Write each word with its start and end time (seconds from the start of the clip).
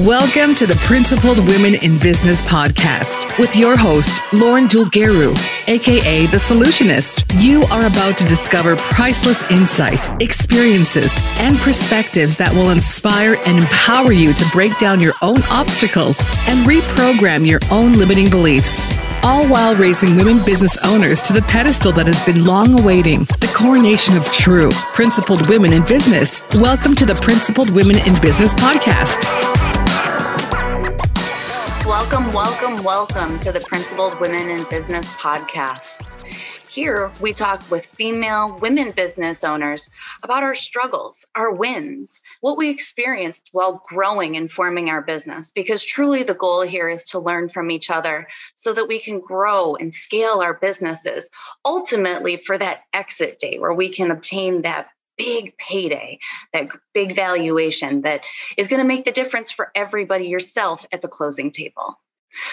Welcome 0.00 0.54
to 0.56 0.66
the 0.66 0.74
Principled 0.84 1.38
Women 1.38 1.76
in 1.76 1.98
Business 1.98 2.42
podcast 2.42 3.38
with 3.38 3.56
your 3.56 3.78
host, 3.78 4.20
Lauren 4.30 4.66
Dulgheru, 4.68 5.34
aka 5.68 6.26
The 6.26 6.36
Solutionist. 6.36 7.24
You 7.42 7.62
are 7.72 7.86
about 7.86 8.18
to 8.18 8.24
discover 8.24 8.76
priceless 8.76 9.50
insight, 9.50 10.10
experiences, 10.22 11.10
and 11.38 11.56
perspectives 11.56 12.36
that 12.36 12.52
will 12.52 12.72
inspire 12.72 13.38
and 13.46 13.56
empower 13.56 14.12
you 14.12 14.34
to 14.34 14.44
break 14.52 14.76
down 14.76 15.00
your 15.00 15.14
own 15.22 15.38
obstacles 15.50 16.20
and 16.46 16.66
reprogram 16.66 17.46
your 17.46 17.60
own 17.70 17.94
limiting 17.94 18.28
beliefs 18.28 18.82
all 19.22 19.48
while 19.48 19.74
raising 19.74 20.14
women 20.14 20.44
business 20.44 20.76
owners 20.84 21.20
to 21.22 21.32
the 21.32 21.42
pedestal 21.42 21.90
that 21.90 22.06
has 22.06 22.24
been 22.24 22.44
long 22.44 22.78
awaiting 22.78 23.24
the 23.40 23.52
coronation 23.56 24.16
of 24.16 24.24
true, 24.26 24.70
principled 24.94 25.48
women 25.48 25.72
in 25.72 25.82
business. 25.84 26.42
Welcome 26.54 26.94
to 26.94 27.06
the 27.06 27.14
Principled 27.14 27.70
Women 27.70 27.96
in 28.06 28.20
Business 28.20 28.54
podcast. 28.54 29.75
Welcome, 32.08 32.32
welcome, 32.32 32.84
welcome 32.84 33.38
to 33.40 33.50
the 33.50 33.58
Principled 33.58 34.20
Women 34.20 34.48
in 34.48 34.62
Business 34.70 35.12
podcast. 35.14 36.22
Here, 36.70 37.10
we 37.20 37.32
talk 37.32 37.68
with 37.68 37.84
female 37.84 38.56
women 38.60 38.92
business 38.92 39.42
owners 39.42 39.90
about 40.22 40.44
our 40.44 40.54
struggles, 40.54 41.24
our 41.34 41.50
wins, 41.50 42.22
what 42.40 42.56
we 42.56 42.70
experienced 42.70 43.48
while 43.50 43.82
growing 43.88 44.36
and 44.36 44.48
forming 44.50 44.88
our 44.88 45.02
business. 45.02 45.50
Because 45.50 45.84
truly, 45.84 46.22
the 46.22 46.32
goal 46.32 46.62
here 46.62 46.88
is 46.88 47.08
to 47.10 47.18
learn 47.18 47.48
from 47.48 47.72
each 47.72 47.90
other 47.90 48.28
so 48.54 48.72
that 48.72 48.86
we 48.86 49.00
can 49.00 49.18
grow 49.18 49.74
and 49.74 49.92
scale 49.92 50.40
our 50.40 50.54
businesses, 50.54 51.28
ultimately, 51.64 52.36
for 52.36 52.56
that 52.56 52.82
exit 52.92 53.40
day 53.40 53.58
where 53.58 53.74
we 53.74 53.88
can 53.88 54.12
obtain 54.12 54.62
that 54.62 54.86
big 55.16 55.56
payday, 55.58 56.18
that 56.52 56.68
big 56.94 57.14
valuation 57.14 58.02
that 58.02 58.22
is 58.56 58.68
going 58.68 58.80
to 58.80 58.86
make 58.86 59.04
the 59.04 59.12
difference 59.12 59.52
for 59.52 59.70
everybody 59.74 60.26
yourself 60.28 60.86
at 60.92 61.02
the 61.02 61.08
closing 61.08 61.50
table. 61.50 61.98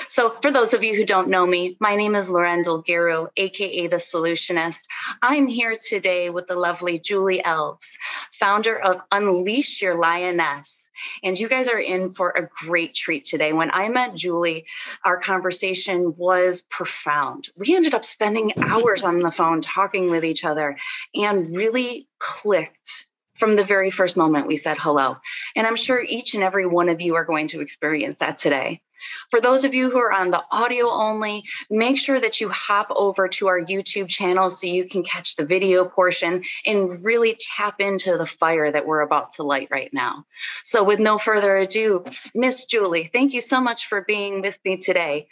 So, 0.07 0.35
for 0.41 0.51
those 0.51 0.73
of 0.73 0.83
you 0.83 0.95
who 0.95 1.05
don't 1.05 1.29
know 1.29 1.45
me, 1.45 1.75
my 1.79 1.95
name 1.95 2.15
is 2.15 2.29
Lauren 2.29 2.63
Dulgheru, 2.63 3.27
aka 3.35 3.87
The 3.87 3.97
Solutionist. 3.97 4.83
I'm 5.21 5.47
here 5.47 5.75
today 5.75 6.29
with 6.29 6.47
the 6.47 6.55
lovely 6.55 6.99
Julie 6.99 7.43
Elves, 7.43 7.97
founder 8.39 8.79
of 8.79 9.01
Unleash 9.11 9.81
Your 9.81 9.95
Lioness. 9.95 10.82
And 11.23 11.39
you 11.39 11.49
guys 11.49 11.67
are 11.67 11.79
in 11.79 12.11
for 12.11 12.29
a 12.29 12.49
great 12.65 12.93
treat 12.93 13.25
today. 13.25 13.53
When 13.53 13.71
I 13.71 13.89
met 13.89 14.15
Julie, 14.15 14.65
our 15.03 15.19
conversation 15.19 16.15
was 16.17 16.61
profound. 16.61 17.49
We 17.55 17.75
ended 17.75 17.93
up 17.93 18.05
spending 18.05 18.53
hours 18.57 19.03
on 19.03 19.19
the 19.19 19.31
phone 19.31 19.61
talking 19.61 20.09
with 20.09 20.25
each 20.25 20.43
other 20.43 20.77
and 21.15 21.55
really 21.55 22.07
clicked 22.19 23.05
from 23.35 23.55
the 23.55 23.63
very 23.63 23.91
first 23.91 24.15
moment 24.15 24.47
we 24.47 24.57
said 24.57 24.77
hello. 24.77 25.17
And 25.55 25.65
I'm 25.65 25.75
sure 25.75 26.01
each 26.01 26.35
and 26.35 26.43
every 26.43 26.65
one 26.67 26.89
of 26.89 27.01
you 27.01 27.15
are 27.15 27.25
going 27.25 27.49
to 27.49 27.61
experience 27.61 28.19
that 28.19 28.37
today. 28.37 28.81
For 29.29 29.41
those 29.41 29.63
of 29.63 29.73
you 29.73 29.89
who 29.89 29.97
are 29.97 30.11
on 30.11 30.31
the 30.31 30.43
audio 30.51 30.89
only, 30.89 31.43
make 31.69 31.97
sure 31.97 32.19
that 32.19 32.41
you 32.41 32.49
hop 32.49 32.87
over 32.95 33.27
to 33.27 33.47
our 33.47 33.59
YouTube 33.59 34.07
channel 34.07 34.49
so 34.49 34.67
you 34.67 34.85
can 34.85 35.03
catch 35.03 35.35
the 35.35 35.45
video 35.45 35.85
portion 35.85 36.43
and 36.65 37.03
really 37.03 37.37
tap 37.55 37.79
into 37.79 38.17
the 38.17 38.25
fire 38.25 38.71
that 38.71 38.85
we're 38.85 39.01
about 39.01 39.33
to 39.33 39.43
light 39.43 39.69
right 39.71 39.93
now. 39.93 40.25
So, 40.63 40.83
with 40.83 40.99
no 40.99 41.17
further 41.17 41.55
ado, 41.57 42.05
Miss 42.33 42.65
Julie, 42.65 43.09
thank 43.11 43.33
you 43.33 43.41
so 43.41 43.61
much 43.61 43.87
for 43.87 44.01
being 44.01 44.41
with 44.41 44.57
me 44.63 44.77
today. 44.77 45.27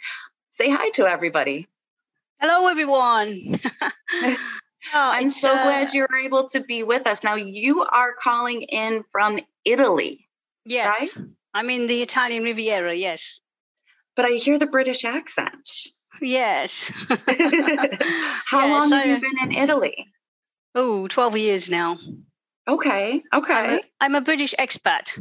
Say 0.54 0.70
hi 0.70 0.90
to 0.90 1.06
everybody. 1.06 1.68
Hello, 2.40 2.68
everyone. 2.68 3.60
Oh, 4.94 5.10
I'm 5.14 5.30
so 5.30 5.48
uh, 5.48 5.62
glad 5.62 5.94
you 5.94 6.06
were 6.10 6.18
able 6.18 6.48
to 6.48 6.60
be 6.60 6.82
with 6.82 7.06
us. 7.06 7.22
Now, 7.22 7.36
you 7.36 7.82
are 7.82 8.14
calling 8.20 8.62
in 8.62 9.04
from 9.12 9.38
Italy. 9.64 10.28
Yes. 10.64 11.16
Right? 11.16 11.26
I'm 11.54 11.70
in 11.70 11.86
the 11.86 12.02
Italian 12.02 12.42
Riviera, 12.42 12.92
yes 12.92 13.41
but 14.16 14.24
I 14.24 14.32
hear 14.32 14.58
the 14.58 14.66
British 14.66 15.04
accent. 15.04 15.68
Yes. 16.20 16.90
How 18.46 18.68
long 18.68 18.90
have 18.90 19.06
you 19.06 19.20
been 19.20 19.50
in 19.50 19.52
Italy? 19.52 20.06
Oh, 20.74 21.08
12 21.08 21.36
years 21.36 21.70
now. 21.70 21.98
Okay. 22.68 23.22
Okay. 23.34 23.54
I'm 23.54 23.78
a, 23.78 23.82
I'm 24.00 24.14
a 24.14 24.20
British 24.20 24.54
expat. 24.58 25.18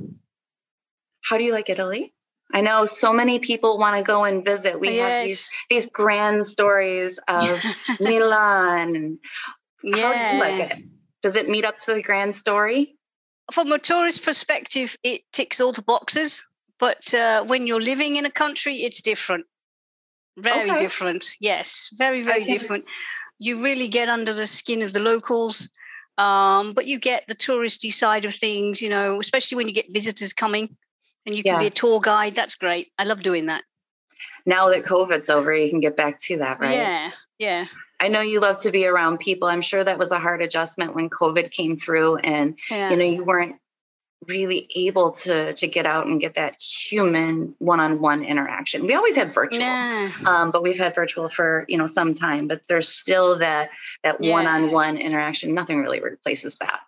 How 1.24 1.38
do 1.38 1.44
you 1.44 1.54
like 1.54 1.70
Italy? 1.70 2.14
I 2.54 2.62
know 2.62 2.86
so 2.86 3.14
many 3.14 3.40
people 3.40 3.78
want 3.78 3.98
to 3.98 4.04
go 4.04 4.24
and 4.26 4.44
visit. 4.44 4.80
We 4.80 4.96
yes. 4.96 5.10
have 5.10 5.28
these 5.28 5.50
these 5.70 5.86
grand 5.88 6.46
stories 6.46 7.20
of 7.28 7.60
Milan. 8.00 9.20
Yeah. 9.84 9.96
How 9.96 10.12
do 10.12 10.36
you 10.36 10.42
like 10.42 10.72
it? 10.72 10.84
Does 11.22 11.36
it 11.36 11.50
meet 11.50 11.66
up 11.66 11.78
to 11.80 11.94
the 11.94 12.02
grand 12.02 12.36
story? 12.36 12.98
From 13.52 13.72
a 13.72 13.80
tourist 13.80 14.24
perspective, 14.24 14.98
it 15.04 15.22
ticks 15.32 15.62
all 15.62 15.72
the 15.72 15.82
boxes. 15.82 16.46
But 16.82 17.14
uh, 17.14 17.44
when 17.44 17.68
you're 17.68 17.82
living 17.82 18.18
in 18.18 18.26
a 18.26 18.32
country, 18.32 18.78
it's 18.78 19.04
different. 19.04 19.46
Very 20.36 20.72
okay. 20.72 20.80
different. 20.80 21.36
Yes, 21.40 21.90
very, 21.94 22.24
very 22.24 22.42
okay. 22.42 22.58
different. 22.58 22.86
You 23.38 23.62
really 23.64 23.88
get 23.88 24.10
under 24.10 24.34
the 24.34 24.48
skin 24.48 24.82
of 24.82 24.92
the 24.92 25.00
locals. 25.00 25.70
Um, 26.18 26.74
but 26.74 26.88
you 26.88 27.00
get 27.00 27.28
the 27.28 27.36
touristy 27.36 27.94
side 27.94 28.26
of 28.26 28.34
things, 28.34 28.82
you 28.82 28.90
know, 28.90 29.20
especially 29.20 29.58
when 29.58 29.68
you 29.68 29.74
get 29.74 29.94
visitors 29.94 30.34
coming 30.34 30.76
and 31.26 31.36
you 31.36 31.44
can 31.44 31.54
yeah. 31.54 31.60
be 31.60 31.68
a 31.68 31.72
tour 31.72 32.00
guide. 32.00 32.36
That's 32.36 32.56
great. 32.56 32.92
I 32.98 33.06
love 33.06 33.22
doing 33.22 33.46
that. 33.46 33.64
Now 34.46 34.70
that 34.70 34.84
COVID's 34.84 35.30
over, 35.30 35.54
you 35.54 35.70
can 35.70 35.80
get 35.80 35.96
back 35.96 36.20
to 36.22 36.38
that, 36.38 36.60
right? 36.60 36.76
Yeah, 36.76 37.12
yeah. 37.38 37.66
I 38.00 38.08
know 38.08 38.22
you 38.22 38.40
love 38.40 38.58
to 38.60 38.72
be 38.72 38.88
around 38.88 39.20
people. 39.20 39.48
I'm 39.48 39.62
sure 39.62 39.84
that 39.84 40.00
was 40.00 40.12
a 40.12 40.20
hard 40.20 40.42
adjustment 40.42 40.96
when 40.96 41.10
COVID 41.10 41.52
came 41.52 41.78
through 41.78 42.18
and 42.18 42.58
yeah. 42.70 42.90
you 42.90 42.98
know 42.98 43.06
you 43.06 43.24
weren't 43.24 43.56
really 44.28 44.68
able 44.76 45.12
to 45.12 45.54
to 45.54 45.68
get 45.68 45.86
out 45.86 46.06
and 46.06 46.22
get 46.22 46.36
that 46.36 46.62
human 46.62 47.56
one-on-one 47.60 48.24
interaction. 48.24 48.86
We 48.86 48.94
always 48.94 49.16
had 49.16 49.34
virtual 49.34 49.62
yeah. 49.62 50.12
um, 50.26 50.52
but 50.52 50.62
we've 50.62 50.78
had 50.78 50.94
virtual 50.94 51.28
for 51.28 51.66
you 51.68 51.78
know 51.78 51.88
some 51.88 52.14
time 52.14 52.48
but 52.48 52.62
there's 52.68 52.90
still 52.90 53.40
that 53.40 53.72
that 54.04 54.22
yeah. 54.22 54.32
one-on-one 54.34 54.98
interaction. 54.98 55.54
Nothing 55.54 55.80
really 55.80 56.00
replaces 56.00 56.56
that. 56.56 56.82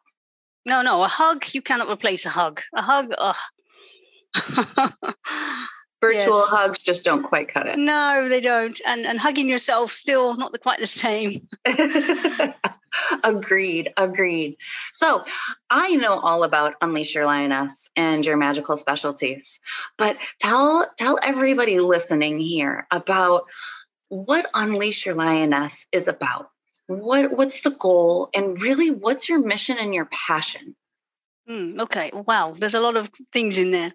No 0.66 0.82
no 0.82 1.04
a 1.04 1.08
hug 1.08 1.46
you 1.54 1.62
cannot 1.62 1.90
replace 1.90 2.26
a 2.26 2.30
hug. 2.30 2.62
A 2.74 2.82
hug 2.82 3.14
virtual 6.04 6.40
yes. 6.40 6.50
hugs 6.50 6.80
just 6.80 7.06
don't 7.06 7.24
quite 7.24 7.48
cut 7.48 7.68
it. 7.68 7.78
No 7.78 8.28
they 8.28 8.42
don't. 8.42 8.80
And 8.86 9.06
and 9.06 9.20
hugging 9.20 9.48
yourself 9.48 9.92
still 9.92 10.36
not 10.36 10.52
the, 10.52 10.60
quite 10.60 10.80
the 10.80 10.88
same. 10.88 11.48
Agreed 13.24 13.92
agreed. 13.98 14.58
So 14.94 15.24
i 15.70 15.96
know 15.96 16.20
all 16.20 16.44
about 16.44 16.76
unleash 16.82 17.16
your 17.16 17.26
lioness 17.26 17.90
and 17.96 18.26
your 18.26 18.38
magical 18.38 18.78
specialties 18.78 19.60
but 19.98 20.18
tell 20.40 20.88
tell 20.98 21.18
everybody 21.22 21.80
listening 21.80 22.40
here 22.40 22.86
about 22.92 23.46
what 24.10 24.48
unleash 24.54 25.06
your 25.06 25.16
lioness 25.16 25.86
is 25.92 26.08
about. 26.08 26.50
What 26.88 27.32
what's 27.32 27.62
the 27.62 27.72
goal 27.72 28.30
and 28.34 28.62
really 28.62 28.92
what's 28.92 29.28
your 29.30 29.40
mission 29.40 29.78
and 29.80 29.96
your 29.96 30.06
passion? 30.06 30.76
Mm, 31.50 31.82
okay. 31.82 32.12
Wow 32.14 32.56
there's 32.58 32.76
a 32.76 32.80
lot 32.80 32.98
of 32.98 33.10
things 33.32 33.58
in 33.58 33.72
there 33.72 33.94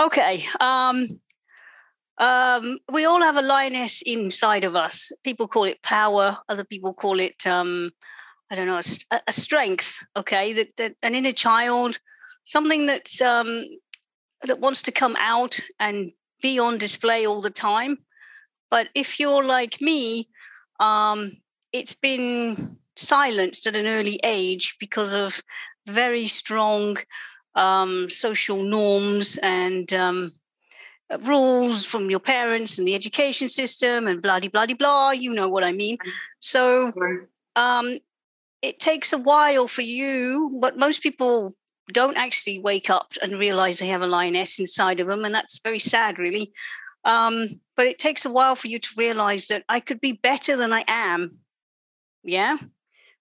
okay 0.00 0.44
um 0.60 1.08
um, 2.18 2.78
we 2.92 3.04
all 3.04 3.20
have 3.20 3.36
a 3.36 3.42
lioness 3.42 4.02
inside 4.02 4.64
of 4.64 4.76
us. 4.76 5.12
People 5.24 5.48
call 5.48 5.64
it 5.64 5.82
power. 5.82 6.38
Other 6.48 6.64
people 6.64 6.94
call 6.94 7.18
it, 7.18 7.46
um, 7.46 7.90
I 8.50 8.54
don't 8.54 8.66
know, 8.66 8.80
a, 9.10 9.20
a, 9.26 9.32
strength. 9.32 9.98
Okay, 10.16 10.52
that, 10.52 10.68
that 10.76 10.94
an 11.02 11.14
inner 11.14 11.32
child, 11.32 11.98
something 12.44 12.86
that 12.86 13.20
um, 13.22 13.64
that 14.42 14.60
wants 14.60 14.82
to 14.82 14.92
come 14.92 15.16
out 15.18 15.58
and 15.80 16.12
be 16.40 16.58
on 16.58 16.78
display 16.78 17.26
all 17.26 17.40
the 17.40 17.50
time. 17.50 17.98
But 18.70 18.88
if 18.94 19.18
you're 19.18 19.44
like 19.44 19.80
me, 19.80 20.28
um, 20.80 21.38
it's 21.72 21.94
been 21.94 22.76
silenced 22.94 23.66
at 23.66 23.76
an 23.76 23.86
early 23.86 24.20
age 24.22 24.76
because 24.78 25.14
of 25.14 25.42
very 25.86 26.26
strong 26.26 26.96
um, 27.54 28.08
social 28.08 28.62
norms 28.62 29.38
and 29.42 29.92
um, 29.92 30.32
uh, 31.12 31.18
rules 31.18 31.84
from 31.84 32.10
your 32.10 32.20
parents 32.20 32.78
and 32.78 32.86
the 32.86 32.94
education 32.94 33.48
system 33.48 34.06
and 34.06 34.22
bloody 34.22 34.48
bloody 34.48 34.74
blah 34.74 35.10
blah. 35.10 35.10
You 35.10 35.32
know 35.32 35.48
what 35.48 35.64
I 35.64 35.72
mean. 35.72 35.98
So 36.40 36.92
um, 37.56 37.98
it 38.62 38.78
takes 38.80 39.12
a 39.12 39.18
while 39.18 39.68
for 39.68 39.82
you, 39.82 40.58
but 40.60 40.78
most 40.78 41.02
people 41.02 41.54
don't 41.92 42.16
actually 42.16 42.58
wake 42.58 42.88
up 42.90 43.12
and 43.22 43.32
realize 43.32 43.78
they 43.78 43.88
have 43.88 44.02
a 44.02 44.06
lioness 44.06 44.58
inside 44.58 45.00
of 45.00 45.08
them, 45.08 45.24
and 45.24 45.34
that's 45.34 45.58
very 45.58 45.78
sad, 45.78 46.18
really. 46.18 46.52
Um, 47.04 47.60
but 47.76 47.86
it 47.86 47.98
takes 47.98 48.24
a 48.24 48.30
while 48.30 48.54
for 48.54 48.68
you 48.68 48.78
to 48.78 48.90
realize 48.96 49.46
that 49.46 49.64
I 49.68 49.80
could 49.80 50.00
be 50.00 50.12
better 50.12 50.56
than 50.56 50.72
I 50.72 50.84
am. 50.86 51.40
Yeah. 52.22 52.56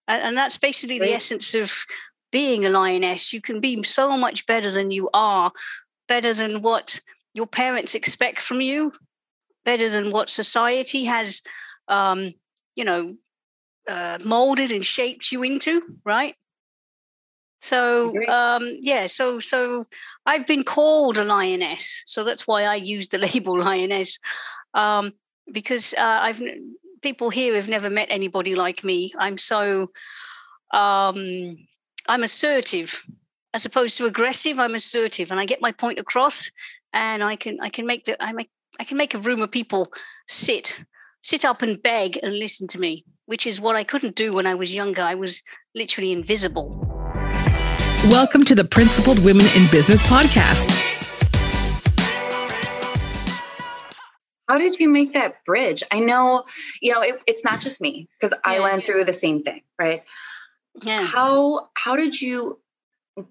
And, 0.07 0.23
and 0.23 0.38
that's 0.38 0.57
basically 0.57 1.00
the 1.00 1.13
essence 1.13 1.55
of 1.55 1.73
being 2.31 2.65
a 2.65 2.69
lioness. 2.69 3.33
You 3.33 3.41
can 3.41 3.59
be 3.59 3.83
so 3.83 4.17
much 4.17 4.45
better 4.45 4.71
than 4.71 4.91
you 4.91 5.09
are, 5.13 5.51
better 6.07 6.33
than 6.33 6.61
what 6.61 7.01
your 7.33 7.47
parents 7.47 7.95
expect 7.95 8.41
from 8.41 8.61
you 8.61 8.91
better 9.63 9.89
than 9.89 10.11
what 10.11 10.29
society 10.29 11.05
has 11.05 11.41
um, 11.87 12.33
you 12.75 12.83
know 12.83 13.15
uh, 13.89 14.17
molded 14.23 14.71
and 14.71 14.85
shaped 14.85 15.31
you 15.31 15.43
into 15.43 15.81
right 16.05 16.35
So 17.59 18.13
um, 18.27 18.63
yeah, 18.81 19.05
so 19.07 19.39
so 19.39 19.85
I've 20.25 20.47
been 20.47 20.63
called 20.63 21.17
a 21.17 21.23
lioness, 21.23 22.03
so 22.05 22.23
that's 22.23 22.47
why 22.47 22.65
I 22.65 22.75
use 22.75 23.09
the 23.09 23.17
label 23.27 23.59
lioness, 23.59 24.17
um, 24.73 25.13
because 25.51 25.93
uh, 25.93 26.19
I've 26.25 26.41
people 27.01 27.29
here 27.29 27.55
have 27.55 27.69
never 27.69 27.89
met 27.89 28.07
anybody 28.09 28.55
like 28.55 28.83
me. 28.83 29.13
I'm 29.17 29.37
so 29.37 29.91
um, 30.73 31.57
I'm 32.11 32.23
assertive 32.23 33.03
as 33.53 33.65
opposed 33.65 33.97
to 33.97 34.05
aggressive. 34.05 34.59
I'm 34.59 34.75
assertive, 34.75 35.31
and 35.31 35.39
I 35.39 35.45
get 35.45 35.61
my 35.61 35.71
point 35.71 35.97
across, 35.97 36.51
and 36.91 37.23
I 37.23 37.37
can 37.37 37.57
I 37.61 37.69
can 37.69 37.87
make 37.87 38.03
the 38.03 38.21
I 38.21 38.33
make 38.33 38.49
I 38.81 38.83
can 38.83 38.97
make 38.97 39.13
a 39.13 39.17
room 39.17 39.41
of 39.41 39.49
people 39.49 39.93
sit 40.27 40.77
sit 41.21 41.45
up 41.45 41.61
and 41.61 41.81
beg 41.81 42.19
and 42.21 42.37
listen 42.37 42.67
to 42.67 42.81
me, 42.81 43.05
which 43.27 43.47
is 43.47 43.61
what 43.61 43.77
I 43.77 43.85
couldn't 43.85 44.17
do 44.17 44.33
when 44.33 44.45
I 44.45 44.55
was 44.55 44.75
younger. 44.75 45.01
I 45.01 45.15
was 45.15 45.41
literally 45.73 46.11
invisible. 46.11 46.85
Welcome 48.09 48.43
to 48.43 48.55
the 48.55 48.65
Principled 48.65 49.23
Women 49.23 49.45
in 49.55 49.71
Business 49.71 50.03
podcast. 50.03 50.69
How 54.49 54.57
did 54.57 54.77
you 54.81 54.89
make 54.89 55.13
that 55.13 55.45
bridge? 55.45 55.81
I 55.93 56.01
know, 56.01 56.43
you 56.81 56.91
know, 56.91 56.99
it, 56.99 57.21
it's 57.25 57.45
not 57.45 57.61
just 57.61 57.79
me 57.79 58.09
because 58.19 58.37
I 58.43 58.59
went 58.59 58.85
through 58.85 59.05
the 59.05 59.13
same 59.13 59.43
thing, 59.43 59.61
right? 59.79 60.03
Yeah. 60.81 61.06
How 61.06 61.69
how 61.75 61.95
did 61.95 62.19
you 62.21 62.62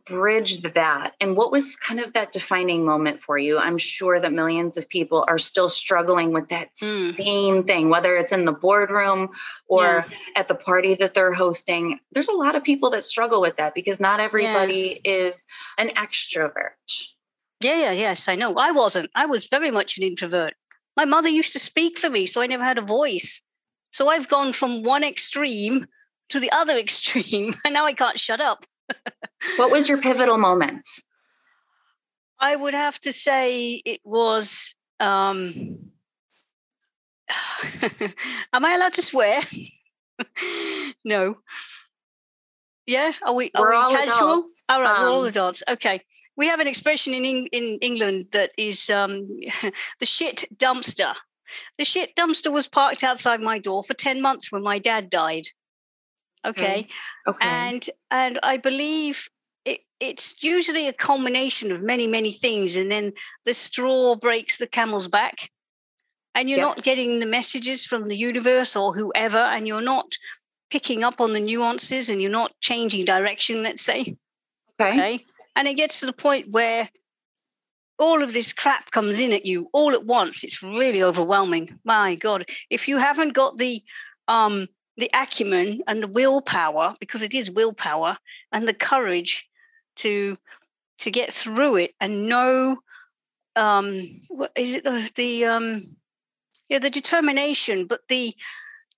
bridge 0.05 0.61
that 0.75 1.15
and 1.21 1.37
what 1.37 1.51
was 1.51 1.75
kind 1.77 2.01
of 2.01 2.13
that 2.13 2.33
defining 2.33 2.85
moment 2.85 3.23
for 3.23 3.39
you 3.39 3.59
i'm 3.59 3.79
sure 3.79 4.21
that 4.21 4.31
millions 4.31 4.77
of 4.77 4.87
people 4.89 5.25
are 5.27 5.39
still 5.39 5.71
struggling 5.71 6.33
with 6.33 6.47
that 6.51 6.69
mm. 6.83 7.15
same 7.15 7.65
thing 7.65 7.89
whether 7.89 8.15
it's 8.15 8.31
in 8.31 8.45
the 8.45 8.53
boardroom 8.53 9.31
or 9.69 9.85
yeah. 9.85 10.05
at 10.37 10.49
the 10.49 10.55
party 10.55 10.95
that 10.95 11.15
they're 11.15 11.33
hosting 11.33 11.99
there's 12.13 12.29
a 12.29 12.35
lot 12.35 12.55
of 12.55 12.63
people 12.63 12.91
that 12.91 13.07
struggle 13.07 13.41
with 13.41 13.57
that 13.57 13.75
because 13.75 13.99
not 13.99 14.21
everybody 14.21 15.01
yeah. 15.03 15.13
is 15.13 15.47
an 15.79 15.89
extrovert 15.91 16.73
yeah 17.63 17.81
yeah 17.81 17.93
yes 17.93 18.29
i 18.29 18.35
know 18.35 18.55
i 18.57 18.71
wasn't 18.71 19.11
i 19.15 19.25
was 19.25 19.47
very 19.47 19.71
much 19.71 19.97
an 19.97 20.05
introvert 20.05 20.53
my 20.95 21.07
mother 21.07 21.31
used 21.31 21.55
to 21.55 21.59
speak 21.59 21.99
for 21.99 22.11
me 22.11 22.27
so 22.27 22.43
i 22.43 22.47
never 22.47 22.65
had 22.65 22.77
a 22.77 22.83
voice 22.83 23.41
so 23.93 24.09
i've 24.09 24.29
gone 24.29 24.53
from 24.53 24.83
one 24.83 25.03
extreme 25.03 25.87
to 26.31 26.41
the 26.41 26.51
other 26.53 26.77
extreme 26.79 27.55
and 27.65 27.75
now 27.75 27.85
i 27.85 27.93
can't 27.93 28.19
shut 28.19 28.41
up 28.41 28.65
what 29.57 29.71
was 29.71 29.89
your 29.89 29.99
pivotal 29.99 30.39
moment? 30.39 30.87
I 32.39 32.57
would 32.57 32.75
have 32.75 32.99
to 33.01 33.13
say 33.13 33.83
it 33.85 34.01
was. 34.05 34.75
Um, 34.99 35.91
am 38.53 38.65
I 38.65 38.75
allowed 38.75 38.95
to 38.95 39.03
swear? 39.03 39.41
no. 41.05 41.39
Yeah, 42.87 43.13
are 43.25 43.35
we? 43.35 43.51
Are 43.55 43.63
we're 43.63 43.89
we 43.89 43.95
casual? 43.95 44.15
Adults. 44.15 44.63
All 44.69 44.81
right, 44.81 44.97
um, 44.97 45.05
we're 45.05 45.11
all 45.11 45.23
um, 45.23 45.29
adults. 45.29 45.63
Okay, 45.69 46.01
we 46.37 46.49
have 46.49 46.61
an 46.61 46.67
expression 46.67 47.13
in 47.13 47.25
in 47.25 47.79
England 47.81 48.27
that 48.33 48.51
is 48.57 48.91
um, 48.91 49.29
the 50.01 50.07
shit 50.07 50.45
dumpster. 50.57 51.15
The 51.79 51.85
shit 51.85 52.15
dumpster 52.17 52.53
was 52.53 52.69
parked 52.69 53.03
outside 53.05 53.41
my 53.41 53.59
door 53.59 53.85
for 53.85 53.95
ten 53.95 54.21
months 54.23 54.51
when 54.51 54.63
my 54.63 54.79
dad 54.79 55.11
died. 55.11 55.49
Okay. 56.47 56.89
Okay. 57.27 57.47
And 57.47 57.89
and 58.11 58.39
I 58.43 58.57
believe 58.57 59.29
it, 59.65 59.81
it's 59.99 60.43
usually 60.43 60.89
a 60.89 60.93
culmination 60.93 61.71
of 61.71 61.83
many, 61.83 62.07
many 62.07 62.33
things. 62.33 62.77
And 62.77 62.91
then 62.91 63.13
the 63.45 63.55
straw 63.55 64.17
breaks 64.17 64.57
the 64.57 64.67
camel's 64.67 65.09
back. 65.09 65.51
And 66.35 66.49
you're 66.49 66.61
not 66.61 66.85
getting 66.85 67.19
the 67.19 67.27
messages 67.27 67.85
from 67.85 68.07
the 68.07 68.17
universe 68.17 68.77
or 68.77 68.95
whoever, 68.95 69.39
and 69.39 69.67
you're 69.67 69.81
not 69.81 70.17
picking 70.71 71.03
up 71.03 71.21
on 71.21 71.33
the 71.33 71.41
nuances 71.41 72.09
and 72.09 72.23
you're 72.23 72.31
not 72.31 72.53
changing 72.61 73.05
direction, 73.05 73.65
let's 73.65 73.83
say. 73.83 74.17
Okay. 74.81 74.93
okay? 74.93 75.25
And 75.57 75.67
it 75.67 75.75
gets 75.75 76.01
to 76.01 76.07
the 76.07 76.13
point 76.13 76.51
where 76.51 76.89
all 77.99 78.23
of 78.23 78.33
this 78.33 78.53
crap 78.53 78.93
comes 78.93 79.21
in 79.21 79.33
at 79.33 79.45
you 79.45 79.69
all 79.73 79.93
at 79.93 80.07
once. 80.07 80.45
It's 80.45 80.63
really 80.63 81.03
overwhelming. 81.03 81.79
My 81.85 82.15
God. 82.15 82.49
If 82.71 82.89
you 82.89 82.99
haven't 82.99 83.35
got 83.35 83.59
the 83.59 83.83
um 84.29 84.69
the 84.97 85.11
acumen 85.15 85.81
and 85.87 86.03
the 86.03 86.09
willpower, 86.09 86.95
because 87.01 87.23
it 87.23 87.35
is 87.35 87.51
willpower, 87.51 88.17
and 88.53 88.67
the 88.69 88.75
courage 88.75 89.49
to 89.97 90.37
to 90.99 91.11
get 91.11 91.33
through 91.33 91.77
it 91.77 91.95
and 92.01 92.29
know 92.29 92.79
um 93.57 94.03
what 94.29 94.53
is 94.55 94.75
it 94.75 94.85
the, 94.85 95.11
the 95.17 95.45
um 95.45 95.83
yeah 96.69 96.79
the 96.79 96.91
determination 96.91 97.87
but 97.87 98.01
the 98.09 98.33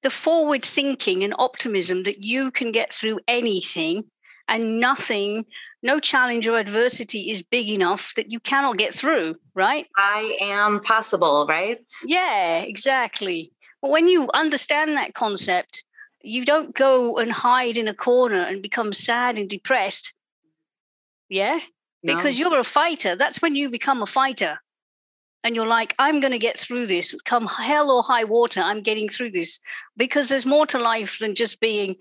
the 0.03 0.11
forward 0.11 0.65
thinking 0.65 1.23
and 1.23 1.35
optimism 1.39 2.03
that 2.03 2.23
you 2.23 2.51
can 2.51 2.73
get 2.73 2.93
through 2.93 3.19
anything 3.29 4.05
and 4.49 4.81
nothing 4.81 5.45
no 5.83 5.99
challenge 5.99 6.47
or 6.47 6.59
adversity 6.59 7.31
is 7.31 7.43
big 7.43 7.69
enough 7.69 8.13
that 8.17 8.31
you 8.31 8.41
cannot 8.41 8.77
get 8.77 8.93
through 8.95 9.35
right? 9.55 9.87
I 9.97 10.37
am 10.41 10.81
possible 10.81 11.47
right? 11.49 11.81
Yeah 12.05 12.63
exactly 12.63 13.53
but 13.83 13.91
when 13.91 14.09
you 14.09 14.31
understand 14.33 14.97
that 14.97 15.13
concept 15.13 15.85
you 16.23 16.45
don't 16.45 16.75
go 16.75 17.19
and 17.19 17.33
hide 17.33 17.77
in 17.77 17.89
a 17.89 17.95
corner 17.95 18.37
and 18.37 18.63
become 18.63 18.93
sad 18.93 19.39
and 19.39 19.49
depressed. 19.49 20.15
Yeah. 21.29 21.59
No. 22.03 22.15
Because 22.15 22.39
you're 22.39 22.59
a 22.59 22.65
fighter. 22.65 23.17
That's 23.17 23.43
when 23.43 23.55
you 23.55 23.71
become 23.71 24.03
a 24.03 24.07
fighter. 24.07 24.61
And 25.45 25.57
you're 25.57 25.67
like, 25.67 25.95
I'm 25.99 26.21
going 26.21 26.33
to 26.33 26.39
get 26.39 26.59
through 26.59 26.87
this. 26.87 27.15
Come 27.25 27.47
hell 27.47 27.91
or 27.91 28.03
high 28.03 28.25
water, 28.25 28.61
I'm 28.61 28.81
getting 28.81 29.09
through 29.09 29.33
this. 29.33 29.59
Because 29.97 30.29
there's 30.29 30.47
more 30.47 30.67
to 30.67 30.79
life 30.79 31.19
than 31.19 31.35
just 31.35 31.61
being 31.61 31.97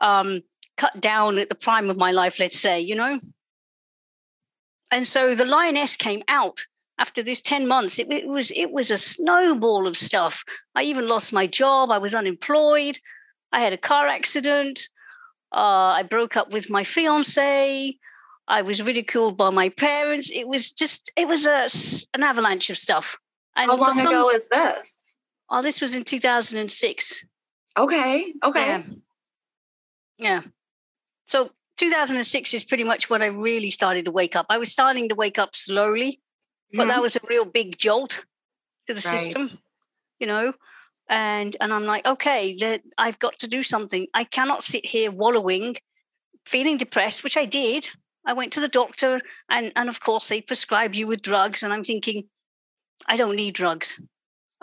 um, 0.00 0.42
cut 0.76 1.00
down 1.00 1.38
at 1.38 1.48
the 1.48 1.54
prime 1.54 1.88
of 1.88 1.96
my 1.96 2.12
life, 2.12 2.38
let's 2.38 2.58
say, 2.58 2.80
you 2.80 2.94
know? 2.94 3.18
And 4.90 5.08
so 5.08 5.34
the 5.34 5.46
lioness 5.46 5.96
came 5.96 6.22
out 6.28 6.66
after 7.02 7.22
this 7.22 7.42
10 7.42 7.66
months 7.66 7.98
it, 7.98 8.10
it, 8.10 8.26
was 8.26 8.52
it 8.64 8.70
was 8.70 8.90
a 8.90 8.96
snowball 8.96 9.86
of 9.86 9.96
stuff 9.96 10.44
i 10.74 10.82
even 10.82 11.08
lost 11.08 11.32
my 11.32 11.46
job 11.46 11.90
i 11.90 11.98
was 11.98 12.14
unemployed 12.14 12.98
I 13.52 13.60
had 13.60 13.72
a 13.72 13.78
car 13.78 14.08
accident. 14.08 14.88
Uh, 15.54 15.92
I 15.98 16.02
broke 16.02 16.36
up 16.36 16.52
with 16.52 16.70
my 16.70 16.84
fiance. 16.84 17.96
I 18.48 18.62
was 18.62 18.82
ridiculed 18.82 19.36
by 19.36 19.50
my 19.50 19.68
parents. 19.68 20.30
It 20.32 20.48
was 20.48 20.72
just, 20.72 21.10
it 21.16 21.28
was 21.28 21.46
a, 21.46 21.68
an 22.14 22.22
avalanche 22.22 22.70
of 22.70 22.78
stuff. 22.78 23.18
And 23.54 23.70
How 23.70 23.76
long 23.76 23.92
some, 23.92 24.06
ago 24.06 24.24
was 24.24 24.44
this? 24.50 25.14
Oh, 25.50 25.62
this 25.62 25.80
was 25.80 25.94
in 25.94 26.02
2006. 26.02 27.24
Okay. 27.78 28.32
Okay. 28.42 28.66
Yeah. 28.66 28.82
yeah. 30.18 30.42
So 31.26 31.50
2006 31.76 32.54
is 32.54 32.64
pretty 32.64 32.84
much 32.84 33.10
when 33.10 33.22
I 33.22 33.26
really 33.26 33.70
started 33.70 34.06
to 34.06 34.10
wake 34.10 34.34
up. 34.34 34.46
I 34.48 34.58
was 34.58 34.72
starting 34.72 35.10
to 35.10 35.14
wake 35.14 35.38
up 35.38 35.54
slowly, 35.54 36.20
but 36.72 36.82
mm-hmm. 36.82 36.88
that 36.88 37.02
was 37.02 37.16
a 37.16 37.20
real 37.28 37.44
big 37.44 37.76
jolt 37.76 38.24
to 38.86 38.94
the 38.94 39.06
right. 39.06 39.18
system, 39.18 39.50
you 40.18 40.26
know 40.26 40.52
and 41.08 41.56
and 41.60 41.72
i'm 41.72 41.84
like 41.84 42.06
okay 42.06 42.56
that 42.56 42.82
i've 42.98 43.18
got 43.18 43.38
to 43.38 43.46
do 43.46 43.62
something. 43.62 44.06
I 44.14 44.24
cannot 44.24 44.64
sit 44.64 44.86
here 44.86 45.10
wallowing 45.10 45.76
feeling 46.46 46.78
depressed 46.78 47.22
which 47.22 47.36
i 47.36 47.44
did. 47.44 47.90
I 48.24 48.34
went 48.34 48.52
to 48.52 48.60
the 48.60 48.68
doctor 48.68 49.20
and 49.50 49.72
and 49.76 49.88
of 49.88 50.00
course 50.00 50.28
they 50.28 50.40
prescribed 50.40 50.96
you 50.96 51.06
with 51.06 51.22
drugs 51.22 51.62
and 51.62 51.72
i'm 51.72 51.84
thinking 51.84 52.24
i 53.06 53.16
don't 53.16 53.36
need 53.36 53.54
drugs. 53.54 54.00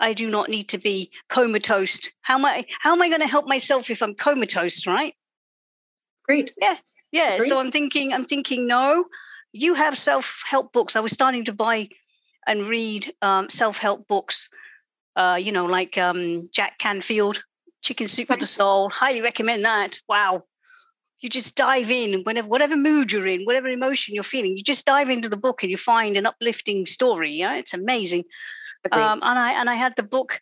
I 0.02 0.14
do 0.14 0.30
not 0.30 0.48
need 0.48 0.66
to 0.70 0.78
be 0.78 1.10
comatose. 1.28 2.08
How 2.22 2.36
am 2.36 2.44
i 2.44 2.64
how 2.80 2.92
am 2.92 3.02
i 3.02 3.08
going 3.08 3.20
to 3.20 3.26
help 3.28 3.46
myself 3.46 3.90
if 3.90 4.02
i'm 4.02 4.14
comatose 4.14 4.86
right? 4.86 5.14
Great. 6.26 6.52
Yeah 6.60 6.78
yeah 7.12 7.38
so 7.40 7.58
i'm 7.58 7.72
thinking 7.72 8.12
i'm 8.12 8.24
thinking 8.24 8.66
no 8.66 9.04
you 9.52 9.74
have 9.74 9.98
self-help 9.98 10.72
books. 10.72 10.96
I 10.96 11.00
was 11.00 11.12
starting 11.12 11.44
to 11.46 11.52
buy 11.52 11.88
and 12.46 12.66
read 12.66 13.12
um, 13.22 13.48
self-help 13.50 14.08
books 14.08 14.48
uh, 15.16 15.36
you 15.36 15.52
know, 15.52 15.66
like 15.66 15.98
um, 15.98 16.48
Jack 16.52 16.78
Canfield, 16.78 17.44
Chicken 17.82 18.08
Soup 18.08 18.26
for 18.26 18.36
the 18.36 18.46
Soul. 18.58 18.90
Highly 18.90 19.22
recommend 19.22 19.64
that. 19.64 19.98
Wow. 20.08 20.44
You 21.20 21.28
just 21.28 21.54
dive 21.54 21.90
in 21.90 22.22
whenever, 22.22 22.48
whatever 22.48 22.76
mood 22.76 23.12
you're 23.12 23.26
in, 23.26 23.44
whatever 23.44 23.68
emotion 23.68 24.14
you're 24.14 24.24
feeling, 24.24 24.56
you 24.56 24.62
just 24.62 24.86
dive 24.86 25.10
into 25.10 25.28
the 25.28 25.36
book 25.36 25.62
and 25.62 25.70
you 25.70 25.76
find 25.76 26.16
an 26.16 26.24
uplifting 26.24 26.86
story. 26.86 27.34
Yeah, 27.34 27.56
it's 27.56 27.74
amazing. 27.74 28.24
Um, 28.90 29.20
and 29.22 29.38
I 29.38 29.52
and 29.52 29.68
I 29.68 29.74
had 29.74 29.94
the 29.96 30.02
book, 30.02 30.40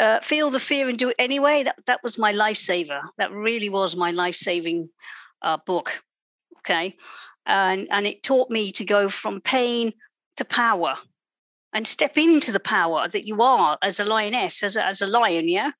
uh, 0.00 0.18
Feel 0.18 0.50
the 0.50 0.58
Fear 0.58 0.88
and 0.88 0.98
Do 0.98 1.10
It 1.10 1.16
Anyway. 1.20 1.62
That 1.62 1.76
that 1.86 2.02
was 2.02 2.18
my 2.18 2.32
lifesaver. 2.32 3.00
That 3.18 3.30
really 3.30 3.68
was 3.68 3.94
my 3.94 4.10
life 4.10 4.34
saving 4.34 4.88
uh, 5.42 5.58
book. 5.64 6.02
Okay, 6.58 6.96
and 7.46 7.86
and 7.92 8.04
it 8.04 8.24
taught 8.24 8.50
me 8.50 8.72
to 8.72 8.84
go 8.84 9.08
from 9.08 9.40
pain 9.40 9.92
to 10.34 10.44
power 10.44 10.98
and 11.72 11.86
step 11.86 12.18
into 12.18 12.52
the 12.52 12.60
power 12.60 13.08
that 13.08 13.26
you 13.26 13.42
are 13.42 13.78
as 13.82 13.98
a 13.98 14.04
lioness, 14.04 14.62
as 14.62 14.76
a, 14.76 14.84
as 14.84 15.00
a 15.00 15.06
lion. 15.06 15.48
Yeah. 15.48 15.72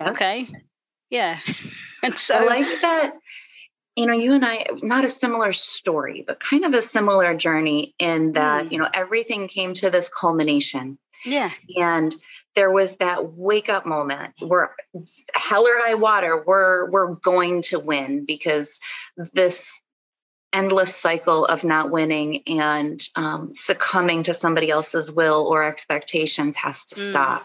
yeah. 0.00 0.10
Okay. 0.10 0.48
Yeah. 1.10 1.38
and 2.02 2.16
so 2.16 2.36
I 2.36 2.44
like 2.44 2.80
that. 2.82 3.12
You 3.94 4.06
know, 4.06 4.14
you 4.14 4.32
and 4.32 4.44
I, 4.44 4.66
not 4.82 5.04
a 5.04 5.08
similar 5.08 5.52
story, 5.52 6.24
but 6.26 6.40
kind 6.40 6.64
of 6.64 6.72
a 6.72 6.80
similar 6.80 7.34
journey 7.34 7.94
in 7.98 8.32
that, 8.32 8.66
mm. 8.66 8.72
you 8.72 8.78
know, 8.78 8.88
everything 8.94 9.48
came 9.48 9.74
to 9.74 9.90
this 9.90 10.08
culmination. 10.08 10.98
Yeah. 11.26 11.50
And 11.76 12.14
there 12.54 12.70
was 12.70 12.96
that 12.96 13.32
wake 13.34 13.68
up 13.68 13.86
moment 13.86 14.32
where 14.40 14.74
hell 15.34 15.66
or 15.66 15.78
high 15.78 15.94
water, 15.94 16.42
we're 16.44 16.90
we're 16.90 17.14
going 17.14 17.62
to 17.62 17.78
win 17.78 18.24
because 18.24 18.80
this 19.32 19.80
endless 20.52 20.94
cycle 20.94 21.44
of 21.44 21.64
not 21.64 21.90
winning 21.90 22.42
and 22.46 23.02
um, 23.16 23.52
succumbing 23.54 24.24
to 24.24 24.34
somebody 24.34 24.70
else's 24.70 25.10
will 25.10 25.46
or 25.46 25.64
expectations 25.64 26.56
has 26.56 26.84
to 26.86 26.94
mm. 26.94 27.10
stop. 27.10 27.44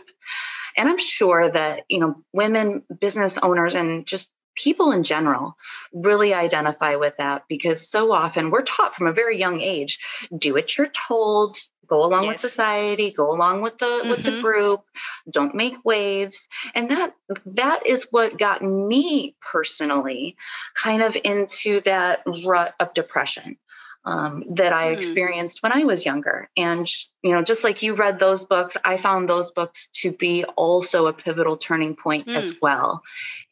And 0.75 0.87
I'm 0.87 0.99
sure 0.99 1.49
that, 1.49 1.83
you 1.89 1.99
know, 1.99 2.23
women 2.33 2.83
business 2.99 3.37
owners 3.41 3.73
and 3.75 4.05
just 4.05 4.29
people 4.55 4.91
in 4.91 5.03
general 5.03 5.55
really 5.93 6.33
identify 6.33 6.95
with 6.95 7.15
that 7.17 7.43
because 7.47 7.89
so 7.89 8.11
often 8.11 8.49
we're 8.49 8.63
taught 8.63 8.95
from 8.95 9.07
a 9.07 9.13
very 9.13 9.37
young 9.39 9.61
age 9.61 9.99
do 10.35 10.53
what 10.53 10.77
you're 10.77 10.91
told 11.07 11.57
go 11.87 12.03
along 12.03 12.23
yes. 12.23 12.33
with 12.33 12.51
society 12.51 13.11
go 13.11 13.29
along 13.31 13.61
with 13.61 13.77
the 13.77 13.85
mm-hmm. 13.85 14.09
with 14.09 14.23
the 14.23 14.31
mm-hmm. 14.31 14.41
group 14.41 14.83
don't 15.29 15.55
make 15.55 15.75
waves 15.83 16.47
and 16.75 16.91
that 16.91 17.13
that 17.45 17.85
is 17.85 18.07
what 18.11 18.37
got 18.37 18.61
me 18.61 19.35
personally 19.41 20.35
kind 20.75 21.01
of 21.01 21.17
into 21.23 21.81
that 21.81 22.21
rut 22.45 22.73
of 22.79 22.93
depression 22.93 23.57
um, 24.05 24.43
that 24.49 24.73
I 24.73 24.87
mm. 24.87 24.97
experienced 24.97 25.61
when 25.61 25.73
I 25.73 25.83
was 25.83 26.05
younger. 26.05 26.49
And, 26.55 26.87
you 27.23 27.31
know, 27.31 27.41
just 27.41 27.63
like 27.63 27.83
you 27.83 27.93
read 27.93 28.19
those 28.19 28.45
books, 28.45 28.77
I 28.85 28.97
found 28.97 29.27
those 29.27 29.51
books 29.51 29.89
to 30.01 30.11
be 30.11 30.45
also 30.55 31.07
a 31.07 31.13
pivotal 31.13 31.57
turning 31.57 31.95
point 31.95 32.27
mm. 32.27 32.35
as 32.35 32.53
well. 32.61 33.03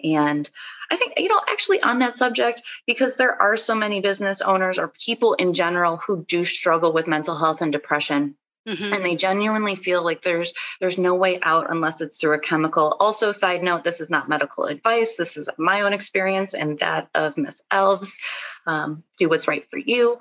And 0.04 0.50
I 0.92 0.98
think, 0.98 1.14
you 1.18 1.28
know, 1.28 1.42
actually 1.50 1.82
on 1.82 2.00
that 2.00 2.18
subject, 2.18 2.62
because 2.86 3.18
there 3.18 3.42
are 3.42 3.58
so 3.58 3.75
many 3.75 4.02
business 4.02 4.42
owners 4.42 4.78
or 4.78 4.94
people 5.04 5.34
in 5.34 5.54
general 5.54 5.98
who 5.98 6.24
do 6.24 6.46
struggle 6.46 6.94
with 6.94 7.08
mental 7.08 7.38
health 7.38 7.62
and 7.62 7.72
depression. 7.72 8.36
Mm-hmm. 8.68 8.94
and 8.94 9.06
they 9.06 9.16
genuinely 9.16 9.76
feel 9.76 10.04
like 10.04 10.24
there's 10.24 10.52
there's 10.80 10.98
no 10.98 11.14
way 11.14 11.38
out 11.44 11.70
unless 11.70 12.02
it's 12.02 12.18
through 12.18 12.34
a 12.34 12.40
chemical 12.40 12.98
also 13.00 13.32
side 13.32 13.62
note 13.62 13.84
this 13.84 14.02
is 14.02 14.10
not 14.10 14.28
medical 14.28 14.66
advice 14.66 15.18
this 15.18 15.38
is 15.38 15.48
my 15.60 15.82
own 15.82 15.94
experience 15.94 16.56
and 16.56 16.80
that 16.80 17.08
of 17.14 17.38
miss 17.38 17.62
elves 17.70 18.18
um, 18.66 19.04
do 19.20 19.30
what's 19.30 19.48
right 19.48 19.70
for 19.70 19.78
you 19.78 20.18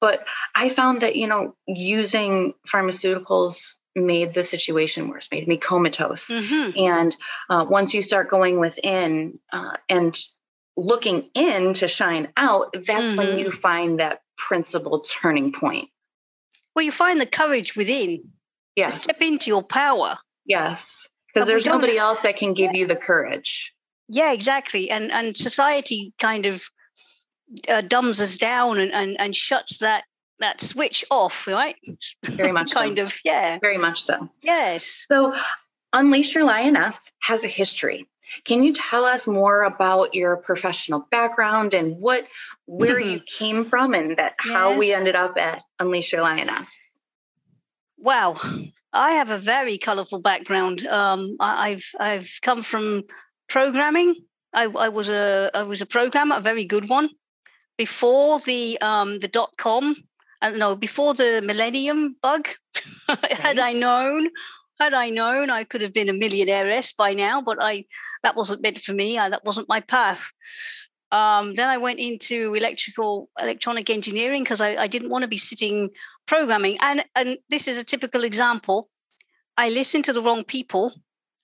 but 0.00 0.24
i 0.54 0.70
found 0.70 1.02
that 1.02 1.16
you 1.16 1.26
know 1.26 1.54
using 1.66 2.54
pharmaceuticals 2.66 3.74
made 3.94 4.32
the 4.32 4.42
situation 4.42 5.08
worse 5.10 5.28
made 5.30 5.46
me 5.46 5.58
comatose 5.58 6.28
mm-hmm. 6.28 6.78
and 6.78 7.14
uh, 7.50 7.66
once 7.68 7.92
you 7.92 8.00
start 8.00 8.30
going 8.30 8.58
within 8.58 9.38
uh, 9.52 9.76
and 9.90 10.16
looking 10.78 11.28
in 11.34 11.74
to 11.74 11.88
shine 11.88 12.28
out 12.38 12.72
that's 12.72 13.08
mm-hmm. 13.08 13.16
when 13.16 13.38
you 13.38 13.50
find 13.50 14.00
that 14.00 14.22
principal 14.38 15.00
turning 15.00 15.52
point 15.52 15.90
well, 16.76 16.84
you 16.84 16.92
find 16.92 17.20
the 17.20 17.26
courage 17.26 17.74
within 17.74 18.22
yes. 18.76 19.00
to 19.00 19.04
step 19.04 19.22
into 19.22 19.50
your 19.50 19.64
power. 19.64 20.18
Yes, 20.44 21.08
because 21.32 21.48
there's 21.48 21.66
nobody 21.66 21.96
else 21.96 22.20
that 22.20 22.36
can 22.36 22.52
give 22.52 22.74
you 22.74 22.86
the 22.86 22.94
courage. 22.94 23.72
Yeah, 24.08 24.32
exactly. 24.32 24.90
And 24.90 25.10
and 25.10 25.36
society 25.36 26.12
kind 26.20 26.46
of 26.46 26.64
uh, 27.68 27.80
dumbs 27.80 28.20
us 28.20 28.36
down 28.36 28.78
and, 28.78 28.92
and 28.92 29.16
and 29.18 29.34
shuts 29.34 29.78
that 29.78 30.04
that 30.38 30.60
switch 30.60 31.04
off, 31.10 31.46
right? 31.46 31.76
Very 32.24 32.52
much 32.52 32.74
kind 32.74 32.98
so. 32.98 33.06
of, 33.06 33.18
yeah. 33.24 33.58
Very 33.60 33.78
much 33.78 34.02
so. 34.02 34.28
Yes. 34.42 35.06
So 35.10 35.34
Unleash 35.94 36.34
Your 36.34 36.44
Lioness 36.44 37.10
has 37.22 37.42
a 37.42 37.48
history. 37.48 38.06
Can 38.44 38.64
you 38.64 38.72
tell 38.72 39.04
us 39.04 39.26
more 39.26 39.62
about 39.62 40.14
your 40.14 40.36
professional 40.36 41.06
background 41.10 41.74
and 41.74 41.96
what 41.98 42.26
where 42.66 43.00
mm-hmm. 43.00 43.10
you 43.10 43.20
came 43.20 43.64
from 43.64 43.94
and 43.94 44.16
that 44.16 44.34
yes. 44.44 44.54
how 44.54 44.78
we 44.78 44.92
ended 44.92 45.16
up 45.16 45.36
at 45.36 45.62
Unleash 45.78 46.12
Your 46.12 46.22
Lioness? 46.22 46.76
Wow. 47.98 48.36
I 48.92 49.12
have 49.12 49.30
a 49.30 49.38
very 49.38 49.78
colorful 49.78 50.20
background. 50.20 50.86
Um, 50.86 51.36
I, 51.38 51.70
have 51.70 51.82
I've 52.00 52.30
come 52.42 52.62
from 52.62 53.04
programming. 53.48 54.14
I, 54.52 54.64
I, 54.64 54.88
was 54.88 55.08
a 55.08 55.50
I 55.54 55.62
was 55.64 55.82
a 55.82 55.86
programmer, 55.86 56.36
a 56.36 56.40
very 56.40 56.64
good 56.64 56.88
one. 56.88 57.10
Before 57.76 58.40
the 58.40 58.78
um, 58.80 59.18
the 59.18 59.28
dot 59.28 59.52
com, 59.58 59.94
uh, 60.40 60.50
no, 60.50 60.76
before 60.76 61.12
the 61.12 61.42
millennium 61.44 62.16
bug, 62.22 62.48
okay. 63.10 63.34
had 63.34 63.58
I 63.58 63.72
known 63.74 64.28
had 64.78 64.94
I 64.94 65.10
known, 65.10 65.50
I 65.50 65.64
could 65.64 65.80
have 65.80 65.92
been 65.92 66.08
a 66.08 66.12
millionairess 66.12 66.96
by 66.96 67.14
now, 67.14 67.40
but 67.40 67.58
I 67.60 67.84
that 68.22 68.36
wasn't 68.36 68.62
meant 68.62 68.78
for 68.78 68.92
me. 68.92 69.18
I, 69.18 69.28
that 69.28 69.44
wasn't 69.44 69.68
my 69.68 69.80
path. 69.80 70.32
Um, 71.12 71.54
then 71.54 71.68
I 71.68 71.78
went 71.78 71.98
into 71.98 72.54
electrical 72.54 73.30
electronic 73.38 73.88
engineering 73.90 74.42
because 74.42 74.60
I, 74.60 74.76
I 74.76 74.86
didn't 74.86 75.10
want 75.10 75.22
to 75.22 75.28
be 75.28 75.36
sitting 75.36 75.90
programming. 76.26 76.76
And 76.80 77.04
and 77.14 77.38
this 77.48 77.68
is 77.68 77.78
a 77.78 77.84
typical 77.84 78.24
example. 78.24 78.88
I 79.56 79.70
listened 79.70 80.04
to 80.06 80.12
the 80.12 80.22
wrong 80.22 80.44
people, 80.44 80.92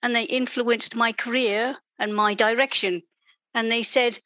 and 0.03 0.15
they 0.15 0.23
influenced 0.23 0.95
my 0.95 1.11
career 1.11 1.77
and 1.97 2.15
my 2.15 2.33
direction. 2.33 3.01
And 3.55 3.71
they 3.71 3.83
said, 3.83 4.19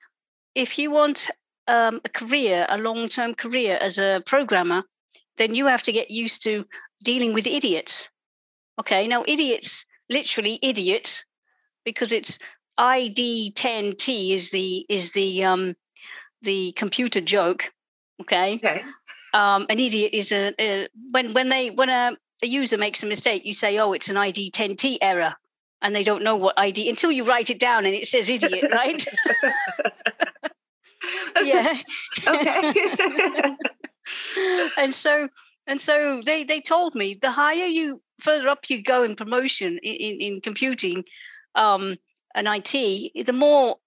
if 0.55 0.77
you 0.77 0.91
want 0.91 1.29
um, 1.67 2.01
a 2.03 2.09
career, 2.09 2.65
a 2.69 2.77
long 2.77 3.07
term 3.07 3.35
career 3.35 3.77
as 3.79 3.97
a 3.97 4.21
programmer, 4.25 4.83
then 5.37 5.55
you 5.55 5.67
have 5.67 5.83
to 5.83 5.91
get 5.91 6.11
used 6.11 6.43
to 6.43 6.65
dealing 7.03 7.33
with 7.33 7.47
idiots 7.47 8.09
Okay, 8.79 9.07
now 9.07 9.23
idiots, 9.27 9.85
literally 10.09 10.59
idiots, 10.61 11.25
because 11.83 12.11
it's 12.11 12.37
ID10T 12.79 14.31
is 14.31 14.51
the 14.51 14.85
is 14.89 15.11
the 15.11 15.43
um 15.43 15.75
the 16.41 16.71
computer 16.73 17.21
joke. 17.21 17.73
Okay. 18.21 18.55
Okay. 18.55 18.83
Um, 19.33 19.65
an 19.69 19.79
idiot 19.79 20.11
is 20.13 20.31
a, 20.31 20.53
a 20.59 20.87
when 21.11 21.33
when 21.33 21.49
they 21.49 21.69
when 21.69 21.89
a, 21.89 22.17
a 22.43 22.47
user 22.47 22.77
makes 22.77 23.03
a 23.03 23.07
mistake, 23.07 23.45
you 23.45 23.53
say, 23.53 23.77
"Oh, 23.79 23.93
it's 23.93 24.09
an 24.09 24.15
ID10T 24.15 24.97
error," 25.01 25.35
and 25.81 25.95
they 25.95 26.03
don't 26.03 26.23
know 26.23 26.35
what 26.35 26.57
ID 26.57 26.89
until 26.89 27.11
you 27.11 27.23
write 27.23 27.49
it 27.49 27.59
down 27.59 27.85
and 27.85 27.93
it 27.93 28.07
says 28.07 28.29
idiot, 28.29 28.65
right? 28.71 29.05
yeah. 31.43 31.77
Okay. 32.25 33.55
and 34.77 34.93
so 34.93 35.29
and 35.65 35.81
so 35.81 36.21
they 36.25 36.43
they 36.43 36.61
told 36.61 36.95
me 36.95 37.13
the 37.13 37.31
higher 37.31 37.65
you 37.65 38.01
further 38.19 38.47
up 38.49 38.69
you 38.69 38.81
go 38.81 39.03
in 39.03 39.15
promotion 39.15 39.79
in, 39.83 39.95
in, 39.95 40.21
in 40.21 40.39
computing 40.39 41.03
um, 41.55 41.97
and 42.35 42.47
IT, 42.47 43.25
the 43.25 43.33
more 43.33 43.77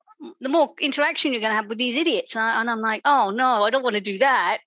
the 0.41 0.51
more 0.51 0.75
interaction 0.81 1.33
you're 1.33 1.41
going 1.41 1.51
to 1.51 1.57
have 1.57 1.69
with 1.69 1.79
these 1.79 1.97
idiots. 1.97 2.37
And, 2.37 2.69
I, 2.69 2.73
am 2.73 2.81
like, 2.81 3.01
oh 3.05 3.31
no, 3.31 3.65
I 3.65 3.71
don't 3.71 3.83
want 3.83 3.97
to 3.97 4.03
do 4.03 4.19
that. 4.19 4.59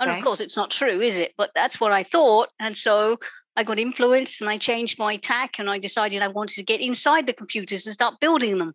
And 0.00 0.10
okay. 0.10 0.18
of 0.18 0.24
course, 0.24 0.40
it's 0.40 0.56
not 0.56 0.70
true, 0.70 1.00
is 1.00 1.18
it? 1.18 1.34
But 1.36 1.50
that's 1.54 1.80
what 1.80 1.92
I 1.92 2.02
thought. 2.02 2.48
And 2.58 2.76
so 2.76 3.18
I 3.56 3.62
got 3.62 3.78
influenced 3.78 4.40
and 4.40 4.50
I 4.50 4.56
changed 4.56 4.98
my 4.98 5.16
tack 5.18 5.58
and 5.58 5.70
I 5.70 5.78
decided 5.78 6.22
I 6.22 6.28
wanted 6.28 6.54
to 6.54 6.62
get 6.64 6.80
inside 6.80 7.26
the 7.26 7.32
computers 7.32 7.86
and 7.86 7.92
start 7.92 8.18
building 8.20 8.58
them. 8.58 8.74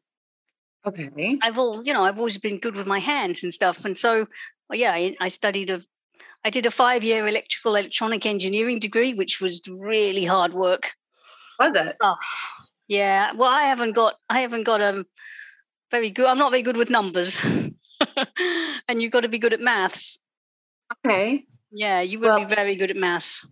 Okay. 0.85 1.39
I've 1.41 1.57
all, 1.57 1.83
you 1.83 1.93
know, 1.93 2.05
I've 2.05 2.19
always 2.19 2.37
been 2.37 2.59
good 2.59 2.75
with 2.75 2.85
my 2.85 2.99
hands 2.99 3.43
and 3.43 3.53
stuff. 3.53 3.83
And 3.85 3.97
so, 3.97 4.27
well, 4.69 4.79
yeah, 4.79 4.91
I, 4.93 5.15
I 5.19 5.27
studied 5.29 5.71
a 5.71 5.81
I 6.45 6.51
did 6.51 6.67
a 6.67 6.71
five 6.71 7.03
year 7.03 7.27
electrical 7.27 7.71
electronic 7.71 8.25
engineering 8.25 8.77
degree, 8.77 9.15
which 9.15 9.41
was 9.41 9.61
really 9.67 10.25
hard 10.25 10.53
work. 10.53 10.93
Was 11.59 11.71
it? 11.75 11.97
Oh, 12.01 12.15
yeah. 12.87 13.31
Well, 13.33 13.49
I 13.49 13.63
haven't 13.63 13.93
got, 13.93 14.15
I 14.29 14.41
haven't 14.41 14.63
got 14.63 14.79
a 14.79 14.89
um, 14.89 15.05
very 15.89 16.11
good, 16.11 16.27
I'm 16.27 16.37
not 16.37 16.51
very 16.51 16.61
good 16.61 16.77
with 16.77 16.91
numbers. 16.91 17.43
and 18.87 19.01
you've 19.01 19.11
got 19.11 19.21
to 19.21 19.29
be 19.29 19.39
good 19.39 19.53
at 19.53 19.59
maths. 19.59 20.19
Okay. 21.03 21.45
Yeah, 21.71 22.01
you 22.01 22.19
would 22.19 22.27
well, 22.27 22.45
be 22.45 22.53
very 22.53 22.75
good 22.75 22.91
at 22.91 22.97
maths. 22.97 23.45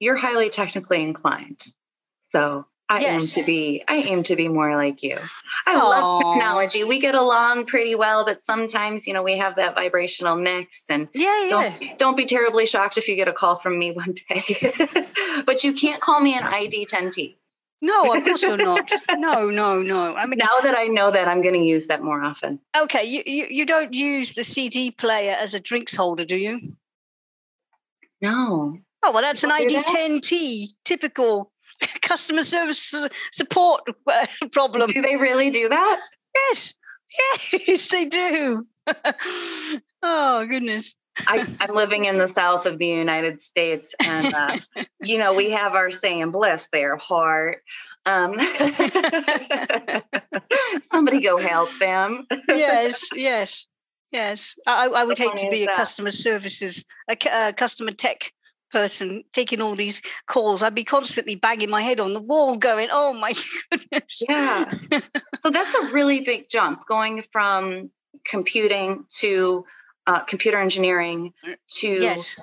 You're 0.00 0.16
highly 0.16 0.48
technically 0.48 1.04
inclined. 1.04 1.62
So 2.30 2.66
I 2.90 2.98
yes. 2.98 3.36
aim 3.38 3.42
to 3.42 3.46
be 3.46 3.84
I 3.86 3.94
aim 3.98 4.24
to 4.24 4.34
be 4.34 4.48
more 4.48 4.74
like 4.74 5.04
you. 5.04 5.16
I 5.64 5.74
Aww. 5.74 5.78
love 5.78 6.22
technology. 6.34 6.82
We 6.82 6.98
get 6.98 7.14
along 7.14 7.66
pretty 7.66 7.94
well, 7.94 8.24
but 8.24 8.42
sometimes, 8.42 9.06
you 9.06 9.14
know, 9.14 9.22
we 9.22 9.38
have 9.38 9.54
that 9.56 9.76
vibrational 9.76 10.34
mix 10.34 10.86
and 10.88 11.08
yeah, 11.14 11.44
yeah. 11.44 11.50
Don't, 11.50 11.98
don't 11.98 12.16
be 12.16 12.26
terribly 12.26 12.66
shocked 12.66 12.98
if 12.98 13.06
you 13.06 13.14
get 13.14 13.28
a 13.28 13.32
call 13.32 13.60
from 13.60 13.78
me 13.78 13.92
one 13.92 14.16
day. 14.28 14.74
but 15.46 15.62
you 15.62 15.72
can't 15.72 16.02
call 16.02 16.20
me 16.20 16.36
an 16.36 16.42
ID 16.42 16.86
10T. 16.86 17.36
No, 17.80 18.12
of 18.12 18.24
course 18.24 18.42
you're 18.42 18.56
not. 18.56 18.90
No, 19.16 19.48
no, 19.48 19.80
no. 19.80 20.14
I 20.14 20.26
mean, 20.26 20.38
now 20.38 20.60
that 20.64 20.76
I 20.76 20.86
know 20.86 21.12
that, 21.12 21.28
I'm 21.28 21.42
going 21.42 21.54
to 21.54 21.64
use 21.64 21.86
that 21.86 22.02
more 22.02 22.22
often. 22.22 22.58
Okay, 22.76 23.04
you, 23.04 23.22
you 23.24 23.46
you 23.48 23.64
don't 23.64 23.94
use 23.94 24.34
the 24.34 24.44
CD 24.44 24.90
player 24.90 25.34
as 25.38 25.54
a 25.54 25.60
drinks 25.60 25.96
holder, 25.96 26.26
do 26.26 26.36
you? 26.36 26.76
No. 28.20 28.76
Oh 29.02 29.12
well, 29.12 29.22
that's 29.22 29.44
an 29.44 29.52
ID 29.52 29.78
10T, 29.78 30.66
typical 30.84 31.52
customer 32.02 32.42
service 32.42 32.94
support 33.32 33.82
uh, 34.06 34.26
problem. 34.52 34.90
Do 34.90 35.02
they 35.02 35.16
really 35.16 35.50
do 35.50 35.68
that? 35.68 36.00
Yes, 36.34 36.74
yes, 37.66 37.88
they 37.88 38.06
do. 38.06 38.66
oh 40.02 40.46
goodness. 40.46 40.94
I, 41.26 41.46
am 41.60 41.74
living 41.74 42.06
in 42.06 42.18
the 42.18 42.28
south 42.28 42.66
of 42.66 42.78
the 42.78 42.86
United 42.86 43.42
States, 43.42 43.94
and 44.02 44.32
uh, 44.32 44.56
you 45.02 45.18
know 45.18 45.34
we 45.34 45.50
have 45.50 45.74
our 45.74 45.90
saying 45.90 46.30
"bless 46.30 46.68
their 46.72 46.96
heart." 46.96 47.62
Um, 48.06 48.38
somebody 50.90 51.20
go 51.20 51.36
help 51.36 51.68
them. 51.78 52.26
yes, 52.48 53.08
yes, 53.14 53.66
yes. 54.12 54.54
I, 54.66 54.86
I 54.88 55.04
would 55.04 55.18
hate 55.18 55.36
to 55.36 55.50
be 55.50 55.64
a 55.64 55.74
customer 55.74 56.12
services, 56.12 56.86
a, 57.10 57.16
a 57.32 57.52
customer 57.52 57.90
tech 57.90 58.32
person 58.70 59.24
taking 59.32 59.60
all 59.60 59.74
these 59.76 60.02
calls, 60.26 60.62
I'd 60.62 60.74
be 60.74 60.84
constantly 60.84 61.34
banging 61.34 61.70
my 61.70 61.82
head 61.82 62.00
on 62.00 62.12
the 62.14 62.20
wall, 62.20 62.56
going, 62.56 62.88
"Oh 62.90 63.12
my 63.12 63.32
goodness!" 63.70 64.22
Yeah. 64.28 64.70
so 65.38 65.50
that's 65.50 65.74
a 65.74 65.92
really 65.92 66.20
big 66.20 66.48
jump 66.48 66.86
going 66.86 67.24
from 67.32 67.90
computing 68.26 69.04
to 69.18 69.64
uh, 70.06 70.20
computer 70.20 70.58
engineering 70.58 71.32
Mm, 71.46 71.56
to 71.80 71.88
Yes. 72.00 72.36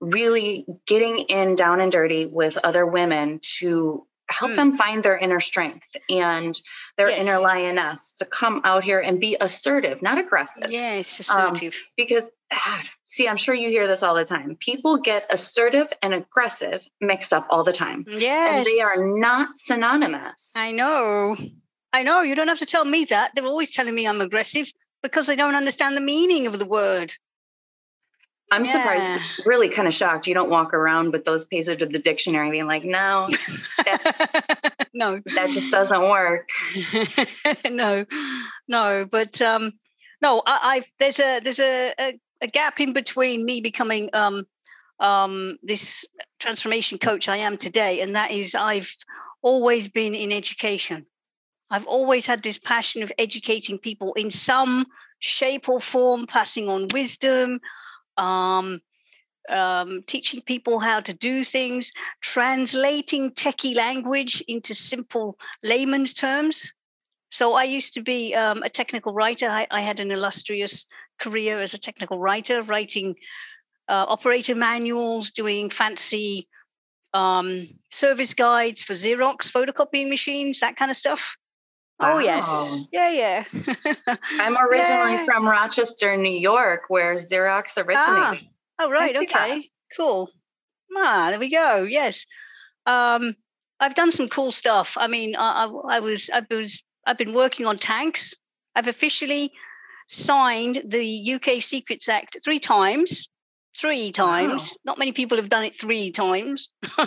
really 0.00 0.64
getting 0.86 1.18
in 1.18 1.54
down 1.54 1.80
and 1.80 1.90
dirty 1.90 2.26
with 2.26 2.56
other 2.62 2.86
women 2.86 3.40
to 3.58 4.06
help 4.30 4.52
Mm. 4.52 4.56
them 4.56 4.76
find 4.76 5.02
their 5.02 5.16
inner 5.18 5.40
strength 5.40 5.88
and 6.08 6.60
their 6.96 7.08
Yes. 7.08 7.26
inner 7.26 7.40
lioness 7.40 8.14
to 8.18 8.24
come 8.24 8.60
out 8.64 8.84
here 8.84 9.00
and 9.00 9.18
be 9.20 9.36
assertive, 9.40 10.02
not 10.02 10.18
aggressive. 10.18 10.70
Yes, 10.70 11.30
Um, 11.30 11.52
assertive. 11.52 11.82
Because, 11.96 12.30
ah, 12.52 12.82
see, 13.18 13.28
I'm 13.28 13.36
sure 13.36 13.54
you 13.54 13.68
hear 13.68 13.88
this 13.88 14.04
all 14.04 14.14
the 14.14 14.24
time. 14.24 14.56
People 14.60 14.96
get 14.98 15.26
assertive 15.28 15.88
and 16.02 16.14
aggressive 16.14 16.86
mixed 17.00 17.32
up 17.32 17.48
all 17.50 17.64
the 17.64 17.72
time, 17.72 18.04
yes. 18.08 18.56
and 18.56 18.64
they 18.64 18.80
are 18.80 19.18
not 19.18 19.58
synonymous. 19.58 20.52
I 20.54 20.70
know. 20.70 21.36
I 21.92 22.04
know. 22.04 22.22
You 22.22 22.36
don't 22.36 22.46
have 22.48 22.60
to 22.60 22.66
tell 22.66 22.84
me 22.84 23.04
that. 23.06 23.32
They're 23.34 23.44
always 23.44 23.72
telling 23.72 23.94
me 23.94 24.06
I'm 24.06 24.20
aggressive 24.20 24.72
because 25.02 25.26
they 25.26 25.34
don't 25.34 25.56
understand 25.56 25.96
the 25.96 26.00
meaning 26.00 26.46
of 26.46 26.58
the 26.60 26.64
word. 26.64 27.14
I'm 28.52 28.64
Yeah. 28.64 28.72
surprised, 28.72 29.46
really 29.46 29.68
kind 29.68 29.88
of 29.88 29.92
shocked. 29.92 30.26
You 30.28 30.34
don't 30.34 30.48
walk 30.48 30.72
around 30.72 31.12
with 31.12 31.24
those 31.24 31.44
pages 31.44 31.68
of 31.68 31.80
the 31.80 31.98
dictionary 31.98 32.50
being 32.50 32.66
like, 32.66 32.84
no, 32.84 33.28
no. 34.94 35.20
that 35.34 35.50
just 35.50 35.70
doesn't 35.70 36.02
work. 36.02 36.48
no, 37.70 38.06
no, 38.68 39.06
but 39.10 39.42
um, 39.42 39.72
no, 40.22 40.42
I, 40.46 40.58
I 40.62 40.82
there's 40.98 41.18
a 41.18 41.40
there's 41.40 41.58
a, 41.58 41.92
a, 41.98 42.20
a 42.40 42.46
gap 42.46 42.80
in 42.80 42.92
between 42.92 43.44
me 43.44 43.60
becoming 43.60 44.10
um, 44.12 44.46
um, 45.00 45.58
this 45.62 46.04
transformation 46.38 46.98
coach 46.98 47.28
I 47.28 47.36
am 47.36 47.56
today, 47.56 48.00
and 48.00 48.14
that 48.16 48.30
is 48.30 48.54
I've 48.54 48.94
always 49.42 49.88
been 49.88 50.14
in 50.14 50.32
education. 50.32 51.06
I've 51.70 51.86
always 51.86 52.26
had 52.26 52.42
this 52.42 52.58
passion 52.58 53.02
of 53.02 53.12
educating 53.18 53.78
people 53.78 54.14
in 54.14 54.30
some 54.30 54.86
shape 55.18 55.68
or 55.68 55.80
form, 55.80 56.26
passing 56.26 56.68
on 56.68 56.86
wisdom, 56.92 57.60
um, 58.16 58.80
um, 59.48 60.02
teaching 60.06 60.40
people 60.42 60.78
how 60.78 61.00
to 61.00 61.14
do 61.14 61.44
things, 61.44 61.92
translating 62.20 63.30
techie 63.30 63.76
language 63.76 64.42
into 64.48 64.74
simple 64.74 65.38
layman's 65.62 66.14
terms. 66.14 66.72
So 67.30 67.54
I 67.54 67.64
used 67.64 67.94
to 67.94 68.02
be 68.02 68.34
um, 68.34 68.62
a 68.62 68.70
technical 68.70 69.12
writer. 69.12 69.46
I, 69.46 69.66
I, 69.70 69.80
had 69.82 70.00
an 70.00 70.10
illustrious 70.10 70.86
career 71.18 71.58
as 71.58 71.74
a 71.74 71.78
technical 71.78 72.18
writer, 72.18 72.62
writing 72.62 73.16
uh, 73.88 74.04
operator 74.08 74.54
manuals, 74.54 75.30
doing 75.30 75.70
fancy 75.70 76.48
um, 77.14 77.66
service 77.90 78.34
guides 78.34 78.82
for 78.82 78.92
Xerox 78.92 79.50
photocopying 79.50 80.08
machines, 80.08 80.60
that 80.60 80.76
kind 80.76 80.90
of 80.90 80.96
stuff. 80.96 81.36
Wow. 81.98 82.14
Oh 82.14 82.18
yes, 82.20 82.80
yeah, 82.92 83.10
yeah. 83.10 83.44
I'm 84.40 84.56
originally 84.56 85.14
yeah. 85.14 85.24
from 85.24 85.48
Rochester, 85.48 86.16
New 86.16 86.38
York, 86.38 86.82
where 86.88 87.14
Xerox 87.14 87.76
originated. 87.76 87.96
Ah. 87.98 88.38
Oh 88.78 88.90
right, 88.90 89.16
okay, 89.16 89.68
cool. 89.96 90.30
Ah, 90.96 91.28
there 91.30 91.40
we 91.40 91.50
go. 91.50 91.82
Yes, 91.82 92.24
um, 92.86 93.34
I've 93.80 93.96
done 93.96 94.12
some 94.12 94.28
cool 94.28 94.52
stuff. 94.52 94.96
I 94.98 95.08
mean, 95.08 95.34
I, 95.36 95.64
I, 95.64 95.96
I 95.96 96.00
was, 96.00 96.30
I 96.32 96.42
was, 96.48 96.84
I've 97.06 97.18
been 97.18 97.34
working 97.34 97.66
on 97.66 97.76
tanks. 97.76 98.34
I've 98.76 98.88
officially 98.88 99.52
signed 100.08 100.82
the 100.84 101.34
UK 101.34 101.62
Secrets 101.62 102.08
Act 102.08 102.38
three 102.44 102.58
times. 102.58 103.28
Three 103.76 104.10
times. 104.10 104.72
Wow. 104.72 104.92
Not 104.92 104.98
many 104.98 105.12
people 105.12 105.36
have 105.36 105.48
done 105.48 105.62
it 105.62 105.78
three 105.78 106.10
times. 106.10 106.68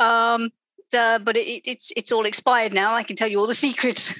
um, 0.00 0.50
uh, 0.92 1.18
but 1.18 1.36
it, 1.36 1.62
it's 1.68 1.92
it's 1.96 2.10
all 2.10 2.24
expired 2.24 2.72
now. 2.72 2.94
I 2.94 3.02
can 3.02 3.16
tell 3.16 3.28
you 3.28 3.38
all 3.38 3.46
the 3.46 3.54
secrets. 3.68 4.18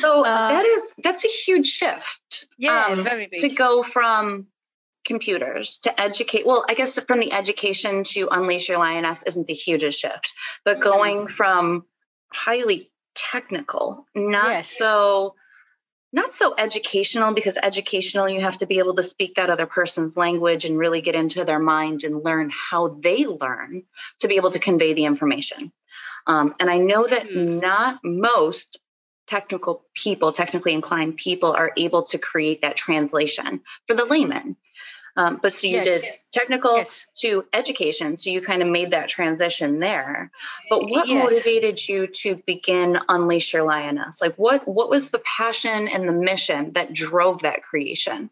so 0.00 0.24
uh, 0.24 0.48
that 0.48 0.64
is 0.64 0.82
that's 1.02 1.24
a 1.24 1.28
huge 1.28 1.68
shift. 1.68 2.46
Yeah, 2.58 2.86
um, 2.90 3.02
very 3.02 3.28
big. 3.28 3.40
To 3.40 3.48
go 3.48 3.82
from 3.82 4.48
computers 5.04 5.78
to 5.82 6.00
educate. 6.00 6.46
Well, 6.46 6.64
I 6.68 6.74
guess 6.74 6.98
from 7.00 7.20
the 7.20 7.32
education 7.32 8.04
to 8.04 8.28
unleash 8.30 8.68
your 8.68 8.78
lioness 8.78 9.22
isn't 9.24 9.46
the 9.46 9.54
hugest 9.54 10.00
shift, 10.00 10.32
but 10.64 10.80
going 10.80 11.26
from 11.28 11.84
highly 12.32 12.90
technical, 13.14 14.06
not 14.14 14.44
yes. 14.44 14.78
so 14.78 15.34
not 16.12 16.34
so 16.34 16.54
educational 16.56 17.32
because 17.32 17.58
educational 17.62 18.28
you 18.28 18.40
have 18.40 18.58
to 18.58 18.66
be 18.66 18.78
able 18.78 18.94
to 18.94 19.02
speak 19.02 19.34
that 19.34 19.50
other 19.50 19.66
person's 19.66 20.16
language 20.16 20.64
and 20.64 20.78
really 20.78 21.00
get 21.00 21.14
into 21.14 21.44
their 21.44 21.58
mind 21.58 22.04
and 22.04 22.22
learn 22.22 22.50
how 22.50 22.88
they 22.88 23.26
learn 23.26 23.82
to 24.18 24.28
be 24.28 24.36
able 24.36 24.50
to 24.50 24.58
convey 24.58 24.92
the 24.92 25.04
information 25.04 25.72
um, 26.26 26.54
and 26.60 26.70
i 26.70 26.78
know 26.78 27.06
that 27.06 27.24
mm-hmm. 27.24 27.58
not 27.58 28.00
most 28.04 28.78
technical 29.26 29.84
people 29.94 30.32
technically 30.32 30.72
inclined 30.72 31.16
people 31.16 31.52
are 31.52 31.72
able 31.76 32.02
to 32.02 32.18
create 32.18 32.62
that 32.62 32.76
translation 32.76 33.60
for 33.86 33.94
the 33.94 34.04
layman 34.04 34.56
um, 35.16 35.38
but 35.42 35.52
so 35.52 35.66
you 35.66 35.76
yes. 35.76 36.00
did 36.00 36.10
technical 36.32 36.76
yes. 36.76 37.06
to 37.20 37.44
education 37.52 38.16
so 38.16 38.30
you 38.30 38.40
kind 38.40 38.62
of 38.62 38.68
made 38.68 38.90
that 38.90 39.08
transition 39.08 39.78
there 39.78 40.30
but 40.70 40.88
what 40.88 41.08
yes. 41.08 41.22
motivated 41.22 41.88
you 41.88 42.06
to 42.06 42.36
begin 42.46 42.98
unleash 43.08 43.52
your 43.52 43.64
lioness 43.64 44.20
like 44.20 44.34
what 44.36 44.66
what 44.66 44.88
was 44.88 45.08
the 45.08 45.20
passion 45.20 45.88
and 45.88 46.08
the 46.08 46.12
mission 46.12 46.72
that 46.72 46.92
drove 46.92 47.42
that 47.42 47.62
creation 47.62 48.30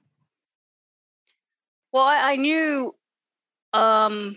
well 1.92 2.04
i, 2.04 2.32
I 2.32 2.36
knew 2.36 2.94
um 3.72 4.34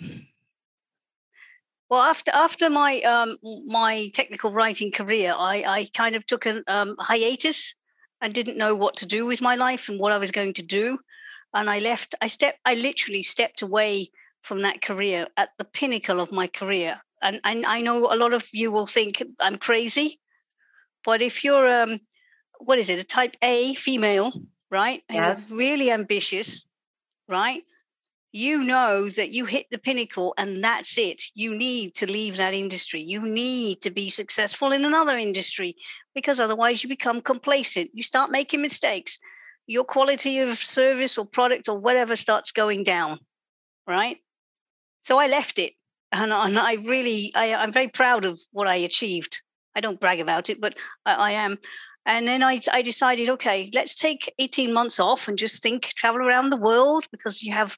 well 1.89 2.01
after 2.01 2.31
after 2.33 2.69
my 2.69 2.99
um 3.01 3.37
my 3.65 4.09
technical 4.13 4.51
writing 4.51 4.91
career 4.91 5.33
i 5.37 5.63
i 5.67 5.89
kind 5.93 6.15
of 6.15 6.25
took 6.25 6.45
a 6.45 6.61
um, 6.67 6.95
hiatus 6.99 7.75
and 8.21 8.33
didn't 8.33 8.57
know 8.57 8.75
what 8.75 8.97
to 8.97 9.05
do 9.05 9.25
with 9.25 9.41
my 9.41 9.55
life 9.55 9.89
and 9.89 9.99
what 9.99 10.11
i 10.11 10.17
was 10.17 10.31
going 10.31 10.53
to 10.53 10.63
do 10.63 10.99
and 11.53 11.69
I 11.69 11.79
left. 11.79 12.15
I 12.21 12.27
stepped. 12.27 12.59
I 12.65 12.75
literally 12.75 13.23
stepped 13.23 13.61
away 13.61 14.09
from 14.41 14.61
that 14.61 14.81
career 14.81 15.27
at 15.37 15.49
the 15.57 15.65
pinnacle 15.65 16.19
of 16.19 16.31
my 16.31 16.47
career. 16.47 17.01
And, 17.21 17.39
and 17.45 17.65
I 17.65 17.79
know 17.81 18.09
a 18.11 18.17
lot 18.17 18.33
of 18.33 18.47
you 18.51 18.71
will 18.71 18.85
think 18.85 19.23
I'm 19.39 19.57
crazy, 19.57 20.19
but 21.05 21.21
if 21.21 21.43
you're 21.43 21.83
um, 21.83 22.01
what 22.59 22.79
is 22.79 22.89
it, 22.89 22.99
a 22.99 23.03
type 23.03 23.35
A 23.41 23.73
female, 23.75 24.33
right? 24.69 25.01
And 25.09 25.17
yes. 25.17 25.49
you're 25.49 25.57
really 25.57 25.91
ambitious, 25.91 26.65
right? 27.27 27.63
You 28.31 28.63
know 28.63 29.09
that 29.09 29.29
you 29.29 29.45
hit 29.45 29.67
the 29.69 29.77
pinnacle 29.77 30.33
and 30.37 30.63
that's 30.63 30.97
it. 30.97 31.21
You 31.35 31.55
need 31.55 31.93
to 31.95 32.11
leave 32.11 32.37
that 32.37 32.53
industry. 32.53 33.01
You 33.01 33.21
need 33.21 33.81
to 33.83 33.91
be 33.91 34.09
successful 34.09 34.71
in 34.71 34.85
another 34.85 35.17
industry 35.17 35.75
because 36.15 36.39
otherwise 36.39 36.83
you 36.83 36.89
become 36.89 37.21
complacent. 37.21 37.91
You 37.93 38.01
start 38.01 38.31
making 38.31 38.61
mistakes 38.61 39.19
your 39.67 39.83
quality 39.83 40.39
of 40.39 40.57
service 40.57 41.17
or 41.17 41.25
product 41.25 41.67
or 41.69 41.77
whatever 41.77 42.15
starts 42.15 42.51
going 42.51 42.83
down 42.83 43.19
right? 43.87 44.17
So 45.01 45.19
i 45.19 45.27
left 45.27 45.59
it 45.59 45.73
and, 46.11 46.31
and 46.31 46.57
i 46.57 46.75
really 46.75 47.31
I, 47.35 47.45
am 47.45 47.71
very 47.71 47.89
proud 47.89 48.25
of 48.25 48.39
what 48.51 48.67
i 48.67 48.75
achieved. 48.75 49.41
I 49.75 49.81
don't 49.81 49.99
brag 49.99 50.19
about 50.19 50.49
it 50.49 50.61
but 50.61 50.77
i, 51.05 51.13
I 51.13 51.31
am. 51.31 51.57
And 52.05 52.27
then 52.27 52.43
I, 52.43 52.59
I 52.71 52.81
decided 52.81 53.29
okay 53.29 53.69
let's 53.73 53.95
take 53.95 54.33
18 54.39 54.73
months 54.73 54.99
off 54.99 55.27
and 55.27 55.37
just 55.37 55.61
think 55.61 55.85
travel 55.95 56.21
around 56.21 56.49
the 56.49 56.57
world 56.57 57.07
because 57.11 57.41
you 57.43 57.53
have 57.53 57.77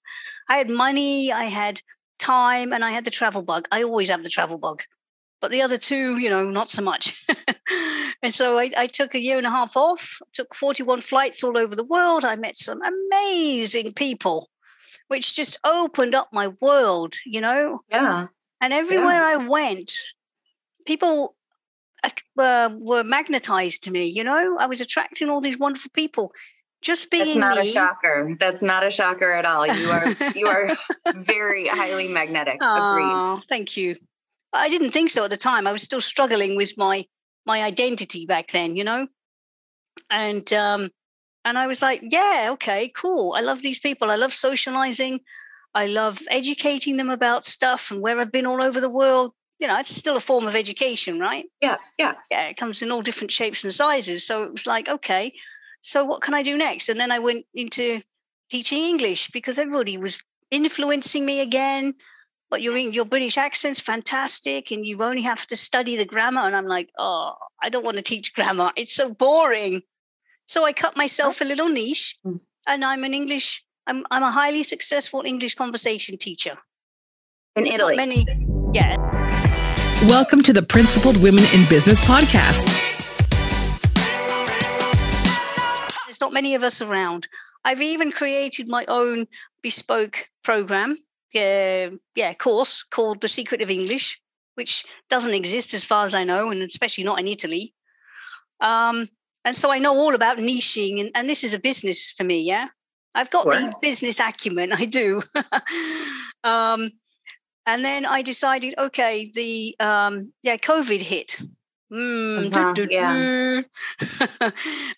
i 0.50 0.58
had 0.58 0.70
money 0.70 1.32
i 1.32 1.46
had 1.46 1.82
time 2.18 2.74
and 2.74 2.84
i 2.86 2.92
had 2.92 3.06
the 3.06 3.12
travel 3.12 3.42
bug. 3.42 3.68
I 3.72 3.84
always 3.84 4.10
have 4.10 4.24
the 4.24 4.30
travel 4.30 4.58
bug 4.58 4.84
but 5.42 5.52
the 5.52 5.62
other 5.62 5.78
two, 5.78 6.18
you 6.18 6.30
know, 6.30 6.50
not 6.50 6.70
so 6.70 6.82
much. 6.82 7.26
and 8.24 8.34
so 8.34 8.58
I, 8.58 8.72
I, 8.78 8.88
took 8.88 9.14
a 9.14 9.20
year 9.20 9.38
and 9.38 9.46
a 9.46 9.52
half 9.52 9.76
off, 9.76 10.20
took 10.34 10.56
41 10.56 11.02
flights 11.02 11.44
all 11.44 11.58
over 11.58 11.76
the 11.76 11.84
world. 11.84 12.24
I 12.24 12.36
met 12.36 12.58
some 12.58 12.82
amazing 12.82 13.94
people, 13.94 14.50
which 15.08 15.36
just 15.36 15.58
opened 15.64 16.16
up 16.16 16.30
my 16.32 16.50
world, 16.62 17.16
you 17.26 17.42
know? 17.42 17.82
Yeah. 17.90 18.28
And 18.62 18.74
everywhere 18.74 19.22
yeah. 19.22 19.38
I 19.40 19.48
went, 19.48 19.92
people 20.86 21.36
uh, 22.38 22.70
were 22.74 23.04
magnetized 23.04 23.84
to 23.84 23.92
me, 23.92 24.06
you 24.06 24.24
know? 24.24 24.58
I 24.60 24.66
was 24.68 24.82
attracting 24.82 25.30
all 25.30 25.42
these 25.42 25.60
wonderful 25.60 25.92
people. 25.94 26.32
Just 26.82 27.10
being 27.10 27.26
That's 27.26 27.58
not 27.58 27.58
me. 27.58 27.70
a 27.70 27.74
shocker. 27.74 28.36
That's 28.40 28.62
not 28.62 28.86
a 28.86 28.92
shocker 28.92 29.32
at 29.32 29.44
all. 29.44 29.66
You 29.66 29.90
are 29.90 30.06
you 30.36 30.46
are 30.48 30.70
very 31.16 31.68
highly 31.68 32.08
magnetic. 32.08 32.60
Oh, 32.62 33.34
Agreed. 33.34 33.48
thank 33.48 33.76
you. 33.76 33.96
I 34.56 34.70
didn't 34.70 34.92
think 34.92 35.10
so 35.10 35.24
at 35.24 35.32
the 35.32 35.38
time. 35.38 35.68
I 35.68 35.72
was 35.72 35.84
still 35.84 36.02
struggling 36.02 36.56
with 36.56 36.78
my 36.78 37.06
my 37.46 37.62
identity 37.64 38.26
back 38.26 38.52
then, 38.52 38.76
you 38.76 38.84
know. 38.84 39.08
And 40.10 40.52
um, 40.54 40.90
and 41.44 41.58
I 41.58 41.68
was 41.68 41.82
like, 41.82 42.02
yeah, 42.04 42.50
okay, 42.54 42.92
cool. 42.96 43.36
I 43.38 43.42
love 43.42 43.62
these 43.62 43.80
people. 43.80 44.10
I 44.10 44.16
love 44.16 44.34
socializing. 44.34 45.22
I 45.74 45.88
love 45.88 46.22
educating 46.30 46.98
them 46.98 47.10
about 47.10 47.46
stuff 47.46 47.92
and 47.92 48.02
where 48.02 48.20
I've 48.20 48.32
been 48.32 48.46
all 48.46 48.64
over 48.64 48.80
the 48.80 48.90
world. 48.90 49.34
You 49.60 49.68
know, 49.68 49.80
it's 49.80 49.96
still 49.96 50.18
a 50.18 50.22
form 50.22 50.48
of 50.48 50.56
education, 50.56 51.20
right? 51.20 51.46
Yes, 51.62 51.94
yes. 51.98 52.16
Yeah, 52.30 52.48
it 52.48 52.58
comes 52.58 52.82
in 52.82 52.92
all 52.92 53.02
different 53.02 53.32
shapes 53.32 53.64
and 53.64 53.74
sizes. 53.74 54.26
So 54.26 54.44
it 54.44 54.52
was 54.52 54.68
like, 54.68 54.90
okay, 54.90 55.34
so 55.82 56.04
what 56.04 56.22
can 56.22 56.34
I 56.34 56.44
do 56.44 56.58
next? 56.58 56.90
And 56.90 57.00
then 57.00 57.12
I 57.12 57.20
went 57.20 57.46
into 57.54 58.02
teaching 58.50 58.80
English 58.80 59.30
because 59.30 59.60
everybody 59.60 59.98
was 59.98 60.22
influencing 60.52 61.26
me 61.26 61.42
again 61.42 61.94
but 62.56 62.62
your 62.62 62.78
your 62.78 63.04
British 63.04 63.38
accent's 63.38 63.82
fantastic, 63.82 64.72
and 64.72 64.86
you 64.86 65.04
only 65.04 65.24
have 65.24 65.46
to 65.48 65.58
study 65.58 65.98
the 65.98 66.06
grammar. 66.06 66.40
And 66.40 66.56
I'm 66.56 66.68
like, 66.68 66.90
oh, 66.98 67.34
I 67.62 67.68
don't 67.68 67.84
want 67.84 67.98
to 67.98 68.02
teach 68.02 68.34
grammar; 68.34 68.72
it's 68.78 68.96
so 68.96 69.14
boring. 69.14 69.82
So 70.46 70.64
I 70.64 70.72
cut 70.72 70.96
myself 70.96 71.42
a 71.42 71.44
little 71.44 71.68
niche, 71.68 72.18
hmm. 72.24 72.38
and 72.66 72.86
I'm 72.86 73.04
an 73.04 73.14
English. 73.14 73.62
I'm 73.88 74.06
I'm 74.10 74.24
a 74.24 74.32
highly 74.32 74.64
successful 74.64 75.24
English 75.26 75.56
conversation 75.56 76.18
teacher. 76.18 76.58
In 77.58 77.66
There's 77.66 77.76
Italy. 77.76 77.98
not 77.98 78.08
many. 78.08 78.26
Yeah. 78.74 78.96
Welcome 80.08 80.42
to 80.44 80.54
the 80.54 80.64
Principled 80.64 81.22
Women 81.22 81.44
in 81.54 81.68
Business 81.68 82.00
podcast. 82.00 82.72
There's 86.06 86.22
not 86.22 86.32
many 86.32 86.56
of 86.56 86.64
us 86.64 86.82
around. 86.82 87.28
I've 87.66 87.82
even 87.82 88.14
created 88.14 88.70
my 88.70 88.86
own 88.88 89.28
bespoke 89.62 90.30
program, 90.42 91.00
yeah, 91.36 91.90
yeah, 92.16 92.34
course 92.34 92.84
called 92.84 93.22
The 93.22 93.28
Secret 93.28 93.62
of 93.62 93.70
English, 93.70 94.20
which 94.56 94.86
doesn't 95.10 95.34
exist 95.34 95.74
as 95.74 95.84
far 95.84 96.06
as 96.06 96.16
I 96.16 96.24
know, 96.24 96.50
and 96.50 96.64
especially 96.64 97.04
not 97.04 97.20
in 97.20 97.28
Italy. 97.28 97.74
Um, 98.62 99.10
and 99.44 99.56
so 99.56 99.72
I 99.72 99.80
know 99.80 99.96
all 99.96 100.16
about 100.16 100.38
niching, 100.38 101.00
and, 101.00 101.12
and 101.14 101.30
this 101.30 101.44
is 101.44 101.54
a 101.54 101.60
business 101.60 102.12
for 102.12 102.24
me. 102.24 102.42
Yeah, 102.42 102.68
I've 103.14 103.30
got 103.30 103.46
the 103.46 103.74
business 103.82 104.20
acumen. 104.20 104.72
I 104.74 104.86
do. 104.86 105.22
um, 106.44 106.92
and 107.68 107.84
then 107.84 108.06
I 108.06 108.22
decided, 108.22 108.76
okay, 108.78 109.32
the 109.36 109.76
um, 109.80 110.34
yeah, 110.42 110.58
COVID 110.58 111.02
hit. 111.02 111.40
Mm, 111.92 112.56
Uh-huh, 112.56 112.88
yeah. 112.90 113.62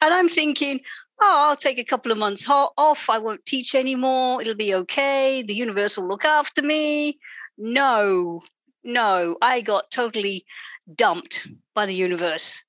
and 0.02 0.14
I'm 0.14 0.30
thinking, 0.30 0.80
oh, 1.20 1.48
I'll 1.50 1.56
take 1.56 1.80
a 1.80 1.84
couple 1.84 2.12
of 2.12 2.18
months 2.18 2.46
ho- 2.46 2.74
off. 2.78 3.10
I 3.10 3.18
won't 3.18 3.46
teach 3.46 3.76
anymore. 3.76 4.42
It'll 4.42 4.56
be 4.56 4.74
okay. 4.76 5.42
The 5.42 5.56
universe 5.56 5.98
will 5.98 6.08
look 6.08 6.26
after 6.26 6.62
me. 6.62 7.20
No, 7.58 8.42
no, 8.84 9.38
I 9.42 9.62
got 9.62 9.92
totally 9.92 10.46
dumped 10.94 11.48
by 11.74 11.86
the 11.86 11.96
universe. 11.96 12.64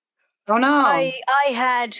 Oh 0.48 0.56
no. 0.56 0.82
I 0.84 1.20
I 1.28 1.50
had 1.50 1.98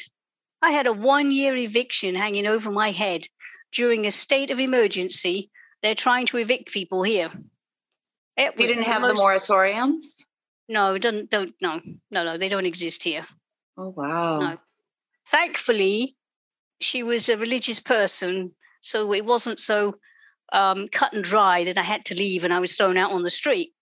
I 0.63 0.71
had 0.71 0.87
a 0.87 0.93
one 0.93 1.31
year 1.31 1.55
eviction 1.55 2.15
hanging 2.15 2.47
over 2.47 2.71
my 2.71 2.91
head 2.91 3.29
during 3.73 4.07
a 4.07 4.11
state 4.11 4.51
of 4.51 4.59
emergency. 4.59 5.51
They're 5.83 5.95
trying 5.95 6.27
to 6.27 6.39
evict 6.39 6.73
people 6.73 7.03
here. 7.03 7.31
It 8.37 8.59
you 8.59 8.67
didn't 8.67 8.85
have 8.85 9.03
the 9.03 9.15
moratoriums? 9.15 10.05
No, 10.69 10.95
it 10.95 11.03
doesn't 11.03 11.31
don't 11.31 11.55
no 11.61 11.81
no 12.11 12.25
no 12.25 12.39
they 12.39 12.49
don't 12.49 12.67
exist 12.67 13.05
here. 13.05 13.27
Oh 13.77 13.91
wow. 13.91 14.39
No. 14.39 14.59
Thankfully, 15.31 16.17
she 16.81 17.03
was 17.03 17.29
a 17.29 17.37
religious 17.37 17.81
person, 17.81 18.53
so 18.81 19.13
it 19.13 19.25
wasn't 19.25 19.59
so 19.59 19.97
um, 20.53 20.89
cut 20.89 21.13
and 21.13 21.25
dry 21.25 21.65
that 21.65 21.79
I 21.79 21.83
had 21.83 22.05
to 22.07 22.15
leave 22.15 22.45
and 22.45 22.53
I 22.55 22.61
was 22.61 22.75
thrown 22.75 22.97
out 22.97 23.13
on 23.13 23.23
the 23.23 23.31
street, 23.31 23.75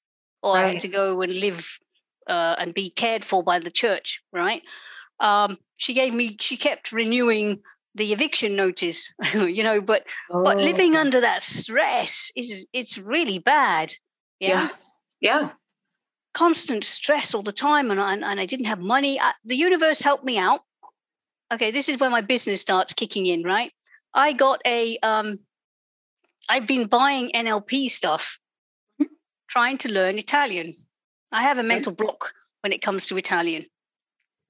or 0.43 0.57
I 0.57 0.67
had 0.69 0.81
to 0.81 0.89
go 0.89 1.23
and 1.23 1.33
live 1.33 1.79
uh, 2.27 2.57
and 2.59 2.75
be 2.75 2.91
cared 2.91 3.25
for 3.25 3.43
by 3.43 3.59
the 3.59 3.71
church. 3.71 4.21
Right? 4.33 4.63
Um, 5.21 5.59
she 5.77 5.95
gave 5.95 6.15
me. 6.15 6.37
She 6.41 6.57
kept 6.57 6.93
renewing 6.93 7.63
the 7.95 8.13
eviction 8.13 8.57
notice, 8.57 9.13
you 9.35 9.63
know. 9.63 9.81
But 9.81 10.05
but 10.43 10.59
Oh, 10.59 10.61
living 10.61 10.97
under 10.97 11.21
that 11.21 11.43
stress 11.43 12.31
is 12.37 12.67
it's 12.73 12.99
really 12.99 13.39
bad. 13.39 13.95
Yeah. 14.41 14.63
Yes. 14.63 14.83
Yeah. 15.21 15.51
constant 16.35 16.85
stress 16.85 17.35
all 17.35 17.43
the 17.43 17.53
time 17.53 17.91
and 17.91 17.99
I, 17.99 18.13
and 18.13 18.39
I 18.41 18.45
didn't 18.45 18.67
have 18.67 18.79
money. 18.79 19.19
I, 19.19 19.33
the 19.45 19.57
universe 19.57 20.03
helped 20.03 20.25
me 20.25 20.37
out. 20.37 20.61
Okay, 21.53 21.71
this 21.71 21.89
is 21.89 21.99
where 21.99 22.11
my 22.11 22.21
business 22.21 22.61
starts 22.61 22.93
kicking 22.93 23.27
in, 23.27 23.43
right? 23.43 23.73
I 24.15 24.33
got 24.33 24.61
a 24.67 24.99
um 24.99 25.41
I've 26.49 26.67
been 26.67 26.87
buying 26.87 27.31
NLP 27.35 27.89
stuff 27.91 28.39
Mhm. 29.01 29.07
trying 29.49 29.79
to 29.79 29.93
learn 29.93 30.19
Italian. 30.19 30.75
I 31.33 31.43
have 31.43 31.59
a 31.59 31.63
mental 31.63 31.93
block 31.93 32.33
when 32.63 32.73
it 32.73 32.83
comes 32.83 33.07
to 33.07 33.17
Italian. 33.17 33.67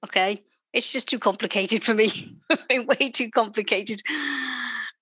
Okay? 0.05 0.43
It's 0.73 0.91
just 0.91 1.07
too 1.09 1.19
complicated 1.19 1.83
for 1.83 1.93
me. 1.93 2.37
Way 2.69 3.09
too 3.09 3.29
complicated. 3.31 4.01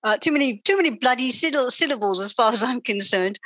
Uh, 0.02 0.16
too 0.16 0.32
many 0.32 0.58
too 0.58 0.76
many 0.76 0.90
bloody 0.90 1.30
syllables 1.30 2.20
as 2.20 2.32
far 2.32 2.52
as 2.52 2.62
I'm 2.62 2.80
concerned. 2.80 3.38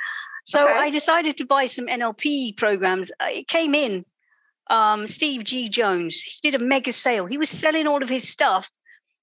So 0.45 0.65
Okay. 0.67 0.77
I 0.79 0.89
decided 0.89 1.37
to 1.37 1.45
buy 1.45 1.67
some 1.67 1.87
NLP 1.87 2.57
programs. 2.57 3.11
Uh, 3.19 3.27
It 3.29 3.47
came 3.47 3.75
in. 3.75 4.05
Um, 4.69 5.07
Steve 5.07 5.43
G. 5.43 5.67
Jones. 5.69 6.21
He 6.21 6.49
did 6.49 6.59
a 6.61 6.63
mega 6.63 6.93
sale. 6.93 7.25
He 7.25 7.37
was 7.37 7.49
selling 7.49 7.87
all 7.87 8.01
of 8.03 8.09
his 8.09 8.27
stuff. 8.29 8.71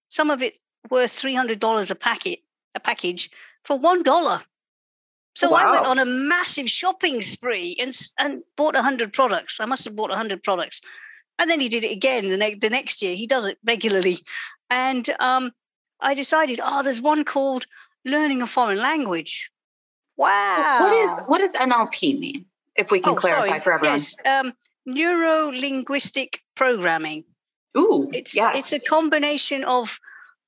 Some 0.09 0.31
of 0.31 0.43
it 0.43 0.59
worth 0.91 1.13
three 1.13 1.35
hundred 1.35 1.61
dollars 1.61 1.91
a 1.91 1.95
packet, 1.95 2.41
a 2.75 2.81
package 2.81 3.31
for 3.65 3.79
one 3.79 4.03
dollar. 4.03 4.43
So 5.35 5.55
I 5.55 5.71
went 5.71 5.87
on 5.87 5.99
a 6.01 6.05
massive 6.05 6.69
shopping 6.69 7.23
spree 7.23 7.77
and 7.79 7.97
and 8.19 8.43
bought 8.57 8.77
hundred 8.77 9.13
products. 9.13 9.61
I 9.61 9.67
must 9.67 9.85
have 9.85 9.95
bought 9.97 10.11
hundred 10.13 10.43
products, 10.43 10.81
and 11.39 11.49
then 11.49 11.61
he 11.61 11.69
did 11.69 11.85
it 11.85 11.93
again 11.93 12.29
the 12.29 12.37
next 12.37 12.61
the 12.61 12.71
next 12.71 13.01
year. 13.03 13.15
He 13.15 13.27
does 13.27 13.47
it 13.47 13.57
regularly, 13.65 14.19
and 14.69 15.09
um, 15.21 15.53
I 16.01 16.15
decided, 16.15 16.61
oh, 16.63 16.83
there's 16.83 17.01
one 17.01 17.25
called 17.25 17.67
learning 18.05 18.43
a 18.43 18.47
foreign 18.47 18.79
language. 18.79 19.51
Wow. 20.17 20.79
What 20.81 20.93
is 20.93 21.29
what 21.29 21.39
does 21.39 21.53
NLP 21.53 22.19
mean? 22.19 22.45
If 22.75 22.91
we 22.91 23.01
can 23.01 23.13
Oh, 23.13 23.17
clarify 23.17 23.49
sorry. 23.49 23.61
for 23.61 23.73
everyone. 23.73 23.95
Yes, 23.99 24.17
um, 24.27 24.53
neuro 24.89 25.51
linguistic 25.53 26.41
programming. 26.57 27.25
Ooh. 27.77 28.09
It's 28.13 28.35
yes. 28.35 28.57
it's 28.59 28.73
a 28.73 28.81
combination 28.81 29.63
of 29.65 30.01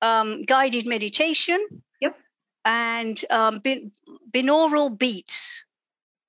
um, 0.03 0.42
guided 0.44 0.87
meditation. 0.87 1.59
Yep. 2.00 2.16
And 2.64 3.24
um, 3.31 3.59
bin, 3.61 3.92
binaural 4.33 4.98
beats. 4.98 5.64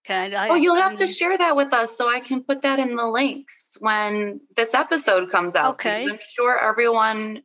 Okay. 0.06 0.36
I- 0.36 0.50
Oh, 0.50 0.56
you'll 0.56 0.82
have 0.82 0.95
to 0.97 1.08
share 1.08 1.38
that 1.38 1.56
with 1.56 1.74
us 1.74 1.95
so 1.97 2.10
I 2.10 2.19
can 2.19 2.43
put 2.43 2.63
that 2.63 2.80
in 2.80 2.95
the 2.95 3.06
links 3.06 3.78
when 3.80 4.41
this 4.56 4.74
episode 4.74 5.32
comes 5.32 5.56
out. 5.56 5.74
Okay. 5.76 6.06
I'm 6.10 6.19
sure 6.36 6.60
everyone, 6.60 7.41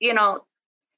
you 0.00 0.14
know, 0.14 0.44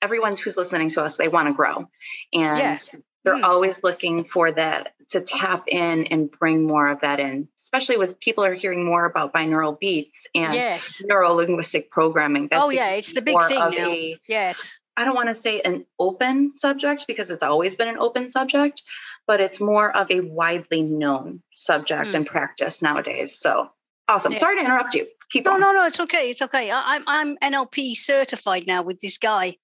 everyone 0.00 0.36
who's 0.36 0.56
listening 0.56 0.90
to 0.90 1.02
us, 1.02 1.16
they 1.16 1.28
want 1.28 1.48
to 1.48 1.54
grow. 1.54 1.88
And 2.32 2.58
Yes. 2.58 2.88
They're 3.32 3.42
Mm. 3.42 3.48
always 3.48 3.82
looking 3.82 4.24
for 4.24 4.50
that 4.52 4.94
to 5.10 5.20
tap 5.20 5.64
in 5.68 6.06
and 6.06 6.30
bring 6.30 6.66
more 6.66 6.88
of 6.88 7.00
that 7.00 7.18
in, 7.20 7.48
especially 7.60 7.96
with 7.96 8.20
people 8.20 8.44
are 8.44 8.54
hearing 8.54 8.84
more 8.84 9.04
about 9.04 9.32
binaural 9.32 9.78
beats 9.78 10.26
and 10.34 10.52
Yes. 10.54 11.00
neuro 11.04 11.32
linguistic 11.34 11.90
programming. 11.90 12.48
Oh, 12.52 12.70
yeah, 12.70 12.90
it's 12.90 13.12
the 13.12 13.22
big 13.22 13.40
thing 13.44 13.58
now. 13.58 13.70
a- 13.70 14.20
Yes. 14.28 14.74
I 14.96 15.04
don't 15.04 15.14
want 15.14 15.28
to 15.28 15.34
say 15.34 15.60
an 15.60 15.86
open 15.98 16.54
subject 16.56 17.06
because 17.06 17.30
it's 17.30 17.42
always 17.42 17.76
been 17.76 17.88
an 17.88 17.98
open 17.98 18.28
subject, 18.28 18.82
but 19.26 19.40
it's 19.40 19.60
more 19.60 19.96
of 19.96 20.10
a 20.10 20.20
widely 20.20 20.82
known 20.82 21.42
subject 21.56 22.10
Mm. 22.10 22.14
and 22.14 22.26
practice 22.26 22.82
nowadays. 22.82 23.38
So 23.38 23.70
awesome. 24.08 24.32
Yes. 24.32 24.40
Sorry 24.40 24.56
to 24.56 24.62
interrupt 24.62 24.94
you. 24.94 25.06
Keep 25.30 25.44
going. 25.44 25.60
No, 25.60 25.68
on. 25.68 25.74
no, 25.74 25.80
no. 25.82 25.86
It's 25.86 26.00
okay. 26.00 26.30
It's 26.30 26.42
okay. 26.42 26.70
I, 26.70 26.82
I'm 26.96 27.04
I'm 27.06 27.36
NLP 27.52 27.94
certified 27.96 28.66
now 28.66 28.82
with 28.82 29.00
this 29.00 29.18
guy. 29.18 29.56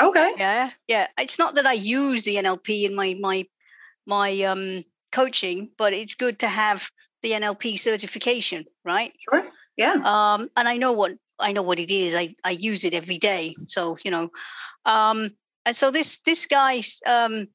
Okay. 0.00 0.32
Yeah, 0.36 0.70
yeah. 0.86 1.06
It's 1.18 1.38
not 1.38 1.54
that 1.54 1.66
I 1.66 1.72
use 1.72 2.22
the 2.24 2.36
NLP 2.36 2.84
in 2.84 2.94
my 2.94 3.14
my 3.20 3.46
my 4.06 4.42
um 4.42 4.84
coaching, 5.12 5.70
but 5.78 5.92
it's 5.92 6.14
good 6.14 6.38
to 6.40 6.48
have 6.48 6.90
the 7.22 7.32
NLP 7.34 7.76
certification, 7.76 8.66
right? 8.84 9.12
Sure. 9.30 9.48
Yeah. 9.76 9.94
Um, 10.04 10.50
and 10.56 10.68
I 10.68 10.76
know 10.76 10.92
what 10.92 11.12
I 11.40 11.52
know 11.52 11.62
what 11.62 11.80
it 11.80 11.90
is. 11.90 12.14
I 12.14 12.34
I 12.44 12.52
use 12.52 12.84
it 12.84 12.94
every 12.94 13.18
day, 13.18 13.54
so 13.68 13.98
you 14.04 14.10
know. 14.10 14.30
Um, 14.86 15.30
and 15.66 15.76
so 15.76 15.90
this 15.90 16.20
this 16.26 16.46
guy, 16.46 16.82
um, 17.06 17.48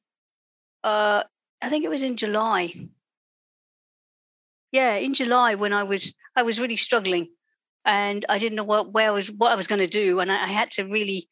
uh, 0.84 1.24
I 1.62 1.68
think 1.70 1.84
it 1.84 1.90
was 1.90 2.02
in 2.02 2.16
July. 2.16 2.74
Yeah, 4.70 4.94
in 4.94 5.14
July 5.14 5.54
when 5.54 5.72
I 5.72 5.82
was 5.82 6.14
I 6.36 6.42
was 6.42 6.58
really 6.60 6.76
struggling, 6.76 7.28
and 7.84 8.24
I 8.28 8.38
didn't 8.38 8.56
know 8.56 8.64
what 8.64 8.92
where 8.92 9.08
I 9.08 9.10
was 9.12 9.30
what 9.30 9.52
I 9.52 9.56
was 9.56 9.66
going 9.66 9.80
to 9.80 9.86
do, 9.86 10.20
and 10.20 10.32
I, 10.32 10.36
I 10.44 10.46
had 10.46 10.70
to 10.72 10.84
really 10.84 11.28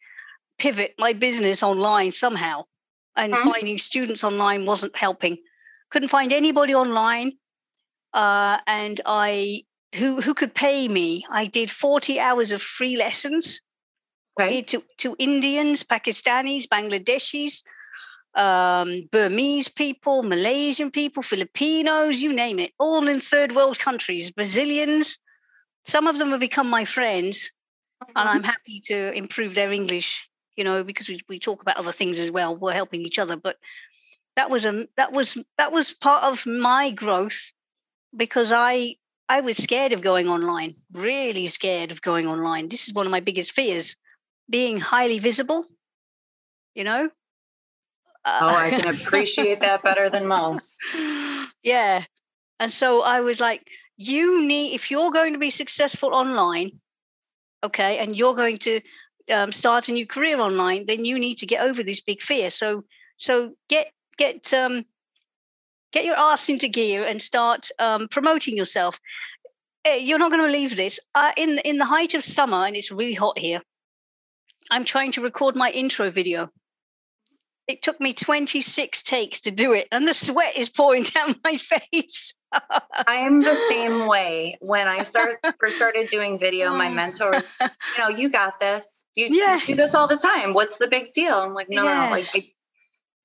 pivot 0.60 0.94
my 0.98 1.12
business 1.26 1.62
online 1.62 2.12
somehow. 2.12 2.56
And 3.16 3.34
Mhm. 3.34 3.52
finding 3.52 3.78
students 3.78 4.22
online 4.24 4.62
wasn't 4.66 4.96
helping. 4.96 5.34
Couldn't 5.90 6.10
find 6.18 6.32
anybody 6.32 6.74
online, 6.74 7.30
uh, 8.12 8.58
and 8.66 9.00
I 9.06 9.64
who 9.98 10.20
who 10.24 10.34
could 10.34 10.54
pay 10.54 10.88
me. 10.88 11.08
I 11.42 11.46
did 11.46 11.70
forty 11.70 12.20
hours 12.20 12.52
of 12.52 12.62
free 12.62 12.96
lessons 12.96 13.60
to 14.70 14.78
to 15.02 15.16
Indians, 15.18 15.82
Pakistanis, 15.82 16.66
Bangladeshis, 16.74 17.54
um, 18.44 18.88
Burmese 19.10 19.68
people, 19.68 20.22
Malaysian 20.22 20.90
people, 20.90 21.22
Filipinos, 21.22 22.20
you 22.24 22.32
name 22.32 22.58
it, 22.64 22.72
all 22.78 23.08
in 23.08 23.20
third 23.20 23.50
world 23.56 23.78
countries, 23.78 24.30
Brazilians. 24.30 25.18
Some 25.84 26.06
of 26.10 26.18
them 26.18 26.30
have 26.30 26.40
become 26.40 26.70
my 26.70 26.84
friends, 26.84 27.50
and 28.16 28.28
Mhm. 28.28 28.34
I'm 28.34 28.44
happy 28.44 28.80
to 28.90 28.96
improve 29.12 29.54
their 29.54 29.72
English. 29.72 30.29
You 30.56 30.64
know, 30.64 30.84
because 30.84 31.08
we, 31.08 31.20
we 31.28 31.38
talk 31.38 31.62
about 31.62 31.76
other 31.78 31.92
things 31.92 32.20
as 32.20 32.30
well. 32.30 32.56
We're 32.56 32.72
helping 32.72 33.02
each 33.02 33.18
other, 33.18 33.36
but 33.36 33.56
that 34.36 34.50
was 34.50 34.66
a 34.66 34.88
that 34.96 35.12
was 35.12 35.36
that 35.58 35.72
was 35.72 35.92
part 35.92 36.24
of 36.24 36.46
my 36.46 36.90
growth 36.90 37.52
because 38.16 38.52
I 38.52 38.96
I 39.28 39.40
was 39.40 39.56
scared 39.56 39.92
of 39.92 40.02
going 40.02 40.28
online, 40.28 40.74
really 40.92 41.46
scared 41.46 41.90
of 41.90 42.02
going 42.02 42.26
online. 42.26 42.68
This 42.68 42.88
is 42.88 42.94
one 42.94 43.06
of 43.06 43.12
my 43.12 43.20
biggest 43.20 43.52
fears, 43.52 43.96
being 44.48 44.80
highly 44.80 45.18
visible. 45.18 45.66
You 46.74 46.84
know. 46.84 47.10
Uh, 48.24 48.40
Oh, 48.42 48.54
I 48.54 48.70
can 48.70 48.94
appreciate 49.00 49.60
that 49.60 49.82
better 49.82 50.10
than 50.10 50.26
most. 50.26 50.78
yeah, 51.62 52.04
and 52.58 52.72
so 52.72 53.02
I 53.02 53.20
was 53.20 53.40
like, 53.40 53.66
you 53.96 54.46
need 54.46 54.74
if 54.74 54.90
you're 54.90 55.10
going 55.10 55.32
to 55.32 55.38
be 55.38 55.50
successful 55.50 56.14
online, 56.14 56.80
okay, 57.64 57.98
and 57.98 58.16
you're 58.16 58.34
going 58.34 58.58
to 58.58 58.80
um, 59.30 59.52
start 59.52 59.88
a 59.88 59.92
new 59.92 60.06
career 60.06 60.40
online, 60.40 60.86
then 60.86 61.04
you 61.04 61.18
need 61.18 61.36
to 61.38 61.46
get 61.46 61.62
over 61.62 61.82
this 61.82 62.00
big 62.00 62.22
fear. 62.22 62.50
So 62.50 62.84
so 63.16 63.54
get 63.68 63.92
get 64.16 64.52
um, 64.54 64.84
get 65.92 66.04
your 66.04 66.16
ass 66.16 66.48
into 66.48 66.68
gear 66.68 67.04
and 67.04 67.20
start 67.20 67.68
um, 67.78 68.08
promoting 68.08 68.56
yourself. 68.56 68.98
Eh, 69.84 69.96
you're 69.96 70.18
not 70.18 70.30
going 70.30 70.42
to 70.42 70.46
believe 70.46 70.76
this. 70.76 71.00
Uh, 71.14 71.32
in 71.36 71.58
in 71.64 71.78
the 71.78 71.86
height 71.86 72.14
of 72.14 72.22
summer, 72.22 72.66
and 72.66 72.76
it's 72.76 72.90
really 72.90 73.14
hot 73.14 73.38
here. 73.38 73.62
I'm 74.70 74.84
trying 74.84 75.12
to 75.12 75.20
record 75.20 75.56
my 75.56 75.70
intro 75.70 76.10
video. 76.10 76.50
It 77.66 77.82
took 77.82 78.00
me 78.00 78.12
26 78.12 79.02
takes 79.04 79.38
to 79.40 79.50
do 79.50 79.72
it, 79.72 79.86
and 79.92 80.06
the 80.06 80.14
sweat 80.14 80.56
is 80.56 80.68
pouring 80.68 81.02
down 81.14 81.36
my 81.44 81.56
face. 81.56 82.34
I 82.52 83.16
am 83.16 83.40
the 83.40 83.54
same 83.68 84.06
way. 84.06 84.58
When 84.60 84.88
I 84.88 85.04
start 85.04 85.38
first 85.60 85.76
started 85.76 86.08
doing 86.08 86.38
video, 86.38 86.74
my 86.74 86.88
oh. 86.88 86.94
mentor 86.94 87.30
was, 87.30 87.54
you 87.60 87.68
know, 87.98 88.08
you 88.08 88.28
got 88.28 88.58
this. 88.60 88.99
You, 89.16 89.28
yeah. 89.30 89.56
you 89.56 89.66
do 89.66 89.74
this 89.76 89.94
all 89.94 90.06
the 90.06 90.16
time. 90.16 90.54
What's 90.54 90.78
the 90.78 90.88
big 90.88 91.12
deal? 91.12 91.34
I'm 91.34 91.54
like, 91.54 91.68
no, 91.68 91.84
yeah. 91.84 92.06
no, 92.06 92.10
like 92.10 92.34
it, 92.34 92.44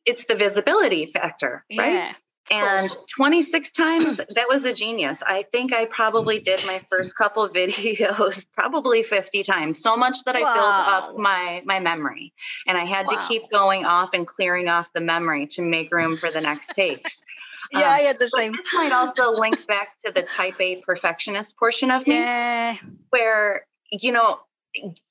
it's 0.06 0.26
the 0.26 0.36
visibility 0.36 1.08
factor, 1.08 1.64
right? 1.78 1.94
Yeah. 1.94 2.14
And 2.52 2.96
26 3.16 3.72
times, 3.72 4.18
that 4.36 4.48
was 4.48 4.66
a 4.66 4.74
genius. 4.74 5.24
I 5.26 5.44
think 5.52 5.74
I 5.74 5.86
probably 5.86 6.40
did 6.40 6.62
my 6.68 6.82
first 6.90 7.16
couple 7.18 7.48
videos 7.50 8.46
probably 8.54 9.04
50 9.04 9.44
times, 9.44 9.82
so 9.82 9.98
much 9.98 10.24
that 10.26 10.36
I 10.36 10.42
wow. 10.42 10.54
filled 10.54 10.94
up 10.94 11.18
my 11.18 11.64
my 11.66 11.80
memory. 11.80 12.34
And 12.68 12.78
I 12.78 12.86
had 12.86 13.08
wow. 13.08 13.14
to 13.14 13.28
keep 13.28 13.50
going 13.50 13.86
off 13.86 14.12
and 14.14 14.28
clearing 14.28 14.70
off 14.70 14.92
the 14.94 15.02
memory 15.02 15.48
to 15.48 15.62
make 15.62 15.92
room 15.94 16.18
for 16.18 16.30
the 16.30 16.42
next 16.42 16.68
takes. 16.68 17.22
yeah, 17.72 17.80
um, 17.80 17.86
I 17.86 18.00
had 18.00 18.20
the 18.20 18.28
same. 18.28 18.52
This 18.52 18.74
might 18.74 18.92
also 18.92 19.32
link 19.32 19.66
back 19.68 19.90
to 20.06 20.12
the 20.12 20.22
type 20.22 20.60
A 20.60 20.82
perfectionist 20.82 21.58
portion 21.58 21.90
of 21.90 22.06
me. 22.06 22.16
Yeah. 22.16 22.78
Where, 23.10 23.66
you 23.92 24.12
know, 24.12 24.40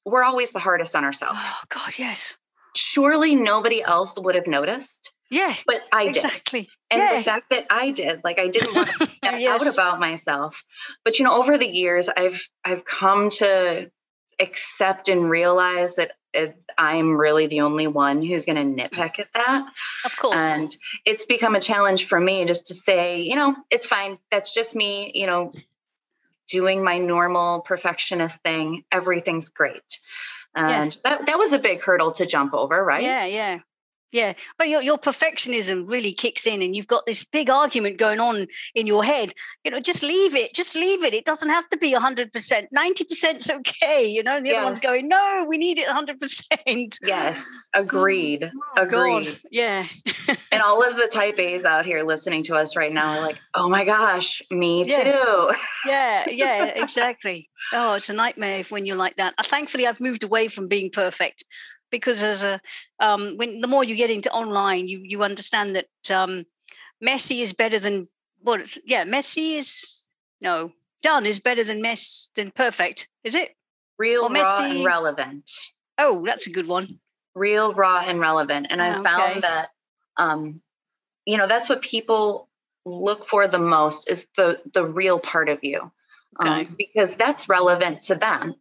we're 0.05 0.23
always 0.23 0.51
the 0.51 0.59
hardest 0.59 0.97
on 0.97 1.05
ourselves. 1.05 1.39
Oh 1.41 1.61
God, 1.69 1.93
yes. 1.99 2.37
Surely 2.75 3.35
nobody 3.35 3.83
else 3.83 4.19
would 4.19 4.35
have 4.35 4.47
noticed. 4.47 5.13
Yeah. 5.31 5.55
But 5.67 5.83
I 5.93 6.07
did. 6.07 6.17
Exactly. 6.17 6.69
And 6.91 7.01
yeah. 7.01 7.19
the 7.19 7.25
fact 7.25 7.51
that 7.51 7.67
I 7.71 7.91
did, 7.91 8.23
like 8.25 8.39
I 8.39 8.49
didn't 8.49 8.75
want 8.75 8.89
to 8.89 8.99
get 9.23 9.41
yes. 9.41 9.63
out 9.63 9.73
about 9.73 10.01
myself. 10.01 10.63
But 11.05 11.19
you 11.19 11.25
know, 11.25 11.41
over 11.41 11.59
the 11.59 11.69
years 11.69 12.09
I've 12.09 12.41
I've 12.65 12.85
come 12.85 13.31
to 13.31 13.91
accept 14.41 15.09
and 15.09 15.29
realize 15.29 15.97
that 15.97 16.13
it, 16.33 16.57
I'm 16.77 17.17
really 17.17 17.47
the 17.47 17.61
only 17.61 17.87
one 17.87 18.23
who's 18.23 18.45
going 18.45 18.77
to 18.77 18.83
nitpick 18.83 19.21
at 19.21 19.29
that. 19.35 19.67
Of 20.05 20.17
course. 20.17 20.37
And 20.37 20.77
it's 21.05 21.27
become 21.27 21.55
a 21.55 21.61
challenge 21.61 22.07
for 22.07 22.19
me 22.19 22.45
just 22.45 22.67
to 22.67 22.75
say, 22.75 23.23
you 23.23 23.37
know, 23.37 23.55
it's 23.71 23.87
fine. 23.87 24.19
That's 24.31 24.53
just 24.53 24.75
me, 24.75 25.13
you 25.15 25.27
know, 25.27 25.53
doing 26.49 26.83
my 26.83 26.99
normal 26.99 27.61
perfectionist 27.61 28.43
thing. 28.43 28.85
Everything's 28.93 29.49
great. 29.49 30.01
And 30.55 30.95
yeah. 30.95 31.01
that, 31.05 31.27
that 31.27 31.39
was 31.39 31.53
a 31.53 31.59
big 31.59 31.83
hurdle 31.83 32.13
to 32.13 32.27
jump 32.27 32.55
over, 32.55 32.83
right? 32.85 33.03
Yeah, 33.03 33.25
yeah. 33.25 33.59
Yeah, 34.15 34.35
but 34.59 34.69
your, 34.69 34.81
your 34.81 34.97
perfectionism 34.97 35.91
really 35.91 36.13
kicks 36.13 36.47
in, 36.47 36.63
and 36.63 36.77
you've 36.77 36.87
got 36.87 37.05
this 37.05 37.25
big 37.25 37.51
argument 37.51 37.99
going 37.99 38.21
on 38.21 38.47
in 38.73 38.87
your 38.87 39.03
head. 39.03 39.35
You 39.65 39.73
know, 39.73 39.81
just 39.81 40.05
leave 40.05 40.37
it, 40.37 40.55
just 40.55 40.77
leave 40.77 41.03
it. 41.03 41.15
It 41.15 41.25
doesn't 41.25 41.49
have 41.49 41.69
to 41.71 41.77
be 41.77 41.93
100%. 41.93 42.31
90% 42.31 43.37
is 43.37 43.51
okay. 43.51 44.07
You 44.07 44.23
know, 44.23 44.37
and 44.37 44.47
the 44.47 44.51
yeah. 44.51 44.59
other 44.59 44.67
one's 44.67 44.79
going, 44.79 45.09
no, 45.09 45.45
we 45.49 45.59
need 45.59 45.81
it 45.81 45.89
100%. 45.89 46.99
Yes, 47.05 47.43
agreed. 47.75 48.53
Oh, 48.77 48.83
agreed. 48.83 49.27
God. 49.27 49.39
Yeah. 49.51 49.87
and 50.51 50.63
all 50.63 50.83
of 50.83 50.97
the 50.97 51.07
type 51.13 51.39
A's 51.39 51.65
out 51.65 51.85
here 51.85 52.03
listening 52.03 52.43
to 52.45 52.55
us 52.55 52.77
right 52.77 52.93
now 52.93 53.19
are 53.19 53.21
like, 53.21 53.39
oh 53.55 53.69
my 53.69 53.85
gosh, 53.85 54.43
me 54.51 54.85
yeah. 54.85 55.13
too. 55.13 55.53
yeah, 55.87 56.25
yeah, 56.29 56.65
exactly. 56.67 57.51
Oh, 57.73 57.95
it's 57.95 58.09
a 58.09 58.15
nightmare 58.15 58.65
when 58.69 58.87
you're 58.87 58.97
like 58.97 59.17
that. 59.17 59.35
Thankfully, 59.45 59.87
I've 59.87 60.01
moved 60.01 60.23
away 60.23 60.49
from 60.49 60.69
being 60.69 60.91
perfect 60.91 61.45
because 61.91 62.23
as 62.23 62.45
a 62.45 62.61
um, 63.01 63.37
when 63.37 63.61
the 63.61 63.69
more 63.69 63.85
you 63.85 63.97
get 63.97 64.11
into 64.11 64.31
online, 64.31 64.89
you 64.89 65.01
you 65.03 65.23
understand 65.23 65.77
that 65.77 66.11
um, 66.11 66.45
messy 67.01 67.41
is 67.41 67.53
better 67.53 67.79
than 67.79 68.09
what? 68.41 68.61
Well, 68.61 68.69
yeah, 68.85 69.05
messy 69.05 69.55
is 69.55 70.03
no 70.41 70.73
done 71.03 71.27
is 71.27 71.41
better 71.41 71.65
than 71.65 71.83
mess 71.83 72.31
than 72.35 72.51
perfect. 72.51 73.09
Is 73.25 73.35
it 73.35 73.55
real, 73.99 74.29
raw, 74.29 74.59
and 74.61 74.85
relevant? 74.85 75.51
Oh, 75.99 76.23
that's 76.27 76.47
a 76.47 76.51
good 76.51 76.67
one. 76.67 76.99
Real, 77.35 77.75
raw, 77.75 78.01
and 78.01 78.21
relevant. 78.21 78.69
And 78.71 78.81
I 78.81 78.99
oh, 78.99 79.03
found 79.03 79.43
that 79.43 79.69
um, 80.17 80.61
you 81.27 81.37
know 81.37 81.47
that's 81.47 81.69
what 81.69 81.83
people 81.83 82.49
look 82.85 83.29
for 83.29 83.49
the 83.49 83.59
most 83.59 84.11
is 84.11 84.27
the 84.37 84.61
the 84.73 84.85
real 84.85 85.19
part 85.19 85.49
of 85.49 85.63
you 85.63 85.91
okay. 86.41 86.63
um, 86.63 86.77
because 86.77 87.17
that's 87.17 87.49
relevant 87.49 88.03
to 88.03 88.15
them 88.15 88.55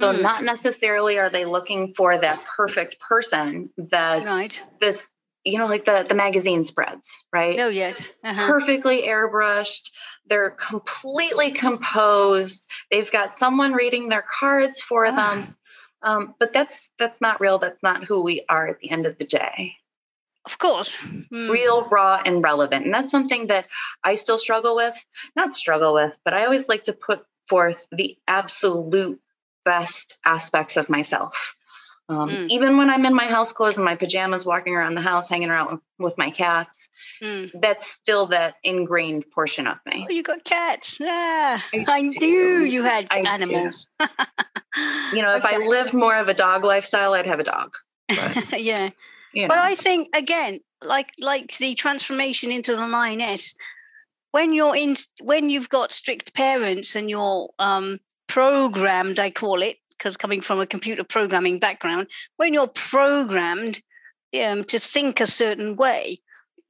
so 0.00 0.12
mm. 0.12 0.22
not 0.22 0.44
necessarily 0.44 1.18
are 1.18 1.30
they 1.30 1.44
looking 1.44 1.94
for 1.94 2.16
that 2.16 2.44
perfect 2.44 3.00
person 3.00 3.70
that 3.76 4.28
right. 4.28 4.62
this, 4.80 5.12
you 5.44 5.58
know, 5.58 5.66
like 5.66 5.84
the 5.84 6.04
the 6.08 6.14
magazine 6.14 6.64
spreads, 6.64 7.08
right? 7.32 7.58
Oh 7.58 7.68
yes. 7.68 8.10
Uh-huh. 8.22 8.46
Perfectly 8.46 9.02
airbrushed. 9.02 9.90
They're 10.26 10.50
completely 10.50 11.52
composed. 11.52 12.66
They've 12.90 13.10
got 13.10 13.36
someone 13.36 13.72
reading 13.72 14.08
their 14.08 14.24
cards 14.38 14.80
for 14.80 15.06
oh. 15.06 15.14
them. 15.14 15.56
Um, 16.02 16.34
but 16.38 16.52
that's 16.52 16.88
that's 16.98 17.20
not 17.20 17.40
real. 17.40 17.58
That's 17.58 17.82
not 17.82 18.04
who 18.04 18.22
we 18.22 18.44
are 18.48 18.68
at 18.68 18.80
the 18.80 18.90
end 18.90 19.06
of 19.06 19.16
the 19.18 19.24
day. 19.24 19.76
Of 20.44 20.58
course. 20.58 20.96
Mm. 20.98 21.50
Real, 21.50 21.88
raw, 21.88 22.22
and 22.24 22.42
relevant. 22.42 22.84
And 22.84 22.94
that's 22.94 23.10
something 23.10 23.48
that 23.48 23.66
I 24.04 24.14
still 24.14 24.38
struggle 24.38 24.76
with. 24.76 24.94
Not 25.34 25.54
struggle 25.54 25.94
with, 25.94 26.16
but 26.24 26.34
I 26.34 26.44
always 26.44 26.68
like 26.68 26.84
to 26.84 26.92
put 26.92 27.24
forth 27.48 27.86
the 27.90 28.16
absolute 28.28 29.20
best 29.66 30.16
aspects 30.24 30.78
of 30.78 30.88
myself. 30.88 31.54
Um, 32.08 32.30
mm. 32.30 32.48
Even 32.50 32.76
when 32.76 32.88
I'm 32.88 33.04
in 33.04 33.14
my 33.14 33.24
house 33.24 33.52
clothes 33.52 33.78
and 33.78 33.84
my 33.84 33.96
pajamas, 33.96 34.46
walking 34.46 34.74
around 34.74 34.94
the 34.94 35.00
house, 35.00 35.28
hanging 35.28 35.50
around 35.50 35.80
with, 35.98 36.16
my 36.16 36.30
cats, 36.30 36.88
mm. 37.20 37.50
that's 37.60 37.90
still 37.90 38.26
that 38.26 38.54
ingrained 38.62 39.24
portion 39.32 39.66
of 39.66 39.78
me. 39.84 40.06
Oh, 40.08 40.12
you 40.12 40.22
got 40.22 40.44
cats. 40.44 40.98
Yeah, 41.00 41.58
I, 41.74 41.84
I 41.88 42.00
knew 42.02 42.60
you 42.60 42.84
had 42.84 43.08
I 43.10 43.18
animals. 43.18 43.90
you 45.12 45.20
know, 45.20 45.34
if. 45.34 45.44
I 45.44 45.56
lived 45.66 45.94
more 45.94 46.14
of 46.14 46.28
a 46.28 46.34
dog 46.34 46.62
lifestyle, 46.62 47.12
I'd 47.14 47.26
have 47.26 47.40
a 47.40 47.44
dog. 47.44 47.74
But, 48.08 48.60
yeah. 48.60 48.90
You 49.32 49.42
know. 49.42 49.48
But 49.48 49.58
I 49.58 49.74
think, 49.74 50.14
again, 50.16 50.60
like 50.84 51.10
like 51.18 51.56
the 51.58 51.74
transformation 51.74 52.52
into 52.52 52.76
the 52.76 52.86
lioness, 52.86 53.56
when 54.30 54.52
you're 54.52 54.76
in, 54.76 54.96
when 55.20 55.50
you've 55.50 55.68
got 55.68 55.90
strict 55.90 56.34
parents 56.34 56.94
and 56.94 57.10
you're 57.10 57.48
um, 57.58 57.98
programmed, 58.28 59.18
I 59.18 59.30
call 59.30 59.62
it, 59.62 59.78
because 59.90 60.16
coming 60.16 60.40
from 60.40 60.60
a 60.60 60.66
computer 60.66 61.04
programming 61.04 61.58
background, 61.58 62.08
when 62.36 62.52
you're 62.52 62.68
programmed 62.68 63.80
um, 64.42 64.64
to 64.64 64.78
think 64.78 65.20
a 65.20 65.26
certain 65.26 65.76
way, 65.76 66.18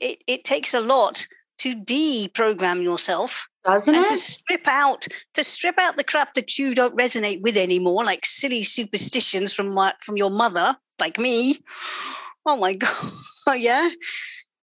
it, 0.00 0.18
it 0.26 0.44
takes 0.44 0.74
a 0.74 0.80
lot 0.80 1.26
to 1.58 1.74
deprogram 1.74 2.82
yourself. 2.82 3.48
Doesn't 3.64 3.94
and 3.94 4.04
it? 4.04 4.10
to 4.10 4.16
strip 4.16 4.68
out 4.68 5.08
to 5.34 5.42
strip 5.42 5.74
out 5.80 5.96
the 5.96 6.04
crap 6.04 6.34
that 6.34 6.56
you 6.56 6.74
don't 6.74 6.96
resonate 6.96 7.40
with 7.40 7.56
anymore, 7.56 8.04
like 8.04 8.24
silly 8.24 8.62
superstitions 8.62 9.52
from 9.52 9.74
my, 9.74 9.92
from 10.00 10.16
your 10.16 10.30
mother, 10.30 10.76
like 11.00 11.18
me. 11.18 11.58
Oh 12.44 12.56
my 12.56 12.74
god, 13.46 13.58
yeah 13.58 13.90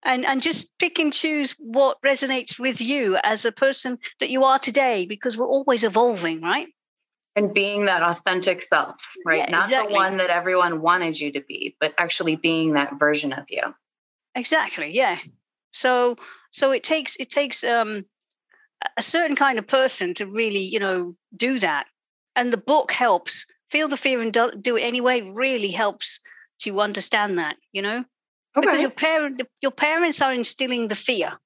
and 0.05 0.25
and 0.25 0.43
just 0.43 0.77
pick 0.79 0.99
and 0.99 1.13
choose 1.13 1.55
what 1.59 2.01
resonates 2.03 2.59
with 2.59 2.81
you 2.81 3.19
as 3.23 3.45
a 3.45 3.53
person 3.53 3.99
that 4.21 4.31
you 4.31 4.45
are 4.45 4.59
today 4.59 5.07
because 5.07 5.37
we're 5.37 5.47
always 5.47 5.85
evolving 5.85 6.41
right 6.41 6.69
and 7.37 7.55
being 7.55 7.85
that 7.85 8.03
authentic 8.03 8.63
self, 8.63 8.97
right? 9.25 9.39
Yeah, 9.39 9.51
Not 9.51 9.65
exactly. 9.67 9.93
the 9.93 9.95
one 9.95 10.17
that 10.17 10.31
everyone 10.31 10.81
wanted 10.81 11.19
you 11.21 11.33
to 11.33 11.41
be, 11.41 11.77
but 11.81 11.95
actually 11.99 12.37
being 12.37 12.73
that 12.75 12.99
version 12.99 13.33
of 13.33 13.45
you. 13.49 13.63
Exactly. 14.35 14.93
Yeah. 14.93 15.19
So 15.73 16.17
so 16.51 16.73
it 16.73 16.83
takes 16.83 17.17
it 17.17 17.31
takes 17.31 17.63
um 17.63 18.05
a 18.97 19.03
certain 19.03 19.37
kind 19.37 19.59
of 19.59 19.67
person 19.67 20.15
to 20.15 20.27
really, 20.27 20.63
you 20.63 20.79
know, 20.79 21.17
do 21.37 21.59
that. 21.59 21.87
And 22.37 22.53
the 22.53 22.59
book 22.59 22.93
helps. 22.93 23.47
Feel 23.71 23.89
the 23.89 23.99
fear 23.99 24.23
and 24.23 24.33
do, 24.33 24.51
do 24.59 24.77
it 24.77 24.81
anyway 24.81 25.21
really 25.21 25.73
helps 25.73 26.21
to 26.61 26.81
understand 26.81 27.39
that, 27.39 27.57
you 27.71 27.83
know? 27.83 28.05
Okay. 28.57 28.67
Because 28.67 28.81
your 28.81 28.91
parent 28.91 29.43
your 29.61 29.73
parents 29.73 30.23
are 30.23 30.33
instilling 30.33 30.89
the 30.89 30.95
fear 30.95 31.39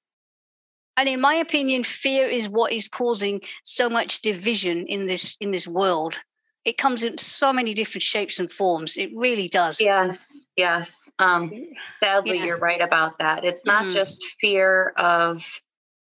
and 0.97 1.09
in 1.09 1.21
my 1.21 1.35
opinion 1.35 1.83
fear 1.83 2.27
is 2.27 2.49
what 2.49 2.71
is 2.71 2.87
causing 2.87 3.41
so 3.63 3.89
much 3.89 4.21
division 4.21 4.85
in 4.87 5.07
this 5.07 5.35
in 5.39 5.51
this 5.51 5.67
world. 5.67 6.19
It 6.65 6.77
comes 6.77 7.03
in 7.03 7.17
so 7.17 7.51
many 7.51 7.73
different 7.73 8.03
shapes 8.03 8.39
and 8.39 8.49
forms. 8.49 8.95
It 8.95 9.11
really 9.13 9.49
does. 9.49 9.81
Yes 9.81 10.17
yes. 10.55 11.03
Um 11.19 11.51
sadly 11.99 12.37
yeah. 12.37 12.45
you're 12.45 12.57
right 12.57 12.81
about 12.81 13.19
that. 13.19 13.43
It's 13.43 13.65
not 13.65 13.83
mm-hmm. 13.83 13.93
just 13.93 14.23
fear 14.39 14.93
of 14.97 15.43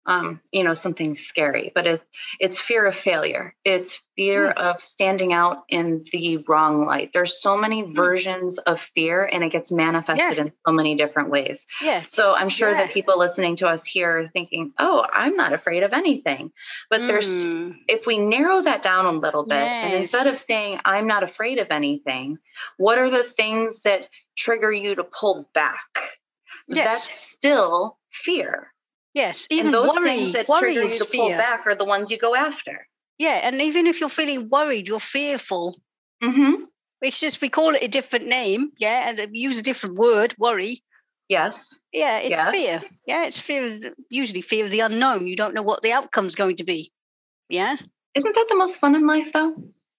um, 0.06 0.40
you 0.52 0.64
know 0.64 0.74
something 0.74 1.14
scary 1.14 1.72
but 1.74 1.86
it's 1.86 2.04
it's 2.38 2.58
fear 2.58 2.86
of 2.86 2.94
failure 2.94 3.54
it's 3.64 3.98
fear 4.16 4.52
mm. 4.52 4.56
of 4.56 4.80
standing 4.80 5.32
out 5.32 5.64
in 5.68 6.04
the 6.12 6.38
wrong 6.48 6.84
light 6.84 7.10
there's 7.12 7.40
so 7.40 7.56
many 7.56 7.82
mm. 7.82 7.94
versions 7.94 8.58
of 8.58 8.80
fear 8.94 9.24
and 9.24 9.42
it 9.42 9.50
gets 9.50 9.72
manifested 9.72 10.36
yeah. 10.36 10.44
in 10.44 10.52
so 10.66 10.72
many 10.72 10.94
different 10.94 11.30
ways 11.30 11.66
yeah 11.82 12.02
so 12.08 12.34
i'm 12.34 12.48
sure 12.48 12.70
yeah. 12.70 12.84
that 12.84 12.92
people 12.92 13.18
listening 13.18 13.56
to 13.56 13.66
us 13.66 13.84
here 13.84 14.20
are 14.20 14.26
thinking 14.26 14.72
oh 14.78 15.04
i'm 15.12 15.36
not 15.36 15.52
afraid 15.52 15.82
of 15.82 15.92
anything 15.92 16.52
but 16.90 17.02
mm. 17.02 17.06
there's 17.06 17.44
if 17.88 18.06
we 18.06 18.18
narrow 18.18 18.62
that 18.62 18.82
down 18.82 19.06
a 19.06 19.12
little 19.12 19.44
bit 19.44 19.56
yes. 19.56 19.84
and 19.84 19.94
instead 19.94 20.26
of 20.26 20.38
saying 20.38 20.78
i'm 20.84 21.06
not 21.06 21.22
afraid 21.22 21.58
of 21.58 21.68
anything 21.70 22.38
what 22.76 22.98
are 22.98 23.10
the 23.10 23.24
things 23.24 23.82
that 23.82 24.08
trigger 24.36 24.72
you 24.72 24.94
to 24.94 25.04
pull 25.04 25.48
back 25.54 25.80
yes. 26.68 26.84
that's 26.84 27.20
still 27.30 27.96
fear 28.12 28.70
Yes, 29.14 29.46
even 29.48 29.66
and 29.66 29.74
those 29.74 29.88
worry, 29.94 30.16
things 30.16 30.33
that 30.33 30.48
worry 30.48 30.74
trigger 30.74 30.92
you 30.92 30.98
to 30.98 31.05
fear. 31.05 31.20
pull 31.20 31.31
back 31.31 31.66
are 31.66 31.74
the 31.74 31.85
ones 31.85 32.11
you 32.11 32.18
go 32.18 32.35
after. 32.35 32.87
Yeah, 33.16 33.40
and 33.44 33.61
even 33.61 33.87
if 33.87 34.00
you're 34.00 34.09
feeling 34.09 34.48
worried, 34.48 34.88
you're 34.88 34.98
fearful. 34.98 35.81
Mm-hmm. 36.22 36.64
It's 37.00 37.20
just 37.20 37.40
we 37.40 37.48
call 37.48 37.74
it 37.74 37.83
a 37.83 37.88
different 37.88 38.27
name, 38.27 38.72
yeah, 38.79 39.09
and 39.09 39.29
use 39.33 39.59
a 39.59 39.62
different 39.62 39.96
word, 39.96 40.35
worry. 40.38 40.83
Yes. 41.29 41.79
Yeah, 41.92 42.18
it's 42.18 42.31
yes. 42.31 42.50
fear. 42.50 42.83
Yeah, 43.07 43.27
it's 43.27 43.40
fear. 43.40 43.79
The, 43.79 43.94
usually, 44.11 44.42
fear 44.42 44.64
of 44.64 44.70
the 44.70 44.81
unknown. 44.81 45.27
You 45.27 45.37
don't 45.37 45.55
know 45.55 45.62
what 45.62 45.83
the 45.83 45.92
outcome's 45.92 46.35
going 46.35 46.57
to 46.57 46.64
be. 46.64 46.92
Yeah. 47.48 47.77
Isn't 48.14 48.35
that 48.35 48.46
the 48.48 48.57
most 48.57 48.79
fun 48.79 48.94
in 48.94 49.07
life, 49.07 49.33
though, 49.33 49.55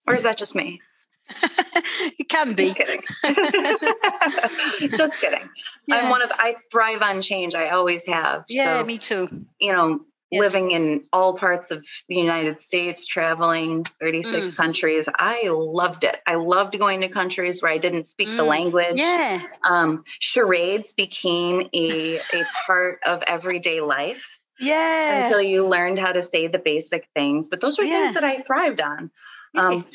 or 0.08 0.16
is 0.16 0.24
that 0.24 0.38
just 0.38 0.56
me? 0.56 0.82
it 2.20 2.30
can 2.30 2.54
be. 2.54 2.74
Just 2.74 2.78
kidding. 2.78 3.02
Just 4.98 5.20
kidding. 5.20 5.50
Yeah. 5.88 5.96
I'm 5.96 6.10
one 6.10 6.22
of 6.22 6.32
I 6.34 6.56
thrive 6.72 7.02
on 7.02 7.22
change. 7.22 7.56
I 7.56 7.70
always 7.70 8.06
have. 8.08 8.46
Yeah, 8.48 8.80
so, 8.80 8.86
me 8.86 8.98
too. 8.98 9.46
You 9.60 9.74
know, 9.74 10.00
yes. 10.32 10.42
living 10.42 10.72
in 10.72 11.06
all 11.12 11.36
parts 11.38 11.72
of 11.72 11.84
the 12.08 12.16
United 12.16 12.62
States, 12.62 13.08
traveling 13.08 13.86
36 14.00 14.52
mm. 14.52 14.56
countries. 14.56 15.10
I 15.14 15.48
loved 15.50 16.04
it. 16.04 16.16
I 16.26 16.36
loved 16.36 16.78
going 16.78 17.02
to 17.02 17.08
countries 17.08 17.62
where 17.62 17.72
I 17.72 17.78
didn't 17.78 18.08
speak 18.08 18.30
mm. 18.30 18.38
the 18.38 18.44
language. 18.44 18.98
Yeah. 18.98 19.42
Um, 19.64 20.04
charades 20.20 20.94
became 20.94 21.70
a 21.74 22.16
a 22.18 22.44
part 22.66 23.00
of 23.06 23.24
everyday 23.26 23.82
life. 23.82 24.40
Yeah. 24.60 25.26
Until 25.26 25.42
you 25.42 25.68
learned 25.68 26.00
how 26.00 26.14
to 26.14 26.22
say 26.22 26.48
the 26.48 26.60
basic 26.60 27.08
things. 27.14 27.50
But 27.50 27.62
those 27.62 27.78
are 27.78 27.84
yeah. 27.84 28.04
things 28.04 28.14
that 28.14 28.24
I 28.24 28.42
thrived 28.42 28.80
on. 28.80 29.12
Um, 29.54 29.86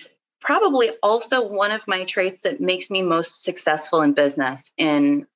probably 0.41 0.91
also 1.03 1.47
one 1.47 1.71
of 1.71 1.87
my 1.87 2.05
traits 2.05 2.43
that 2.43 2.61
makes 2.61 2.91
me 2.91 3.03
most 3.03 3.43
successful 3.43 4.03
in 4.03 4.13
business 4.13 4.73
in 4.77 5.27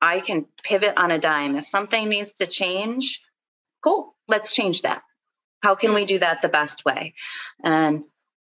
i 0.00 0.20
can 0.20 0.46
pivot 0.62 0.94
on 0.96 1.10
a 1.10 1.18
dime. 1.18 1.56
If 1.56 1.66
something 1.66 2.08
needs 2.08 2.34
to 2.34 2.46
change 2.46 3.22
cool 3.82 4.14
let's 4.28 4.52
change 4.52 4.82
that. 4.82 5.02
How 5.62 5.74
can 5.74 5.94
we 5.94 6.04
do 6.04 6.18
that 6.18 6.42
the 6.42 6.48
best 6.48 6.84
way? 6.84 7.14
And 7.62 8.04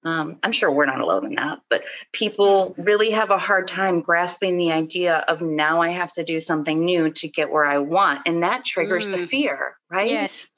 um, 0.05 0.39
i'm 0.43 0.53
sure 0.53 0.71
we're 0.71 0.87
not 0.87 1.01
alone 1.01 1.27
in 1.27 1.35
that 1.37 1.61
but 1.71 1.83
people 2.13 2.75
really 2.77 3.11
have 3.11 3.31
a 3.31 3.39
hard 3.39 3.67
time 3.67 4.03
grasping 4.03 4.59
the 4.59 4.73
idea 4.73 5.17
of 5.17 5.41
now 5.41 5.81
i 5.81 5.89
have 5.89 6.13
to 6.15 6.25
do 6.25 6.41
something 6.41 6.85
new 6.85 7.11
to 7.11 7.29
get 7.29 7.51
where 7.51 7.65
i 7.65 7.79
want 7.79 8.21
and 8.27 8.43
that 8.43 8.65
triggers 8.65 9.09
mm. 9.09 9.17
the 9.17 9.27
fear 9.27 9.77
right? 9.91 10.09
Yes 10.09 10.49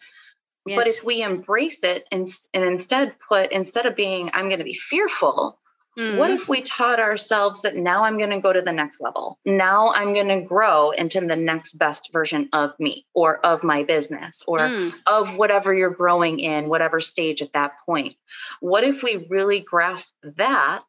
Yes. 0.66 0.76
But 0.76 0.86
if 0.88 1.04
we 1.04 1.22
embrace 1.22 1.82
it 1.84 2.04
and, 2.10 2.28
and 2.52 2.64
instead 2.64 3.14
put, 3.28 3.52
instead 3.52 3.86
of 3.86 3.94
being, 3.94 4.30
I'm 4.32 4.48
going 4.48 4.58
to 4.58 4.64
be 4.64 4.74
fearful, 4.74 5.58
mm. 5.96 6.18
what 6.18 6.30
if 6.30 6.48
we 6.48 6.60
taught 6.60 6.98
ourselves 6.98 7.62
that 7.62 7.76
now 7.76 8.04
I'm 8.04 8.18
going 8.18 8.30
to 8.30 8.40
go 8.40 8.52
to 8.52 8.62
the 8.62 8.72
next 8.72 9.00
level? 9.00 9.38
Now 9.44 9.92
I'm 9.92 10.12
going 10.12 10.28
to 10.28 10.40
grow 10.40 10.90
into 10.90 11.20
the 11.20 11.36
next 11.36 11.78
best 11.78 12.10
version 12.12 12.48
of 12.52 12.72
me 12.80 13.06
or 13.14 13.38
of 13.46 13.62
my 13.62 13.84
business 13.84 14.42
or 14.46 14.58
mm. 14.58 14.92
of 15.06 15.38
whatever 15.38 15.72
you're 15.72 15.90
growing 15.90 16.40
in, 16.40 16.68
whatever 16.68 17.00
stage 17.00 17.42
at 17.42 17.52
that 17.52 17.74
point. 17.86 18.16
What 18.60 18.82
if 18.82 19.02
we 19.02 19.26
really 19.30 19.60
grasp 19.60 20.14
that 20.36 20.84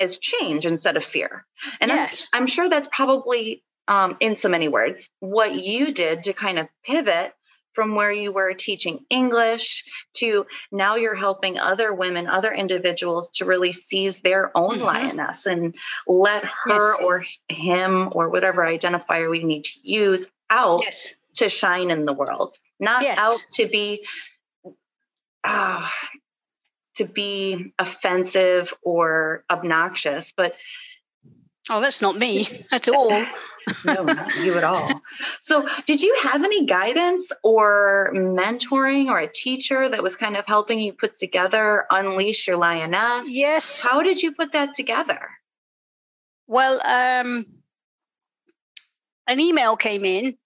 as 0.00 0.18
change 0.18 0.66
instead 0.66 0.96
of 0.96 1.04
fear? 1.04 1.46
And 1.80 1.90
yes. 1.90 2.28
I'm, 2.32 2.42
I'm 2.42 2.46
sure 2.48 2.68
that's 2.68 2.88
probably 2.90 3.62
um, 3.86 4.16
in 4.20 4.36
so 4.36 4.48
many 4.48 4.68
words, 4.68 5.10
what 5.20 5.54
you 5.54 5.92
did 5.92 6.24
to 6.24 6.32
kind 6.32 6.58
of 6.58 6.68
pivot 6.84 7.32
from 7.74 7.94
where 7.94 8.12
you 8.12 8.32
were 8.32 8.52
teaching 8.54 9.04
English 9.10 9.84
to 10.14 10.46
now 10.70 10.96
you're 10.96 11.14
helping 11.14 11.58
other 11.58 11.92
women, 11.92 12.26
other 12.26 12.52
individuals 12.52 13.30
to 13.30 13.44
really 13.44 13.72
seize 13.72 14.20
their 14.20 14.56
own 14.56 14.76
mm-hmm. 14.76 14.84
lioness 14.84 15.46
and 15.46 15.74
let 16.06 16.44
her 16.44 16.92
yes. 16.92 16.96
or 17.02 17.24
him 17.48 18.10
or 18.12 18.30
whatever 18.30 18.62
identifier 18.62 19.30
we 19.30 19.44
need 19.44 19.64
to 19.64 19.78
use 19.82 20.26
out 20.50 20.80
yes. 20.82 21.14
to 21.34 21.48
shine 21.48 21.90
in 21.90 22.04
the 22.04 22.12
world, 22.12 22.56
not 22.78 23.02
yes. 23.02 23.18
out 23.18 23.44
to 23.52 23.68
be. 23.68 24.04
Uh, 25.42 25.86
to 26.94 27.04
be 27.04 27.72
offensive 27.78 28.72
or 28.82 29.44
obnoxious, 29.50 30.32
but 30.36 30.54
Oh, 31.70 31.80
that's 31.80 32.02
not 32.02 32.18
me 32.18 32.66
at 32.72 32.88
all. 32.88 33.24
no, 33.84 34.04
not 34.04 34.36
you 34.36 34.54
at 34.56 34.64
all. 34.64 35.00
So, 35.40 35.66
did 35.86 36.02
you 36.02 36.14
have 36.22 36.44
any 36.44 36.66
guidance 36.66 37.32
or 37.42 38.12
mentoring 38.14 39.06
or 39.06 39.18
a 39.18 39.26
teacher 39.26 39.88
that 39.88 40.02
was 40.02 40.16
kind 40.16 40.36
of 40.36 40.44
helping 40.46 40.78
you 40.78 40.92
put 40.92 41.16
together 41.16 41.86
Unleash 41.90 42.46
Your 42.46 42.58
Lioness? 42.58 43.30
Yes. 43.32 43.82
How 43.82 44.02
did 44.02 44.22
you 44.22 44.32
put 44.32 44.52
that 44.52 44.74
together? 44.74 45.20
Well, 46.46 46.80
um, 46.84 47.46
an 49.26 49.40
email 49.40 49.76
came 49.76 50.04
in, 50.04 50.36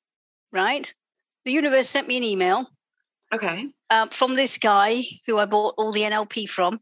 right? 0.53 0.93
The 1.45 1.53
universe 1.53 1.89
sent 1.89 2.07
me 2.07 2.17
an 2.17 2.23
email. 2.23 2.71
Okay. 3.35 3.67
Um, 3.91 4.09
from 4.11 4.37
this 4.37 4.59
guy 4.59 5.03
who 5.27 5.39
I 5.39 5.47
bought 5.47 5.75
all 5.77 5.93
the 5.93 6.03
NLP 6.03 6.49
from. 6.49 6.81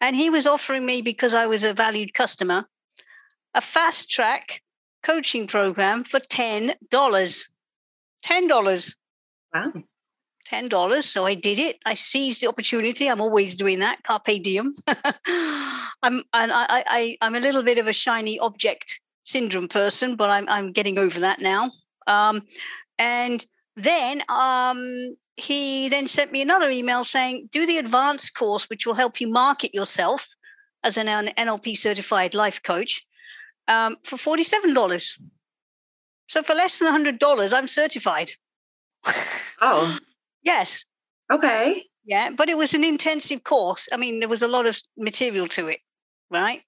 And 0.00 0.16
he 0.16 0.30
was 0.30 0.46
offering 0.46 0.84
me, 0.84 1.02
because 1.02 1.34
I 1.34 1.46
was 1.46 1.64
a 1.64 1.72
valued 1.72 2.14
customer, 2.14 2.66
a 3.54 3.60
fast 3.60 4.10
track 4.10 4.62
coaching 5.02 5.46
program 5.46 6.04
for 6.04 6.18
$10. 6.18 6.74
$10. 6.90 8.94
Wow. 9.54 9.72
$10. 10.50 11.02
So 11.02 11.24
I 11.24 11.34
did 11.34 11.58
it. 11.58 11.76
I 11.86 11.94
seized 11.94 12.40
the 12.40 12.48
opportunity. 12.48 13.08
I'm 13.08 13.20
always 13.20 13.54
doing 13.54 13.80
that. 13.80 14.02
Carpe 14.02 14.42
diem. 14.42 14.74
I'm, 14.86 16.22
and 16.32 16.52
I, 16.52 16.84
I, 16.86 17.16
I'm 17.20 17.34
a 17.34 17.40
little 17.40 17.62
bit 17.62 17.78
of 17.78 17.86
a 17.86 17.92
shiny 17.92 18.38
object 18.38 19.00
syndrome 19.22 19.68
person, 19.68 20.16
but 20.16 20.30
I'm, 20.30 20.48
I'm 20.48 20.72
getting 20.72 20.98
over 20.98 21.20
that 21.20 21.40
now. 21.40 21.70
Um, 22.06 22.42
and 22.98 23.44
then 23.76 24.22
um, 24.28 25.16
he 25.36 25.88
then 25.88 26.08
sent 26.08 26.30
me 26.30 26.42
another 26.42 26.70
email 26.70 27.04
saying, 27.04 27.48
do 27.50 27.66
the 27.66 27.78
advanced 27.78 28.34
course, 28.34 28.68
which 28.68 28.86
will 28.86 28.94
help 28.94 29.20
you 29.20 29.28
market 29.28 29.74
yourself 29.74 30.34
as 30.82 30.98
an 30.98 31.06
NLP 31.06 31.76
certified 31.76 32.34
life 32.34 32.62
coach 32.62 33.06
um, 33.68 33.96
for 34.02 34.16
$47. 34.16 35.18
So 36.28 36.42
for 36.42 36.54
less 36.54 36.78
than 36.78 37.04
$100, 37.04 37.52
I'm 37.52 37.68
certified. 37.68 38.32
Oh. 39.60 39.98
yes. 40.42 40.84
Okay. 41.30 41.84
Yeah, 42.06 42.30
but 42.30 42.48
it 42.48 42.58
was 42.58 42.74
an 42.74 42.84
intensive 42.84 43.44
course. 43.44 43.88
I 43.92 43.96
mean, 43.96 44.20
there 44.20 44.28
was 44.28 44.42
a 44.42 44.48
lot 44.48 44.66
of 44.66 44.80
material 44.96 45.48
to 45.48 45.68
it, 45.68 45.80
right? 46.30 46.60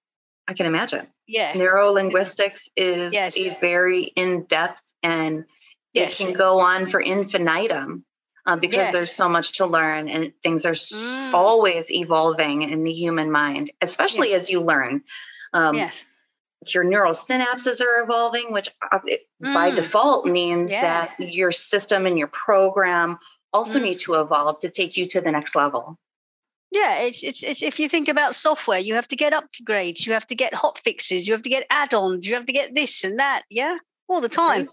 I 0.48 0.54
can 0.54 0.66
imagine. 0.66 1.06
Yeah. 1.26 1.52
Neuro 1.54 1.90
linguistics 1.90 2.68
is 2.76 3.12
yes. 3.12 3.38
a 3.38 3.56
very 3.60 4.04
in 4.16 4.44
depth 4.44 4.80
and 5.02 5.44
yes. 5.92 6.20
it 6.20 6.24
can 6.24 6.34
go 6.34 6.60
on 6.60 6.86
for 6.86 7.00
infinitum 7.00 8.04
uh, 8.46 8.56
because 8.56 8.76
yeah. 8.76 8.92
there's 8.92 9.12
so 9.12 9.28
much 9.28 9.58
to 9.58 9.66
learn 9.66 10.08
and 10.08 10.32
things 10.42 10.64
are 10.64 10.72
mm. 10.72 11.32
always 11.34 11.90
evolving 11.90 12.62
in 12.62 12.84
the 12.84 12.92
human 12.92 13.30
mind, 13.30 13.72
especially 13.82 14.30
yes. 14.30 14.42
as 14.42 14.50
you 14.50 14.60
learn. 14.60 15.02
Um, 15.52 15.74
yes 15.74 16.06
your 16.66 16.84
neural 16.84 17.12
synapses 17.12 17.80
are 17.80 18.02
evolving, 18.02 18.52
which 18.52 18.70
uh, 18.90 18.98
mm. 18.98 19.54
by 19.54 19.70
default 19.70 20.26
means 20.26 20.70
yeah. 20.70 21.08
that 21.08 21.20
your 21.20 21.52
system 21.52 22.06
and 22.06 22.18
your 22.18 22.28
program 22.28 23.18
also 23.52 23.78
mm. 23.78 23.82
need 23.82 23.98
to 24.00 24.14
evolve 24.14 24.58
to 24.60 24.70
take 24.70 24.96
you 24.96 25.06
to 25.08 25.20
the 25.20 25.30
next 25.30 25.54
level. 25.54 25.98
Yeah, 26.72 27.02
it's, 27.02 27.22
it's 27.22 27.42
it's 27.44 27.62
if 27.62 27.78
you 27.78 27.88
think 27.88 28.08
about 28.08 28.34
software, 28.34 28.78
you 28.78 28.94
have 28.94 29.08
to 29.08 29.16
get 29.16 29.32
upgrades, 29.32 30.04
you 30.04 30.12
have 30.12 30.26
to 30.26 30.34
get 30.34 30.52
hot 30.52 30.78
fixes, 30.78 31.26
you 31.26 31.32
have 31.32 31.42
to 31.42 31.48
get 31.48 31.64
add-ons, 31.70 32.26
you 32.26 32.34
have 32.34 32.46
to 32.46 32.52
get 32.52 32.74
this 32.74 33.04
and 33.04 33.18
that. 33.18 33.42
Yeah, 33.48 33.78
all 34.08 34.20
the 34.20 34.28
time. 34.28 34.68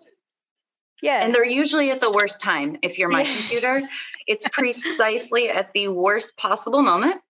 Yeah. 1.04 1.24
And 1.26 1.36
they're 1.36 1.46
usually 1.46 1.92
at 1.92 2.00
the 2.00 2.10
worst 2.10 2.40
time. 2.40 2.78
If 2.82 2.98
you're 2.98 3.10
my 3.10 3.24
yeah. 3.24 3.36
computer, 3.36 3.82
it's 4.26 4.48
precisely 4.52 5.50
at 5.50 5.74
the 5.74 5.90
worst 5.90 6.36
possible 6.38 6.82
moment. 6.82 7.22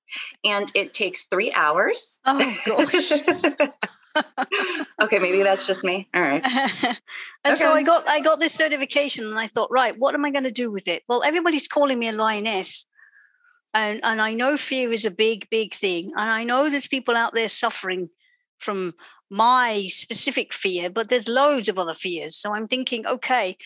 And 0.46 0.72
it 0.76 0.94
takes 0.94 1.26
three 1.26 1.52
hours. 1.52 2.20
Oh 2.24 2.56
gosh. 2.66 3.12
okay, 5.02 5.20
maybe 5.20 5.44
that's 5.44 5.68
just 5.68 5.84
me. 5.84 6.08
All 6.14 6.22
right. 6.22 6.44
and 6.84 6.98
okay. 7.46 7.56
so 7.56 7.72
I 7.74 7.84
got 7.84 8.08
I 8.08 8.20
got 8.20 8.40
this 8.40 8.54
certification 8.54 9.26
and 9.26 9.40
I 9.40 9.48
thought, 9.48 9.72
right, 9.72 9.98
what 9.98 10.14
am 10.14 10.26
I 10.26 10.32
going 10.32 10.44
to 10.44 10.52
do 10.52 10.72
with 10.72 10.88
it? 10.88 11.04
Well, 11.08 11.24
everybody's 11.24 11.68
calling 11.68 12.00
me 12.00 12.10
a 12.10 12.12
lioness. 12.12 12.86
And 13.74 14.00
and 14.04 14.22
I 14.22 14.34
know 14.34 14.58
fear 14.58 14.92
is 14.92 15.06
a 15.06 15.12
big, 15.12 15.50
big 15.50 15.74
thing. 15.74 16.12
And 16.16 16.30
I 16.30 16.44
know 16.44 16.70
there's 16.70 16.88
people 16.88 17.16
out 17.16 17.34
there 17.34 17.50
suffering 17.50 18.10
from 18.60 18.94
my 19.30 19.86
specific 19.88 20.54
fear, 20.54 20.90
but 20.90 21.10
there's 21.10 21.28
loads 21.28 21.68
of 21.68 21.80
other 21.80 21.96
fears. 21.96 22.36
So 22.36 22.54
I'm 22.54 22.68
thinking, 22.68 23.06
okay, 23.08 23.58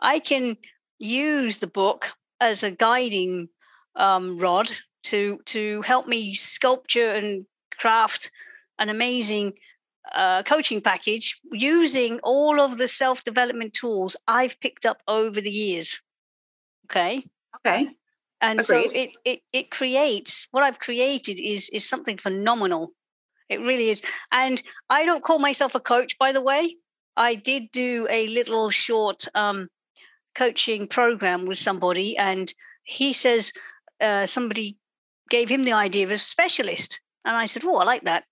I 0.00 0.18
can 0.18 0.58
use 0.98 1.58
the 1.58 1.66
book 1.66 2.12
as 2.40 2.62
a 2.62 2.70
guiding 2.70 3.48
um, 3.96 4.38
rod 4.38 4.70
to 5.04 5.38
to 5.46 5.82
help 5.82 6.06
me 6.06 6.34
sculpture 6.34 7.12
and 7.12 7.46
craft 7.78 8.30
an 8.78 8.88
amazing 8.88 9.54
uh, 10.12 10.42
coaching 10.42 10.80
package 10.80 11.40
using 11.52 12.20
all 12.22 12.60
of 12.60 12.78
the 12.78 12.88
self 12.88 13.24
development 13.24 13.74
tools 13.74 14.16
I've 14.28 14.58
picked 14.60 14.86
up 14.86 15.02
over 15.08 15.40
the 15.40 15.50
years. 15.50 16.00
Okay. 16.86 17.24
Okay. 17.56 17.88
And 18.40 18.60
Agreed. 18.60 18.64
so 18.66 18.90
it, 18.92 19.10
it 19.24 19.40
it 19.52 19.70
creates 19.70 20.48
what 20.50 20.64
I've 20.64 20.78
created 20.78 21.40
is 21.40 21.70
is 21.70 21.88
something 21.88 22.18
phenomenal. 22.18 22.92
It 23.48 23.60
really 23.60 23.90
is. 23.90 24.02
And 24.32 24.62
I 24.90 25.04
don't 25.04 25.22
call 25.22 25.38
myself 25.38 25.74
a 25.74 25.80
coach, 25.80 26.18
by 26.18 26.32
the 26.32 26.42
way. 26.42 26.76
I 27.16 27.34
did 27.34 27.70
do 27.72 28.06
a 28.10 28.26
little 28.28 28.70
short 28.70 29.26
um, 29.34 29.68
coaching 30.34 30.88
program 30.88 31.46
with 31.46 31.58
somebody, 31.58 32.16
and 32.16 32.52
he 32.82 33.12
says 33.12 33.52
uh, 34.00 34.26
somebody 34.26 34.76
gave 35.30 35.48
him 35.48 35.64
the 35.64 35.72
idea 35.72 36.04
of 36.04 36.10
a 36.10 36.18
specialist. 36.18 37.00
And 37.24 37.36
I 37.36 37.46
said, 37.46 37.64
Oh, 37.64 37.78
I 37.78 37.84
like 37.84 38.02
that. 38.02 38.24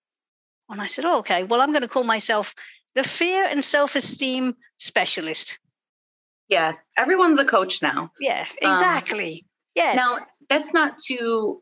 And 0.73 0.81
I 0.81 0.87
said, 0.87 1.05
oh, 1.05 1.19
okay, 1.19 1.43
well, 1.43 1.61
I'm 1.61 1.71
going 1.71 1.83
to 1.83 1.87
call 1.87 2.03
myself 2.03 2.53
the 2.95 3.03
fear 3.03 3.47
and 3.49 3.63
self 3.63 3.95
esteem 3.95 4.55
specialist. 4.77 5.59
Yes, 6.49 6.75
everyone's 6.97 7.39
a 7.39 7.45
coach 7.45 7.81
now. 7.81 8.11
Yeah, 8.19 8.45
um, 8.63 8.71
exactly. 8.71 9.33
Um, 9.33 9.49
yes. 9.75 9.95
Now, 9.95 10.25
that's 10.49 10.73
not 10.73 10.97
to 11.07 11.61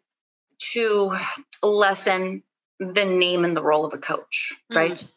to 0.74 1.18
lessen 1.64 2.44
the 2.80 3.06
name 3.06 3.46
and 3.46 3.56
the 3.56 3.64
role 3.64 3.86
of 3.86 3.94
a 3.94 3.98
coach, 3.98 4.54
mm. 4.72 4.76
right? 4.76 5.08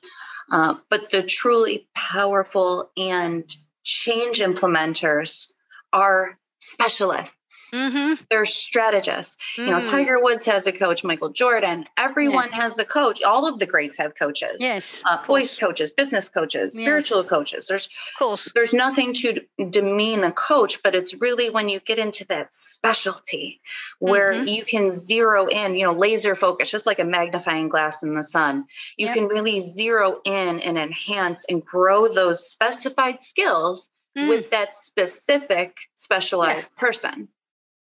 Uh, 0.51 0.74
but 0.90 1.11
the 1.11 1.22
truly 1.22 1.88
powerful 1.95 2.90
and 2.97 3.49
change 3.84 4.38
implementers 4.40 5.49
are 5.92 6.38
specialists 6.73 7.37
Mm-hmm. 7.73 8.23
They're 8.31 8.47
strategists. 8.47 9.37
Mm. 9.57 9.67
You 9.67 9.71
know, 9.73 9.81
mm. 9.81 9.91
Tiger 9.91 10.21
Woods 10.21 10.47
has 10.47 10.67
a 10.67 10.73
coach, 10.73 11.05
Michael 11.05 11.31
Jordan. 11.31 11.87
Everyone 11.97 12.49
yeah. 12.51 12.62
has 12.62 12.79
a 12.79 12.85
coach. 12.85 13.23
All 13.23 13.47
of 13.47 13.59
the 13.59 13.67
greats 13.67 13.99
have 13.99 14.15
coaches. 14.15 14.61
Yes. 14.61 15.03
Uh, 15.05 15.19
voice 15.27 15.59
coaches, 15.59 15.93
business 15.93 16.29
coaches, 16.29 16.75
yes. 16.75 16.83
spiritual 16.83 17.25
coaches. 17.25 17.67
There's, 17.67 17.87
of 17.87 18.19
course, 18.19 18.53
there's 18.55 18.73
nothing 18.73 19.12
to 19.15 19.41
demean 19.71 20.25
a 20.25 20.33
coach, 20.33 20.83
but 20.83 20.95
it's 20.95 21.15
really 21.15 21.51
when 21.51 21.69
you 21.69 21.81
get 21.81 21.99
into 21.99 22.25
that 22.27 22.53
specialty 22.53 23.61
where 23.99 24.33
mm-hmm. 24.33 24.49
you 24.49 24.65
can 24.65 24.91
zero 24.91 25.47
in, 25.47 25.75
you 25.75 25.87
know, 25.87 25.93
laser 25.93 26.37
focus, 26.37 26.71
just 26.71 26.87
like 26.87 26.99
a 26.99 27.05
magnifying 27.05 27.69
glass 27.69 28.03
in 28.03 28.15
the 28.15 28.23
sun. 28.23 28.67
You 28.97 29.07
yep. 29.07 29.15
can 29.15 29.27
really 29.27 29.61
zero 29.61 30.21
in 30.25 30.61
and 30.61 30.79
enhance 30.79 31.45
and 31.49 31.65
grow 31.65 32.09
those 32.09 32.49
specified 32.49 33.23
skills 33.23 33.91
mm. 34.19 34.29
with 34.29 34.51
that 34.51 34.77
specific 34.77 35.77
specialized 35.95 36.73
yeah. 36.77 36.81
person. 36.81 37.29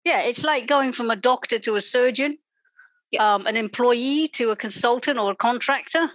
Yeah, 0.05 0.23
it's 0.23 0.45
like 0.45 0.66
going 0.66 0.93
from 0.93 1.11
a 1.11 1.16
doctor 1.16 1.59
to 1.59 1.75
a 1.75 1.81
surgeon, 1.81 2.39
um, 3.19 3.47
an 3.47 3.57
employee 3.57 4.29
to 4.35 4.51
a 4.51 4.57
consultant 4.57 5.19
or 5.19 5.33
a 5.33 5.37
contractor. 5.37 6.09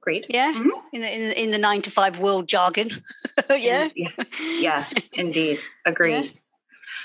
Great. 0.00 0.26
Yeah, 0.28 0.52
mm-hmm. 0.54 0.68
in, 0.92 1.00
the, 1.00 1.14
in, 1.14 1.28
the, 1.28 1.42
in 1.42 1.50
the 1.50 1.58
nine 1.58 1.82
to 1.82 1.90
five 1.90 2.18
world 2.18 2.48
jargon. 2.48 2.90
yeah. 3.50 3.88
Yes. 3.94 4.12
yes, 4.40 4.92
indeed. 5.12 5.60
Agreed. 5.84 6.24
Yeah. 6.24 6.30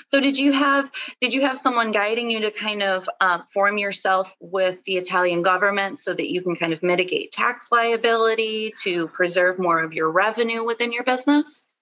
So 0.07 0.19
did 0.19 0.37
you 0.37 0.51
have 0.51 0.89
did 1.21 1.33
you 1.33 1.41
have 1.41 1.57
someone 1.57 1.91
guiding 1.91 2.29
you 2.29 2.41
to 2.41 2.51
kind 2.51 2.83
of 2.83 3.09
uh, 3.19 3.39
form 3.53 3.77
yourself 3.77 4.31
with 4.39 4.83
the 4.83 4.97
Italian 4.97 5.41
government 5.41 5.99
so 5.99 6.13
that 6.13 6.31
you 6.31 6.41
can 6.41 6.55
kind 6.55 6.73
of 6.73 6.83
mitigate 6.83 7.31
tax 7.31 7.71
liability 7.71 8.73
to 8.83 9.07
preserve 9.07 9.59
more 9.59 9.81
of 9.81 9.93
your 9.93 10.09
revenue 10.11 10.63
within 10.63 10.93
your 10.93 11.03
business? 11.03 11.72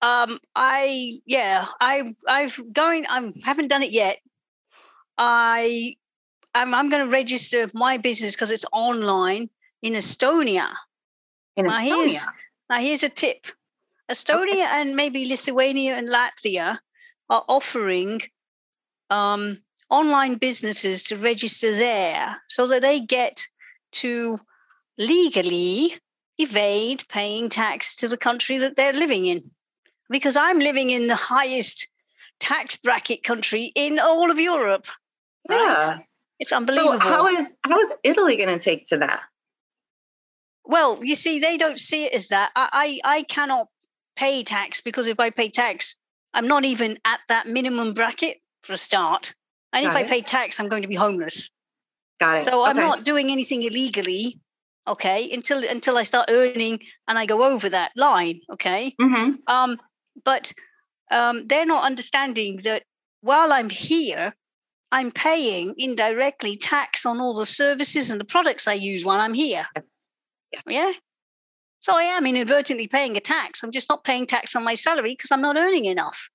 Um, 0.00 0.38
I 0.54 1.20
yeah, 1.26 1.66
I 1.80 2.14
I've 2.28 2.60
going. 2.72 3.06
I 3.08 3.32
haven't 3.42 3.68
done 3.68 3.82
it 3.82 3.90
yet. 3.90 4.18
I 5.16 5.96
I'm 6.54 6.74
I'm 6.74 6.88
going 6.88 7.04
to 7.04 7.10
register 7.10 7.68
my 7.74 7.96
business 7.96 8.34
because 8.34 8.50
it's 8.50 8.64
online 8.72 9.50
in 9.82 9.94
Estonia. 9.94 10.68
In 11.56 11.66
Estonia. 11.66 11.70
Now 11.70 11.80
here's, 11.80 12.26
now 12.70 12.78
here's 12.80 13.02
a 13.02 13.08
tip. 13.08 13.46
Estonia 14.10 14.52
okay. 14.52 14.66
and 14.72 14.96
maybe 14.96 15.26
Lithuania 15.26 15.96
and 15.96 16.08
Latvia 16.08 16.78
are 17.28 17.44
offering 17.48 18.22
um, 19.10 19.58
online 19.90 20.36
businesses 20.36 21.02
to 21.04 21.16
register 21.16 21.72
there 21.74 22.36
so 22.48 22.66
that 22.68 22.82
they 22.82 23.00
get 23.00 23.46
to 23.90 24.38
legally 24.96 25.94
evade 26.38 27.02
paying 27.08 27.48
tax 27.48 27.94
to 27.96 28.08
the 28.08 28.16
country 28.16 28.58
that 28.58 28.76
they're 28.76 28.92
living 28.92 29.26
in 29.26 29.50
because 30.08 30.36
I'm 30.36 30.58
living 30.58 30.90
in 30.90 31.06
the 31.06 31.14
highest 31.14 31.88
tax 32.40 32.76
bracket 32.76 33.22
country 33.22 33.72
in 33.74 33.98
all 33.98 34.30
of 34.30 34.38
Europe. 34.38 34.86
Right? 35.48 35.60
Yeah. 35.60 35.98
It's 36.38 36.52
unbelievable. 36.52 36.92
So 36.92 36.98
how 37.00 37.26
is 37.26 37.46
how 37.64 37.78
is 37.80 37.92
Italy 38.04 38.36
going 38.36 38.48
to 38.48 38.58
take 38.58 38.86
to 38.88 38.98
that? 38.98 39.20
Well, 40.64 41.00
you 41.02 41.14
see, 41.14 41.38
they 41.40 41.56
don't 41.56 41.80
see 41.80 42.04
it 42.04 42.12
as 42.12 42.28
that. 42.28 42.50
I, 42.54 43.00
I, 43.04 43.18
I 43.18 43.22
cannot 43.22 43.68
pay 44.16 44.44
tax 44.44 44.80
because 44.82 45.08
if 45.08 45.18
I 45.18 45.30
pay 45.30 45.48
tax, 45.48 45.96
I'm 46.34 46.46
not 46.46 46.64
even 46.64 46.98
at 47.04 47.20
that 47.28 47.48
minimum 47.48 47.94
bracket 47.94 48.36
for 48.62 48.74
a 48.74 48.76
start. 48.76 49.34
And 49.72 49.84
Got 49.84 49.96
if 49.96 50.02
it. 50.02 50.04
I 50.04 50.08
pay 50.08 50.20
tax, 50.20 50.60
I'm 50.60 50.68
going 50.68 50.82
to 50.82 50.88
be 50.88 50.94
homeless. 50.94 51.50
Got 52.20 52.38
it. 52.38 52.42
So 52.42 52.62
okay. 52.62 52.70
I'm 52.70 52.76
not 52.76 53.04
doing 53.04 53.30
anything 53.30 53.62
illegally 53.62 54.38
okay 54.88 55.30
until 55.32 55.62
until 55.68 55.96
i 55.98 56.02
start 56.02 56.28
earning 56.30 56.80
and 57.06 57.18
i 57.18 57.26
go 57.26 57.44
over 57.44 57.68
that 57.68 57.92
line 57.94 58.40
okay 58.52 58.94
mm-hmm. 59.00 59.32
um 59.46 59.78
but 60.24 60.52
um, 61.10 61.46
they're 61.46 61.66
not 61.66 61.84
understanding 61.84 62.58
that 62.64 62.82
while 63.20 63.52
I'm 63.52 63.70
here, 63.70 64.34
I'm 64.90 65.10
paying 65.10 65.74
indirectly 65.76 66.56
tax 66.56 67.04
on 67.04 67.20
all 67.20 67.34
the 67.34 67.46
services 67.46 68.10
and 68.10 68.20
the 68.20 68.24
products 68.24 68.66
I 68.66 68.74
use 68.74 69.04
while 69.04 69.20
I'm 69.20 69.34
here. 69.34 69.66
Yes. 69.74 70.06
yes. 70.52 70.62
Yeah. 70.66 70.92
So 71.80 71.92
I 71.94 72.02
am 72.02 72.26
inadvertently 72.26 72.86
paying 72.86 73.16
a 73.16 73.20
tax. 73.20 73.62
I'm 73.62 73.70
just 73.70 73.88
not 73.88 74.04
paying 74.04 74.26
tax 74.26 74.56
on 74.56 74.64
my 74.64 74.74
salary 74.74 75.12
because 75.12 75.30
I'm 75.30 75.40
not 75.40 75.56
earning 75.56 75.84
enough. 75.84 76.30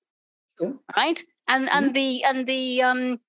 Right. 0.96 1.22
And 1.48 1.68
mm-hmm. 1.68 1.84
and 1.84 1.94
the 1.94 2.24
and 2.24 2.46
the 2.46 2.82
um 2.82 3.20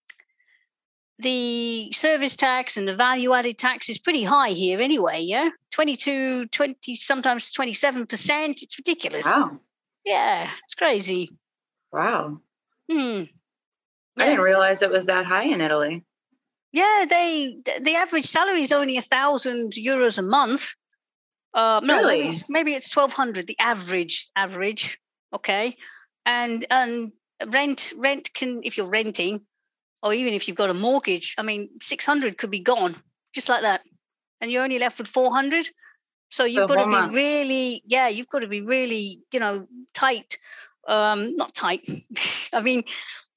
the 1.20 1.92
service 1.94 2.36
tax 2.36 2.78
and 2.78 2.88
the 2.88 2.96
value 2.96 3.34
added 3.34 3.58
tax 3.58 3.90
is 3.90 3.98
pretty 3.98 4.24
high 4.24 4.50
here 4.50 4.82
anyway, 4.82 5.22
yeah? 5.22 5.50
22, 5.72 6.48
20, 6.48 6.96
sometimes 6.96 7.52
27%. 7.54 8.62
It's 8.62 8.78
ridiculous. 8.78 9.26
Wow. 9.26 9.60
Yeah, 10.06 10.50
it's 10.64 10.76
crazy. 10.76 11.32
Wow. 11.92 12.42
Hmm. 12.90 13.24
Yeah. 14.18 14.24
I 14.24 14.26
didn't 14.28 14.44
realize 14.44 14.82
it 14.82 14.92
was 14.92 15.06
that 15.06 15.26
high 15.26 15.46
in 15.46 15.62
Italy. 15.62 16.04
Yeah, 16.72 17.06
they 17.10 17.58
the 17.82 17.96
average 17.96 18.26
salary 18.26 18.62
is 18.62 18.72
only 18.72 18.98
a 18.98 19.02
thousand 19.02 19.74
euros 19.74 20.18
a 20.18 20.22
month. 20.22 20.74
Uh, 21.54 21.80
no, 21.84 21.98
really? 21.98 22.18
maybe 22.18 22.28
it's, 22.28 22.50
maybe 22.50 22.74
it's 22.74 22.90
twelve 22.90 23.14
hundred. 23.14 23.48
The 23.48 23.58
average, 23.60 24.28
average, 24.36 25.00
okay, 25.34 25.78
and 26.26 26.66
and 26.70 27.14
rent 27.48 27.94
rent 27.98 28.34
can 28.34 28.62
if 28.64 28.78
you're 28.78 28.88
renting, 28.88 29.42
or 30.04 30.14
even 30.14 30.34
if 30.34 30.48
you've 30.48 30.58
got 30.58 30.70
a 30.70 30.74
mortgage. 30.74 31.34
I 31.38 31.44
mean, 31.44 31.70
six 31.82 32.06
hundred 32.06 32.38
could 32.38 32.52
be 32.52 32.60
gone 32.60 32.98
just 33.34 33.50
like 33.50 33.62
that, 33.62 33.82
and 34.42 34.52
you're 34.52 34.64
only 34.64 34.80
left 34.80 34.98
with 34.98 35.08
four 35.08 35.32
hundred. 35.32 35.70
So 36.30 36.44
you've 36.44 36.68
got 36.68 36.84
to 36.84 37.10
be 37.10 37.16
really, 37.16 37.84
yeah, 37.86 38.08
you've 38.08 38.28
got 38.28 38.40
to 38.40 38.48
be 38.48 38.62
really, 38.62 39.22
you 39.32 39.40
know, 39.40 39.68
tight. 39.94 40.38
Um, 40.88 41.36
not 41.36 41.56
tight. 41.56 41.88
I 42.54 42.62
mean, 42.62 42.84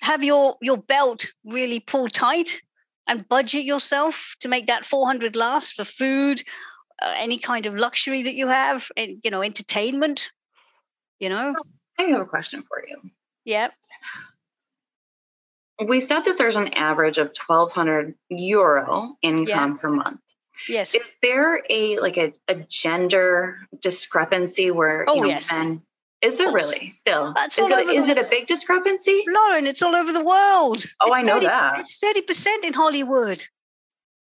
have 0.03 0.23
your 0.23 0.57
your 0.61 0.79
belt 0.79 1.33
really 1.45 1.81
pulled 1.81 2.13
tight 2.13 2.63
and 3.07 3.29
budget 3.29 3.65
yourself 3.65 4.37
to 4.41 4.49
make 4.49 4.67
that 4.67 4.85
400 4.85 5.35
last 5.35 5.75
for 5.75 5.85
food, 5.85 6.43
uh, 7.01 7.15
any 7.17 7.39
kind 7.39 7.67
of 7.67 7.75
luxury 7.75 8.23
that 8.23 8.35
you 8.35 8.49
have, 8.49 8.89
and 8.97 9.19
you 9.25 9.31
know, 9.31 9.43
entertainment. 9.43 10.31
You 11.21 11.31
know. 11.31 11.55
I 11.99 12.05
have 12.05 12.21
a 12.21 12.27
question 12.27 12.63
for 12.69 12.85
you. 12.87 13.11
Yep. 13.45 13.73
We 15.85 16.01
said 16.01 16.21
that 16.21 16.39
there's 16.39 16.57
an 16.57 16.75
average 16.75 17.19
of 17.19 17.33
1,200 17.47 18.15
euro 18.31 19.17
income 19.23 19.73
yep. 19.73 19.81
per 19.81 19.89
month. 19.89 20.21
Yes. 20.69 20.95
Is 20.95 21.13
there 21.23 21.63
a 21.69 21.99
like 21.99 22.17
a, 22.17 22.33
a 22.49 22.55
gender 22.55 23.59
discrepancy 23.81 24.71
where 24.71 25.05
oh, 25.09 25.15
you 25.15 25.21
know, 25.23 25.29
yes. 25.29 25.53
men 25.53 25.83
is 26.21 26.39
there 26.39 26.53
really 26.53 26.93
still? 26.97 27.33
That's 27.35 27.59
is, 27.59 27.67
it, 27.69 27.89
is 27.89 28.09
it 28.09 28.19
a 28.19 28.25
big 28.25 28.47
discrepancy? 28.47 29.23
Lauren, 29.29 29.67
it's 29.67 29.83
all 29.83 29.95
over 29.95 30.13
the 30.13 30.25
world. 30.25 30.85
Oh, 31.01 31.07
it's 31.07 31.17
I 31.17 31.23
know 31.23 31.35
30, 31.35 31.47
that. 31.47 31.79
It's 31.81 31.99
30% 31.99 32.65
in 32.65 32.73
Hollywood. 32.73 33.47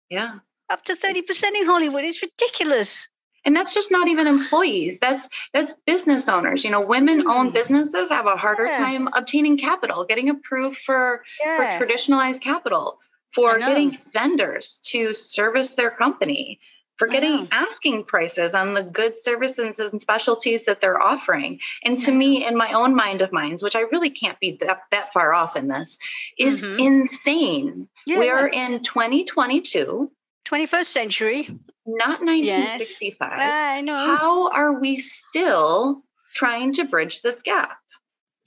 Yeah. 0.08 0.38
Up 0.70 0.84
to 0.84 0.94
30% 0.94 1.20
in 1.54 1.66
Hollywood. 1.66 2.04
It's 2.04 2.22
ridiculous. 2.22 3.08
And 3.44 3.54
that's 3.54 3.74
just 3.74 3.90
not 3.90 4.08
even 4.08 4.26
employees. 4.26 5.00
That's 5.00 5.28
that's 5.52 5.74
business 5.84 6.28
owners. 6.28 6.64
You 6.64 6.70
know, 6.70 6.80
women 6.80 7.26
owned 7.26 7.50
mm. 7.50 7.54
businesses 7.54 8.08
have 8.08 8.26
a 8.26 8.36
harder 8.36 8.66
yeah. 8.66 8.76
time 8.76 9.08
obtaining 9.14 9.58
capital, 9.58 10.04
getting 10.04 10.30
approved 10.30 10.78
for, 10.78 11.24
yeah. 11.44 11.76
for 11.76 11.84
traditionalized 11.84 12.40
capital 12.40 12.98
for 13.34 13.58
getting 13.58 13.98
vendors 14.12 14.78
to 14.84 15.14
service 15.14 15.74
their 15.74 15.90
company, 15.90 16.60
for 16.98 17.08
getting 17.08 17.48
asking 17.50 18.04
prices 18.04 18.54
on 18.54 18.74
the 18.74 18.82
good 18.82 19.18
services 19.18 19.80
and 19.80 20.00
specialties 20.00 20.66
that 20.66 20.80
they're 20.80 21.02
offering. 21.02 21.58
And 21.84 21.98
to 22.00 22.12
me, 22.12 22.46
in 22.46 22.56
my 22.56 22.72
own 22.72 22.94
mind 22.94 23.22
of 23.22 23.32
minds, 23.32 23.62
which 23.62 23.74
I 23.74 23.80
really 23.80 24.10
can't 24.10 24.38
be 24.38 24.56
that, 24.58 24.82
that 24.90 25.12
far 25.12 25.32
off 25.32 25.56
in 25.56 25.68
this, 25.68 25.98
is 26.38 26.62
mm-hmm. 26.62 26.78
insane. 26.78 27.88
Yeah. 28.06 28.20
We 28.20 28.30
are 28.30 28.46
in 28.46 28.82
2022. 28.82 30.10
21st 30.44 30.84
century. 30.84 31.58
Not 31.86 32.20
1965. 32.20 33.32
Yes. 33.38 33.76
I 33.76 33.80
know. 33.80 34.16
How 34.16 34.50
are 34.50 34.78
we 34.78 34.96
still 34.96 36.02
trying 36.34 36.72
to 36.74 36.84
bridge 36.84 37.22
this 37.22 37.42
gap? 37.42 37.78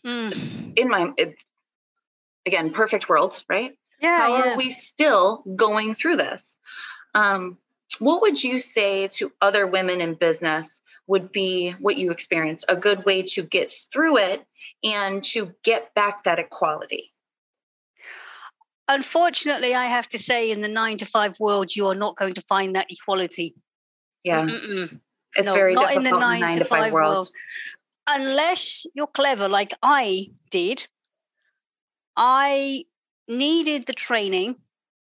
Mm. 0.06 0.78
In 0.78 0.88
my, 0.88 1.12
it, 1.18 1.36
again, 2.46 2.72
perfect 2.72 3.10
world, 3.10 3.44
right? 3.50 3.76
Yeah. 4.02 4.18
How 4.18 4.38
yeah. 4.38 4.54
are 4.54 4.58
we 4.58 4.70
still 4.70 5.44
going 5.56 5.96
through 5.96 6.18
this? 6.18 6.58
Um, 7.14 7.58
what 8.00 8.22
would 8.22 8.44
you 8.44 8.60
say 8.60 9.08
to 9.08 9.32
other 9.42 9.66
women 9.68 10.02
in 10.02 10.16
business 10.16 10.82
would 11.08 11.32
be 11.32 11.72
what 11.80 11.98
you 11.98 12.12
experience 12.12 12.66
a 12.68 12.76
good 12.76 13.06
way 13.06 13.22
to 13.22 13.44
get 13.44 13.72
through 13.92 14.18
it 14.18 14.46
and 14.84 15.24
to 15.24 15.54
get 15.64 15.94
back 15.94 16.24
that 16.24 16.40
equality? 16.40 17.14
Unfortunately, 18.88 19.74
I 19.74 19.86
have 19.86 20.08
to 20.10 20.18
say, 20.18 20.52
in 20.52 20.62
the 20.62 20.68
nine 20.68 20.98
to 20.98 21.06
five 21.06 21.40
world, 21.40 21.76
you 21.76 21.88
are 21.88 21.96
not 21.96 22.18
going 22.18 22.34
to 22.36 22.42
find 22.42 22.76
that 22.76 22.88
equality. 22.90 23.56
Yeah. 24.24 24.42
Mm-mm. 24.42 25.00
It's 25.36 25.48
no, 25.48 25.54
very 25.54 25.74
not 25.74 25.90
difficult 25.90 26.06
in 26.06 26.14
the 26.14 26.20
nine, 26.20 26.36
in 26.36 26.50
nine 26.50 26.60
to, 26.60 26.66
five, 26.66 26.84
five 26.84 26.94
world. 26.94 27.14
world. 27.14 27.30
Unless 28.08 28.86
you're 28.94 29.08
clever, 29.08 29.50
like 29.50 29.74
I 29.82 30.32
did, 30.52 30.88
I 32.16 32.86
needed 33.28 33.86
the 33.86 33.94
training 33.94 34.56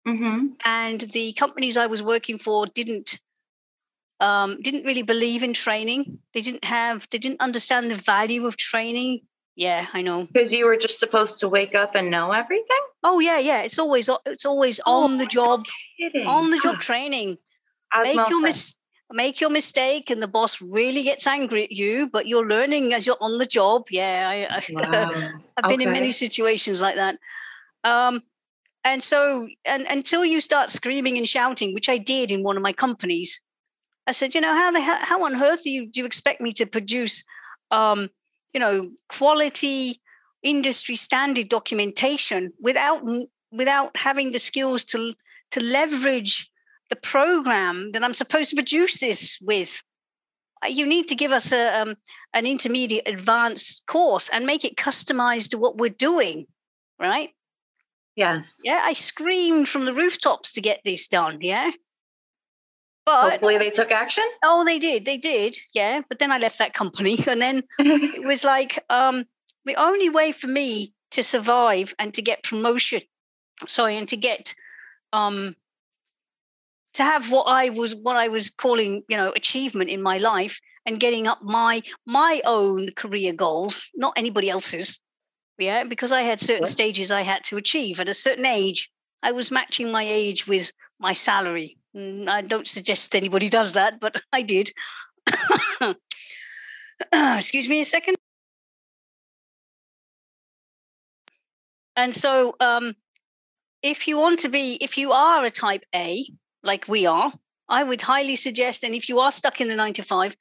Mm-hmm. 0.07 0.47
And 0.65 1.01
the 1.01 1.33
companies 1.33 1.77
I 1.77 1.87
was 1.87 2.03
working 2.03 2.37
for 2.37 2.65
didn't 2.65 3.19
um, 4.19 4.61
didn't 4.61 4.85
really 4.85 5.01
believe 5.01 5.43
in 5.43 5.53
training. 5.53 6.19
They 6.33 6.41
didn't 6.41 6.65
have 6.65 7.07
they 7.09 7.17
didn't 7.17 7.41
understand 7.41 7.89
the 7.89 7.95
value 7.95 8.45
of 8.45 8.57
training. 8.57 9.21
Yeah, 9.55 9.85
I 9.93 10.01
know. 10.01 10.25
Because 10.25 10.51
you 10.51 10.65
were 10.65 10.77
just 10.77 10.99
supposed 10.99 11.37
to 11.39 11.47
wake 11.47 11.75
up 11.75 11.95
and 11.95 12.09
know 12.09 12.31
everything. 12.31 12.83
Oh 13.03 13.19
yeah, 13.19 13.39
yeah. 13.39 13.61
It's 13.61 13.79
always 13.79 14.09
it's 14.25 14.45
always 14.45 14.81
oh, 14.85 15.03
on 15.03 15.19
the 15.19 15.25
job, 15.25 15.63
on 16.25 16.51
the 16.51 16.59
job 16.61 16.79
training. 16.79 17.37
Make 18.01 18.29
your 18.29 18.41
mis- 18.41 18.75
make 19.11 19.39
your 19.39 19.51
mistake, 19.51 20.09
and 20.09 20.21
the 20.21 20.27
boss 20.27 20.61
really 20.61 21.03
gets 21.03 21.27
angry 21.27 21.63
at 21.63 21.71
you. 21.71 22.09
But 22.11 22.27
you're 22.27 22.47
learning 22.47 22.93
as 22.93 23.05
you're 23.05 23.21
on 23.21 23.37
the 23.37 23.45
job. 23.45 23.87
Yeah, 23.89 24.27
I, 24.29 24.57
I, 24.57 24.63
wow. 24.71 25.31
I've 25.55 25.69
been 25.69 25.81
okay. 25.81 25.83
in 25.83 25.93
many 25.93 26.11
situations 26.11 26.81
like 26.81 26.95
that. 26.95 27.19
Um, 27.83 28.21
and 28.83 29.03
so, 29.03 29.47
and 29.65 29.85
until 29.89 30.25
you 30.25 30.41
start 30.41 30.71
screaming 30.71 31.17
and 31.17 31.27
shouting, 31.27 31.73
which 31.73 31.89
I 31.89 31.97
did 31.97 32.31
in 32.31 32.43
one 32.43 32.57
of 32.57 32.63
my 32.63 32.73
companies, 32.73 33.39
I 34.07 34.11
said, 34.11 34.35
you 34.35 34.41
know, 34.41 34.53
how 34.53 34.71
the 34.71 34.81
how 34.81 35.23
on 35.23 35.41
earth 35.41 35.63
do 35.63 35.69
you 35.69 35.87
do 35.87 36.01
you 36.01 36.05
expect 36.05 36.41
me 36.41 36.51
to 36.53 36.65
produce, 36.65 37.23
um, 37.71 38.09
you 38.53 38.59
know, 38.59 38.91
quality 39.07 40.01
industry 40.41 40.95
standard 40.95 41.47
documentation 41.47 42.51
without 42.59 43.01
without 43.51 43.95
having 43.95 44.31
the 44.31 44.39
skills 44.39 44.83
to 44.85 45.13
to 45.51 45.61
leverage 45.61 46.49
the 46.89 46.97
program 46.97 47.91
that 47.93 48.03
I'm 48.03 48.13
supposed 48.13 48.49
to 48.49 48.57
produce 48.57 48.97
this 48.97 49.39
with? 49.41 49.81
Uh, 50.63 50.67
you 50.67 50.85
need 50.85 51.07
to 51.07 51.15
give 51.15 51.31
us 51.31 51.53
a 51.53 51.81
um, 51.81 51.95
an 52.33 52.45
intermediate 52.45 53.07
advanced 53.07 53.83
course 53.87 54.27
and 54.27 54.45
make 54.45 54.65
it 54.65 54.75
customized 54.75 55.51
to 55.51 55.57
what 55.57 55.77
we're 55.77 55.89
doing, 55.89 56.47
right? 56.99 57.29
Yes. 58.15 58.59
Yeah, 58.63 58.81
I 58.83 58.93
screamed 58.93 59.67
from 59.67 59.85
the 59.85 59.93
rooftops 59.93 60.53
to 60.53 60.61
get 60.61 60.81
this 60.85 61.07
done. 61.07 61.39
Yeah. 61.41 61.71
But 63.05 63.31
hopefully 63.31 63.57
they 63.57 63.69
took 63.69 63.91
action. 63.91 64.23
Oh, 64.43 64.63
they 64.63 64.79
did. 64.79 65.05
They 65.05 65.17
did. 65.17 65.57
Yeah. 65.73 66.01
But 66.07 66.19
then 66.19 66.31
I 66.31 66.37
left 66.37 66.59
that 66.59 66.73
company. 66.73 67.17
And 67.27 67.41
then 67.41 67.63
it 67.79 68.25
was 68.25 68.43
like 68.43 68.83
um, 68.89 69.25
the 69.65 69.75
only 69.75 70.09
way 70.09 70.31
for 70.31 70.47
me 70.47 70.93
to 71.11 71.23
survive 71.23 71.93
and 71.99 72.13
to 72.13 72.21
get 72.21 72.43
promotion, 72.43 73.01
sorry, 73.67 73.97
and 73.97 74.07
to 74.09 74.17
get 74.17 74.53
um 75.11 75.55
to 76.93 77.03
have 77.03 77.31
what 77.31 77.45
I 77.47 77.69
was 77.69 77.95
what 77.95 78.15
I 78.15 78.27
was 78.27 78.49
calling, 78.49 79.03
you 79.07 79.17
know, 79.17 79.31
achievement 79.35 79.89
in 79.89 80.01
my 80.01 80.17
life 80.17 80.59
and 80.85 80.99
getting 80.99 81.27
up 81.27 81.41
my 81.41 81.81
my 82.05 82.41
own 82.45 82.91
career 82.95 83.33
goals, 83.33 83.89
not 83.95 84.13
anybody 84.15 84.49
else's, 84.49 84.99
yeah, 85.57 85.83
because 85.83 86.11
I 86.11 86.21
had 86.21 86.41
certain 86.41 86.67
stages 86.67 87.11
I 87.11 87.21
had 87.21 87.43
to 87.45 87.57
achieve. 87.57 87.99
At 87.99 88.09
a 88.09 88.13
certain 88.13 88.45
age, 88.45 88.89
I 89.21 89.31
was 89.31 89.51
matching 89.51 89.91
my 89.91 90.03
age 90.03 90.47
with 90.47 90.71
my 90.99 91.13
salary. 91.13 91.77
Mm, 91.95 92.27
I 92.27 92.41
don't 92.41 92.67
suggest 92.67 93.15
anybody 93.15 93.49
does 93.49 93.73
that, 93.73 93.99
but 93.99 94.21
I 94.33 94.41
did. 94.41 94.71
Excuse 97.13 97.69
me 97.69 97.81
a 97.81 97.85
second. 97.85 98.15
And 101.95 102.15
so, 102.15 102.55
um, 102.59 102.95
if 103.83 104.07
you 104.07 104.17
want 104.17 104.39
to 104.39 104.49
be, 104.49 104.77
if 104.81 104.97
you 104.97 105.11
are 105.11 105.43
a 105.43 105.51
type 105.51 105.83
A, 105.93 106.25
like 106.63 106.87
we 106.87 107.05
are, 107.05 107.33
I 107.69 107.83
would 107.83 108.01
highly 108.01 108.35
suggest, 108.35 108.83
and 108.83 108.95
if 108.95 109.07
you 109.07 109.19
are 109.19 109.31
stuck 109.31 109.61
in 109.61 109.67
the 109.67 109.75
nine 109.75 109.93
to 109.93 110.03
five, 110.03 110.35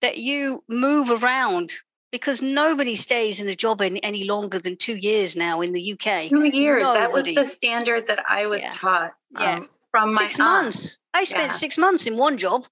that 0.00 0.18
you 0.18 0.64
move 0.68 1.10
around 1.10 1.72
because 2.12 2.42
nobody 2.42 2.94
stays 2.94 3.40
in 3.40 3.48
a 3.48 3.54
job 3.54 3.80
any, 3.80 4.02
any 4.04 4.24
longer 4.24 4.58
than 4.58 4.76
two 4.76 4.96
years 4.96 5.34
now 5.34 5.62
in 5.62 5.72
the 5.72 5.92
UK. 5.92 6.28
Two 6.28 6.44
years. 6.44 6.82
Nobody. 6.82 7.34
That 7.34 7.40
was 7.40 7.50
the 7.50 7.54
standard 7.56 8.06
that 8.08 8.22
I 8.28 8.46
was 8.46 8.62
yeah. 8.62 8.70
taught. 8.70 9.14
Um, 9.34 9.42
yeah. 9.42 9.60
From 9.90 10.12
six 10.12 10.38
my 10.38 10.44
months. 10.44 10.98
I 11.12 11.24
spent 11.24 11.48
yeah. 11.48 11.56
six 11.56 11.76
months 11.76 12.06
in 12.06 12.16
one 12.16 12.38
job. 12.38 12.66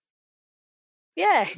Yeah. 1.16 1.48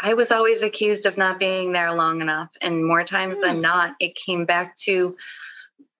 I 0.00 0.14
was 0.14 0.30
always 0.30 0.62
accused 0.62 1.06
of 1.06 1.16
not 1.16 1.38
being 1.38 1.72
there 1.72 1.92
long 1.92 2.20
enough. 2.20 2.50
And 2.60 2.84
more 2.84 3.02
times 3.04 3.38
than 3.40 3.56
hmm. 3.56 3.62
not, 3.62 3.94
it 3.98 4.14
came 4.14 4.44
back 4.44 4.76
to 4.84 5.16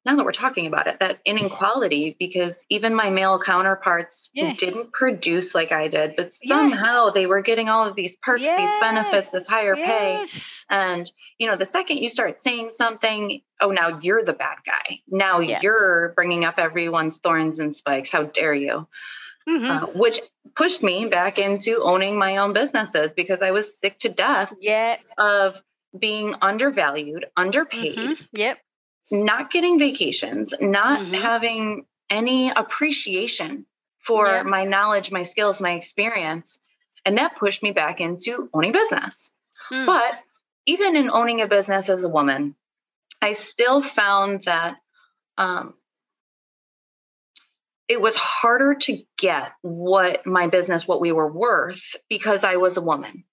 now 0.06 0.14
that 0.14 0.24
we're 0.24 0.30
talking 0.30 0.66
about 0.66 0.86
it, 0.86 1.00
that 1.00 1.18
inequality, 1.24 2.14
because 2.16 2.64
even 2.70 2.94
my 2.94 3.10
male 3.10 3.40
counterparts 3.40 4.30
yeah. 4.32 4.54
didn't 4.54 4.92
produce 4.92 5.52
like 5.52 5.72
I 5.72 5.88
did, 5.88 6.14
but 6.16 6.32
somehow 6.32 7.06
yeah. 7.06 7.10
they 7.12 7.26
were 7.26 7.40
getting 7.40 7.68
all 7.68 7.88
of 7.88 7.96
these 7.96 8.14
perks, 8.22 8.42
yeah. 8.42 8.56
these 8.56 8.80
benefits, 8.80 9.32
this 9.32 9.48
higher 9.48 9.74
yes. 9.74 10.64
pay. 10.68 10.76
And, 10.76 11.10
you 11.38 11.48
know, 11.48 11.56
the 11.56 11.66
second 11.66 11.98
you 11.98 12.08
start 12.08 12.36
saying 12.36 12.70
something, 12.70 13.42
oh, 13.60 13.72
now 13.72 13.98
you're 14.00 14.22
the 14.22 14.32
bad 14.32 14.58
guy. 14.64 15.00
Now 15.08 15.40
you're 15.40 16.12
bringing 16.14 16.44
up 16.44 16.60
everyone's 16.60 17.18
thorns 17.18 17.58
and 17.58 17.74
spikes. 17.74 18.08
How 18.08 18.22
dare 18.22 18.54
you? 18.54 18.86
Mm-hmm. 19.48 19.64
Uh, 19.64 19.86
which 19.98 20.20
pushed 20.54 20.84
me 20.84 21.06
back 21.06 21.40
into 21.40 21.82
owning 21.82 22.16
my 22.16 22.36
own 22.36 22.52
businesses 22.52 23.12
because 23.12 23.42
I 23.42 23.50
was 23.50 23.76
sick 23.76 23.98
to 24.00 24.08
death 24.08 24.52
yeah. 24.60 24.96
of 25.18 25.60
being 25.98 26.36
undervalued, 26.42 27.26
underpaid. 27.36 27.96
Mm-hmm. 27.96 28.24
Yep 28.32 28.58
not 29.10 29.50
getting 29.50 29.78
vacations, 29.78 30.54
not 30.60 31.00
mm-hmm. 31.00 31.14
having 31.14 31.86
any 32.10 32.50
appreciation 32.50 33.66
for 33.98 34.26
yeah. 34.26 34.42
my 34.42 34.64
knowledge, 34.64 35.10
my 35.10 35.22
skills, 35.22 35.60
my 35.60 35.72
experience. 35.72 36.58
And 37.04 37.18
that 37.18 37.36
pushed 37.36 37.62
me 37.62 37.72
back 37.72 38.00
into 38.00 38.48
owning 38.52 38.72
business. 38.72 39.32
Mm. 39.72 39.86
But 39.86 40.20
even 40.66 40.96
in 40.96 41.10
owning 41.10 41.40
a 41.40 41.48
business 41.48 41.88
as 41.88 42.04
a 42.04 42.08
woman, 42.08 42.54
I 43.22 43.32
still 43.32 43.82
found 43.82 44.44
that 44.44 44.76
um, 45.38 45.74
it 47.88 48.00
was 48.00 48.16
harder 48.16 48.74
to 48.74 49.02
get 49.16 49.52
what 49.62 50.26
my 50.26 50.48
business, 50.48 50.88
what 50.88 51.00
we 51.00 51.12
were 51.12 51.30
worth, 51.30 51.94
because 52.08 52.44
I 52.44 52.56
was 52.56 52.76
a 52.76 52.80
woman. 52.80 53.24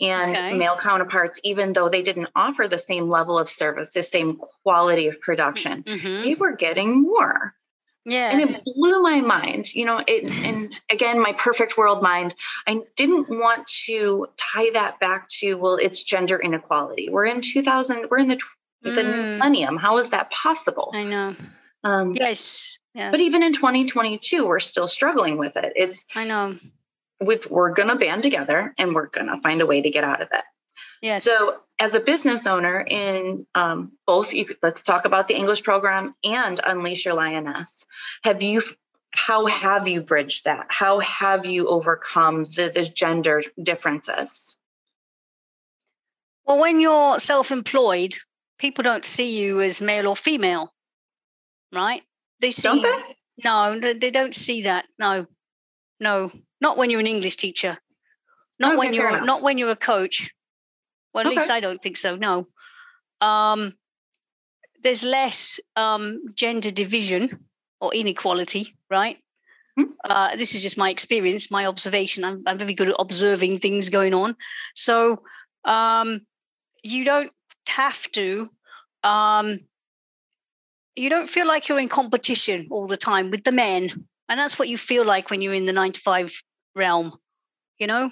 And 0.00 0.36
okay. 0.36 0.54
male 0.54 0.76
counterparts, 0.76 1.38
even 1.44 1.72
though 1.72 1.88
they 1.88 2.02
didn't 2.02 2.28
offer 2.34 2.66
the 2.66 2.78
same 2.78 3.08
level 3.08 3.38
of 3.38 3.50
service, 3.50 3.92
the 3.92 4.02
same 4.02 4.40
quality 4.64 5.06
of 5.06 5.20
production, 5.20 5.84
mm-hmm. 5.84 6.22
they 6.22 6.34
were 6.34 6.56
getting 6.56 7.02
more. 7.02 7.54
Yeah. 8.04 8.32
And 8.32 8.50
it 8.50 8.64
blew 8.64 9.00
my 9.00 9.20
mind. 9.20 9.72
You 9.72 9.84
know, 9.84 10.02
it 10.06 10.28
and 10.44 10.74
again, 10.90 11.20
my 11.20 11.32
perfect 11.34 11.76
world 11.76 12.02
mind, 12.02 12.34
I 12.66 12.80
didn't 12.96 13.28
want 13.28 13.66
to 13.86 14.26
tie 14.36 14.70
that 14.72 14.98
back 14.98 15.28
to, 15.40 15.54
well, 15.54 15.76
it's 15.76 16.02
gender 16.02 16.36
inequality. 16.36 17.08
We're 17.08 17.26
in 17.26 17.40
2000, 17.40 18.08
we're 18.10 18.18
in 18.18 18.28
the, 18.28 18.40
mm. 18.84 18.94
the 18.94 19.04
millennium. 19.04 19.76
How 19.76 19.98
is 19.98 20.10
that 20.10 20.32
possible? 20.32 20.90
I 20.92 21.04
know. 21.04 21.36
Um, 21.84 22.14
yes. 22.14 22.78
Yeah. 22.94 23.10
But 23.10 23.20
even 23.20 23.42
in 23.42 23.52
2022, 23.52 24.46
we're 24.46 24.60
still 24.60 24.88
struggling 24.88 25.38
with 25.38 25.56
it. 25.56 25.72
It's 25.76 26.04
I 26.14 26.24
know. 26.24 26.56
we 27.20 27.38
are 27.50 27.70
going 27.70 27.88
to 27.88 27.96
band 27.96 28.22
together 28.22 28.74
and 28.76 28.94
we're 28.94 29.06
going 29.06 29.28
to 29.28 29.38
find 29.38 29.60
a 29.62 29.66
way 29.66 29.80
to 29.80 29.90
get 29.90 30.04
out 30.04 30.20
of 30.20 30.28
it. 30.32 30.44
Yes. 31.00 31.24
So, 31.24 31.60
as 31.78 31.96
a 31.96 32.00
business 32.00 32.46
owner 32.46 32.80
in 32.80 33.44
um, 33.56 33.92
both, 34.06 34.32
you, 34.32 34.46
let's 34.62 34.84
talk 34.84 35.04
about 35.04 35.26
the 35.26 35.34
English 35.34 35.64
program 35.64 36.14
and 36.22 36.60
Unleash 36.64 37.04
Your 37.04 37.14
Lioness. 37.14 37.84
Have 38.22 38.42
you? 38.42 38.62
How 39.14 39.44
have 39.46 39.88
you 39.88 40.00
bridged 40.00 40.44
that? 40.44 40.66
How 40.68 41.00
have 41.00 41.44
you 41.44 41.68
overcome 41.68 42.44
the, 42.44 42.72
the 42.74 42.86
gender 42.86 43.42
differences? 43.62 44.56
Well, 46.46 46.60
when 46.60 46.80
you're 46.80 47.20
self-employed, 47.20 48.16
people 48.58 48.82
don't 48.82 49.04
see 49.04 49.38
you 49.38 49.60
as 49.60 49.82
male 49.82 50.08
or 50.08 50.16
female, 50.16 50.72
right? 51.72 52.02
They 52.42 52.50
see 52.50 52.68
don't 52.68 52.82
they? 52.82 53.16
no, 53.44 53.80
they 53.80 54.10
don't 54.10 54.34
see 54.34 54.62
that. 54.62 54.84
No, 54.98 55.26
no, 56.00 56.30
not 56.60 56.76
when 56.76 56.90
you're 56.90 57.00
an 57.00 57.06
English 57.06 57.36
teacher. 57.36 57.78
Not 58.58 58.72
Okay, 58.72 58.78
when 58.78 58.92
you're 58.94 59.08
enough. 59.08 59.24
not 59.26 59.42
when 59.42 59.56
you're 59.56 59.70
a 59.70 59.76
coach. 59.76 60.30
Well, 61.14 61.26
at 61.26 61.30
least 61.30 61.50
I 61.50 61.60
don't 61.60 61.80
think 61.82 61.96
so. 61.96 62.16
No. 62.16 62.48
Um, 63.20 63.74
there's 64.82 65.04
less 65.04 65.60
um, 65.76 66.22
gender 66.34 66.70
division 66.70 67.46
or 67.80 67.94
inequality, 67.94 68.76
right? 68.90 69.18
Hmm. 69.76 69.84
Uh, 70.04 70.36
this 70.36 70.54
is 70.54 70.62
just 70.62 70.76
my 70.76 70.90
experience, 70.90 71.50
my 71.50 71.66
observation. 71.66 72.24
I'm, 72.24 72.42
I'm 72.46 72.58
very 72.58 72.74
good 72.74 72.88
at 72.88 72.96
observing 72.98 73.60
things 73.60 73.88
going 73.88 74.14
on. 74.14 74.36
So 74.74 75.22
um, 75.64 76.26
you 76.82 77.04
don't 77.04 77.30
have 77.66 78.10
to. 78.12 78.48
Um, 79.04 79.60
you 80.96 81.08
don't 81.10 81.28
feel 81.28 81.46
like 81.46 81.68
you're 81.68 81.80
in 81.80 81.88
competition 81.88 82.68
all 82.70 82.86
the 82.86 82.96
time 82.96 83.30
with 83.30 83.44
the 83.44 83.52
men, 83.52 84.06
and 84.28 84.38
that's 84.38 84.58
what 84.58 84.68
you 84.68 84.78
feel 84.78 85.04
like 85.04 85.30
when 85.30 85.42
you're 85.42 85.54
in 85.54 85.66
the 85.66 85.72
nine 85.72 85.92
to 85.92 86.00
five 86.00 86.32
realm. 86.74 87.12
You 87.78 87.86
know? 87.86 88.10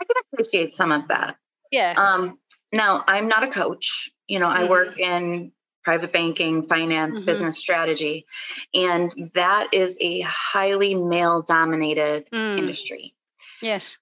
I 0.00 0.04
can 0.04 0.16
appreciate 0.32 0.74
some 0.74 0.92
of 0.92 1.08
that. 1.08 1.36
Yeah. 1.70 1.94
Um, 1.96 2.38
now, 2.72 3.04
I'm 3.06 3.28
not 3.28 3.44
a 3.44 3.48
coach. 3.48 4.10
You 4.26 4.38
know, 4.38 4.48
I 4.48 4.62
Mhm. 4.64 4.68
work 4.68 4.98
in 4.98 5.52
private 5.84 6.12
banking, 6.12 6.62
finance, 6.62 7.20
Mhm. 7.20 7.26
business 7.26 7.58
strategy, 7.58 8.26
and 8.74 9.30
that 9.34 9.68
is 9.72 9.96
a 10.00 10.20
highly 10.20 10.94
male 10.94 11.42
dominated 11.42 12.28
Mm, 12.32 12.58
industry. 12.58 13.14
yes. 13.60 13.98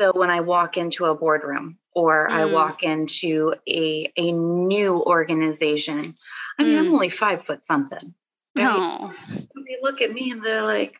So 0.00 0.12
when 0.14 0.30
I 0.30 0.40
walk 0.40 0.76
into 0.76 1.04
a 1.04 1.14
boardroom 1.14 1.78
or 1.94 2.28
I 2.28 2.42
Mm. 2.44 2.50
walk 2.50 2.82
into 2.82 3.54
a, 3.68 4.12
a 4.16 4.32
new 4.32 5.00
organization, 5.02 6.16
I 6.58 6.64
mean, 6.64 6.78
I'm 6.78 6.86
Mm. 6.86 6.92
only 6.94 7.08
five 7.08 7.44
foot 7.46 7.64
something. 7.64 8.14
right? 8.56 8.64
No. 8.64 9.12
They 9.54 9.78
look 9.82 10.02
at 10.02 10.12
me 10.12 10.30
and 10.32 10.44
they're 10.44 10.62
like, 10.64 10.94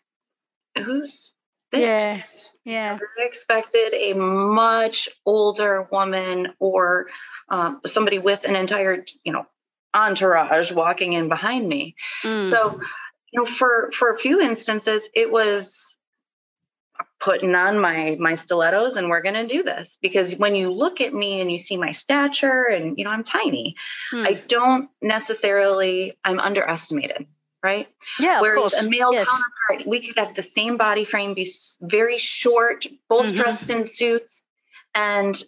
who's 0.76 1.34
this? 1.70 1.82
Yeah. 1.82 2.22
Yeah. 2.64 2.98
I 3.18 3.24
expected 3.24 3.92
a 3.94 4.14
much 4.14 5.08
older 5.26 5.86
woman 5.90 6.54
or 6.58 7.06
um, 7.48 7.80
somebody 7.86 8.18
with 8.18 8.44
an 8.44 8.56
entire, 8.56 9.04
you 9.24 9.32
know, 9.32 9.46
entourage 9.94 10.72
walking 10.72 11.12
in 11.12 11.28
behind 11.28 11.68
me. 11.68 11.94
Mm, 12.24 12.48
So, 12.50 12.80
you 13.32 13.40
know, 13.40 13.46
for 13.46 13.90
for 13.92 14.10
a 14.10 14.18
few 14.18 14.40
instances, 14.40 15.08
it 15.14 15.30
was 15.30 15.98
putting 17.22 17.54
on 17.54 17.78
my 17.78 18.16
my 18.18 18.34
stilettos 18.34 18.96
and 18.96 19.08
we're 19.08 19.22
going 19.22 19.36
to 19.36 19.46
do 19.46 19.62
this 19.62 19.96
because 20.02 20.34
when 20.36 20.56
you 20.56 20.72
look 20.72 21.00
at 21.00 21.14
me 21.14 21.40
and 21.40 21.50
you 21.52 21.58
see 21.58 21.76
my 21.76 21.92
stature 21.92 22.64
and 22.64 22.98
you 22.98 23.04
know 23.04 23.10
I'm 23.10 23.22
tiny, 23.24 23.76
mm. 24.12 24.26
I 24.26 24.32
don't 24.48 24.90
necessarily 25.00 26.18
I'm 26.24 26.40
underestimated, 26.40 27.26
right? 27.62 27.88
yeah, 28.18 28.36
of 28.38 28.42
Whereas 28.42 28.58
course. 28.60 28.74
a 28.80 28.88
male 28.90 29.12
yes. 29.12 29.28
counterpart, 29.28 29.88
we 29.88 30.00
could 30.00 30.18
have 30.18 30.34
the 30.34 30.42
same 30.42 30.76
body 30.76 31.04
frame, 31.04 31.34
be 31.34 31.48
very 31.80 32.18
short, 32.18 32.86
both 33.08 33.26
Mhm. 33.26 33.36
dressed 33.36 33.70
in 33.70 33.86
suits, 33.86 34.42
and 34.94 35.40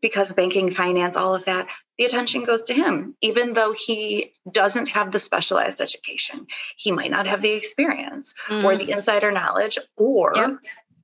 because 0.00 0.32
banking, 0.32 0.70
finance, 0.70 1.14
all 1.16 1.34
of 1.34 1.44
that, 1.44 1.66
the 1.98 2.04
attention 2.04 2.44
goes 2.44 2.62
to 2.64 2.74
him, 2.74 3.16
even 3.20 3.52
though 3.52 3.72
he 3.72 4.32
doesn't 4.50 4.88
have 4.90 5.10
the 5.12 5.18
specialized 5.18 5.80
education. 5.80 6.46
He 6.76 6.92
might 6.92 7.10
not 7.10 7.26
have 7.26 7.42
the 7.42 7.50
experience 7.52 8.32
or 8.48 8.72
Mhm. 8.74 8.78
the 8.78 8.90
insider 8.92 9.30
knowledge 9.32 9.76
or 9.96 10.32
Yep. 10.36 10.50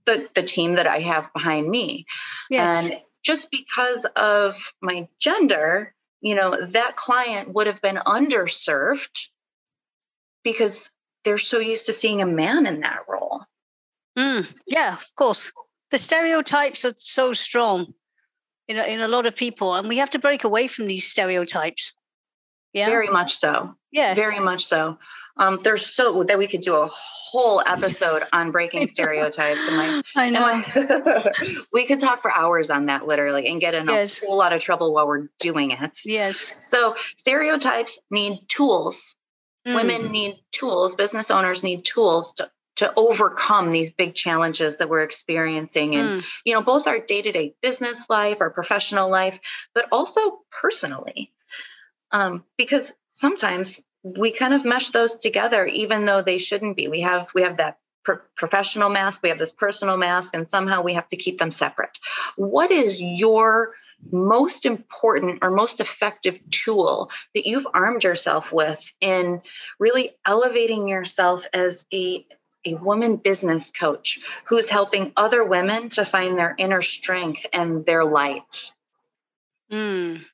The, 0.07 0.29
the 0.35 0.43
team 0.43 0.75
that 0.77 0.87
I 0.87 0.99
have 1.01 1.33
behind 1.33 1.69
me. 1.69 2.07
yes. 2.51 2.85
And 2.85 3.01
just 3.23 3.51
because 3.51 4.07
of 4.17 4.57
my 4.83 5.09
gender, 5.19 5.95
you 6.21 6.35
know, 6.35 6.59
that 6.61 6.97
client 6.97 7.55
would 7.55 7.67
have 7.67 7.81
been 7.81 7.97
underserved 7.97 9.29
because 10.43 10.91
they're 11.25 11.39
so 11.39 11.59
used 11.59 11.87
to 11.87 11.93
seeing 11.93 12.21
a 12.21 12.27
man 12.27 12.67
in 12.67 12.81
that 12.81 13.01
role. 13.09 13.45
Mm, 14.19 14.47
yeah, 14.67 14.95
of 14.95 15.15
course. 15.17 15.51
The 15.91 15.99
stereotypes 15.99 16.85
are 16.85 16.95
so 16.99 17.33
strong 17.33 17.95
in 18.69 18.79
a, 18.79 18.83
in 18.85 19.01
a 19.01 19.09
lot 19.09 19.27
of 19.27 19.35
people, 19.35 19.75
and 19.75 19.89
we 19.89 19.99
have 19.99 20.11
to 20.11 20.19
break 20.19 20.45
away 20.45 20.69
from 20.69 20.87
these 20.87 21.07
stereotypes. 21.07 21.95
Yeah. 22.73 22.87
Very 22.87 23.09
much 23.09 23.37
so. 23.37 23.75
yes. 23.93 24.17
Very 24.17 24.41
much 24.41 24.67
so. 24.67 24.99
Um, 25.37 25.59
there's 25.63 25.85
so 25.87 26.23
that 26.25 26.39
we 26.39 26.47
could 26.47 26.61
do 26.61 26.77
a 26.77 26.89
whole 26.93 27.61
episode 27.67 28.23
on 28.33 28.53
breaking 28.53 28.87
stereotypes. 28.89 29.61
And 29.67 29.77
my, 29.77 30.03
I 30.15 30.25
and 30.27 30.33
know. 30.35 30.41
my 30.41 31.33
we 31.73 31.85
could 31.87 31.99
talk 31.99 32.23
for 32.23 32.31
hours 32.33 32.71
on 32.71 32.87
that 32.87 33.07
literally 33.07 33.49
and 33.49 33.61
get 33.61 33.75
in 33.75 33.89
Yes. 33.89 34.23
a 34.23 34.27
whole 34.27 34.37
lot 34.39 34.53
of 34.53 34.61
trouble 34.61 34.95
while 34.95 35.07
we're 35.07 35.29
doing 35.41 35.73
it. 35.73 35.99
yes. 36.05 36.53
So 36.61 36.95
stereotypes 37.17 37.99
need 38.11 38.41
tools 38.49 39.17
Mm, 39.67 39.75
women 39.77 40.13
need 40.13 40.37
tools 40.53 40.95
business 40.95 41.31
owners 41.31 41.63
need 41.63 41.87
tools 41.87 42.35
to, 42.35 42.51
to 42.77 42.93
overcome 42.99 43.73
these 43.73 43.91
big 43.91 44.15
challenges 44.15 44.77
that 44.77 44.91
we're 44.91 45.01
experiencing 45.01 45.95
in 45.95 46.07
mm, 46.07 46.25
you 46.45 46.53
know 46.53 46.61
both 46.61 46.87
our 46.87 46.99
day-to-day 46.99 47.55
business 47.63 48.05
life 48.11 48.43
our 48.43 48.51
professional 48.51 49.09
life 49.11 49.41
but 49.75 49.87
also 49.91 50.41
personally 50.51 51.33
um, 52.11 52.45
because 52.59 52.93
sometimes 53.15 53.81
we 54.05 54.31
kind 54.31 54.53
of 54.53 54.65
mesh 54.65 54.91
those 54.91 55.17
together 55.17 55.67
even 55.67 56.05
though 56.05 56.23
they 56.23 56.39
shouldn't 56.39 56.77
be 56.77 56.89
we 56.89 57.01
have 57.01 57.27
we 57.35 57.43
have 57.43 57.57
that 57.57 57.79
pro- 58.05 58.21
professional 58.37 58.91
mask 58.91 59.23
we 59.23 59.31
have 59.31 59.39
this 59.39 59.53
personal 59.53 59.97
mask 59.97 60.35
and 60.35 60.49
somehow 60.49 60.83
we 60.83 60.95
have 60.95 61.09
to 61.09 61.17
keep 61.17 61.39
them 61.39 61.51
separate 61.51 61.99
what 62.37 62.71
is 62.71 63.01
your 63.01 63.73
most 64.13 64.67
important 64.67 65.39
or 65.41 65.51
most 65.51 65.81
effective 65.81 66.39
tool 66.51 67.11
that 67.35 67.47
you've 67.47 67.67
armed 67.73 68.05
yourself 68.05 68.53
with 68.53 68.93
in 69.01 69.41
really 69.79 70.15
elevating 70.27 70.87
yourself 70.87 71.43
as 71.53 71.85
a 71.93 72.27
a 72.67 72.75
woman 72.75 73.17
business 73.17 73.71
coach 73.71 74.19
who's 74.47 74.71
helping 74.71 75.13
other 75.19 75.45
women 75.45 75.91
to 75.91 76.05
find 76.05 76.39
their 76.39 76.55
inner 76.59 76.81
strength 76.81 77.45
and 77.53 77.85
their 77.85 78.05
light. 78.07 78.73
mm. 79.71 80.25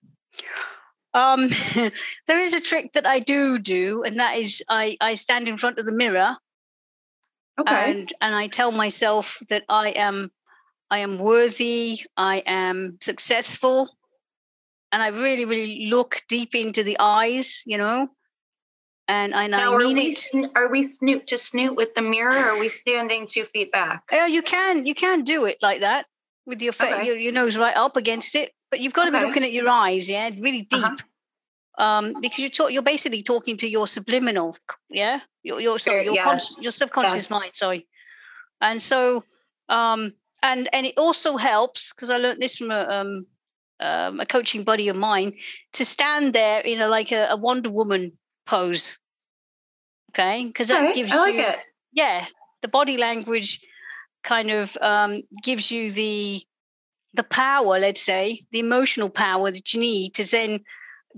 Um, 1.13 1.49
there 2.27 2.41
is 2.41 2.55
a 2.55 2.61
trick 2.61 2.93
that 2.93 3.07
I 3.07 3.19
do 3.19 3.59
do, 3.59 4.03
and 4.05 4.19
that 4.21 4.37
is 4.37 4.63
I, 4.69 4.97
I 5.01 5.15
stand 5.15 5.49
in 5.49 5.57
front 5.57 5.79
of 5.79 5.87
the 5.87 5.93
mirror 5.93 6.37
Okay. 7.61 7.91
and 7.91 8.13
and 8.21 8.35
I 8.35 8.47
tell 8.47 8.73
myself 8.73 9.39
that 9.49 9.65
I 9.69 9.91
am 9.91 10.31
I 10.91 10.99
am 10.99 11.19
worthy, 11.19 12.01
I 12.17 12.43
am 12.47 12.99
successful, 13.01 13.91
and 14.93 15.03
I 15.03 15.09
really 15.09 15.45
really 15.45 15.89
look 15.91 16.23
deep 16.29 16.55
into 16.55 16.83
the 16.83 16.97
eyes, 16.99 17.63
you 17.67 17.77
know, 17.77 18.09
and 19.09 19.35
and 19.35 19.51
now, 19.51 19.75
I 19.75 19.77
are 19.77 19.79
mean 19.79 19.97
we, 19.97 20.09
it. 20.09 20.51
are 20.57 20.69
we 20.71 20.91
snoot 20.91 21.27
to 21.29 21.39
snoot 21.39 21.77
with 21.77 21.95
the 21.95 22.03
mirror 22.03 22.35
or 22.35 22.51
are 22.53 22.59
we 22.59 22.69
standing 22.69 23.27
two 23.27 23.45
feet 23.45 23.73
back? 23.73 24.05
Oh, 24.13 24.27
you 24.27 24.43
can 24.43 24.87
you 24.87 24.95
can 24.95 25.23
do 25.23 25.45
it 25.45 25.59
like 25.61 25.81
that 25.83 26.07
with 26.47 26.63
your 26.63 26.73
Okay. 26.81 27.05
your, 27.07 27.19
your 27.19 27.33
nose 27.33 27.59
right 27.59 27.77
up 27.77 27.97
against 27.97 28.35
it, 28.35 28.53
but 28.71 28.81
you've 28.81 28.93
got 28.93 29.07
to 29.07 29.13
be 29.13 29.21
looking 29.21 29.45
at 29.45 29.53
your 29.53 29.69
eyes, 29.69 30.09
yeah, 30.11 30.31
really 30.39 30.63
deep. 30.63 30.85
Uh-huh. 30.85 30.97
Um, 31.79 32.15
because 32.21 32.39
you're 32.39 32.51
talk, 32.51 32.73
you're 32.73 32.83
basically 32.83 33.23
talking 33.23 33.57
to 33.59 33.69
your 33.69 33.87
subliminal, 33.87 34.57
yeah, 34.91 35.21
your 35.43 35.61
your 35.61 35.79
sorry, 35.79 36.05
your 36.05 36.23
cons- 36.23 36.57
your 36.61 36.73
subconscious 36.73 37.31
mind, 37.31 37.53
sorry, 37.55 37.87
and 38.61 38.83
so 38.83 39.25
um, 39.69 40.13
and 40.43 40.69
and 40.73 40.85
it 40.87 40.95
also 40.99 41.37
helps 41.37 41.93
because 41.93 42.11
I 42.11 42.19
learned 42.19 42.43
this 42.43 42.57
from 42.57 42.71
a 42.71 42.83
um, 42.83 43.27
um, 43.81 44.21
a 44.21 44.27
coaching 44.27 44.63
buddy 44.63 44.89
of 44.89 44.97
mine 44.97 45.33
to 45.73 45.85
stand 45.85 46.35
there 46.35 46.61
in 46.61 46.81
a 46.83 46.89
like 46.89 47.13
a, 47.13 47.29
a 47.31 47.37
Wonder 47.37 47.71
Woman 47.71 48.13
pose, 48.45 48.99
okay, 50.11 50.45
because 50.45 50.69
that 50.69 50.83
Okay, 50.85 50.93
gives 50.93 51.15
like 51.15 51.35
you 51.35 51.41
it. 51.41 51.59
yeah 51.93 52.27
the 52.63 52.69
body 52.69 52.99
language 52.99 53.61
kind 54.23 54.51
of 54.51 54.77
um, 54.83 55.23
gives 55.43 55.71
you 55.71 55.91
the 55.91 56.43
the 57.15 57.25
power 57.25 57.79
let's 57.79 58.01
say 58.03 58.45
the 58.53 58.59
emotional 58.61 59.11
power 59.11 59.51
that 59.51 59.75
you 59.75 59.81
need 59.81 60.15
to 60.15 60.25
then 60.31 60.61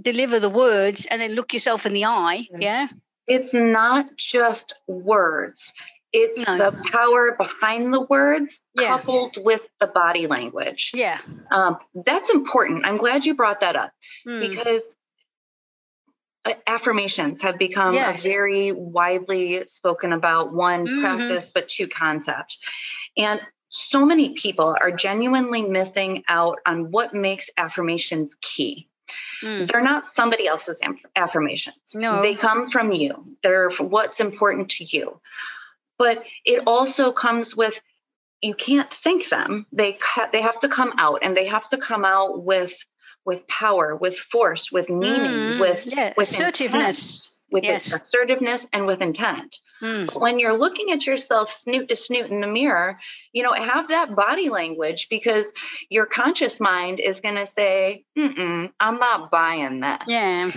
deliver 0.01 0.39
the 0.41 0.49
words 0.49 1.07
and 1.11 1.21
then 1.21 1.33
look 1.35 1.53
yourself 1.53 1.85
in 1.87 1.93
the 1.93 2.05
eye 2.05 2.47
yeah 2.59 2.87
It's 3.27 3.53
not 3.55 4.17
just 4.17 4.75
words. 4.89 5.73
It's 6.13 6.45
No. 6.47 6.57
the 6.59 6.73
power 6.91 7.37
behind 7.39 7.93
the 7.95 8.01
words 8.03 8.61
Yeah. 8.75 8.89
coupled 8.89 9.37
with 9.39 9.63
the 9.81 9.87
body 9.87 10.27
language. 10.27 10.91
yeah 10.95 11.19
Um, 11.51 11.79
that's 11.95 12.31
important. 12.31 12.85
I'm 12.87 12.97
glad 12.99 13.25
you 13.25 13.35
brought 13.35 13.61
that 13.61 13.77
up. 13.77 13.93
Mm, 14.27 14.41
because 14.41 14.83
uh, 16.45 16.55
affirmations 16.67 17.41
have 17.43 17.57
become 17.59 17.95
Yes. 17.95 18.25
a 18.25 18.29
very 18.29 18.73
widely 18.73 19.65
spoken 19.67 20.13
about 20.13 20.53
one 20.53 20.87
Mhm. 20.87 21.01
practice 21.01 21.51
but 21.55 21.69
two 21.69 21.87
concept 21.87 22.59
and 23.17 23.41
so 23.73 24.05
many 24.05 24.31
people 24.31 24.77
are 24.81 24.91
genuinely 24.91 25.63
missing 25.63 26.25
out 26.29 26.59
on 26.67 26.91
what 26.91 27.15
makes 27.15 27.49
affirmations 27.57 28.37
key. 28.43 28.87
Mm, 29.43 29.67
they're 29.67 29.83
not 29.83 30.11
somebody 30.11 30.47
else's 30.47 30.79
affirmations. 31.17 31.95
No. 31.95 32.21
they 32.21 32.35
come 32.35 32.69
from 32.69 32.93
you. 32.93 33.37
They're 33.43 33.71
what's 33.71 34.21
important 34.21 34.69
to 34.73 34.85
you. 34.85 35.21
But 35.99 36.23
it 36.45 36.63
also 36.67 37.13
comes 37.13 37.57
with 37.57 37.81
you 38.43 38.55
can't 38.55 38.93
think 38.93 39.31
them. 39.31 39.65
They 39.73 39.99
they 40.33 40.43
have 40.43 40.59
to 40.61 40.69
come 40.69 40.93
out 40.99 41.21
and 41.23 41.35
they 41.35 41.47
have 41.47 41.67
to 41.71 41.79
come 41.79 42.05
out 42.05 42.45
with 42.45 42.75
with 43.25 43.47
power 43.49 43.97
with 43.97 44.19
force 44.19 44.71
with 44.71 44.91
meaning 44.91 45.57
mm, 45.57 45.61
with 45.61 45.85
yeah 45.87 46.13
with 46.17 46.29
assertiveness. 46.29 47.27
intent. 47.27 47.32
With 47.53 47.65
Yes. 47.65 47.93
assertiveness 47.93 48.67
and 48.73 48.87
with 48.87 49.01
intent. 49.03 49.59
Mm. 49.83 50.19
When 50.21 50.39
you're 50.39 50.57
looking 50.57 50.91
at 50.93 51.07
yourself 51.07 51.53
snoot 51.53 51.89
to 51.89 51.97
snoot 51.97 52.27
in 52.31 52.41
the 52.41 52.47
mirror, 52.49 52.99
you 53.33 53.43
know, 53.43 53.53
have 53.53 53.89
that 53.89 54.15
body 54.17 54.49
language 54.49 55.09
because 55.11 55.53
your 55.89 56.07
conscious 56.07 56.61
mind 56.61 56.99
is 57.01 57.21
going 57.21 57.37
to 57.37 57.47
say, 57.47 58.05
Mm-mm, 58.17 58.73
I'm 58.81 58.99
not 58.99 59.31
buying 59.31 59.81
that. 59.81 60.05
Yeah. 60.09 60.51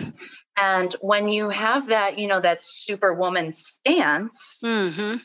And 0.58 0.94
when 1.02 1.28
you 1.28 1.50
have 1.50 1.90
that, 1.90 2.18
you 2.18 2.28
know, 2.28 2.40
that 2.40 2.64
superwoman 2.64 3.52
stance, 3.52 4.60
mm-hmm. 4.64 5.18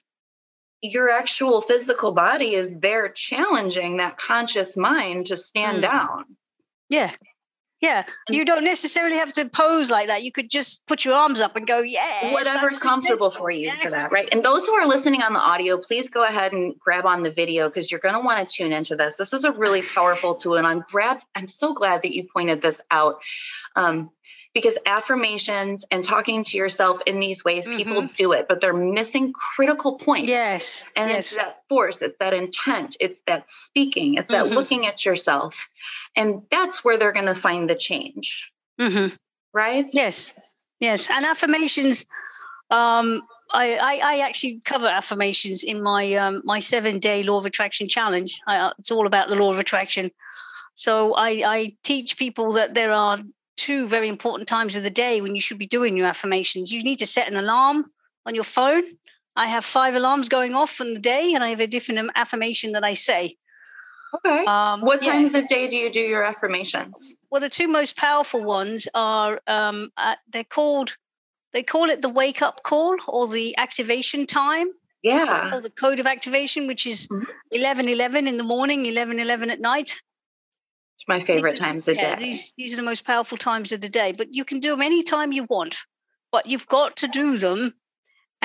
your 0.82 1.10
actual 1.10 1.60
physical 1.60 2.10
body 2.12 2.54
is 2.54 2.74
there 2.80 3.08
challenging 3.10 3.98
that 3.98 4.18
conscious 4.18 4.76
mind 4.76 5.26
to 5.26 5.36
stand 5.36 5.78
Mm. 5.78 5.82
down. 5.82 6.24
Yeah. 6.88 7.12
Yeah. 7.80 8.04
You 8.28 8.44
don't 8.44 8.64
necessarily 8.64 9.16
have 9.16 9.32
to 9.34 9.48
pose 9.48 9.90
like 9.90 10.08
that. 10.08 10.22
You 10.22 10.30
could 10.30 10.50
just 10.50 10.86
put 10.86 11.04
your 11.04 11.14
arms 11.14 11.40
up 11.40 11.56
and 11.56 11.66
go, 11.66 11.80
yeah. 11.80 12.32
Whatever's 12.32 12.78
comfortable 12.78 13.30
for 13.30 13.50
you 13.50 13.70
for 13.72 13.90
that, 13.90 14.12
right? 14.12 14.28
And 14.32 14.44
those 14.44 14.66
who 14.66 14.72
are 14.72 14.86
listening 14.86 15.22
on 15.22 15.32
the 15.32 15.40
audio, 15.40 15.78
please 15.78 16.08
go 16.10 16.24
ahead 16.24 16.52
and 16.52 16.78
grab 16.78 17.06
on 17.06 17.22
the 17.22 17.30
video 17.30 17.68
because 17.68 17.90
you're 17.90 18.00
going 18.00 18.14
to 18.14 18.20
want 18.20 18.46
to 18.46 18.54
tune 18.54 18.72
into 18.72 18.96
this. 18.96 19.16
This 19.16 19.32
is 19.32 19.44
a 19.44 19.52
really 19.52 19.80
powerful 19.80 20.34
tool, 20.34 20.56
and 20.56 20.66
I'm 20.66 20.84
glad. 20.90 21.22
I'm 21.34 21.48
so 21.48 21.72
glad 21.72 22.02
that 22.02 22.14
you 22.14 22.28
pointed 22.30 22.60
this 22.60 22.82
out. 22.90 23.20
Um, 23.76 24.10
because 24.52 24.76
affirmations 24.84 25.84
and 25.90 26.02
talking 26.02 26.42
to 26.42 26.56
yourself 26.56 26.98
in 27.06 27.20
these 27.20 27.44
ways, 27.44 27.68
people 27.68 28.08
do 28.16 28.32
it, 28.32 28.46
but 28.48 28.60
they're 28.60 28.72
missing 28.72 29.32
critical 29.32 29.96
points. 29.96 30.28
Yes. 30.28 30.84
And 30.96 31.10
yes. 31.10 31.18
it's 31.18 31.34
that 31.36 31.56
force, 31.68 32.02
it's 32.02 32.16
that 32.18 32.34
intent, 32.34 32.96
it's 32.98 33.20
that 33.26 33.48
speaking, 33.48 34.14
it's 34.14 34.30
that 34.30 34.46
Mhm. 34.46 34.54
looking 34.54 34.86
at 34.86 35.04
yourself. 35.04 35.68
And 36.16 36.42
that's 36.50 36.84
where 36.84 36.96
they're 36.96 37.12
going 37.12 37.26
to 37.26 37.34
find 37.34 37.70
the 37.70 37.76
change, 37.76 38.50
hmm 38.78 39.08
right? 39.52 39.86
Yes. 39.92 40.32
Yes. 40.80 41.10
And 41.10 41.24
affirmations. 41.24 42.06
Um, 42.70 43.22
I, 43.52 43.76
I, 43.82 44.00
I 44.04 44.20
actually 44.20 44.60
cover 44.64 44.86
affirmations 44.86 45.64
in 45.64 45.82
my 45.82 46.14
um, 46.14 46.40
my 46.44 46.60
seven 46.60 47.00
day 47.00 47.24
law 47.24 47.38
of 47.38 47.46
attraction 47.46 47.88
challenge. 47.88 48.40
I, 48.46 48.56
uh, 48.56 48.72
it's 48.78 48.92
all 48.92 49.06
about 49.06 49.28
the 49.28 49.34
law 49.34 49.50
of 49.50 49.58
attraction. 49.58 50.12
So 50.74 51.14
I, 51.14 51.42
I 51.44 51.76
teach 51.82 52.16
people 52.16 52.52
that 52.52 52.74
there 52.74 52.92
are 52.92 53.18
two 53.60 53.88
very 53.88 54.08
important 54.08 54.48
times 54.48 54.74
of 54.76 54.82
the 54.82 54.90
day 55.06 55.20
when 55.20 55.34
you 55.36 55.40
should 55.40 55.58
be 55.58 55.66
doing 55.66 55.96
your 55.96 56.06
affirmations. 56.06 56.72
You 56.72 56.82
need 56.82 56.98
to 57.00 57.06
set 57.06 57.28
an 57.28 57.36
alarm 57.36 57.78
on 58.26 58.34
your 58.34 58.44
phone. 58.44 58.82
I 59.36 59.46
have 59.46 59.64
five 59.64 59.94
alarms 59.94 60.28
going 60.28 60.54
off 60.54 60.80
in 60.80 60.94
the 60.94 61.00
day, 61.00 61.32
and 61.34 61.44
I 61.44 61.48
have 61.50 61.60
a 61.60 61.66
different 61.66 62.10
affirmation 62.16 62.72
that 62.72 62.84
I 62.84 62.94
say. 62.94 63.36
Okay. 64.16 64.44
Um, 64.44 64.80
what 64.80 65.04
yeah. 65.04 65.12
times 65.12 65.34
of 65.34 65.46
day 65.48 65.68
do 65.68 65.76
you 65.76 65.90
do 65.92 66.00
your 66.00 66.24
affirmations? 66.24 67.16
Well, 67.30 67.40
the 67.40 67.48
two 67.48 67.68
most 67.68 67.96
powerful 67.96 68.42
ones 68.42 68.88
are 68.94 69.40
um, 69.46 69.90
uh, 69.96 70.16
they're 70.32 70.42
called 70.58 70.96
they 71.52 71.62
call 71.62 71.90
it 71.90 72.00
the 72.02 72.08
wake 72.08 72.42
up 72.42 72.62
call 72.62 72.96
or 73.08 73.28
the 73.28 73.56
activation 73.58 74.26
time 74.26 74.68
Yeah. 75.02 75.54
or 75.54 75.60
the 75.60 75.70
code 75.70 76.00
of 76.00 76.06
activation, 76.06 76.66
which 76.66 76.86
is 76.86 77.08
Mhm. 77.08 77.26
eleven 77.52 77.88
eleven 77.88 78.26
in 78.26 78.36
the 78.36 78.44
morning, 78.54 78.86
eleven 78.86 79.18
eleven 79.20 79.48
at 79.50 79.60
night. 79.60 80.00
It's 81.00 81.08
my 81.08 81.20
favorite 81.20 81.56
times 81.56 81.88
of 81.88 81.96
Yeah, 81.96 82.16
day. 82.16 82.24
these 82.24 82.52
these 82.58 82.72
are 82.74 82.76
the 82.76 82.82
most 82.82 83.06
powerful 83.06 83.38
times 83.38 83.72
of 83.72 83.80
the 83.80 83.88
day. 83.88 84.12
But 84.12 84.34
you 84.34 84.44
can 84.44 84.60
do 84.60 84.70
them 84.70 84.82
anytime 84.82 85.32
you 85.32 85.44
want, 85.48 85.78
but 86.30 86.46
you've 86.46 86.66
got 86.68 86.96
to 86.98 87.08
do 87.08 87.38
them, 87.38 87.74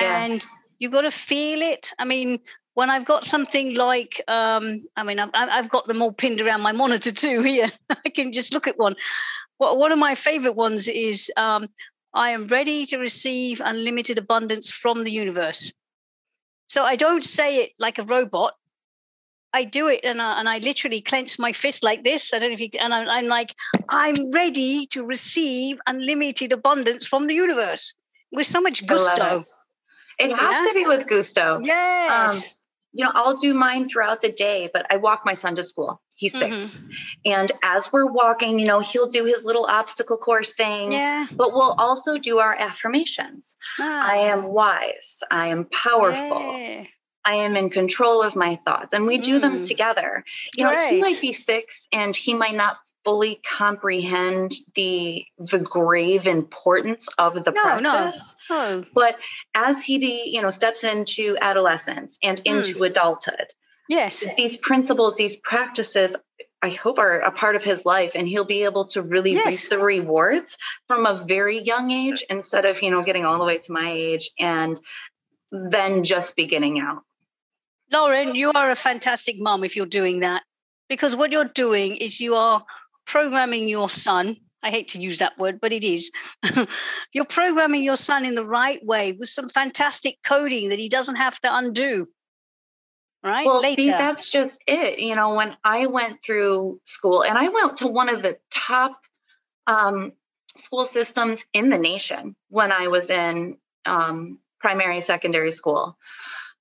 Yeah. 0.00 0.24
and 0.24 0.46
you've 0.78 0.92
got 0.92 1.02
to 1.02 1.10
feel 1.10 1.60
it. 1.62 1.92
I 1.98 2.04
mean. 2.04 2.40
When 2.78 2.90
I've 2.90 3.06
got 3.06 3.24
something 3.24 3.74
like, 3.74 4.20
um, 4.28 4.84
I 4.98 5.02
mean, 5.02 5.18
I've, 5.18 5.30
I've 5.32 5.70
got 5.70 5.86
them 5.88 6.02
all 6.02 6.12
pinned 6.12 6.42
around 6.42 6.60
my 6.60 6.72
monitor 6.72 7.10
too. 7.24 7.40
Here, 7.40 7.72
I 8.04 8.10
can 8.10 8.32
just 8.32 8.52
look 8.52 8.66
at 8.66 8.76
one. 8.76 8.96
Well, 9.58 9.78
one 9.78 9.92
of 9.92 9.98
my 9.98 10.14
favorite 10.14 10.56
ones 10.56 10.86
is 10.86 11.32
um, 11.38 11.68
I 12.12 12.32
am 12.32 12.46
ready 12.48 12.84
to 12.84 12.98
receive 12.98 13.62
unlimited 13.64 14.18
abundance 14.18 14.70
from 14.70 15.04
the 15.04 15.10
universe. 15.10 15.72
So 16.66 16.84
I 16.84 16.96
don't 16.96 17.24
say 17.24 17.62
it 17.62 17.70
like 17.78 17.98
a 17.98 18.02
robot. 18.02 18.52
I 19.58 19.64
do 19.64 19.88
it 19.88 20.00
and 20.04 20.20
I, 20.20 20.38
and 20.40 20.48
I 20.54 20.58
literally 20.58 21.00
clench 21.00 21.38
my 21.38 21.52
fist 21.52 21.80
like 21.90 22.04
this. 22.04 22.32
I 22.34 22.38
don't 22.38 22.50
know 22.50 22.54
if 22.54 22.60
you 22.60 22.70
and 22.84 22.92
I'm, 22.96 23.08
I'm 23.16 23.26
like, 23.38 23.50
I'm 23.88 24.30
ready 24.30 24.86
to 24.94 25.00
receive 25.06 25.78
unlimited 25.86 26.52
abundance 26.52 27.06
from 27.06 27.26
the 27.26 27.34
universe 27.34 27.94
with 28.36 28.46
so 28.46 28.60
much 28.60 28.78
gusto. 28.86 29.44
It 30.18 30.30
has 30.42 30.52
Yeah. 30.54 30.64
to 30.68 30.74
be 30.74 30.86
with 30.86 31.06
gusto. 31.06 31.60
Yes. 31.62 32.52
You 32.92 33.04
know, 33.04 33.12
I'll 33.14 33.36
do 33.36 33.52
mine 33.52 33.88
throughout 33.88 34.20
the 34.22 34.32
day, 34.32 34.70
but 34.74 34.86
I 34.90 34.96
walk 34.96 35.20
my 35.30 35.34
son 35.34 35.56
to 35.56 35.62
school. 35.62 36.00
He's 36.14 36.32
6 36.38 36.44
Mm-hmm. 36.56 36.86
And 37.26 37.52
as 37.62 37.92
we're 37.92 38.10
walking, 38.20 38.58
you 38.58 38.66
know, 38.66 38.80
he'll 38.80 39.10
do 39.18 39.24
his 39.26 39.44
little 39.44 39.66
obstacle 39.66 40.16
course 40.16 40.52
thing. 40.54 40.92
yeah. 40.92 41.26
But 41.40 41.52
we'll 41.52 41.74
also 41.86 42.16
do 42.16 42.38
our 42.44 42.54
affirmations. 42.68 43.56
Ah, 43.80 44.10
I 44.12 44.16
am 44.32 44.44
wise. 44.44 45.10
I 45.30 45.48
am 45.48 45.64
powerful. 45.66 46.40
yeah. 46.58 46.84
I 47.26 47.34
am 47.34 47.56
in 47.56 47.68
control 47.70 48.22
of 48.22 48.36
my 48.36 48.54
thoughts. 48.56 48.94
And 48.94 49.04
we 49.04 49.18
do 49.18 49.38
them 49.40 49.58
Mm. 49.60 49.66
together. 49.66 50.24
You 50.54 50.64
know, 50.64 50.70
he 50.88 51.00
might 51.00 51.20
be 51.20 51.32
six 51.32 51.88
and 51.92 52.14
he 52.14 52.32
might 52.34 52.54
not 52.54 52.78
fully 53.04 53.40
comprehend 53.44 54.52
the 54.74 55.24
the 55.38 55.58
grave 55.58 56.26
importance 56.26 57.08
of 57.18 57.44
the 57.44 57.52
No, 57.52 57.78
no. 57.80 58.12
Oh, 58.50 58.84
But 58.94 59.18
as 59.54 59.82
he 59.82 59.98
be, 59.98 60.30
you 60.32 60.40
know, 60.40 60.50
steps 60.50 60.84
into 60.84 61.36
adolescence 61.40 62.18
and 62.22 62.38
Mm. 62.38 62.56
into 62.58 62.84
adulthood, 62.84 63.48
yes. 63.88 64.24
these 64.36 64.56
principles, 64.56 65.16
these 65.16 65.36
practices, 65.36 66.16
I 66.62 66.70
hope 66.70 66.98
are 66.98 67.20
a 67.20 67.30
part 67.30 67.54
of 67.54 67.62
his 67.64 67.84
life 67.84 68.12
and 68.14 68.26
he'll 68.28 68.44
be 68.44 68.64
able 68.64 68.86
to 68.88 69.02
really 69.02 69.32
Yes. 69.34 69.46
reap 69.46 69.70
the 69.70 69.78
rewards 69.84 70.56
from 70.88 71.06
a 71.06 71.14
very 71.14 71.58
young 71.58 71.90
age 71.90 72.24
instead 72.30 72.64
of, 72.64 72.82
you 72.82 72.90
know, 72.90 73.02
getting 73.02 73.24
all 73.24 73.38
the 73.38 73.44
way 73.44 73.58
to 73.58 73.72
my 73.72 73.90
age 73.90 74.30
and 74.38 74.80
then 75.52 76.02
just 76.02 76.34
beginning 76.34 76.80
out. 76.80 77.02
Lauren, 77.92 78.34
you 78.34 78.52
are 78.52 78.70
a 78.70 78.76
fantastic 78.76 79.36
mom 79.38 79.64
if 79.64 79.76
you're 79.76 79.86
doing 79.86 80.20
that. 80.20 80.42
Because 80.88 81.16
what 81.16 81.32
you're 81.32 81.44
doing 81.44 81.96
is 81.96 82.20
you 82.20 82.34
are 82.34 82.64
programming 83.06 83.68
your 83.68 83.88
son. 83.88 84.36
I 84.62 84.70
hate 84.70 84.88
to 84.88 85.00
use 85.00 85.18
that 85.18 85.38
word, 85.38 85.60
but 85.60 85.72
it 85.72 85.84
is. 85.84 86.10
you're 87.12 87.24
programming 87.24 87.82
your 87.82 87.96
son 87.96 88.24
in 88.24 88.34
the 88.34 88.44
right 88.44 88.84
way 88.84 89.12
with 89.12 89.28
some 89.28 89.48
fantastic 89.48 90.16
coding 90.24 90.68
that 90.70 90.78
he 90.78 90.88
doesn't 90.88 91.16
have 91.16 91.40
to 91.40 91.56
undo. 91.56 92.06
Right? 93.22 93.46
Well, 93.46 93.60
Later. 93.60 93.82
see, 93.82 93.90
that's 93.90 94.28
just 94.28 94.56
it. 94.66 95.00
You 95.00 95.16
know, 95.16 95.34
when 95.34 95.56
I 95.64 95.86
went 95.86 96.22
through 96.22 96.80
school 96.84 97.24
and 97.24 97.36
I 97.36 97.48
went 97.48 97.78
to 97.78 97.88
one 97.88 98.08
of 98.08 98.22
the 98.22 98.36
top 98.50 99.00
um, 99.66 100.12
school 100.56 100.84
systems 100.84 101.44
in 101.52 101.70
the 101.70 101.78
nation 101.78 102.36
when 102.48 102.70
I 102.70 102.86
was 102.88 103.10
in 103.10 103.56
um, 103.84 104.38
primary, 104.60 105.00
secondary 105.00 105.50
school. 105.50 105.96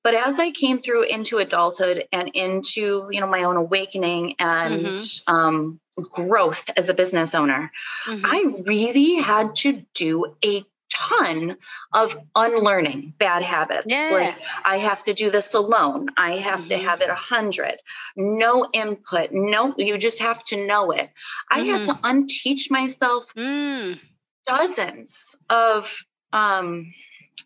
But 0.06 0.14
as 0.14 0.38
I 0.40 0.52
came 0.52 0.78
through 0.84 1.04
into 1.06 1.40
adulthood 1.40 2.08
and 2.12 2.30
into, 2.36 3.08
you 3.12 3.20
know, 3.22 3.26
my 3.38 3.44
own 3.44 3.58
awakening 3.58 4.36
and 4.38 4.86
Mhm. 4.96 5.22
um, 5.36 5.80
growth 6.12 6.64
as 6.78 6.90
a 6.90 6.94
business 6.94 7.34
owner, 7.34 7.72
Mhm. 8.06 8.22
I 8.24 8.38
really 8.72 9.16
had 9.16 9.56
to 9.64 9.84
do 9.96 10.36
a 10.46 10.64
ton 10.94 11.58
of 11.92 12.16
unlearning 12.36 13.14
bad 13.18 13.42
habits. 13.42 13.92
yeah. 13.92 14.12
Like 14.14 14.36
I 14.64 14.78
have 14.78 15.02
to 15.08 15.14
do 15.14 15.32
this 15.32 15.56
alone. 15.56 16.10
I 16.16 16.38
have 16.38 16.68
to 16.68 16.76
Mhm. 16.78 16.84
have 16.84 17.02
it 17.02 17.10
a 17.10 17.16
hundred. 17.16 17.76
No 18.16 18.70
input. 18.74 19.32
No, 19.32 19.74
you 19.76 19.98
just 19.98 20.20
have 20.20 20.44
to 20.52 20.56
know 20.68 20.92
it. 20.92 21.10
I 21.50 21.62
had 21.62 21.84
to 21.86 21.94
unteach 22.04 22.70
myself 22.70 23.26
Mm, 23.36 24.00
dozens 24.46 25.36
of 25.50 25.92
um, 26.32 26.94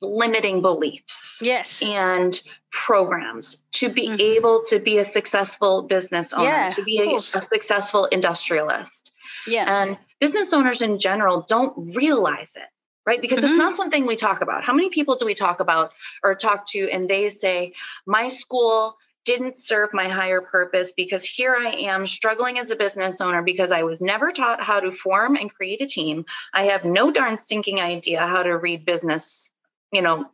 limiting 0.02 0.62
beliefs 0.62 1.40
yes. 1.44 1.82
and 1.84 2.42
programs 2.72 3.58
to 3.72 3.90
be 3.90 4.08
Mhm. 4.10 4.20
able 4.22 4.64
to 4.66 4.80
be 4.80 4.98
a 4.98 5.06
successful 5.06 5.84
business 5.84 6.34
owner, 6.34 6.46
Yeah, 6.46 6.70
to 6.70 6.84
be 6.84 7.00
a, 7.00 7.18
a 7.18 7.22
successful 7.22 8.06
industrialist. 8.06 9.12
Yeah. 9.48 9.82
And 9.82 9.98
business 10.20 10.54
owners 10.54 10.82
in 10.82 11.00
general 11.00 11.46
don't 11.48 11.96
realize 11.96 12.54
it, 12.56 12.70
right? 13.06 13.22
Because 13.22 13.40
Mhm. 13.40 13.50
it's 13.50 13.58
not 13.58 13.76
something 13.76 14.06
we 14.06 14.16
talk 14.16 14.42
about. 14.42 14.64
How 14.64 14.74
many 14.74 14.90
people 14.90 15.16
do 15.16 15.26
we 15.26 15.34
talk 15.34 15.60
about 15.60 15.92
or 16.24 16.36
talk 16.36 16.66
to 16.72 16.90
and 16.92 17.10
they 17.10 17.30
say, 17.30 17.74
my 18.06 18.28
school 18.28 18.98
didn't 19.26 19.58
serve 19.58 19.94
my 19.94 20.08
higher 20.08 20.42
purpose 20.42 20.94
because 20.94 21.24
here 21.24 21.56
I 21.56 21.68
am 21.68 22.06
struggling 22.06 22.58
as 22.58 22.70
a 22.70 22.76
business 22.76 23.22
owner 23.22 23.42
because 23.44 23.72
I 23.72 23.84
was 23.84 24.02
never 24.02 24.32
taught 24.32 24.64
how 24.64 24.80
to 24.80 24.92
form 24.92 25.36
and 25.36 25.54
create 25.54 25.82
a 25.82 25.86
team. 25.88 26.26
I 26.54 26.64
have 26.66 26.86
no 26.86 27.12
darn 27.12 27.38
stinking 27.38 27.80
idea 27.80 28.26
how 28.26 28.44
to 28.44 28.58
read 28.58 28.86
business, 28.86 29.52
you 29.92 30.02
know, 30.02 30.30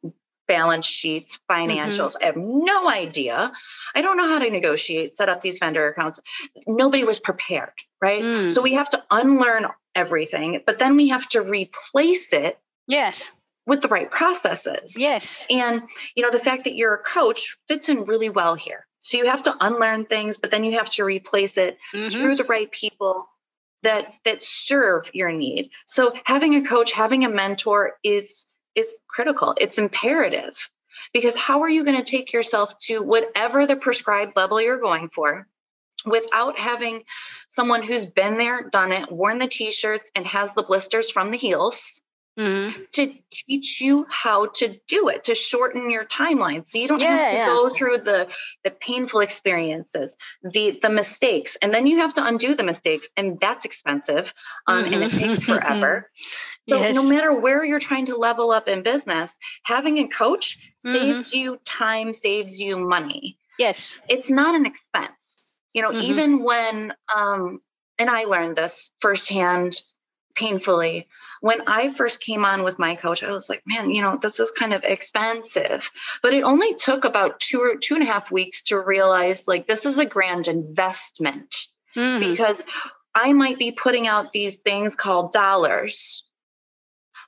balance 0.48 0.86
sheets, 0.86 1.40
financials. 1.50 2.16
I 2.22 2.26
have 2.26 2.38
no 2.38 2.90
idea. 2.90 3.52
I 3.96 4.02
don't 4.02 4.18
know 4.18 4.28
how 4.28 4.40
to 4.40 4.50
negotiate, 4.50 5.16
set 5.16 5.30
up 5.30 5.42
these 5.42 5.58
vendor 5.60 5.88
accounts. 5.88 6.22
Nobody 6.68 7.04
was 7.04 7.20
prepared, 7.20 7.74
right? 8.02 8.22
Mm. 8.22 8.52
So 8.52 8.62
we 8.62 8.74
have 8.74 8.90
to 8.92 9.04
unlearn 9.12 9.66
everything, 9.96 10.62
but 10.66 10.80
then 10.80 10.96
we 10.96 11.10
have 11.10 11.28
to 11.30 11.42
replace 11.42 12.34
it 12.34 12.60
yes. 12.88 13.32
with 13.66 13.82
the 13.82 13.88
right 13.88 14.12
processes. 14.12 14.98
Yes. 14.98 15.48
And 15.50 15.84
you 16.16 16.24
know, 16.24 16.32
the 16.32 16.44
fact 16.44 16.66
that 16.66 16.76
you're 16.76 16.96
a 16.96 17.04
coach 17.04 17.58
fits 17.68 17.90
in 17.90 18.06
really 18.06 18.30
well 18.30 18.56
here. 18.56 18.86
So 19.00 19.18
you 19.18 19.28
have 19.28 19.44
to 19.44 19.56
unlearn 19.62 20.06
things, 20.06 20.38
but 20.38 20.52
then 20.52 20.64
you 20.64 20.78
have 20.78 20.90
to 20.92 21.04
replace 21.04 21.58
it 21.58 21.78
Mhm. 21.94 22.12
through 22.12 22.36
the 22.36 22.44
right 22.44 22.72
people 22.72 23.28
that 23.84 24.16
that 24.26 24.44
serve 24.44 25.10
your 25.14 25.32
need. 25.32 25.70
So 25.86 26.14
having 26.26 26.56
a 26.56 26.64
coach, 26.64 26.92
having 26.92 27.24
a 27.24 27.30
mentor 27.30 27.98
is 28.04 28.46
is 28.76 29.00
critical. 29.08 29.56
It's 29.60 29.78
imperative 29.78 30.54
because 31.14 31.36
how 31.36 31.62
are 31.62 31.70
you 31.70 31.84
going 31.84 31.98
to 31.98 32.10
take 32.10 32.34
yourself 32.34 32.78
to 32.80 33.02
whatever 33.02 33.66
the 33.66 33.76
prescribed 33.76 34.36
level 34.36 34.62
you're 34.62 34.80
going 34.80 35.10
for 35.10 35.48
without 36.06 36.58
having 36.58 37.04
someone 37.48 37.84
who's 37.84 38.06
been 38.06 38.38
there, 38.38 38.70
done 38.70 38.92
it, 38.92 39.12
worn 39.12 39.40
the 39.40 39.48
t 39.48 39.72
shirts, 39.72 40.12
and 40.16 40.26
has 40.28 40.54
the 40.54 40.64
blisters 40.64 41.10
from 41.10 41.32
the 41.32 41.38
heels? 41.38 42.02
Mm-hmm. 42.38 42.82
to 42.92 43.14
teach 43.32 43.80
you 43.80 44.06
how 44.10 44.48
to 44.48 44.78
do 44.90 45.08
it 45.08 45.24
to 45.24 45.36
shorten 45.36 45.90
your 45.90 46.04
timeline 46.04 46.68
so 46.68 46.78
you 46.78 46.90
don't 46.90 47.00
yeah, 47.00 47.16
have 47.16 47.32
to 47.32 47.38
yeah. 47.38 47.46
go 47.46 47.70
through 47.70 48.00
the 48.00 48.28
the 48.66 48.72
painful 48.72 49.22
experiences 49.22 50.18
the 50.44 50.78
the 50.82 50.90
mistakes 50.90 51.56
and 51.62 51.74
then 51.74 51.88
you 51.88 52.00
have 52.00 52.14
to 52.16 52.26
undo 52.26 52.54
the 52.54 52.66
mistakes 52.66 53.08
and 53.16 53.40
that's 53.40 53.64
expensive 53.64 54.34
um, 54.68 54.84
mm-hmm. 54.84 54.94
and 54.96 55.04
it 55.04 55.12
takes 55.12 55.46
mm-hmm. 55.46 55.54
forever 55.54 56.12
so 56.68 56.78
yes. 56.78 56.96
no 56.96 57.08
matter 57.08 57.34
where 57.34 57.64
you're 57.64 57.80
trying 57.80 58.06
to 58.06 58.16
level 58.16 58.52
up 58.52 58.68
in 58.68 58.84
business 58.84 59.38
having 59.64 59.98
a 59.98 60.08
coach 60.08 60.58
mm-hmm. 60.86 60.94
saves 60.94 61.34
you 61.34 61.60
time 61.66 62.14
saves 62.14 62.60
you 62.60 62.78
money 62.78 63.38
yes 63.58 64.00
it's 64.10 64.30
not 64.30 64.56
an 64.56 64.66
expense 64.66 65.12
you 65.74 65.82
know 65.82 65.90
mm-hmm. 65.90 66.12
even 66.12 66.44
when 66.44 66.94
um 67.16 67.60
and 67.98 68.10
i 68.10 68.24
learned 68.24 68.56
this 68.56 68.92
firsthand 69.00 69.82
painfully. 70.36 71.08
When 71.42 71.62
I 71.68 71.94
first 71.94 72.20
came 72.20 72.46
on 72.46 72.64
with 72.64 72.78
my 72.78 72.96
coach, 72.96 73.24
I 73.24 73.32
was 73.32 73.50
like, 73.50 73.64
man, 73.66 73.90
you 73.90 74.02
know, 74.02 74.20
this 74.22 74.40
is 74.40 74.52
kind 74.52 74.74
of 74.74 74.84
expensive. 74.84 75.90
But 76.22 76.34
it 76.34 76.44
only 76.44 76.76
took 76.76 77.06
about 77.06 77.40
two 77.40 77.62
or 77.62 77.76
two 77.78 77.96
and 77.96 78.04
a 78.04 78.08
half 78.08 78.32
weeks 78.32 78.62
to 78.64 78.80
realize 78.80 79.48
like 79.48 79.68
this 79.68 79.86
is 79.86 79.98
a 79.98 80.06
grand 80.06 80.48
investment 80.48 81.56
mm-hmm. 81.96 82.32
because 82.32 82.64
I 83.16 83.34
might 83.34 83.58
be 83.58 83.72
putting 83.72 84.08
out 84.08 84.34
these 84.34 84.58
things 84.58 84.96
called 84.96 85.32
dollars, 85.32 86.26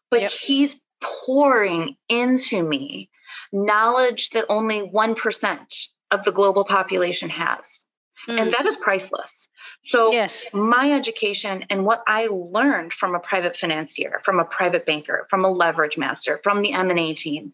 but 0.10 0.22
yep. 0.22 0.32
he's 0.32 0.76
pouring 1.01 1.95
into 2.10 2.64
me 2.64 3.10
knowledge 3.51 4.32
that 4.32 4.45
only 4.49 4.82
1% 4.82 5.88
of 6.12 6.24
the 6.24 6.32
global 6.32 6.64
population 6.64 7.30
has. 7.30 7.86
Mm. 8.28 8.41
And 8.41 8.53
that 8.53 8.66
is 8.66 8.78
priceless. 8.78 9.47
So, 9.84 10.12
yes. 10.12 10.45
my 10.53 10.91
education 10.91 11.66
and 11.70 11.86
what 11.86 12.03
I 12.08 12.28
learned 12.28 12.93
from 12.93 13.16
a 13.16 13.20
private 13.20 13.55
financier, 13.55 14.22
from 14.24 14.39
a 14.39 14.45
private 14.45 14.86
banker, 14.86 15.28
from 15.30 15.45
a 15.45 15.51
leverage 15.51 15.97
master, 15.97 16.39
from 16.43 16.62
the 16.62 16.74
M&A 16.74 17.14
team 17.14 17.53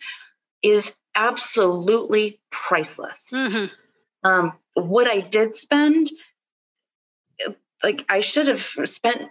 is 0.62 0.94
absolutely 1.16 2.40
priceless. 2.50 3.30
Mm-hmm. 3.34 3.66
Um, 4.28 4.54
what 4.74 5.08
I 5.08 5.20
did 5.20 5.56
spend, 5.56 6.10
like 7.84 8.06
I 8.10 8.22
should 8.22 8.48
have 8.48 8.62
spent 8.62 9.30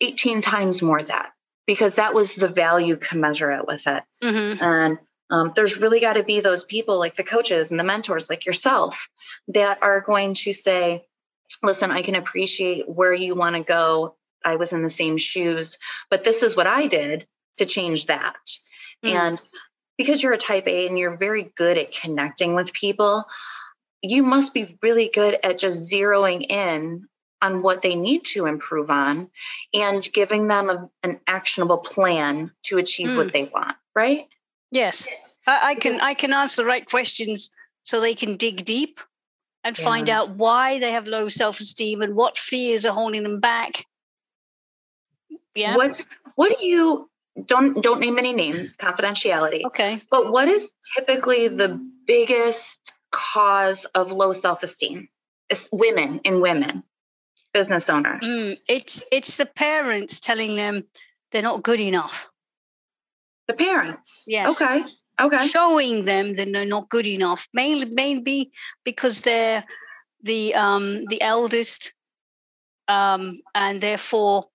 18 0.00 0.40
times 0.40 0.80
more 0.80 1.02
that 1.02 1.33
because 1.66 1.94
that 1.94 2.14
was 2.14 2.34
the 2.34 2.48
value 2.48 2.96
commensurate 2.96 3.66
with 3.66 3.86
it. 3.86 4.02
Mm-hmm. 4.22 4.62
And 4.62 4.98
um, 5.30 5.52
there's 5.54 5.78
really 5.78 6.00
got 6.00 6.14
to 6.14 6.22
be 6.22 6.40
those 6.40 6.64
people 6.64 6.98
like 6.98 7.16
the 7.16 7.24
coaches 7.24 7.70
and 7.70 7.80
the 7.80 7.84
mentors 7.84 8.28
like 8.28 8.46
yourself 8.46 9.08
that 9.48 9.82
are 9.82 10.00
going 10.00 10.34
to 10.34 10.52
say, 10.52 11.06
listen, 11.62 11.90
I 11.90 12.02
can 12.02 12.14
appreciate 12.14 12.88
where 12.88 13.14
you 13.14 13.34
want 13.34 13.56
to 13.56 13.62
go. 13.62 14.16
I 14.44 14.56
was 14.56 14.72
in 14.72 14.82
the 14.82 14.90
same 14.90 15.16
shoes, 15.16 15.78
but 16.10 16.24
this 16.24 16.42
is 16.42 16.56
what 16.56 16.66
I 16.66 16.86
did 16.86 17.26
to 17.56 17.66
change 17.66 18.06
that. 18.06 18.36
Mm. 19.04 19.10
And 19.10 19.38
because 19.96 20.22
you're 20.22 20.32
a 20.32 20.38
type 20.38 20.66
A 20.66 20.86
and 20.86 20.98
you're 20.98 21.16
very 21.16 21.52
good 21.56 21.78
at 21.78 21.92
connecting 21.92 22.54
with 22.54 22.72
people, 22.72 23.24
you 24.02 24.22
must 24.22 24.52
be 24.52 24.76
really 24.82 25.10
good 25.12 25.38
at 25.42 25.58
just 25.58 25.90
zeroing 25.90 26.50
in 26.50 27.06
on 27.44 27.60
what 27.60 27.82
they 27.82 27.94
need 27.94 28.24
to 28.24 28.46
improve 28.46 28.90
on 28.90 29.28
and 29.74 30.10
giving 30.14 30.48
them 30.48 30.70
a, 30.70 30.88
an 31.02 31.20
actionable 31.26 31.76
plan 31.76 32.50
to 32.62 32.78
achieve 32.78 33.08
mm. 33.08 33.16
what 33.18 33.32
they 33.34 33.44
want, 33.44 33.76
right? 33.94 34.26
Yes. 34.70 35.06
I, 35.46 35.60
I 35.62 35.74
can 35.74 36.00
I 36.00 36.14
can 36.14 36.32
ask 36.32 36.56
the 36.56 36.64
right 36.64 36.88
questions 36.88 37.50
so 37.84 38.00
they 38.00 38.14
can 38.14 38.36
dig 38.36 38.64
deep 38.64 38.98
and 39.62 39.78
yeah. 39.78 39.84
find 39.84 40.08
out 40.08 40.30
why 40.30 40.80
they 40.80 40.92
have 40.92 41.06
low 41.06 41.28
self-esteem 41.28 42.00
and 42.00 42.16
what 42.16 42.38
fears 42.38 42.86
are 42.86 42.94
holding 42.94 43.22
them 43.22 43.40
back. 43.40 43.84
Yeah. 45.54 45.76
What 45.76 46.02
what 46.36 46.58
do 46.58 46.66
you 46.66 47.10
don't 47.44 47.82
don't 47.82 48.00
name 48.00 48.18
any 48.18 48.32
names, 48.32 48.74
confidentiality. 48.76 49.64
Okay. 49.66 50.00
But 50.10 50.32
what 50.32 50.48
is 50.48 50.72
typically 50.96 51.48
the 51.48 51.78
biggest 52.06 52.94
cause 53.12 53.84
of 53.94 54.10
low 54.10 54.32
self-esteem? 54.32 55.08
It's 55.50 55.68
women 55.70 56.20
in 56.24 56.40
women, 56.40 56.84
business 57.54 57.88
owners. 57.88 58.28
Mm, 58.28 58.58
it's 58.68 59.02
it's 59.10 59.36
the 59.36 59.46
parents 59.46 60.20
telling 60.20 60.56
them 60.56 60.84
they're 61.30 61.42
not 61.42 61.62
good 61.62 61.80
enough. 61.80 62.28
The 63.48 63.54
parents. 63.54 64.24
Yes. 64.26 64.60
Okay 64.60 64.84
okay 65.20 65.46
showing 65.46 66.04
them 66.04 66.34
that 66.34 66.50
they're 66.52 66.66
not 66.66 66.88
good 66.88 67.06
enough 67.06 67.46
mainly 67.54 67.86
maybe 67.86 68.50
because 68.84 69.20
they're 69.20 69.64
the 70.22 70.54
um 70.54 71.04
the 71.06 71.20
eldest 71.22 71.92
um 72.88 73.40
and 73.54 73.80
therefore 73.80 74.46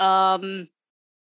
um 0.00 0.68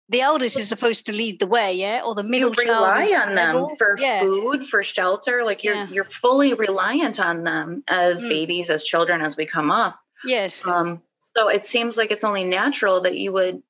the 0.08 0.20
eldest 0.20 0.58
is 0.58 0.68
supposed 0.68 1.06
to 1.06 1.12
lead 1.12 1.40
the 1.40 1.46
way, 1.46 1.72
yeah, 1.72 2.02
or 2.04 2.14
the 2.14 2.22
middle 2.22 2.50
you 2.50 2.70
rely 2.70 3.10
on 3.16 3.34
them 3.34 3.66
for 3.78 3.96
yeah. 3.98 4.20
food, 4.20 4.66
for 4.66 4.82
shelter. 4.82 5.42
Like 5.42 5.64
you're 5.64 5.74
yeah. 5.74 5.88
you're 5.88 6.04
fully 6.04 6.52
reliant 6.52 7.18
on 7.18 7.44
them 7.44 7.82
as 7.88 8.20
mm. 8.20 8.28
babies, 8.28 8.68
as 8.68 8.84
children, 8.84 9.22
as 9.22 9.38
we 9.38 9.46
come 9.46 9.70
up. 9.70 9.98
Yes. 10.24 10.64
Um. 10.66 11.02
So 11.36 11.48
it 11.48 11.66
seems 11.66 11.96
like 11.96 12.10
it's 12.10 12.24
only 12.24 12.44
natural 12.44 13.02
that 13.02 13.16
you 13.16 13.32
would 13.32 13.62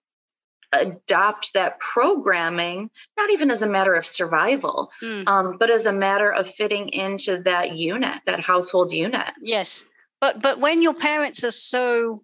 adopt 0.73 1.53
that 1.55 1.79
programming, 1.79 2.91
not 3.17 3.31
even 3.31 3.51
as 3.51 3.63
a 3.63 3.67
matter 3.67 3.95
of 3.95 4.07
survival, 4.07 4.91
mm. 5.03 5.27
um, 5.29 5.57
but 5.59 5.71
as 5.71 5.87
a 5.87 5.93
matter 5.93 6.33
of 6.33 6.49
fitting 6.49 6.89
into 6.89 7.43
that 7.43 7.77
unit, 7.77 8.23
that 8.27 8.41
household 8.41 8.93
unit. 8.93 9.31
Yes, 9.43 9.85
but 10.21 10.41
but 10.41 10.61
when 10.61 10.83
your 10.83 10.95
parents 10.95 11.45
are 11.45 11.51
so, 11.51 12.17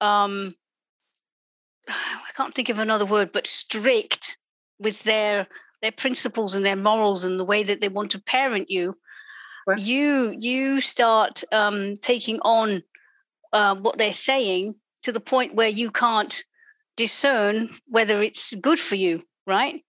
um, 0.00 0.54
I 1.88 2.30
can't 2.36 2.54
think 2.54 2.68
of 2.68 2.78
another 2.78 3.06
word, 3.06 3.32
but 3.32 3.46
strict 3.46 4.38
with 4.78 5.02
their 5.02 5.46
their 5.80 5.92
principles 5.92 6.54
and 6.54 6.64
their 6.64 6.76
morals 6.76 7.24
and 7.24 7.38
the 7.38 7.44
way 7.44 7.64
that 7.64 7.80
they 7.80 7.88
want 7.88 8.12
to 8.12 8.22
parent 8.22 8.70
you, 8.70 8.94
right. 9.66 9.78
you 9.78 10.34
you 10.38 10.80
start 10.80 11.42
um, 11.52 11.94
taking 11.94 12.38
on 12.40 12.84
uh, 13.52 13.74
what 13.76 13.98
they're 13.98 14.12
saying 14.12 14.76
to 15.02 15.12
the 15.12 15.20
point 15.20 15.54
where 15.54 15.68
you 15.68 15.90
can't 15.90 16.44
discern 16.96 17.68
whether 17.86 18.22
it's 18.22 18.54
good 18.54 18.78
for 18.78 18.96
you, 18.96 19.22
right? 19.46 19.82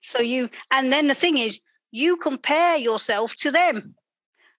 So 0.00 0.20
you, 0.20 0.48
and 0.70 0.92
then 0.92 1.08
the 1.08 1.14
thing 1.14 1.38
is, 1.38 1.60
you 1.90 2.16
compare 2.16 2.76
yourself 2.76 3.34
to 3.36 3.50
them. 3.50 3.94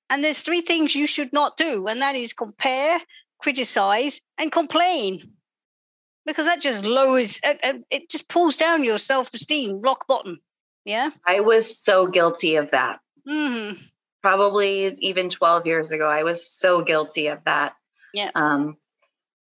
And 0.10 0.24
there's 0.24 0.42
three 0.42 0.62
things 0.62 0.96
you 0.96 1.08
should 1.08 1.32
not 1.32 1.56
do, 1.56 1.88
and 1.88 2.02
that 2.02 2.16
is 2.16 2.34
compare, 2.34 3.00
criticize, 3.40 4.20
and 4.38 4.52
complain. 4.52 5.32
Because 6.26 6.46
that 6.46 6.62
just 6.62 6.86
lowers, 6.86 7.40
it 7.44 8.10
just 8.10 8.28
pulls 8.28 8.58
down 8.58 8.84
your 8.84 8.98
self 8.98 9.34
esteem, 9.34 9.82
rock 9.82 10.06
bottom. 10.08 10.40
Yeah. 10.84 11.12
I 11.26 11.40
was 11.40 11.82
so 11.82 12.08
guilty 12.08 12.58
of 12.58 12.72
that. 12.72 13.00
Mm-hmm. 13.28 13.82
Probably 14.22 14.96
even 15.00 15.30
12 15.30 15.66
years 15.66 15.92
ago, 15.92 16.10
I 16.10 16.24
was 16.24 16.46
so 16.46 16.84
guilty 16.84 17.28
of 17.28 17.44
that. 17.46 17.76
Yeah. 18.14 18.32
Um, 18.36 18.78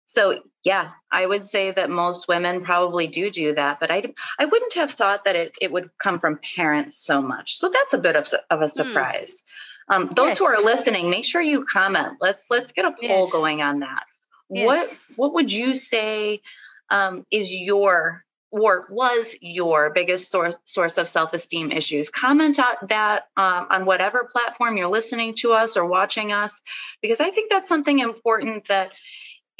so 0.06 0.40
yeah, 0.64 0.90
I 1.10 1.24
would 1.24 1.48
say 1.48 1.70
that 1.70 1.88
most 1.88 2.28
women 2.28 2.64
probably 2.64 3.06
do 3.06 3.30
do 3.30 3.54
that, 3.54 3.78
but 3.80 3.90
I 3.90 4.02
I 4.38 4.44
wouldn't 4.44 4.74
have 4.74 4.90
thought 4.90 5.24
that 5.24 5.36
it, 5.36 5.54
it 5.60 5.72
would 5.72 5.90
come 5.98 6.18
from 6.18 6.40
parents 6.56 6.98
so 6.98 7.22
much. 7.22 7.58
So 7.58 7.70
that's 7.70 7.94
a 7.94 7.98
bit 7.98 8.16
of, 8.16 8.28
of 8.50 8.60
a 8.60 8.66
hmm. 8.66 8.72
surprise. 8.72 9.42
Mm. 9.90 9.94
Um, 9.94 10.12
those 10.14 10.28
yes. 10.28 10.38
who 10.38 10.44
are 10.46 10.62
listening, 10.62 11.10
make 11.10 11.24
sure 11.24 11.40
you 11.40 11.64
comment. 11.64 12.18
Let's 12.20 12.46
let's 12.50 12.72
get 12.72 12.84
a 12.84 12.90
poll 12.90 12.98
yes. 13.00 13.32
going 13.32 13.62
on 13.62 13.80
that. 13.80 14.04
Yes. 14.48 14.66
What 14.66 14.92
what 15.16 15.34
would 15.34 15.52
you 15.52 15.74
say 15.74 16.42
um, 16.90 17.24
is 17.30 17.54
your 17.54 18.24
or 18.50 18.86
was 18.90 19.34
your 19.40 19.90
biggest 19.90 20.30
source 20.30 20.56
source 20.64 20.98
of 20.98 21.08
self 21.08 21.32
esteem 21.32 21.70
issues? 21.70 22.10
Comment 22.10 22.58
on 22.58 22.74
that 22.88 23.24
um, 23.36 23.66
on 23.70 23.86
whatever 23.86 24.28
platform 24.30 24.76
you're 24.76 24.88
listening 24.88 25.34
to 25.38 25.52
us 25.52 25.76
or 25.76 25.86
watching 25.86 26.32
us, 26.32 26.60
because 27.02 27.20
I 27.20 27.30
think 27.30 27.50
that's 27.50 27.68
something 27.68 27.98
important 27.98 28.68
that 28.68 28.90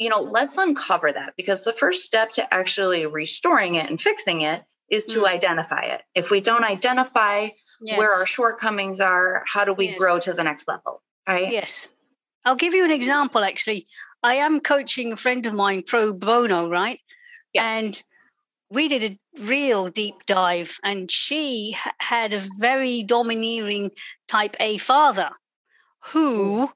you 0.01 0.09
know, 0.09 0.19
let's 0.19 0.57
uncover 0.57 1.11
that 1.11 1.33
because 1.37 1.63
the 1.63 1.73
first 1.73 2.03
step 2.03 2.31
to 2.31 2.51
actually 2.51 3.05
restoring 3.05 3.75
it 3.75 3.87
and 3.87 4.01
fixing 4.01 4.41
it 4.41 4.63
is 4.89 5.05
to 5.05 5.19
mm. 5.19 5.27
identify 5.27 5.83
it. 5.83 6.01
If 6.15 6.31
we 6.31 6.41
don't 6.41 6.63
identify 6.63 7.49
yes. 7.79 7.99
where 7.99 8.11
our 8.11 8.25
shortcomings 8.25 8.99
are, 8.99 9.43
how 9.45 9.63
do 9.63 9.73
we 9.73 9.89
yes. 9.89 9.99
grow 9.99 10.17
to 10.17 10.33
the 10.33 10.43
next 10.43 10.67
level? 10.67 11.03
Right? 11.27 11.51
Yes. 11.51 11.87
I'll 12.45 12.55
give 12.55 12.73
you 12.73 12.83
an 12.83 12.89
example 12.89 13.43
actually. 13.43 13.85
I 14.23 14.35
am 14.35 14.59
coaching 14.59 15.11
a 15.11 15.15
friend 15.15 15.45
of 15.45 15.53
mine 15.53 15.83
pro 15.85 16.15
bono, 16.15 16.67
right? 16.67 16.99
Yeah. 17.53 17.77
And 17.77 18.01
we 18.71 18.87
did 18.87 19.03
a 19.03 19.43
real 19.43 19.89
deep 19.89 20.15
dive, 20.25 20.77
and 20.83 21.11
she 21.11 21.75
had 21.99 22.33
a 22.33 22.41
very 22.57 23.03
domineering 23.03 23.91
type 24.27 24.55
A 24.59 24.77
father 24.77 25.31
who 26.13 26.67
mm. 26.67 26.71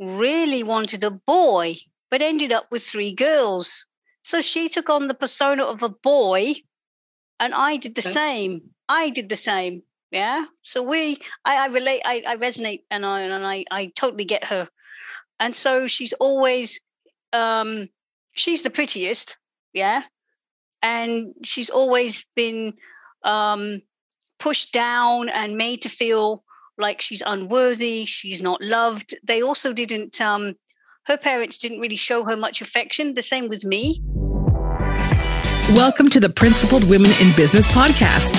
really 0.00 0.62
wanted 0.62 1.04
a 1.04 1.10
boy 1.10 1.76
but 2.10 2.22
ended 2.22 2.52
up 2.52 2.66
with 2.70 2.82
three 2.82 3.12
girls. 3.12 3.86
So 4.22 4.40
she 4.40 4.68
took 4.68 4.88
on 4.88 5.08
the 5.08 5.14
persona 5.14 5.64
of 5.64 5.82
a 5.82 5.88
boy, 5.88 6.54
and 7.38 7.52
I 7.54 7.76
did 7.76 7.94
the 7.94 8.02
same. 8.02 8.70
I 8.88 9.10
did 9.10 9.28
the 9.28 9.36
same. 9.36 9.82
Yeah. 10.10 10.46
So 10.62 10.82
we, 10.82 11.18
I, 11.44 11.64
I 11.64 11.66
relate, 11.66 12.00
I, 12.04 12.22
I 12.26 12.36
resonate, 12.36 12.82
and 12.90 13.04
I 13.04 13.20
and 13.22 13.46
I, 13.46 13.64
I 13.70 13.92
totally 13.94 14.24
get 14.24 14.44
her. 14.44 14.68
And 15.38 15.54
so 15.54 15.86
she's 15.86 16.14
always, 16.14 16.80
um, 17.32 17.88
she's 18.32 18.62
the 18.62 18.70
prettiest. 18.70 19.36
Yeah. 19.72 20.04
And 20.86 21.34
she's 21.42 21.68
always 21.68 22.26
been 22.36 22.74
um, 23.24 23.82
pushed 24.38 24.72
down 24.72 25.28
and 25.28 25.56
made 25.56 25.82
to 25.82 25.88
feel 25.88 26.44
like 26.78 27.00
she's 27.00 27.24
unworthy, 27.26 28.04
she's 28.04 28.40
not 28.40 28.62
loved. 28.62 29.16
They 29.24 29.42
also 29.42 29.72
didn't, 29.72 30.20
um, 30.20 30.54
her 31.06 31.16
parents 31.16 31.58
didn't 31.58 31.80
really 31.80 31.96
show 31.96 32.24
her 32.26 32.36
much 32.36 32.60
affection. 32.60 33.14
The 33.14 33.22
same 33.22 33.48
with 33.48 33.64
me. 33.64 34.00
Welcome 35.74 36.08
to 36.10 36.20
the 36.20 36.30
Principled 36.30 36.88
Women 36.88 37.10
in 37.20 37.34
Business 37.34 37.66
podcast. 37.66 38.30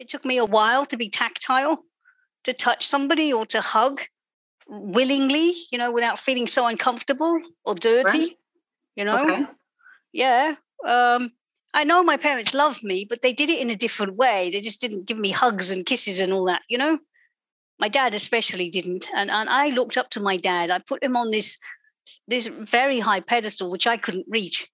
It 0.00 0.08
took 0.08 0.24
me 0.24 0.36
a 0.38 0.44
while 0.44 0.84
to 0.84 0.96
be 0.96 1.08
tactile, 1.08 1.84
to 2.42 2.52
touch 2.52 2.84
somebody 2.84 3.32
or 3.32 3.46
to 3.46 3.60
hug 3.60 4.00
willingly, 4.66 5.54
you 5.70 5.78
know, 5.78 5.92
without 5.92 6.18
feeling 6.18 6.48
so 6.48 6.66
uncomfortable 6.66 7.40
or 7.64 7.76
dirty, 7.76 8.18
right. 8.18 8.36
You 8.96 9.04
know? 9.04 9.22
Okay. 9.22 9.46
Yeah. 10.12 10.54
Um, 10.84 11.32
I 11.74 11.84
know 11.84 12.02
my 12.02 12.16
parents 12.16 12.54
loved 12.54 12.82
me, 12.82 13.06
but 13.08 13.22
they 13.22 13.32
did 13.32 13.50
it 13.50 13.60
in 13.60 13.70
a 13.70 13.76
different 13.76 14.16
way. 14.16 14.50
They 14.50 14.60
just 14.60 14.80
didn't 14.80 15.06
give 15.06 15.18
me 15.18 15.30
hugs 15.30 15.70
and 15.70 15.84
kisses 15.84 16.20
and 16.20 16.32
all 16.32 16.46
that, 16.46 16.62
you 16.68 16.78
know? 16.78 16.98
My 17.78 17.88
dad 17.88 18.14
especially 18.14 18.70
didn't. 18.70 19.08
And, 19.14 19.30
and 19.30 19.48
I 19.50 19.68
looked 19.68 19.98
up 19.98 20.08
to 20.10 20.20
my 20.20 20.38
dad. 20.38 20.70
I 20.70 20.78
put 20.78 21.04
him 21.04 21.16
on 21.16 21.30
this 21.30 21.58
this 22.28 22.46
very 22.46 23.00
high 23.00 23.20
pedestal, 23.20 23.70
which 23.70 23.86
I 23.86 23.96
couldn't 23.96 24.26
reach. 24.28 24.68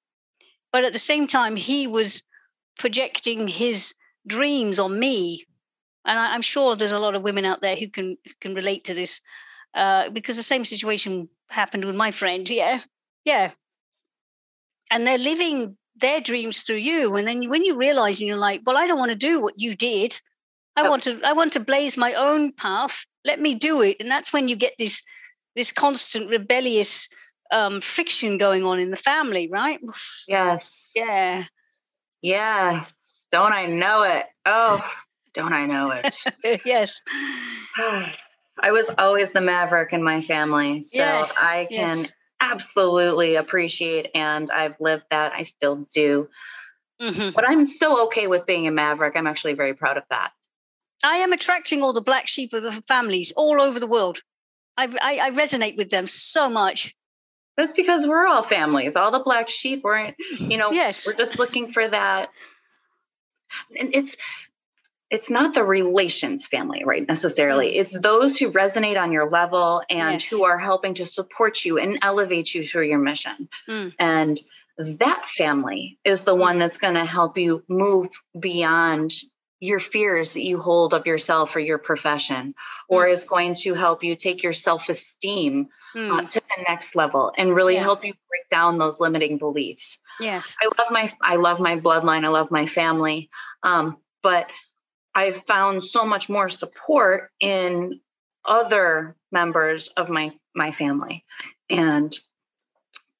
But 0.70 0.84
at 0.84 0.92
the 0.92 0.98
same 0.98 1.26
time, 1.26 1.56
he 1.56 1.86
was 1.86 2.22
projecting 2.78 3.48
his 3.48 3.94
dreams 4.26 4.78
on 4.78 4.98
me. 4.98 5.44
And 6.04 6.18
I, 6.18 6.34
am 6.34 6.42
sure 6.42 6.74
there's 6.74 6.92
a 6.92 6.98
lot 6.98 7.14
of 7.14 7.22
women 7.22 7.44
out 7.44 7.60
there 7.60 7.76
who 7.76 7.88
can 7.88 8.16
can 8.40 8.54
relate 8.54 8.84
to 8.84 8.94
this, 8.94 9.20
uh, 9.74 10.10
because 10.10 10.36
the 10.36 10.42
same 10.42 10.64
situation 10.64 11.28
happened 11.48 11.84
with 11.84 11.94
my 11.94 12.10
friend. 12.10 12.48
Yeah, 12.48 12.80
yeah. 13.24 13.52
And 14.92 15.06
they're 15.06 15.18
living 15.18 15.76
their 15.96 16.20
dreams 16.20 16.62
through 16.62 16.76
you, 16.76 17.16
and 17.16 17.26
then 17.26 17.48
when 17.48 17.64
you 17.64 17.76
realize, 17.76 18.20
and 18.20 18.28
you're 18.28 18.36
like, 18.36 18.62
well, 18.64 18.76
I 18.76 18.86
don't 18.86 18.98
want 18.98 19.10
to 19.10 19.16
do 19.16 19.40
what 19.40 19.54
you 19.56 19.74
did. 19.74 20.20
I 20.76 20.88
want 20.88 21.02
to 21.04 21.20
I 21.24 21.32
want 21.32 21.52
to 21.54 21.60
blaze 21.60 21.96
my 21.96 22.14
own 22.14 22.52
path. 22.52 23.04
Let 23.24 23.40
me 23.40 23.54
do 23.54 23.82
it, 23.82 23.96
and 24.00 24.10
that's 24.10 24.32
when 24.32 24.48
you 24.48 24.56
get 24.56 24.72
this 24.78 25.02
this 25.54 25.72
constant 25.72 26.30
rebellious 26.30 27.08
um, 27.52 27.80
friction 27.80 28.38
going 28.38 28.64
on 28.64 28.78
in 28.78 28.90
the 28.90 28.96
family, 28.96 29.48
right? 29.50 29.78
Yes. 30.26 30.70
Yeah. 30.94 31.44
Yeah. 32.22 32.86
Don't 33.30 33.52
I 33.52 33.66
know 33.66 34.02
it? 34.02 34.26
Oh, 34.46 34.82
don't 35.34 35.52
I 35.52 35.66
know 35.66 35.90
it? 35.90 36.62
yes. 36.64 37.00
I 37.76 38.70
was 38.70 38.90
always 38.98 39.30
the 39.32 39.40
maverick 39.40 39.92
in 39.92 40.02
my 40.02 40.20
family. 40.20 40.82
So 40.82 40.98
yeah. 40.98 41.26
I 41.36 41.66
can 41.70 41.98
yes. 41.98 42.12
Absolutely 42.42 43.36
appreciate 43.36 44.10
and 44.14 44.50
I've 44.50 44.74
lived 44.80 45.04
that. 45.10 45.32
I 45.32 45.44
still 45.44 45.86
do. 45.94 46.28
Mm-hmm. 47.00 47.30
But 47.34 47.48
I'm 47.48 47.66
so 47.66 48.04
okay 48.06 48.26
with 48.26 48.44
being 48.46 48.66
a 48.66 48.70
maverick. 48.70 49.14
I'm 49.16 49.26
actually 49.26 49.54
very 49.54 49.74
proud 49.74 49.96
of 49.96 50.04
that. 50.10 50.32
I 51.04 51.16
am 51.16 51.32
attracting 51.32 51.82
all 51.82 51.92
the 51.92 52.00
black 52.00 52.28
sheep 52.28 52.52
of 52.52 52.62
the 52.62 52.72
families 52.72 53.32
all 53.36 53.60
over 53.60 53.80
the 53.80 53.86
world. 53.86 54.20
I, 54.76 54.86
I, 55.00 55.18
I 55.26 55.30
resonate 55.30 55.76
with 55.76 55.90
them 55.90 56.06
so 56.06 56.48
much. 56.48 56.94
That's 57.56 57.72
because 57.72 58.06
we're 58.06 58.26
all 58.26 58.42
families. 58.42 58.96
All 58.96 59.10
the 59.10 59.20
black 59.20 59.48
sheep 59.48 59.84
weren't, 59.84 60.16
you 60.38 60.56
know, 60.56 60.70
yes. 60.72 61.06
we're 61.06 61.14
just 61.14 61.38
looking 61.38 61.72
for 61.72 61.86
that. 61.86 62.30
And 63.78 63.94
it's 63.94 64.16
it's 65.12 65.28
not 65.28 65.52
the 65.52 65.62
relations 65.62 66.46
family, 66.46 66.84
right? 66.86 67.06
Necessarily. 67.06 67.72
Mm. 67.72 67.76
It's 67.76 67.98
those 67.98 68.38
who 68.38 68.50
resonate 68.50 69.00
on 69.00 69.12
your 69.12 69.28
level 69.28 69.82
and 69.90 70.14
yes. 70.14 70.30
who 70.30 70.44
are 70.44 70.58
helping 70.58 70.94
to 70.94 71.06
support 71.06 71.66
you 71.66 71.78
and 71.78 71.98
elevate 72.00 72.54
you 72.54 72.66
through 72.66 72.86
your 72.86 72.98
mission. 72.98 73.50
Mm. 73.68 73.92
And 73.98 74.40
that 74.78 75.28
family 75.28 75.98
is 76.02 76.22
the 76.22 76.34
one 76.34 76.58
that's 76.58 76.78
going 76.78 76.94
to 76.94 77.04
help 77.04 77.36
you 77.36 77.62
move 77.68 78.08
beyond 78.40 79.12
your 79.60 79.78
fears 79.78 80.32
that 80.32 80.42
you 80.42 80.58
hold 80.58 80.94
of 80.94 81.06
yourself 81.06 81.54
or 81.54 81.60
your 81.60 81.78
profession, 81.78 82.54
or 82.88 83.04
mm. 83.04 83.12
is 83.12 83.24
going 83.24 83.54
to 83.54 83.74
help 83.74 84.02
you 84.02 84.16
take 84.16 84.42
your 84.42 84.54
self 84.54 84.88
esteem 84.88 85.68
mm. 85.94 86.10
uh, 86.10 86.26
to 86.26 86.40
the 86.40 86.64
next 86.66 86.96
level 86.96 87.32
and 87.36 87.54
really 87.54 87.74
yeah. 87.74 87.82
help 87.82 88.02
you 88.02 88.14
break 88.30 88.48
down 88.48 88.78
those 88.78 88.98
limiting 88.98 89.36
beliefs. 89.36 89.98
Yes, 90.18 90.56
I 90.60 90.70
love 90.78 90.90
my 90.90 91.12
I 91.20 91.36
love 91.36 91.60
my 91.60 91.78
bloodline. 91.78 92.24
I 92.24 92.28
love 92.28 92.50
my 92.50 92.66
family, 92.66 93.28
um, 93.62 93.98
but 94.22 94.48
I've 95.14 95.44
found 95.46 95.84
so 95.84 96.04
much 96.04 96.28
more 96.28 96.48
support 96.48 97.30
in 97.40 98.00
other 98.44 99.16
members 99.30 99.88
of 99.88 100.08
my 100.08 100.32
my 100.54 100.72
family, 100.72 101.24
and 101.70 102.16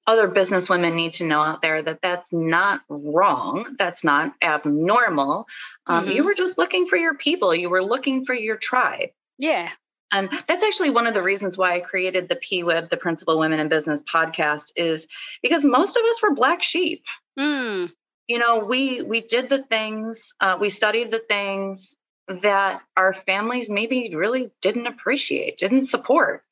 other 0.06 0.28
business 0.28 0.68
women 0.68 0.96
need 0.96 1.12
to 1.14 1.24
know 1.24 1.40
out 1.40 1.62
there 1.62 1.80
that 1.82 2.00
that's 2.02 2.32
not 2.32 2.80
wrong. 2.88 3.76
That's 3.78 4.02
not 4.02 4.34
abnormal. 4.42 5.46
Um, 5.86 6.04
mm-hmm. 6.04 6.16
You 6.16 6.24
were 6.24 6.34
just 6.34 6.58
looking 6.58 6.86
for 6.86 6.96
your 6.96 7.14
people. 7.14 7.54
You 7.54 7.70
were 7.70 7.84
looking 7.84 8.24
for 8.24 8.34
your 8.34 8.56
tribe. 8.56 9.10
Yeah. 9.38 9.70
And 10.12 10.28
that's 10.46 10.62
actually 10.62 10.90
one 10.90 11.06
of 11.06 11.14
the 11.14 11.22
reasons 11.22 11.56
why 11.56 11.74
I 11.74 11.80
created 11.80 12.28
the 12.28 12.36
PWIB, 12.36 12.90
the 12.90 12.96
Principled 12.98 13.38
Women 13.38 13.60
in 13.60 13.68
Business 13.68 14.02
podcast, 14.02 14.72
is 14.76 15.06
because 15.42 15.64
most 15.64 15.96
of 15.96 16.04
us 16.04 16.22
were 16.22 16.34
black 16.34 16.62
sheep. 16.62 17.04
Mm. 17.38 17.90
You 18.32 18.38
know, 18.38 18.64
we 18.64 19.02
we 19.02 19.20
did 19.20 19.50
the 19.50 19.62
things, 19.62 20.32
uh, 20.40 20.56
we 20.58 20.70
studied 20.70 21.10
the 21.10 21.18
things 21.18 21.94
that 22.26 22.80
our 22.96 23.12
families 23.12 23.68
maybe 23.68 24.14
really 24.16 24.50
didn't 24.62 24.86
appreciate, 24.86 25.58
didn't 25.58 25.84
support. 25.84 26.42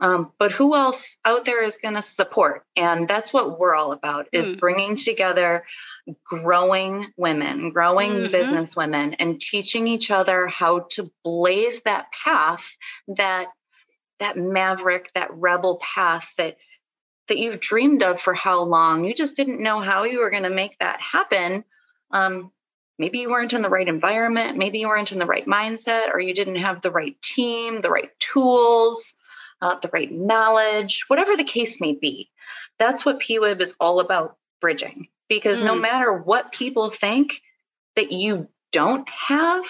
Um, 0.00 0.32
but 0.38 0.52
who 0.52 0.74
else 0.74 1.16
out 1.24 1.46
there 1.46 1.64
is 1.64 1.78
going 1.78 1.94
to 1.94 2.02
support? 2.02 2.66
And 2.76 3.08
that's 3.08 3.32
what 3.32 3.58
we're 3.58 3.74
all 3.74 3.92
about: 3.92 4.26
is 4.32 4.50
mm. 4.50 4.60
bringing 4.60 4.96
together 4.96 5.64
growing 6.24 7.06
women, 7.16 7.70
growing 7.70 8.12
mm-hmm. 8.12 8.32
business 8.32 8.76
women, 8.76 9.14
and 9.14 9.40
teaching 9.40 9.88
each 9.88 10.10
other 10.10 10.46
how 10.46 10.80
to 10.90 11.10
blaze 11.24 11.80
that 11.86 12.12
path, 12.12 12.76
that 13.16 13.46
that 14.18 14.36
maverick, 14.36 15.10
that 15.14 15.32
rebel 15.32 15.78
path 15.78 16.34
that 16.36 16.58
that 17.30 17.38
you've 17.38 17.60
dreamed 17.60 18.02
of 18.02 18.20
for 18.20 18.34
how 18.34 18.62
long. 18.62 19.04
You 19.04 19.14
just 19.14 19.34
didn't 19.34 19.62
know 19.62 19.80
how 19.80 20.04
you 20.04 20.20
were 20.20 20.30
going 20.30 20.42
to 20.42 20.50
make 20.50 20.78
that 20.78 21.00
happen. 21.00 21.64
Um, 22.10 22.52
maybe 22.98 23.20
you 23.20 23.30
weren't 23.30 23.54
in 23.54 23.62
the 23.62 23.68
right 23.68 23.88
environment, 23.88 24.58
maybe 24.58 24.80
you 24.80 24.88
weren't 24.88 25.12
in 25.12 25.18
the 25.18 25.26
right 25.26 25.46
mindset, 25.46 26.12
or 26.12 26.20
you 26.20 26.34
didn't 26.34 26.56
have 26.56 26.82
the 26.82 26.90
right 26.90 27.20
team, 27.22 27.80
the 27.80 27.90
right 27.90 28.10
tools, 28.18 29.14
uh, 29.62 29.76
the 29.76 29.90
right 29.92 30.12
knowledge, 30.12 31.04
whatever 31.08 31.36
the 31.36 31.44
case 31.44 31.80
may 31.80 31.94
be. 31.94 32.30
That's 32.78 33.04
what 33.04 33.20
PWIB 33.20 33.60
is 33.60 33.74
all 33.80 34.00
about 34.00 34.36
bridging 34.60 35.08
because 35.28 35.60
mm. 35.60 35.64
no 35.64 35.74
matter 35.74 36.12
what 36.12 36.52
people 36.52 36.90
think 36.90 37.40
that 37.96 38.12
you 38.12 38.48
don't 38.72 39.08
have, 39.08 39.64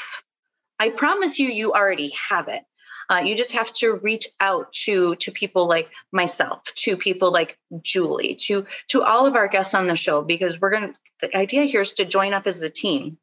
I 0.79 0.89
promise 0.89 1.39
you, 1.39 1.49
you 1.49 1.73
already 1.73 2.13
have 2.29 2.49
it. 2.49 2.65
Uh, 3.11 3.23
you 3.25 3.35
just 3.37 3.53
have 3.53 3.73
to 3.75 3.95
reach 3.95 4.29
out 4.39 4.73
to 4.73 5.17
to 5.17 5.33
people 5.33 5.69
like 5.69 5.91
myself, 6.13 6.63
to 6.77 6.97
people 6.97 7.33
like 7.33 7.59
Julie, 7.83 8.37
to 8.47 8.67
to 8.89 9.03
all 9.03 9.27
of 9.27 9.35
our 9.35 9.49
guests 9.49 9.75
on 9.75 9.89
the 9.89 9.97
show, 9.97 10.23
because 10.23 10.61
we're 10.61 10.71
going. 10.71 10.93
to 10.93 10.99
The 11.21 11.37
idea 11.37 11.65
here 11.65 11.83
is 11.83 11.93
to 11.95 12.05
join 12.05 12.33
up 12.33 12.47
as 12.47 12.63
a 12.63 12.71
team 12.71 13.19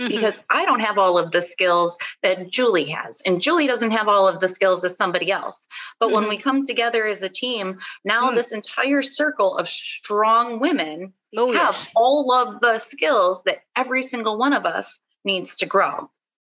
Mm-hmm. 0.00 0.10
because 0.10 0.38
I 0.48 0.64
don't 0.64 0.80
have 0.80 0.96
all 0.96 1.18
of 1.18 1.32
the 1.32 1.42
skills 1.42 1.98
that 2.22 2.48
Julie 2.50 2.86
has, 2.86 3.20
and 3.26 3.42
Julie 3.42 3.66
doesn't 3.66 3.90
have 3.90 4.08
all 4.08 4.26
of 4.26 4.40
the 4.40 4.48
skills 4.48 4.84
as 4.86 4.96
somebody 4.96 5.30
else. 5.30 5.68
But 6.00 6.06
mm-hmm. 6.06 6.14
when 6.14 6.28
we 6.30 6.38
come 6.38 6.66
together 6.66 7.04
as 7.04 7.20
a 7.20 7.28
team, 7.28 7.78
now 8.02 8.30
mm. 8.30 8.34
this 8.34 8.52
entire 8.52 9.02
circle 9.02 9.58
of 9.58 9.68
strong 9.68 10.60
women 10.60 11.12
oh, 11.36 11.52
have 11.52 11.74
yes. 11.74 11.88
all 11.94 12.32
of 12.32 12.62
the 12.62 12.78
skills 12.78 13.42
that 13.44 13.64
every 13.76 14.02
single 14.02 14.38
one 14.38 14.54
of 14.54 14.64
us 14.64 14.98
needs 15.26 15.56
to 15.56 15.66
grow. 15.66 16.10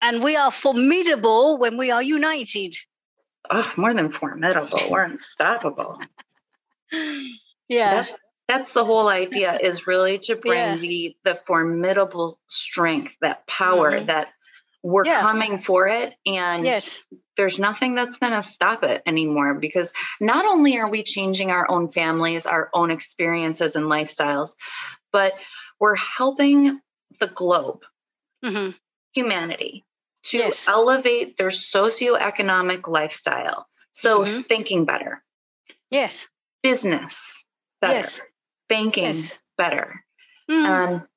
And 0.04 0.22
we 0.22 0.36
are 0.36 0.50
formidable 0.50 1.58
when 1.58 1.78
we 1.78 1.90
are 1.90 2.02
united. 2.02 2.76
Oh, 3.50 3.72
more 3.76 3.94
than 3.94 4.12
formidable, 4.12 4.78
we're 4.90 5.02
unstoppable. 5.02 5.98
yeah. 7.68 8.02
That's, 8.02 8.10
that's 8.48 8.72
the 8.72 8.84
whole 8.84 9.08
idea 9.08 9.54
is 9.62 9.86
really 9.86 10.18
to 10.20 10.36
bring 10.36 10.58
yeah. 10.58 10.76
the 10.76 11.16
the 11.24 11.40
formidable 11.46 12.38
strength 12.46 13.16
that 13.20 13.46
power 13.46 13.92
mm-hmm. 13.92 14.06
that 14.06 14.28
we're 14.82 15.06
yeah. 15.06 15.20
coming 15.22 15.58
for 15.58 15.88
it 15.88 16.12
and 16.26 16.64
yes 16.64 17.02
there's 17.36 17.58
nothing 17.58 17.94
that's 17.94 18.18
going 18.18 18.34
to 18.34 18.42
stop 18.42 18.84
it 18.84 19.02
anymore 19.06 19.54
because 19.54 19.92
not 20.20 20.44
only 20.44 20.78
are 20.78 20.90
we 20.90 21.02
changing 21.02 21.50
our 21.50 21.68
own 21.70 21.88
families 21.88 22.44
our 22.44 22.68
own 22.74 22.90
experiences 22.90 23.76
and 23.76 23.86
lifestyles 23.86 24.56
but 25.10 25.32
we're 25.80 25.96
helping 25.96 26.80
the 27.18 27.26
globe 27.26 27.80
mm-hmm. 28.44 28.72
humanity 29.14 29.84
to 30.24 30.38
yes. 30.38 30.66
elevate 30.68 31.36
their 31.36 31.48
socioeconomic 31.48 32.88
lifestyle 32.88 33.66
so 33.92 34.24
mm-hmm. 34.24 34.40
thinking 34.40 34.84
better 34.84 35.22
yes 35.90 36.28
business 36.62 37.44
better 37.80 37.94
yes 37.94 38.20
banking 38.68 39.04
yes. 39.04 39.38
better. 39.56 40.04
Mm. 40.50 40.64
Um, 40.64 41.08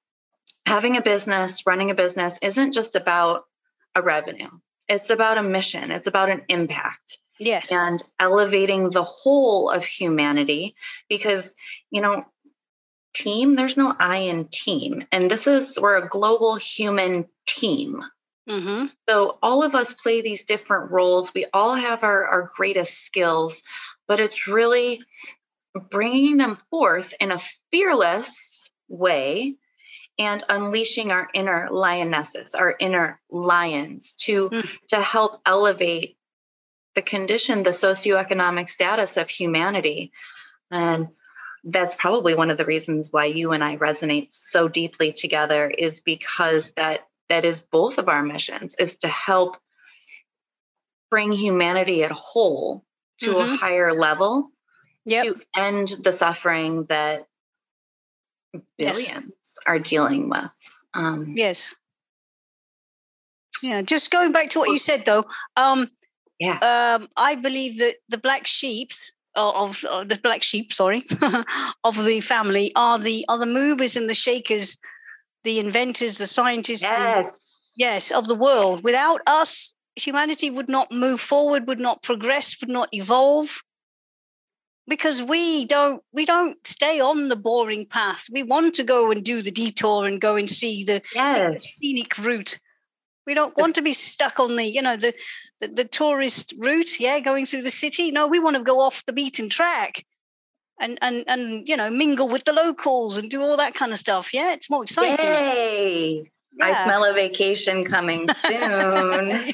having 0.65 0.97
a 0.97 1.01
business, 1.01 1.65
running 1.65 1.91
a 1.91 1.95
business 1.95 2.39
isn't 2.41 2.73
just 2.73 2.95
about 2.95 3.43
a 3.95 4.01
revenue. 4.01 4.49
It's 4.87 5.09
about 5.09 5.37
a 5.37 5.43
mission. 5.43 5.91
It's 5.91 6.07
about 6.07 6.29
an 6.29 6.43
impact. 6.47 7.19
Yes. 7.39 7.71
And 7.71 8.01
elevating 8.19 8.89
the 8.89 9.03
whole 9.03 9.69
of 9.69 9.83
humanity 9.83 10.75
because, 11.09 11.53
you 11.91 12.01
know, 12.01 12.25
team, 13.13 13.55
there's 13.55 13.77
no 13.77 13.93
I 13.97 14.17
in 14.17 14.47
team. 14.47 15.05
And 15.11 15.29
this 15.29 15.45
is, 15.45 15.77
we're 15.79 15.97
a 15.97 16.09
global 16.09 16.55
human 16.55 17.25
team. 17.45 18.01
Mm-hmm. 18.47 18.85
So 19.09 19.37
all 19.41 19.63
of 19.63 19.75
us 19.75 19.93
play 19.93 20.21
these 20.21 20.43
different 20.43 20.91
roles. 20.91 21.33
We 21.33 21.45
all 21.53 21.75
have 21.75 22.03
our, 22.03 22.25
our 22.25 22.51
greatest 22.55 23.03
skills, 23.05 23.63
but 24.07 24.19
it's 24.19 24.47
really 24.47 25.01
bringing 25.89 26.37
them 26.37 26.57
forth 26.69 27.13
in 27.19 27.31
a 27.31 27.41
fearless 27.71 28.71
way 28.87 29.55
and 30.17 30.43
unleashing 30.49 31.11
our 31.11 31.27
inner 31.33 31.67
lionesses, 31.71 32.55
our 32.55 32.75
inner 32.79 33.19
lions 33.29 34.15
to, 34.21 34.49
Mm. 34.49 34.69
to 34.89 35.01
help 35.01 35.41
elevate 35.45 36.17
the 36.95 37.01
condition, 37.03 37.61
the 37.61 37.69
socioeconomic 37.69 38.69
status 38.69 39.17
of 39.17 39.29
humanity. 39.29 40.11
And 40.71 41.09
that's 41.63 41.93
probably 41.93 42.33
one 42.33 42.49
of 42.49 42.57
the 42.57 42.65
reasons 42.65 43.11
why 43.11 43.25
you 43.25 43.51
and 43.51 43.63
I 43.63 43.77
resonate 43.77 44.31
so 44.31 44.67
deeply 44.67 45.11
together 45.11 45.69
is 45.69 46.01
because 46.01 46.71
that 46.71 47.01
that 47.30 47.45
is 47.45 47.61
both 47.61 47.97
of 47.97 48.09
our 48.09 48.23
missions 48.23 48.75
is 48.80 48.95
to 48.97 49.07
help 49.07 49.57
bring 51.09 51.32
humanity 51.32 52.03
at 52.03 52.11
whole 52.11 52.84
to 53.21 53.38
a 53.38 53.43
Mhm. 53.45 53.57
higher 53.57 53.93
level 53.93 54.51
Yep. 55.05 55.23
to 55.25 55.41
end 55.55 55.88
the 56.03 56.11
suffering 56.13 56.86
that 56.86 57.28
Yes. 58.78 58.95
billions 58.95 59.59
are 59.65 59.80
dealing 59.80 60.30
with. 60.30 60.51
Um, 60.93 61.34
Yes. 61.38 61.75
Yeah, 63.61 63.82
just 63.82 64.11
going 64.11 64.32
back 64.32 64.49
to 64.51 64.59
what 64.59 64.69
you 64.69 64.78
said 64.78 65.05
though, 65.05 65.25
um, 65.55 65.89
Yeah. 66.39 66.59
um, 66.59 67.09
I 67.17 67.36
believe 67.36 67.78
that 67.80 67.95
the 68.07 68.17
black 68.17 68.45
sheep 68.45 68.91
of, 69.36 69.84
of 69.86 70.09
the 70.09 70.19
black 70.21 70.43
sheep, 70.43 70.71
sorry, 70.73 71.05
of 71.84 72.03
the 72.05 72.19
family 72.21 72.71
are 72.75 72.99
the 72.99 73.25
are 73.28 73.38
the 73.39 73.45
movers 73.45 73.95
and 73.95 74.09
the 74.09 74.13
shakers, 74.15 74.78
the 75.47 75.59
inventors, 75.59 76.17
the 76.17 76.27
scientists, 76.27 76.81
the- 76.81 76.87
Yes. 76.89 77.25
yes, 77.75 78.11
of 78.11 78.27
the 78.27 78.35
world. 78.35 78.83
Without 78.83 79.21
us, 79.25 79.73
humanity 79.95 80.49
would 80.51 80.67
not 80.67 80.91
move 80.91 81.21
forward, 81.21 81.67
would 81.67 81.79
not 81.79 82.03
progress, 82.03 82.59
would 82.59 82.69
not 82.69 82.89
evolve. 82.91 83.63
Because 84.89 85.21
we 85.23 85.65
don't 85.65 86.01
we 86.13 86.25
don't 86.25 86.57
stay 86.67 86.99
on 86.99 87.27
the 87.29 87.35
boring 87.35 87.85
path. 87.85 88.25
We 88.31 88.43
want 88.43 88.75
to 88.75 88.83
go 88.83 89.09
and 89.11 89.23
do 89.23 89.41
the 89.41 89.51
detour 89.51 90.05
and 90.05 90.19
go 90.21 90.35
and 90.35 90.49
see 90.49 90.83
the, 90.83 91.01
take 91.13 91.53
the 91.53 91.59
scenic 91.59 92.17
route. 92.17 92.59
We 93.25 93.33
don't 93.33 93.57
want 93.57 93.75
to 93.75 93.81
be 93.81 93.93
stuck 93.93 94.39
on 94.39 94.55
the, 94.55 94.65
you 94.65 94.81
know, 94.81 94.95
the, 94.97 95.13
the 95.61 95.67
the 95.69 95.83
tourist 95.85 96.53
route, 96.57 96.99
yeah, 96.99 97.19
going 97.19 97.45
through 97.45 97.63
the 97.63 97.71
city. 97.83 98.11
No, 98.11 98.27
we 98.27 98.39
want 98.39 98.55
to 98.57 98.63
go 98.63 98.79
off 98.79 99.05
the 99.05 99.13
beaten 99.13 99.49
track 99.49 100.05
and 100.80 100.97
and 101.01 101.23
and 101.28 101.67
you 101.67 101.75
know, 101.78 101.89
mingle 101.89 102.28
with 102.28 102.43
the 102.45 102.53
locals 102.53 103.17
and 103.17 103.30
do 103.30 103.41
all 103.41 103.57
that 103.57 103.73
kind 103.73 103.91
of 103.91 103.99
stuff. 103.99 104.34
Yeah, 104.34 104.53
it's 104.53 104.69
more 104.69 104.84
exciting. 104.84 105.25
Yay. 105.25 106.32
I 106.59 106.84
smell 106.86 107.05
a 107.05 107.13
vacation 107.13 107.86
coming 107.86 108.28
soon. 108.45 109.30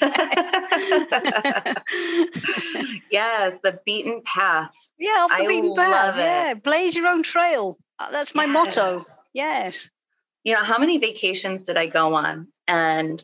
yes, 3.11 3.55
the 3.63 3.79
beaten 3.85 4.21
path. 4.23 4.73
Yeah, 4.97 5.11
off 5.11 5.29
the 5.31 5.43
I 5.43 5.47
beaten 5.47 5.75
path. 5.75 5.91
love 5.91 6.17
it. 6.17 6.21
Yeah, 6.21 6.53
blaze 6.55 6.95
your 6.95 7.07
own 7.07 7.23
trail. 7.23 7.77
Uh, 7.99 8.11
That's 8.11 8.35
my 8.35 8.45
motto. 8.45 9.05
Yes. 9.33 9.89
You 10.43 10.53
know, 10.53 10.63
how 10.63 10.77
many 10.77 10.97
vacations 10.97 11.63
did 11.63 11.77
I 11.77 11.87
go 11.87 12.15
on? 12.15 12.47
And, 12.67 13.23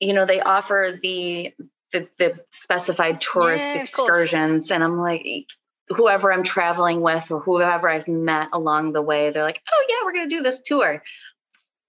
you 0.00 0.12
know, 0.12 0.24
they 0.26 0.40
offer 0.40 0.98
the 1.02 1.54
the, 1.92 2.06
the 2.18 2.38
specified 2.52 3.20
tourist 3.22 3.64
Yeah, 3.64 3.80
excursions. 3.80 4.70
And 4.70 4.84
I'm 4.84 4.98
like, 5.00 5.46
whoever 5.90 6.32
I'm 6.32 6.42
traveling 6.42 7.00
with 7.00 7.30
or 7.30 7.40
whoever 7.40 7.88
I've 7.88 8.08
met 8.08 8.48
along 8.52 8.92
the 8.92 9.02
way, 9.02 9.30
they're 9.30 9.44
like, 9.44 9.62
oh 9.72 9.86
yeah, 9.88 9.96
we're 10.04 10.12
gonna 10.12 10.28
do 10.28 10.42
this 10.42 10.60
tour. 10.60 11.02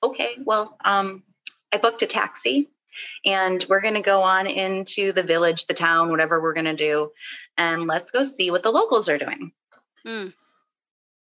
Okay, 0.01 0.37
well, 0.43 0.77
um, 0.83 1.23
I 1.73 1.77
booked 1.77 2.01
a 2.01 2.07
taxi 2.07 2.69
and 3.25 3.65
we're 3.69 3.81
gonna 3.81 4.01
go 4.01 4.21
on 4.21 4.47
into 4.47 5.11
the 5.11 5.23
village, 5.23 5.65
the 5.65 5.73
town, 5.73 6.09
whatever 6.09 6.41
we're 6.41 6.53
gonna 6.53 6.75
do, 6.75 7.11
and 7.57 7.87
let's 7.87 8.11
go 8.11 8.23
see 8.23 8.51
what 8.51 8.63
the 8.63 8.71
locals 8.71 9.09
are 9.09 9.17
doing. 9.17 9.51
Mm. 10.05 10.33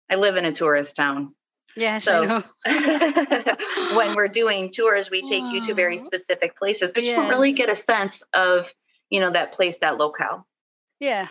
I 0.10 0.16
live 0.16 0.36
in 0.36 0.46
a 0.46 0.52
tourist 0.52 0.96
town. 0.96 1.34
Yes, 1.76 2.06
So- 2.06 2.44
when 2.66 4.16
we're 4.16 4.28
doing 4.28 4.72
tours, 4.72 5.12
we 5.12 5.22
take 5.26 5.44
you 5.54 5.62
to 5.62 5.74
very 5.74 5.98
specific 5.98 6.58
places, 6.58 6.92
but 6.92 7.04
you 7.04 7.16
don't 7.16 7.30
really 7.30 7.54
get 7.54 7.70
a 7.70 7.76
sense 7.76 8.24
of, 8.34 8.68
you 9.10 9.20
know, 9.20 9.30
that 9.30 9.54
place, 9.54 9.78
that 9.78 9.98
locale. 9.98 10.48
Yeah, 11.00 11.28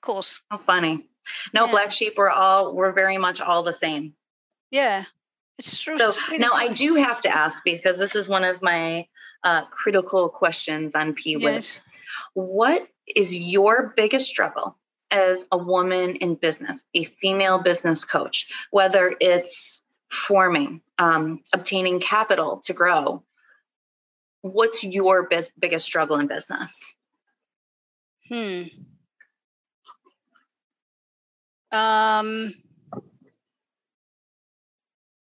course. 0.00 0.40
How 0.50 0.58
funny. 0.58 1.06
No, 1.52 1.66
Yeah. 1.66 1.70
black 1.72 1.92
sheep, 1.92 2.14
we're 2.16 2.30
all, 2.30 2.74
we're 2.74 2.92
very 2.92 3.18
much 3.18 3.40
all 3.40 3.62
the 3.62 3.72
same. 3.72 4.14
Yeah, 4.70 5.04
it's 5.58 5.78
true. 5.80 5.98
So 5.98 6.08
It's 6.10 6.28
really 6.28 6.38
now 6.38 6.52
I 6.52 6.68
do 6.72 6.94
have 6.94 7.20
to 7.22 7.34
ask 7.34 7.62
because 7.64 7.98
this 7.98 8.14
is 8.14 8.28
one 8.28 8.44
of 8.44 8.62
my 8.62 9.06
uh, 9.44 9.64
critical 9.66 10.28
questions 10.28 10.94
on 10.94 11.14
PWIB. 11.14 11.40
Yes. 11.42 11.80
What 12.34 12.88
is 13.06 13.36
your 13.36 13.92
biggest 13.96 14.28
struggle 14.28 14.76
as 15.10 15.44
a 15.52 15.56
woman 15.58 16.16
in 16.16 16.34
business, 16.34 16.82
a 16.94 17.04
female 17.04 17.58
business 17.58 18.04
coach, 18.04 18.46
whether 18.70 19.14
it's 19.20 19.82
forming, 20.10 20.80
um, 20.98 21.42
obtaining 21.52 22.00
capital 22.00 22.60
to 22.64 22.72
grow? 22.72 23.22
What's 24.42 24.84
your 24.84 25.28
bis- 25.28 25.50
biggest 25.58 25.84
struggle 25.86 26.16
in 26.16 26.26
business? 26.26 26.96
Hmm. 28.28 28.62
Um. 31.72 32.54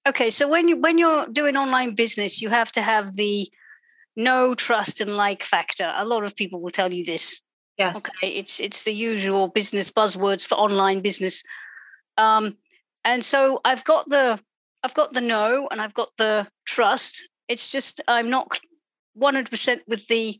Okay, 0.07 0.29
so 0.29 0.47
when 0.47 0.69
you 0.69 0.77
when 0.77 0.97
you're 0.97 1.27
doing 1.27 1.57
online 1.57 1.93
business, 1.93 2.41
you 2.41 2.49
have 2.49 2.71
to 2.73 2.81
have 2.81 3.15
the 3.15 3.49
no 4.15 4.55
trust, 4.55 5.01
and 5.01 5.15
like 5.15 5.43
factor. 5.43 5.93
A 5.95 6.05
lot 6.05 6.23
of 6.23 6.35
people 6.35 6.61
will 6.61 6.71
tell 6.71 6.93
you 6.93 7.05
this. 7.05 7.41
Yes. 7.77 7.95
Okay, 7.95 8.29
it's 8.29 8.59
it's 8.59 8.83
the 8.83 8.93
usual 8.93 9.47
business 9.49 9.91
buzzwords 9.91 10.45
for 10.45 10.55
online 10.55 11.01
business. 11.01 11.43
Um, 12.17 12.57
and 13.05 13.23
so 13.23 13.61
I've 13.63 13.83
got 13.83 14.09
the 14.09 14.39
I've 14.83 14.93
got 14.93 15.13
the 15.13 15.21
no 15.21 15.67
and 15.71 15.81
I've 15.81 15.93
got 15.93 16.09
the 16.17 16.47
trust. 16.65 17.29
It's 17.47 17.71
just 17.71 18.01
I'm 18.07 18.29
not 18.29 18.59
100% 19.21 19.79
with 19.87 20.07
the 20.07 20.39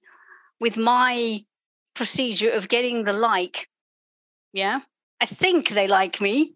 with 0.60 0.78
my 0.78 1.40
procedure 1.94 2.52
of 2.52 2.70
getting 2.70 3.04
the 3.04 3.14
like. 3.14 3.68
Yeah, 4.54 4.82
I 5.22 5.26
think 5.26 5.70
they 5.70 5.88
like 5.88 6.22
me, 6.22 6.54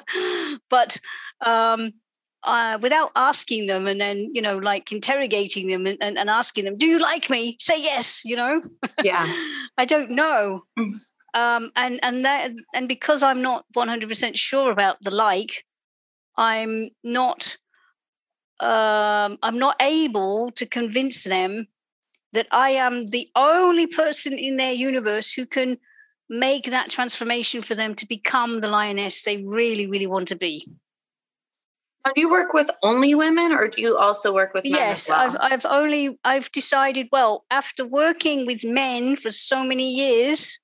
but 0.70 1.00
um, 1.44 1.92
uh, 2.44 2.78
without 2.80 3.10
asking 3.16 3.66
them 3.66 3.86
and 3.86 4.00
then 4.00 4.30
you 4.32 4.40
know 4.40 4.56
like 4.56 4.92
interrogating 4.92 5.66
them 5.66 5.86
and, 5.86 5.98
and, 6.00 6.18
and 6.18 6.30
asking 6.30 6.64
them, 6.64 6.74
"Do 6.74 6.86
you 6.86 6.98
like 6.98 7.28
me?" 7.28 7.56
Say 7.60 7.82
yes. 7.82 8.22
You 8.24 8.36
know. 8.36 8.62
Yeah. 9.02 9.26
I 9.78 9.84
don't 9.84 10.10
know. 10.10 10.62
Mm. 10.78 11.00
Um, 11.34 11.70
and 11.76 12.00
and 12.02 12.24
that 12.24 12.52
and 12.74 12.88
because 12.88 13.22
I'm 13.22 13.42
not 13.42 13.64
100% 13.76 14.36
sure 14.36 14.70
about 14.70 14.96
the 15.02 15.14
like, 15.14 15.64
I'm 16.36 16.90
not 17.04 17.56
um, 18.60 19.38
I'm 19.42 19.58
not 19.58 19.76
able 19.80 20.50
to 20.52 20.66
convince 20.66 21.24
them 21.24 21.68
that 22.32 22.48
I 22.50 22.70
am 22.70 23.06
the 23.06 23.28
only 23.36 23.86
person 23.86 24.32
in 24.32 24.56
their 24.56 24.72
universe 24.72 25.32
who 25.32 25.46
can 25.46 25.78
make 26.28 26.70
that 26.70 26.90
transformation 26.90 27.62
for 27.62 27.74
them 27.74 27.94
to 27.94 28.06
become 28.06 28.60
the 28.60 28.68
lioness 28.68 29.22
they 29.22 29.42
really, 29.44 29.86
really 29.86 30.06
want 30.06 30.28
to 30.28 30.36
be. 30.36 30.68
Now, 32.04 32.12
do 32.14 32.20
you 32.20 32.30
work 32.30 32.54
with 32.54 32.70
only 32.82 33.14
women 33.14 33.52
or 33.52 33.68
do 33.68 33.82
you 33.82 33.96
also 33.96 34.32
work 34.32 34.54
with 34.54 34.64
men? 34.64 34.72
yes 34.72 35.10
as 35.10 35.32
well? 35.34 35.38
i've 35.42 35.52
i've 35.52 35.66
only 35.66 36.18
i've 36.24 36.50
decided 36.52 37.08
well 37.12 37.44
after 37.50 37.84
working 37.84 38.46
with 38.46 38.64
men 38.64 39.16
for 39.16 39.30
so 39.30 39.62
many 39.64 39.90
years 39.90 40.58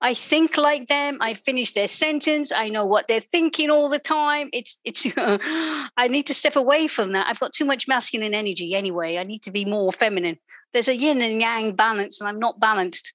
i 0.00 0.14
think 0.14 0.56
like 0.56 0.86
them 0.86 1.18
i 1.20 1.34
finish 1.34 1.72
their 1.72 1.88
sentence 1.88 2.52
i 2.52 2.68
know 2.68 2.86
what 2.86 3.06
they're 3.06 3.20
thinking 3.20 3.70
all 3.70 3.88
the 3.90 3.98
time 3.98 4.48
it's 4.52 4.80
it's 4.84 5.06
i 5.16 6.08
need 6.08 6.26
to 6.26 6.34
step 6.34 6.56
away 6.56 6.86
from 6.86 7.12
that 7.12 7.26
i've 7.26 7.40
got 7.40 7.52
too 7.52 7.66
much 7.66 7.88
masculine 7.88 8.32
energy 8.32 8.74
anyway 8.74 9.18
i 9.18 9.24
need 9.24 9.42
to 9.42 9.50
be 9.50 9.66
more 9.66 9.92
feminine 9.92 10.38
there's 10.72 10.88
a 10.88 10.96
yin 10.96 11.20
and 11.20 11.40
yang 11.40 11.74
balance 11.74 12.18
and 12.20 12.28
i'm 12.28 12.38
not 12.38 12.60
balanced 12.60 13.12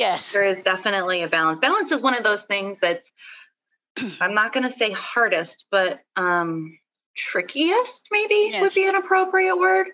yes 0.00 0.32
there 0.32 0.44
is 0.44 0.58
definitely 0.64 1.22
a 1.22 1.28
balance. 1.28 1.60
Balance 1.60 1.92
is 1.92 2.00
one 2.00 2.16
of 2.16 2.24
those 2.24 2.42
things 2.42 2.80
that's 2.80 3.12
I'm 4.20 4.34
not 4.34 4.52
going 4.52 4.64
to 4.64 4.70
say 4.70 4.90
hardest, 4.90 5.66
but 5.70 6.00
um 6.16 6.78
trickiest 7.16 8.08
maybe 8.10 8.58
would 8.60 8.74
be 8.74 8.88
an 8.88 8.94
appropriate 8.96 9.56
word 9.56 9.88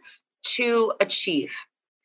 to 0.56 0.92
achieve. 1.00 1.54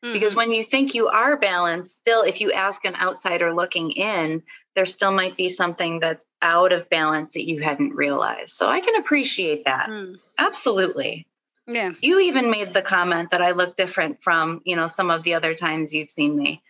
Because 0.02 0.32
Mhm. 0.32 0.36
when 0.36 0.52
you 0.52 0.64
think 0.64 0.94
you 0.96 1.06
are 1.06 1.36
balanced, 1.36 1.96
still 1.98 2.22
if 2.22 2.40
you 2.40 2.50
ask 2.50 2.84
an 2.84 2.96
outsider 2.96 3.54
looking 3.54 3.92
in, 3.92 4.42
there 4.74 4.84
still 4.86 5.12
might 5.12 5.36
be 5.36 5.48
something 5.48 6.00
that's 6.00 6.24
out 6.40 6.72
of 6.72 6.90
balance 6.90 7.34
that 7.34 7.48
you 7.48 7.62
hadn't 7.62 7.94
realized. 7.94 8.50
So 8.50 8.68
I 8.68 8.80
can 8.80 8.96
appreciate 8.96 9.64
that. 9.66 9.88
Mm. 9.88 10.16
Absolutely. 10.38 11.28
Yeah. 11.68 11.92
You 12.00 12.18
even 12.18 12.50
made 12.50 12.74
the 12.74 12.82
comment 12.82 13.30
that 13.30 13.42
I 13.42 13.52
look 13.52 13.76
different 13.76 14.24
from, 14.24 14.60
you 14.64 14.74
know, 14.74 14.88
some 14.88 15.08
of 15.08 15.22
the 15.22 15.34
other 15.34 15.54
times 15.54 15.94
you've 15.94 16.10
seen 16.10 16.36
me. 16.36 16.62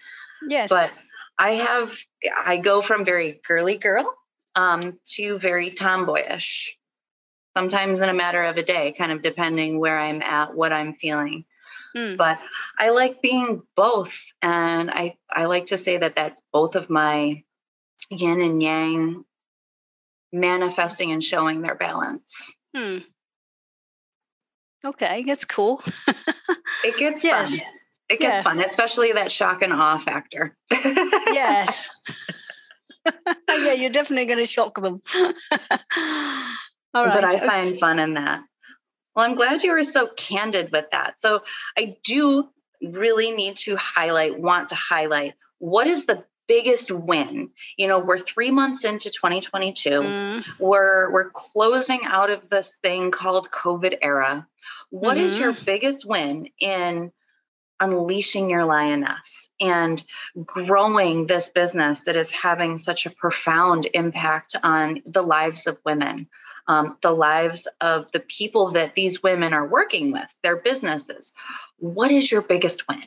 Yes. 0.47 0.69
But 0.69 0.91
I 1.39 1.55
have 1.55 1.97
I 2.37 2.57
go 2.59 2.81
from 2.81 3.05
very 3.05 3.41
girly 3.47 3.79
girl 3.79 4.15
um, 4.55 4.99
to 5.17 5.39
very 5.39 5.71
tomboyish. 5.71 6.77
Sometimes 7.57 8.01
in 8.01 8.09
a 8.09 8.15
matter 8.15 8.43
of 8.43 8.57
a 8.57 8.63
day, 8.63 8.93
kind 8.93 9.13
of 9.13 9.23
depending 9.23 9.79
where 9.79 9.99
I'm 9.99 10.23
at, 10.23 10.55
what 10.55 10.73
I'm 10.73 10.95
feeling. 10.95 11.45
Mm. 11.97 12.17
But 12.17 12.39
I 12.79 12.91
like 12.91 13.21
being 13.21 13.63
both, 13.77 14.19
and 14.41 14.91
I 14.91 15.17
I 15.31 15.45
like 15.45 15.67
to 15.67 15.79
say 15.79 15.99
that 15.99 16.17
that's 16.17 16.41
both 16.53 16.77
of 16.77 16.89
my 16.89 17.43
yin 18.11 18.41
and 18.41 18.63
yang 18.63 19.25
manifesting 20.33 21.13
and 21.13 21.23
showing 21.23 21.61
their 21.61 21.75
balance. 21.75 22.55
Hmm. 22.75 22.99
Okay, 24.85 25.23
that's 25.27 25.45
cool. 25.45 25.83
It 26.85 26.97
gets 26.99 27.23
Yes. 27.23 27.61
fun. 27.61 27.69
It 28.13 28.21
gets 28.21 28.37
Yeah. 28.39 28.43
fun, 28.43 28.61
especially 28.61 29.13
that 29.13 29.33
shock 29.33 29.63
and 29.63 29.73
awe 29.73 29.99
factor. 29.99 30.57
yes. 30.71 31.91
yeah, 33.49 33.73
you're 33.73 33.91
definitely 33.91 34.27
going 34.27 34.39
to 34.39 34.47
shock 34.47 34.81
them. 34.81 35.01
All 36.95 37.07
right. 37.07 37.15
but 37.21 37.25
I 37.25 37.37
okay. 37.37 37.47
find 37.47 37.79
fun 37.81 37.99
in 37.99 38.15
that. 38.15 38.43
Well, 39.15 39.25
I'm 39.25 39.35
glad 39.35 39.63
you 39.63 39.73
were 39.73 39.83
so 39.83 40.09
candid 40.17 40.71
with 40.73 40.91
that. 40.93 41.21
So 41.21 41.43
I 41.77 41.97
do 42.05 42.49
really 42.83 43.33
need 43.33 43.57
to 43.59 43.77
highlight, 43.77 44.39
want 44.39 44.71
to 44.71 44.75
highlight 44.75 45.35
what 45.59 45.87
is 45.87 46.07
the 46.07 46.25
biggest 46.49 46.91
win. 46.91 47.51
You 47.77 47.89
know, 47.89 47.99
we're 47.99 48.19
three 48.19 48.51
months 48.51 48.85
into 48.85 49.11
2022. 49.11 49.91
Mm, 49.91 50.45
We're 50.59 51.11
we're 51.13 51.31
closing 51.31 52.01
out 52.05 52.31
of 52.31 52.51
this 52.51 52.77
thing 52.83 53.11
called 53.11 53.51
COVID 53.51 53.99
era. 54.03 54.47
What 54.91 55.17
is 55.17 55.39
your 55.39 55.53
biggest 55.65 56.05
win 56.05 56.49
in 56.61 57.13
unleashing 57.83 58.49
your 58.49 58.65
lioness 58.65 59.51
and 59.61 60.03
growing 60.45 61.27
this 61.27 61.51
business 61.51 62.01
that 62.03 62.17
is 62.17 62.31
having 62.31 62.79
such 62.79 63.07
a 63.07 63.11
profound 63.11 63.89
impact 63.93 64.57
on 64.63 65.03
the 65.05 65.23
lives 65.23 65.67
of 65.67 65.77
women, 65.85 66.29
um, 66.69 66.97
the 67.03 67.11
lives 67.11 67.69
of 67.81 68.11
the 68.13 68.21
people 68.21 68.73
that 68.73 68.95
these 68.95 69.23
women 69.23 69.53
are 69.53 69.67
working 69.67 70.13
with, 70.13 70.33
their 70.43 70.57
businesses? 70.57 71.33
What 71.79 72.11
is 72.11 72.31
your 72.31 72.43
biggest 72.43 72.89
win? 72.89 73.03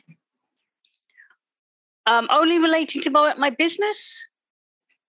um, 2.06 2.28
only 2.30 2.58
relating 2.58 3.02
to 3.02 3.10
my, 3.10 3.34
my 3.36 3.50
business 3.50 4.26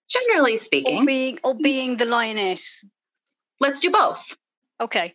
Generally 0.09 0.53
or 0.53 0.57
speaking, 0.57 1.05
being, 1.05 1.39
or 1.43 1.53
being 1.61 1.97
the 1.97 2.05
lioness? 2.05 2.83
let's 3.59 3.79
do 3.79 3.91
both. 3.91 4.33
Okay. 4.79 5.13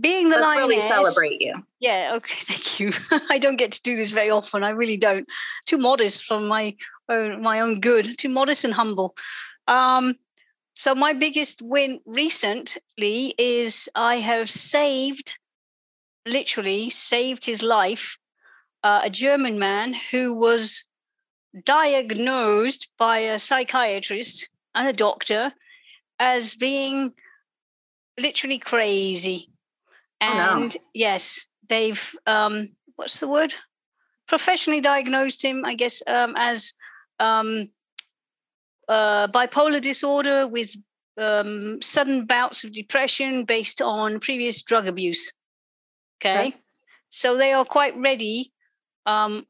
Being 0.00 0.28
the 0.28 0.36
Let's 0.36 0.46
lioness. 0.46 0.68
really 0.68 0.88
celebrate 0.88 1.40
you. 1.40 1.62
Yeah, 1.80 2.12
okay, 2.16 2.36
thank 2.42 2.80
you. 2.80 2.92
I 3.30 3.38
don't 3.38 3.56
get 3.56 3.72
to 3.72 3.82
do 3.82 3.96
this 3.96 4.12
very 4.12 4.30
often. 4.30 4.64
I 4.64 4.70
really 4.70 4.96
don't. 4.96 5.26
Too 5.66 5.78
modest 5.78 6.24
for 6.24 6.40
my 6.40 6.76
own 7.08 7.42
my 7.42 7.60
own 7.60 7.80
good. 7.80 8.18
Too 8.18 8.28
modest 8.28 8.64
and 8.64 8.74
humble. 8.74 9.16
Um, 9.66 10.16
so 10.74 10.94
my 10.94 11.12
biggest 11.12 11.60
win 11.60 12.00
recently 12.06 13.34
is 13.36 13.88
I 13.94 14.16
have 14.16 14.48
saved, 14.48 15.36
literally 16.26 16.90
saved 16.90 17.44
his 17.44 17.62
life. 17.62 18.18
Uh, 18.84 19.00
a 19.02 19.10
German 19.10 19.58
man 19.58 19.92
who 20.12 20.32
was 20.32 20.84
diagnosed 21.64 22.88
by 22.96 23.18
a 23.18 23.38
psychiatrist 23.38 24.48
and 24.74 24.86
a 24.88 24.92
doctor 24.92 25.52
as 26.20 26.54
being 26.54 27.12
literally 28.18 28.58
crazy. 28.58 29.50
Oh, 30.20 30.26
no. 30.34 30.62
And 30.62 30.76
yes, 30.94 31.46
they've 31.68 32.14
um, 32.26 32.70
what's 32.96 33.20
the 33.20 33.28
word? 33.28 33.54
Professionally 34.26 34.80
diagnosed 34.80 35.42
him, 35.42 35.62
I 35.64 35.74
guess, 35.74 36.02
um, 36.06 36.34
as 36.36 36.72
um, 37.18 37.70
uh, 38.88 39.28
bipolar 39.28 39.80
disorder 39.80 40.46
with 40.46 40.74
um, 41.16 41.80
sudden 41.82 42.26
bouts 42.26 42.64
of 42.64 42.72
depression 42.72 43.44
based 43.44 43.80
on 43.80 44.20
previous 44.20 44.60
drug 44.62 44.86
abuse. 44.86 45.32
Okay, 46.20 46.38
Okay. 46.48 46.56
so 47.10 47.36
they 47.36 47.52
are 47.52 47.64
quite 47.64 47.96
ready. 47.96 48.52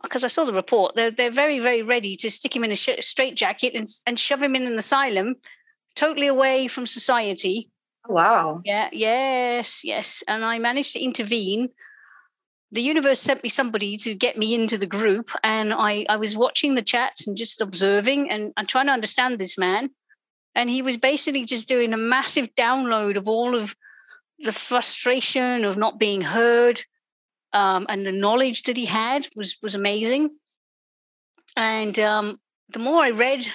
Because 0.02 0.22
I 0.22 0.28
saw 0.28 0.44
the 0.44 0.52
report, 0.52 0.94
they're 0.94 1.10
they're 1.10 1.32
very 1.32 1.58
very 1.58 1.82
ready 1.82 2.14
to 2.18 2.30
stick 2.30 2.54
him 2.54 2.62
in 2.62 2.70
a 2.70 2.76
sh- 2.76 3.00
straitjacket 3.00 3.74
and 3.74 3.88
and 4.06 4.20
shove 4.20 4.40
him 4.40 4.54
in 4.54 4.64
an 4.66 4.76
asylum, 4.78 5.34
totally 5.96 6.28
away 6.28 6.68
from 6.68 6.86
society. 6.86 7.68
Wow. 8.08 8.62
Yeah, 8.64 8.88
yes, 8.90 9.84
yes. 9.84 10.24
And 10.26 10.44
I 10.44 10.58
managed 10.58 10.94
to 10.94 11.00
intervene. 11.00 11.68
The 12.72 12.82
universe 12.82 13.20
sent 13.20 13.42
me 13.42 13.48
somebody 13.50 13.96
to 13.98 14.14
get 14.14 14.36
me 14.36 14.54
into 14.54 14.76
the 14.78 14.86
group, 14.86 15.30
and 15.42 15.72
I, 15.72 16.04
I 16.08 16.16
was 16.16 16.36
watching 16.36 16.74
the 16.74 16.82
chats 16.82 17.26
and 17.26 17.36
just 17.36 17.60
observing 17.60 18.30
and, 18.30 18.52
I'm 18.56 18.66
trying 18.66 18.86
to 18.86 18.92
understand 18.92 19.38
this 19.38 19.56
man. 19.56 19.90
And 20.54 20.68
he 20.68 20.82
was 20.82 20.96
basically 20.96 21.44
just 21.44 21.68
doing 21.68 21.92
a 21.92 21.98
massive 21.98 22.48
download 22.56 23.16
of 23.16 23.28
all 23.28 23.54
of 23.54 23.76
the 24.40 24.52
frustration 24.52 25.64
of 25.64 25.76
not 25.76 25.98
being 25.98 26.22
heard, 26.22 26.82
um, 27.52 27.86
and 27.88 28.04
the 28.06 28.12
knowledge 28.12 28.64
that 28.64 28.76
he 28.76 28.86
had 28.86 29.28
was 29.36 29.56
was 29.62 29.74
amazing. 29.74 30.30
And 31.56 31.98
um, 31.98 32.38
the 32.70 32.78
more 32.78 33.02
I 33.02 33.10
read 33.10 33.46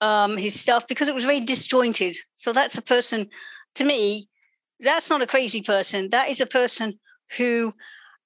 um, 0.00 0.36
his 0.36 0.58
stuff, 0.58 0.86
because 0.88 1.08
it 1.08 1.14
was 1.14 1.24
very 1.24 1.40
disjointed, 1.40 2.16
so 2.36 2.52
that's 2.52 2.78
a 2.78 2.82
person 2.82 3.28
to 3.74 3.84
me, 3.84 4.26
that's 4.80 5.10
not 5.10 5.22
a 5.22 5.26
crazy 5.26 5.62
person. 5.62 6.10
That 6.10 6.28
is 6.28 6.40
a 6.40 6.46
person 6.46 6.98
who 7.36 7.74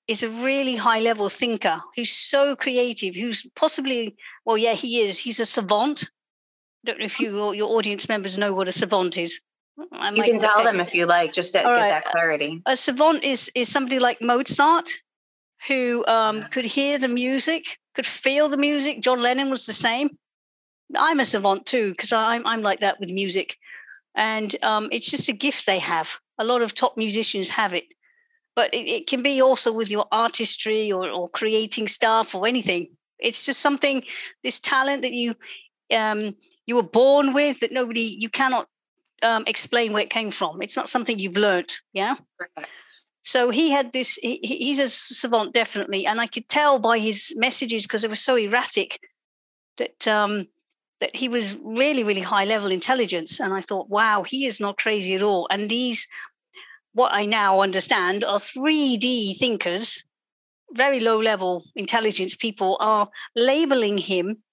is 0.08 0.22
a 0.22 0.30
really 0.30 0.76
high 0.76 1.00
level 1.00 1.28
thinker, 1.28 1.80
who's 1.96 2.10
so 2.10 2.56
creative, 2.56 3.14
who's 3.14 3.46
possibly, 3.54 4.16
well, 4.44 4.58
yeah, 4.58 4.74
he 4.74 5.00
is. 5.00 5.18
He's 5.18 5.40
a 5.40 5.46
savant. 5.46 6.08
I 6.84 6.90
don't 6.90 6.98
know 6.98 7.04
if 7.04 7.20
you 7.20 7.52
your 7.52 7.70
audience 7.76 8.08
members 8.08 8.36
know 8.36 8.52
what 8.52 8.68
a 8.68 8.72
savant 8.72 9.16
is. 9.16 9.40
I 9.92 10.10
You 10.10 10.22
can 10.22 10.38
tell 10.40 10.64
them 10.64 10.80
if 10.80 10.94
you 10.94 11.06
like, 11.06 11.32
just 11.32 11.52
to 11.54 11.60
All 11.60 11.76
get 11.76 11.80
right. 11.80 11.88
that 11.90 12.04
clarity. 12.06 12.62
A 12.66 12.76
savant 12.76 13.24
is 13.24 13.50
is 13.54 13.70
somebody 13.70 13.98
like 13.98 14.20
Mozart, 14.20 14.90
who 15.68 16.04
um, 16.06 16.42
could 16.50 16.64
hear 16.64 16.98
the 16.98 17.08
music, 17.08 17.78
could 17.94 18.06
feel 18.06 18.48
the 18.48 18.56
music. 18.56 19.00
John 19.00 19.22
Lennon 19.22 19.48
was 19.48 19.66
the 19.66 19.72
same. 19.72 20.18
I'm 20.94 21.20
a 21.20 21.24
savant 21.24 21.64
too 21.66 21.92
because 21.92 22.12
I'm 22.12 22.46
I'm 22.46 22.62
like 22.62 22.80
that 22.80 23.00
with 23.00 23.10
music, 23.10 23.56
and 24.14 24.54
um, 24.62 24.88
it's 24.92 25.10
just 25.10 25.28
a 25.28 25.32
gift 25.32 25.66
they 25.66 25.78
have. 25.78 26.18
A 26.38 26.44
lot 26.44 26.62
of 26.62 26.74
top 26.74 26.96
musicians 26.96 27.50
have 27.50 27.74
it, 27.74 27.84
but 28.56 28.72
it, 28.74 28.88
it 28.88 29.06
can 29.06 29.22
be 29.22 29.40
also 29.40 29.72
with 29.72 29.90
your 29.90 30.06
artistry 30.12 30.90
or, 30.92 31.08
or 31.08 31.28
creating 31.28 31.88
stuff 31.88 32.34
or 32.34 32.46
anything. 32.46 32.88
It's 33.18 33.44
just 33.44 33.60
something, 33.60 34.02
this 34.42 34.58
talent 34.60 35.02
that 35.02 35.12
you 35.12 35.34
um, 35.94 36.36
you 36.66 36.76
were 36.76 36.82
born 36.82 37.32
with 37.34 37.60
that 37.60 37.72
nobody 37.72 38.00
you 38.18 38.28
cannot 38.28 38.66
um, 39.22 39.44
explain 39.46 39.92
where 39.92 40.02
it 40.02 40.10
came 40.10 40.30
from. 40.30 40.62
It's 40.62 40.76
not 40.76 40.88
something 40.88 41.18
you've 41.18 41.36
learnt. 41.36 41.78
Yeah. 41.92 42.16
Perfect. 42.38 42.68
So 43.22 43.50
he 43.50 43.70
had 43.70 43.92
this. 43.92 44.16
He, 44.20 44.40
he- 44.42 44.58
he's 44.58 44.80
a 44.80 44.88
savant, 44.88 45.54
definitely, 45.54 46.06
and 46.06 46.20
I 46.20 46.26
could 46.26 46.48
tell 46.48 46.78
by 46.78 46.98
his 46.98 47.32
messages 47.36 47.84
because 47.84 48.02
they 48.02 48.08
were 48.08 48.16
so 48.16 48.36
erratic 48.36 48.98
that 49.78 50.08
um, 50.08 50.48
that 51.02 51.16
he 51.16 51.28
was 51.28 51.56
really, 51.64 52.04
really 52.04 52.20
high 52.20 52.44
level 52.44 52.70
intelligence. 52.70 53.40
And 53.40 53.52
I 53.52 53.60
thought, 53.60 53.90
wow, 53.90 54.22
he 54.22 54.46
is 54.46 54.60
not 54.60 54.78
crazy 54.78 55.14
at 55.16 55.22
all. 55.22 55.48
And 55.50 55.68
these, 55.68 56.06
what 56.94 57.12
I 57.12 57.26
now 57.26 57.60
understand, 57.60 58.22
are 58.22 58.38
three 58.38 58.96
D 58.96 59.34
thinkers, 59.34 60.04
very 60.70 61.00
low 61.00 61.18
level 61.20 61.64
intelligence 61.74 62.36
people, 62.36 62.76
are 62.78 63.08
labeling 63.34 63.98
him 63.98 64.44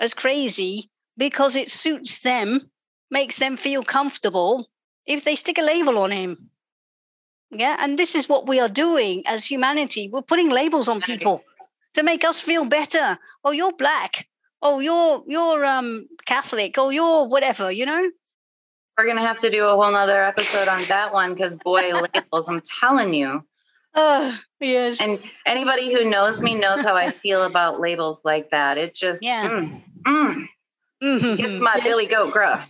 as 0.00 0.14
crazy 0.14 0.90
because 1.16 1.54
it 1.54 1.70
suits 1.70 2.18
them, 2.18 2.70
makes 3.08 3.38
them 3.38 3.56
feel 3.56 3.84
comfortable 3.84 4.68
if 5.06 5.22
they 5.22 5.36
stick 5.36 5.58
a 5.58 5.62
label 5.62 5.98
on 5.98 6.10
him. 6.10 6.50
Yeah. 7.52 7.76
And 7.78 7.96
this 7.96 8.16
is 8.16 8.28
what 8.28 8.48
we 8.48 8.58
are 8.58 8.68
doing 8.68 9.22
as 9.26 9.44
humanity. 9.44 10.10
We're 10.12 10.22
putting 10.22 10.50
labels 10.50 10.88
on 10.88 11.00
people 11.00 11.44
to 11.94 12.02
make 12.02 12.24
us 12.24 12.40
feel 12.40 12.64
better. 12.64 13.16
Oh, 13.44 13.52
you're 13.52 13.76
black. 13.76 14.26
Oh, 14.66 14.78
you're 14.80 15.22
you're 15.28 15.64
um 15.66 16.08
Catholic. 16.24 16.78
or 16.78 16.92
you're 16.92 17.28
whatever, 17.28 17.70
you 17.70 17.84
know? 17.84 18.10
We're 18.96 19.06
gonna 19.06 19.26
have 19.26 19.40
to 19.40 19.50
do 19.50 19.66
a 19.68 19.70
whole 19.74 19.92
nother 19.92 20.22
episode 20.24 20.68
on 20.68 20.82
that 20.84 21.12
one 21.12 21.34
because 21.34 21.56
boy, 21.58 21.92
labels, 22.14 22.48
I'm 22.48 22.60
telling 22.80 23.12
you. 23.12 23.44
Oh, 23.94 24.38
yes. 24.58 25.00
And 25.00 25.20
anybody 25.46 25.92
who 25.92 26.08
knows 26.08 26.42
me 26.42 26.54
knows 26.54 26.80
how 26.82 26.96
I 26.96 27.10
feel 27.10 27.42
about 27.42 27.78
labels 27.78 28.22
like 28.24 28.50
that. 28.50 28.78
It 28.78 28.94
just 28.94 29.22
Yeah. 29.22 29.48
mm, 29.48 29.82
mm, 30.06 30.48
Mhm. 31.02 31.36
gets 31.36 31.60
my 31.60 31.74
Yes. 31.76 31.84
Billy 31.84 32.06
Goat 32.06 32.32
gruff. 32.32 32.68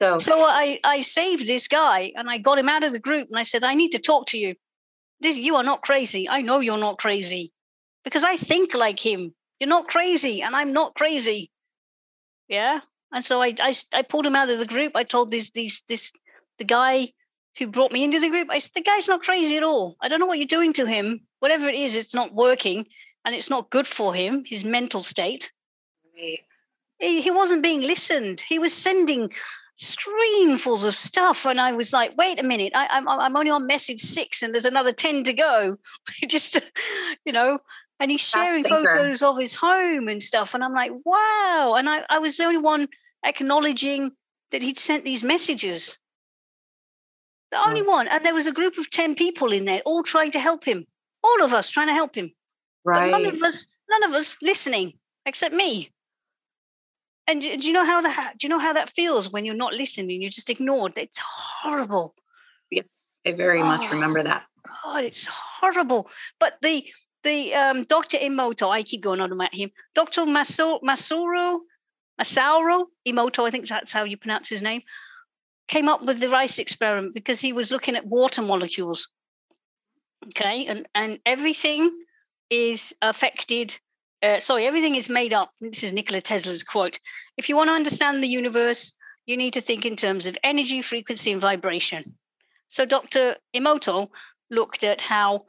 So 0.00 0.18
So 0.18 0.40
I, 0.42 0.80
I 0.82 1.00
saved 1.02 1.46
this 1.46 1.68
guy 1.68 2.12
and 2.16 2.28
I 2.28 2.38
got 2.38 2.58
him 2.58 2.68
out 2.68 2.82
of 2.82 2.90
the 2.92 2.98
group 2.98 3.28
and 3.28 3.38
I 3.38 3.44
said, 3.44 3.62
I 3.62 3.74
need 3.74 3.90
to 3.90 3.98
talk 4.00 4.26
to 4.28 4.38
you. 4.38 4.56
This 5.20 5.38
you 5.38 5.54
are 5.54 5.62
not 5.62 5.82
crazy. 5.82 6.28
I 6.28 6.42
know 6.42 6.58
you're 6.58 6.76
not 6.76 6.98
crazy. 6.98 7.52
Because 8.04 8.24
I 8.24 8.36
think 8.36 8.74
like 8.74 9.04
him. 9.04 9.34
You're 9.60 9.68
not 9.68 9.88
crazy, 9.88 10.42
and 10.42 10.56
I'm 10.56 10.72
not 10.72 10.94
crazy. 10.94 11.50
Yeah. 12.48 12.80
And 13.12 13.24
so 13.24 13.42
I, 13.42 13.54
I, 13.60 13.74
I 13.94 14.02
pulled 14.02 14.26
him 14.26 14.34
out 14.34 14.50
of 14.50 14.58
the 14.58 14.66
group. 14.66 14.92
I 14.94 15.04
told 15.04 15.30
this, 15.30 15.50
this, 15.50 15.82
this, 15.82 16.12
the 16.58 16.64
guy 16.64 17.08
who 17.58 17.66
brought 17.66 17.92
me 17.92 18.02
into 18.02 18.18
the 18.18 18.30
group, 18.30 18.48
I 18.50 18.58
said, 18.58 18.72
the 18.74 18.82
guy's 18.82 19.08
not 19.08 19.22
crazy 19.22 19.56
at 19.56 19.62
all. 19.62 19.96
I 20.00 20.08
don't 20.08 20.18
know 20.18 20.26
what 20.26 20.38
you're 20.38 20.46
doing 20.46 20.72
to 20.74 20.86
him. 20.86 21.20
Whatever 21.40 21.68
it 21.68 21.74
is, 21.74 21.94
it's 21.94 22.14
not 22.14 22.34
working 22.34 22.86
and 23.24 23.34
it's 23.34 23.50
not 23.50 23.70
good 23.70 23.86
for 23.86 24.14
him, 24.14 24.44
his 24.44 24.64
mental 24.64 25.02
state. 25.02 25.52
Right. 26.16 26.40
He, 26.98 27.20
he 27.20 27.30
wasn't 27.30 27.62
being 27.62 27.82
listened. 27.82 28.40
He 28.40 28.58
was 28.58 28.72
sending 28.72 29.30
screenfuls 29.78 30.86
of 30.86 30.94
stuff. 30.94 31.44
And 31.44 31.60
I 31.60 31.72
was 31.72 31.92
like, 31.92 32.16
wait 32.16 32.40
a 32.40 32.46
minute, 32.46 32.72
I, 32.74 32.86
I'm, 32.90 33.08
I'm 33.08 33.36
only 33.36 33.50
on 33.50 33.66
message 33.66 34.00
six 34.00 34.42
and 34.42 34.54
there's 34.54 34.64
another 34.64 34.92
10 34.92 35.24
to 35.24 35.32
go. 35.32 35.76
Just, 36.26 36.58
you 37.24 37.32
know, 37.32 37.58
and 38.02 38.10
he's 38.10 38.20
sharing 38.20 38.64
photos 38.64 39.22
of 39.22 39.38
his 39.38 39.54
home 39.54 40.08
and 40.08 40.20
stuff. 40.20 40.54
And 40.54 40.64
I'm 40.64 40.72
like, 40.72 40.90
wow. 41.04 41.76
And 41.78 41.88
I, 41.88 42.04
I 42.10 42.18
was 42.18 42.36
the 42.36 42.42
only 42.42 42.58
one 42.58 42.88
acknowledging 43.24 44.10
that 44.50 44.60
he'd 44.60 44.80
sent 44.80 45.04
these 45.04 45.22
messages. 45.22 45.98
The 47.52 47.58
hmm. 47.58 47.68
only 47.68 47.82
one. 47.82 48.08
And 48.08 48.24
there 48.24 48.34
was 48.34 48.48
a 48.48 48.52
group 48.52 48.76
of 48.76 48.90
10 48.90 49.14
people 49.14 49.52
in 49.52 49.66
there, 49.66 49.82
all 49.86 50.02
trying 50.02 50.32
to 50.32 50.40
help 50.40 50.64
him. 50.64 50.84
All 51.22 51.44
of 51.44 51.52
us 51.52 51.70
trying 51.70 51.86
to 51.86 51.94
help 51.94 52.16
him. 52.16 52.32
Right. 52.84 53.12
But 53.12 53.22
none 53.22 53.34
of 53.34 53.40
us, 53.40 53.68
none 53.88 54.02
of 54.02 54.14
us 54.14 54.34
listening, 54.42 54.94
except 55.24 55.54
me. 55.54 55.92
And 57.28 57.40
do, 57.40 57.56
do 57.56 57.68
you 57.68 57.72
know 57.72 57.84
how 57.84 58.00
that 58.00 58.34
do 58.36 58.46
you 58.46 58.48
know 58.48 58.58
how 58.58 58.72
that 58.72 58.90
feels 58.90 59.30
when 59.30 59.44
you're 59.44 59.54
not 59.54 59.74
listening? 59.74 60.20
You're 60.20 60.28
just 60.28 60.50
ignored. 60.50 60.94
It's 60.96 61.20
horrible. 61.20 62.16
Yes, 62.68 63.14
I 63.24 63.30
very 63.30 63.60
oh, 63.60 63.64
much 63.64 63.92
remember 63.92 64.24
that. 64.24 64.42
God, 64.82 65.04
it's 65.04 65.28
horrible. 65.28 66.10
But 66.40 66.54
the 66.62 66.84
the 67.22 67.54
um, 67.54 67.84
Dr. 67.84 68.18
Emoto, 68.18 68.70
I 68.70 68.82
keep 68.82 69.02
going 69.02 69.20
on 69.20 69.32
about 69.32 69.54
him. 69.54 69.70
Dr. 69.94 70.22
Masuro, 70.22 70.80
Masuro, 70.82 71.60
Masauro 72.20 72.86
Emoto, 73.06 73.46
I 73.46 73.50
think 73.50 73.68
that's 73.68 73.92
how 73.92 74.04
you 74.04 74.16
pronounce 74.16 74.48
his 74.48 74.62
name, 74.62 74.82
came 75.68 75.88
up 75.88 76.04
with 76.04 76.20
the 76.20 76.28
rice 76.28 76.58
experiment 76.58 77.14
because 77.14 77.40
he 77.40 77.52
was 77.52 77.70
looking 77.70 77.96
at 77.96 78.06
water 78.06 78.42
molecules. 78.42 79.08
Okay, 80.26 80.66
and 80.66 80.88
and 80.94 81.18
everything 81.26 81.90
is 82.50 82.94
affected. 83.02 83.78
Uh, 84.22 84.38
sorry, 84.38 84.66
everything 84.66 84.94
is 84.94 85.10
made 85.10 85.32
up. 85.32 85.50
This 85.60 85.82
is 85.82 85.92
Nikola 85.92 86.20
Tesla's 86.20 86.62
quote. 86.62 87.00
If 87.36 87.48
you 87.48 87.56
want 87.56 87.70
to 87.70 87.74
understand 87.74 88.22
the 88.22 88.28
universe, 88.28 88.92
you 89.26 89.36
need 89.36 89.52
to 89.54 89.60
think 89.60 89.84
in 89.84 89.96
terms 89.96 90.26
of 90.26 90.38
energy, 90.44 90.80
frequency, 90.82 91.32
and 91.32 91.40
vibration. 91.40 92.16
So 92.68 92.84
Dr. 92.84 93.36
Emoto 93.54 94.08
looked 94.50 94.84
at 94.84 95.00
how 95.00 95.46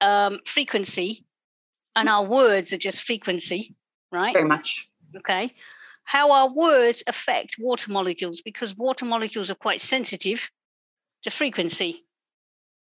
um, 0.00 0.40
frequency 0.44 1.24
and 1.96 2.08
our 2.08 2.24
words 2.24 2.72
are 2.72 2.78
just 2.78 3.02
frequency, 3.02 3.74
right? 4.12 4.32
Very 4.32 4.46
much. 4.46 4.86
Okay. 5.16 5.54
How 6.04 6.30
our 6.32 6.52
words 6.52 7.02
affect 7.06 7.56
water 7.58 7.90
molecules 7.90 8.40
because 8.40 8.76
water 8.76 9.04
molecules 9.04 9.50
are 9.50 9.56
quite 9.56 9.80
sensitive 9.80 10.50
to 11.22 11.30
frequency. 11.30 12.04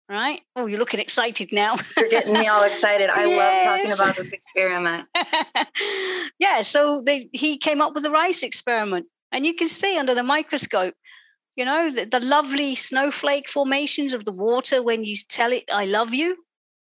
Right? 0.09 0.41
Oh, 0.57 0.67
you're 0.67 0.79
looking 0.79 0.99
excited 0.99 1.53
now. 1.53 1.77
you're 1.97 2.09
getting 2.09 2.33
me 2.33 2.49
all 2.49 2.65
excited. 2.65 3.11
I 3.11 3.27
yes. 3.27 3.67
love 3.67 3.79
talking 3.79 3.93
about 3.93 4.17
this 4.17 4.33
experiment. 4.33 5.09
yeah, 6.41 6.63
so 6.63 7.01
they, 7.07 7.29
he 7.33 7.57
came 7.57 7.81
up 7.81 7.95
with 7.95 8.03
the 8.03 8.11
rice 8.11 8.43
experiment. 8.43 9.07
And 9.33 9.47
you 9.47 9.55
can 9.55 9.69
see 9.69 9.97
under 9.97 10.13
the 10.15 10.25
microscope, 10.25 10.95
you 11.55 11.65
know, 11.65 11.93
the, 11.93 12.07
the 12.07 12.19
lovely 12.19 12.75
snowflake 12.75 13.49
formations 13.49 14.13
of 14.13 14.25
the 14.25 14.33
water 14.33 14.83
when 14.83 15.05
you 15.05 15.15
tell 15.29 15.53
it, 15.53 15.65
I 15.73 15.85
love 15.85 16.13
you. 16.13 16.37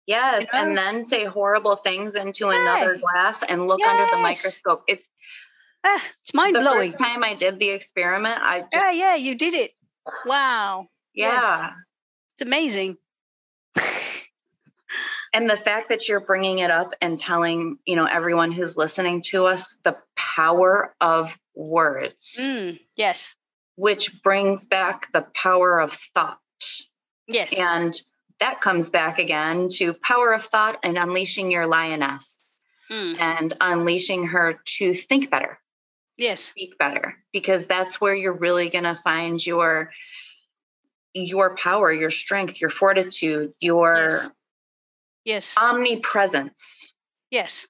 Yes, 0.07 0.47
you 0.51 0.59
know? 0.59 0.65
and 0.65 0.77
then 0.77 1.03
say 1.03 1.25
horrible 1.25 1.75
things 1.75 2.15
into 2.15 2.47
yeah. 2.47 2.61
another 2.61 2.97
glass 2.97 3.43
and 3.47 3.67
look 3.67 3.79
yes. 3.79 3.89
under 3.89 4.15
the 4.15 4.23
microscope. 4.23 4.83
It's 4.87 5.05
ah, 5.83 6.03
it's 6.23 6.33
mind 6.33 6.55
the 6.55 6.61
blowing. 6.61 6.91
First 6.91 7.03
time 7.03 7.23
I 7.23 7.35
did 7.35 7.59
the 7.59 7.69
experiment, 7.69 8.39
I 8.41 8.61
just, 8.61 8.69
yeah, 8.73 8.91
yeah, 8.91 9.15
you 9.15 9.35
did 9.35 9.53
it. 9.53 9.71
Wow. 10.25 10.87
Yeah, 11.13 11.33
yes. 11.33 11.73
it's 12.35 12.41
amazing. 12.41 12.97
and 15.33 15.49
the 15.49 15.57
fact 15.57 15.89
that 15.89 16.07
you're 16.07 16.21
bringing 16.21 16.59
it 16.59 16.71
up 16.71 16.93
and 17.01 17.19
telling 17.19 17.77
you 17.85 17.97
know 17.97 18.05
everyone 18.05 18.53
who's 18.53 18.77
listening 18.77 19.21
to 19.23 19.45
us 19.45 19.77
the 19.83 19.97
power 20.15 20.95
of 21.01 21.37
words. 21.53 22.35
Mm, 22.39 22.79
yes. 22.95 23.35
Which 23.75 24.23
brings 24.23 24.65
back 24.65 25.11
the 25.11 25.25
power 25.33 25.81
of 25.81 25.99
thought. 26.15 26.39
Yes. 27.27 27.59
And 27.59 27.93
that 28.39 28.61
comes 28.61 28.89
back 28.89 29.19
again 29.19 29.67
to 29.69 29.93
power 29.93 30.33
of 30.33 30.45
thought 30.45 30.79
and 30.83 30.97
unleashing 30.97 31.51
your 31.51 31.67
lioness 31.67 32.39
mm. 32.91 33.19
and 33.19 33.53
unleashing 33.59 34.27
her 34.27 34.59
to 34.77 34.93
think 34.93 35.29
better. 35.29 35.59
Yes. 36.17 36.41
Speak 36.41 36.77
better 36.77 37.15
because 37.31 37.65
that's 37.65 38.01
where 38.01 38.15
you're 38.15 38.33
really 38.33 38.69
going 38.69 38.83
to 38.83 38.99
find 39.03 39.45
your 39.45 39.91
your 41.13 41.55
power, 41.55 41.91
your 41.91 42.11
strength, 42.11 42.61
your 42.61 42.69
fortitude, 42.69 43.53
your 43.59 43.95
yes. 43.95 44.29
yes. 45.25 45.55
omnipresence. 45.57 46.93
Yes. 47.31 47.67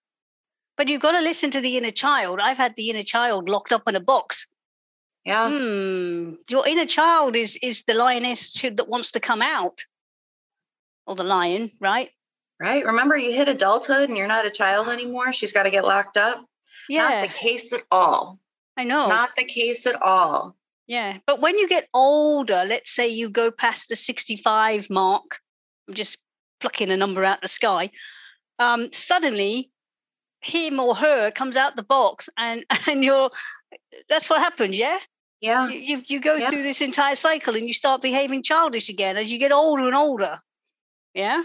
But 0.75 0.89
you've 0.89 1.01
got 1.01 1.13
to 1.13 1.21
listen 1.21 1.49
to 1.51 1.61
the 1.61 1.77
inner 1.77 1.91
child. 1.91 2.39
I've 2.41 2.57
had 2.57 2.75
the 2.75 2.89
inner 2.89 3.03
child 3.03 3.47
locked 3.49 3.71
up 3.71 3.87
in 3.87 3.95
a 3.95 4.01
box. 4.01 4.47
Yeah. 5.25 5.49
Hmm. 5.49 6.35
Your 6.49 6.67
inner 6.67 6.85
child 6.85 7.35
is 7.35 7.57
is 7.61 7.83
the 7.83 7.93
lioness 7.93 8.57
who, 8.59 8.69
that 8.71 8.87
wants 8.87 9.11
to 9.11 9.19
come 9.19 9.41
out 9.41 9.81
or 11.07 11.15
the 11.15 11.23
lion, 11.23 11.71
right? 11.79 12.09
Right. 12.59 12.85
Remember, 12.85 13.15
you 13.15 13.31
hit 13.31 13.47
adulthood 13.47 14.09
and 14.09 14.17
you're 14.17 14.27
not 14.27 14.45
a 14.45 14.51
child 14.51 14.87
anymore. 14.89 15.31
She's 15.31 15.53
got 15.53 15.63
to 15.63 15.71
get 15.71 15.85
locked 15.85 16.17
up. 16.17 16.45
Yeah. 16.89 17.07
Not 17.07 17.27
the 17.27 17.33
case 17.33 17.73
at 17.73 17.83
all. 17.91 18.39
I 18.77 18.83
know. 18.83 19.07
Not 19.07 19.31
the 19.35 19.43
case 19.43 19.85
at 19.85 20.01
all. 20.01 20.55
Yeah. 20.87 21.17
But 21.25 21.41
when 21.41 21.57
you 21.57 21.67
get 21.67 21.89
older, 21.93 22.63
let's 22.67 22.91
say 22.91 23.07
you 23.07 23.29
go 23.29 23.51
past 23.51 23.89
the 23.89 23.95
65 23.95 24.89
mark, 24.89 25.39
I'm 25.87 25.93
just 25.93 26.17
plucking 26.59 26.91
a 26.91 26.97
number 26.97 27.23
out 27.23 27.41
the 27.41 27.47
sky, 27.47 27.91
um, 28.59 28.91
suddenly 28.91 29.71
him 30.41 30.79
or 30.79 30.95
her 30.95 31.31
comes 31.31 31.57
out 31.57 31.75
the 31.75 31.83
box 31.83 32.29
and 32.37 32.63
and 32.87 33.03
you're 33.03 33.29
that's 34.09 34.29
what 34.29 34.39
happens, 34.39 34.77
yeah? 34.77 34.99
Yeah. 35.41 35.67
You 35.67 35.79
you, 35.79 36.03
you 36.07 36.19
go 36.19 36.35
yeah. 36.35 36.49
through 36.49 36.63
this 36.63 36.81
entire 36.81 37.15
cycle 37.15 37.55
and 37.55 37.67
you 37.67 37.73
start 37.73 38.01
behaving 38.01 38.43
childish 38.43 38.89
again 38.89 39.17
as 39.17 39.31
you 39.31 39.39
get 39.39 39.51
older 39.51 39.85
and 39.85 39.95
older. 39.95 40.39
Yeah. 41.17 41.41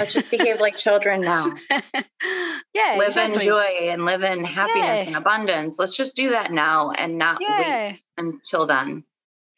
Let's 0.00 0.14
just 0.14 0.30
behave 0.30 0.62
like 0.62 0.78
children 0.78 1.20
now. 1.20 1.54
yeah. 1.70 2.94
Live 2.96 3.08
exactly. 3.08 3.42
in 3.42 3.48
joy 3.48 3.66
and 3.90 4.06
live 4.06 4.22
in 4.22 4.44
happiness 4.44 4.86
yeah. 4.86 5.04
and 5.08 5.16
abundance. 5.16 5.76
Let's 5.78 5.94
just 5.94 6.16
do 6.16 6.30
that 6.30 6.50
now 6.50 6.90
and 6.92 7.18
not 7.18 7.42
yeah. 7.42 7.90
wait 7.90 8.00
until 8.16 8.66
then. 8.66 9.04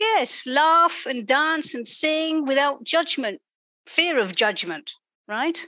Yes. 0.00 0.48
Laugh 0.48 1.06
and 1.06 1.24
dance 1.24 1.76
and 1.76 1.86
sing 1.86 2.44
without 2.44 2.82
judgment, 2.82 3.40
fear 3.86 4.18
of 4.18 4.34
judgment, 4.34 4.94
right? 5.28 5.64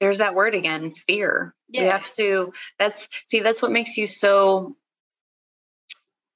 There's 0.00 0.18
that 0.18 0.34
word 0.34 0.56
again, 0.56 0.92
fear. 1.06 1.54
Yeah. 1.68 1.82
You 1.82 1.90
have 1.90 2.12
to, 2.14 2.52
that's, 2.80 3.08
see, 3.26 3.38
that's 3.38 3.62
what 3.62 3.70
makes 3.70 3.96
you 3.96 4.08
so 4.08 4.74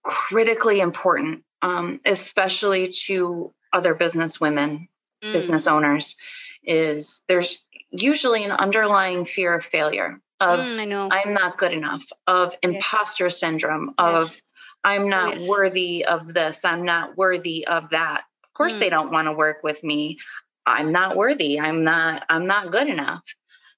critically 0.05 0.79
important, 0.79 1.43
um, 1.61 1.99
especially 2.05 2.93
to 3.07 3.53
other 3.73 3.95
business 3.95 4.41
women, 4.41 4.89
mm. 5.23 5.33
business 5.33 5.67
owners, 5.67 6.17
is 6.65 7.23
there's 7.29 7.59
usually 7.91 8.45
an 8.45 8.53
underlying 8.53 9.25
fear 9.25 9.55
of 9.55 9.65
failure 9.65 10.21
of 10.43 10.61
mm, 10.61 10.81
I 10.81 10.85
know. 10.85 11.09
I'm 11.11 11.35
not 11.35 11.57
good 11.57 11.73
enough, 11.73 12.05
of 12.27 12.57
imposter 12.63 13.31
syndrome, 13.31 13.95
of 13.97 14.29
yes. 14.29 14.43
I'm 14.83 15.09
not 15.09 15.41
yes. 15.41 15.49
worthy 15.49 16.05
of 16.05 16.35
this, 16.35 16.61
I'm 16.65 16.85
not 16.85 17.17
worthy 17.17 17.67
of 17.67 17.91
that. 17.91 18.25
Of 18.45 18.55
course 18.55 18.77
mm. 18.77 18.81
they 18.81 18.91
don't 18.91 19.13
want 19.13 19.29
to 19.29 19.33
work 19.33 19.63
with 19.63 19.83
me. 19.85 20.19
I'm 20.67 20.93
not 20.93 21.17
worthy. 21.17 21.59
I'm 21.59 21.85
not 21.85 22.25
I'm 22.29 22.47
not 22.47 22.73
good 22.73 22.89
enough. 22.89 23.23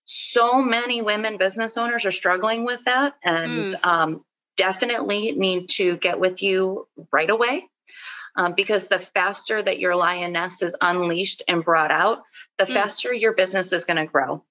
So 0.06 0.60
many 0.60 1.00
women 1.02 1.38
business 1.38 1.78
owners 1.78 2.04
are 2.04 2.10
struggling 2.10 2.64
with 2.64 2.84
that 2.84 3.14
and 3.22 3.68
mm. 3.68 3.86
um, 3.86 4.24
definitely 4.56 5.32
need 5.32 5.68
to 5.70 5.96
get 5.96 6.20
with 6.20 6.42
you 6.42 6.86
right 7.12 7.30
away 7.30 7.68
um, 8.36 8.54
because 8.54 8.84
the 8.84 8.98
faster 8.98 9.62
that 9.62 9.78
your 9.78 9.94
lioness 9.94 10.62
is 10.62 10.76
unleashed 10.80 11.42
and 11.48 11.64
brought 11.64 11.90
out, 11.90 12.22
the 12.58 12.64
mm. 12.64 12.72
faster 12.72 13.12
your 13.12 13.34
business 13.34 13.72
is 13.72 13.84
going 13.84 13.96
to 13.96 14.06
grow. 14.06 14.44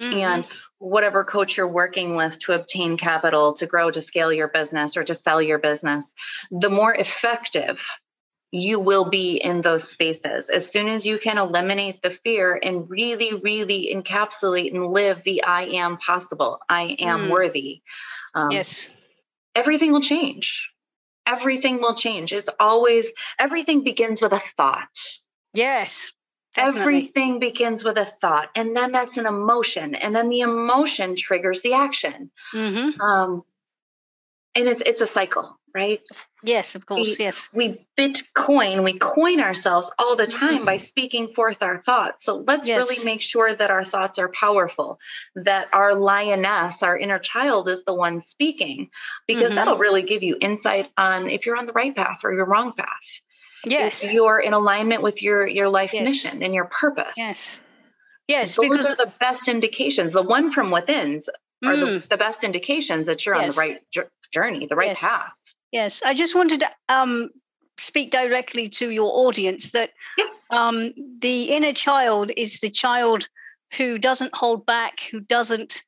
Mm-hmm. 0.00 0.18
And 0.18 0.44
whatever 0.78 1.24
coach 1.24 1.56
you're 1.56 1.68
working 1.68 2.16
with 2.16 2.38
to 2.40 2.52
obtain 2.52 2.96
capital, 2.96 3.54
to 3.54 3.66
grow, 3.66 3.90
to 3.90 4.00
scale 4.00 4.32
your 4.32 4.48
business, 4.48 4.96
or 4.96 5.04
to 5.04 5.14
sell 5.14 5.40
your 5.40 5.58
business, 5.58 6.14
the 6.50 6.70
more 6.70 6.94
effective 6.94 7.86
you 8.50 8.78
will 8.78 9.04
be 9.04 9.36
in 9.36 9.62
those 9.62 9.88
spaces. 9.88 10.48
As 10.48 10.70
soon 10.70 10.88
as 10.88 11.04
you 11.04 11.18
can 11.18 11.38
eliminate 11.38 12.02
the 12.02 12.10
fear 12.10 12.58
and 12.62 12.88
really, 12.88 13.34
really 13.34 13.92
encapsulate 13.92 14.72
and 14.72 14.86
live 14.86 15.24
the 15.24 15.42
I 15.42 15.64
am 15.64 15.96
possible, 15.96 16.60
I 16.68 16.96
am 17.00 17.22
mm. 17.22 17.30
worthy. 17.30 17.82
Um, 18.32 18.52
yes. 18.52 18.90
Everything 19.56 19.92
will 19.92 20.00
change 20.00 20.70
everything 21.26 21.80
will 21.80 21.94
change. 21.94 22.32
It's 22.32 22.50
always, 22.60 23.12
everything 23.38 23.84
begins 23.84 24.20
with 24.20 24.32
a 24.32 24.42
thought. 24.56 24.98
Yes. 25.52 26.12
Definitely. 26.54 26.80
Everything 26.80 27.38
begins 27.40 27.82
with 27.82 27.98
a 27.98 28.04
thought, 28.04 28.48
and 28.54 28.76
then 28.76 28.92
that's 28.92 29.16
an 29.16 29.26
emotion, 29.26 29.96
and 29.96 30.14
then 30.14 30.28
the 30.28 30.40
emotion 30.40 31.16
triggers 31.16 31.62
the 31.62 31.72
action. 31.72 32.30
Mm-hmm. 32.54 33.00
Um, 33.00 33.42
and 34.54 34.68
it's 34.68 34.80
it's 34.86 35.00
a 35.00 35.06
cycle, 35.08 35.58
right? 35.74 36.00
Yes, 36.42 36.74
of 36.74 36.86
course. 36.86 37.18
yes. 37.18 37.48
We 37.52 37.84
Bitcoin, 37.98 38.84
we 38.84 38.92
coin 38.98 39.40
ourselves 39.40 39.90
all 39.98 40.14
the 40.16 40.26
time 40.26 40.64
by 40.64 40.76
speaking 40.76 41.32
forth 41.34 41.58
our 41.62 41.80
thoughts. 41.82 42.24
So 42.24 42.44
let's 42.46 42.68
Yes. 42.68 42.78
really 42.78 43.04
make 43.04 43.20
sure 43.20 43.52
that 43.54 43.70
our 43.70 43.84
thoughts 43.84 44.18
are 44.18 44.28
powerful, 44.28 44.98
that 45.34 45.68
our 45.72 45.94
lioness, 45.94 46.82
our 46.82 46.96
inner 46.96 47.18
child, 47.18 47.68
is 47.68 47.82
the 47.84 47.94
one 47.94 48.20
speaking, 48.20 48.90
because 49.26 49.50
Mhm. 49.52 49.54
that'll 49.56 49.78
really 49.78 50.02
give 50.02 50.22
you 50.22 50.36
insight 50.40 50.90
on 50.96 51.28
if 51.30 51.44
you're 51.46 51.56
on 51.56 51.66
the 51.66 51.72
right 51.72 51.94
path 51.94 52.20
or 52.24 52.32
your 52.32 52.44
wrong 52.46 52.72
path. 52.72 53.20
Yes. 53.66 54.04
If 54.04 54.12
you're 54.12 54.38
in 54.38 54.52
alignment 54.52 55.02
with 55.02 55.22
your 55.22 55.46
your 55.46 55.68
life 55.68 55.92
Yes. 55.94 56.04
mission 56.04 56.42
and 56.42 56.54
your 56.54 56.66
purpose. 56.66 57.14
Yes. 57.16 57.60
Yes, 58.28 58.56
Those 58.56 58.68
because 58.68 58.86
are 58.92 58.96
the 58.96 59.12
best 59.20 59.48
indications. 59.48 60.12
The 60.14 60.22
one 60.22 60.50
from 60.52 60.70
within's 60.70 61.28
are 61.64 61.76
the, 61.76 61.86
Mm, 61.86 62.08
the 62.08 62.16
best 62.16 62.44
indications 62.44 63.06
that 63.06 63.24
you're 63.24 63.34
on 63.34 63.48
the 63.48 63.54
right 63.54 63.80
jour- 63.90 64.10
journey, 64.32 64.66
the 64.66 64.76
right 64.76 64.88
Yes. 64.88 65.00
path. 65.00 65.32
Yes, 65.74 66.02
I 66.04 66.14
just 66.14 66.34
wanted 66.34 66.60
to 66.60 66.70
um, 66.88 67.28
speak 67.76 68.10
directly 68.12 68.68
to 68.68 68.90
your 68.90 69.10
audience 69.26 69.72
that 69.72 69.90
Yes. 70.16 70.30
um, 70.50 70.92
the 71.18 71.44
inner 71.56 71.72
child 71.74 72.30
is 72.36 72.60
the 72.60 72.70
child 72.70 73.28
who 73.76 73.98
doesn't 73.98 74.36
hold 74.36 74.64
back, 74.64 75.00
who 75.10 75.20
doesn't 75.20 75.82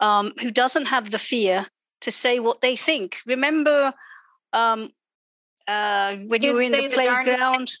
um, 0.00 0.32
who 0.40 0.50
doesn't 0.50 0.86
have 0.86 1.10
the 1.10 1.18
fear 1.18 1.66
to 2.00 2.10
say 2.10 2.38
what 2.40 2.60
they 2.60 2.76
think. 2.76 3.16
Remember 3.26 3.92
um, 4.52 4.90
uh, 5.68 6.16
when 6.30 6.42
you 6.42 6.52
Kids 6.52 6.54
were 6.54 6.62
in 6.62 6.72
the 6.72 6.88
the 6.88 6.94
playground? 6.94 7.72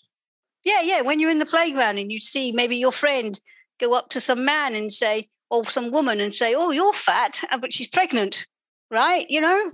Yeah, 0.64 0.82
yeah. 0.82 1.00
When 1.02 1.20
you're 1.20 1.30
in 1.30 1.38
the 1.38 1.46
playground 1.46 1.98
and 1.98 2.12
you 2.12 2.18
see 2.18 2.52
maybe 2.52 2.76
your 2.76 2.92
friend 2.92 3.40
go 3.78 3.94
up 3.94 4.10
to 4.10 4.20
some 4.20 4.44
man 4.44 4.74
and 4.74 4.92
say, 4.92 5.28
or 5.50 5.64
some 5.64 5.90
woman 5.90 6.20
and 6.20 6.34
say, 6.34 6.54
"Oh, 6.54 6.70
you're 6.70 6.92
fat," 6.92 7.42
uh, 7.50 7.58
but 7.58 7.72
she's 7.72 7.88
pregnant, 7.88 8.46
right? 8.90 9.26
You 9.30 9.40
know, 9.40 9.72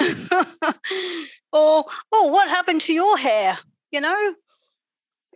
Mm. 0.00 0.30
or 1.52 1.84
oh, 2.12 2.26
what 2.28 2.48
happened 2.48 2.80
to 2.82 2.92
your 2.92 3.16
hair? 3.18 3.58
You 3.90 4.00
know, 4.00 4.34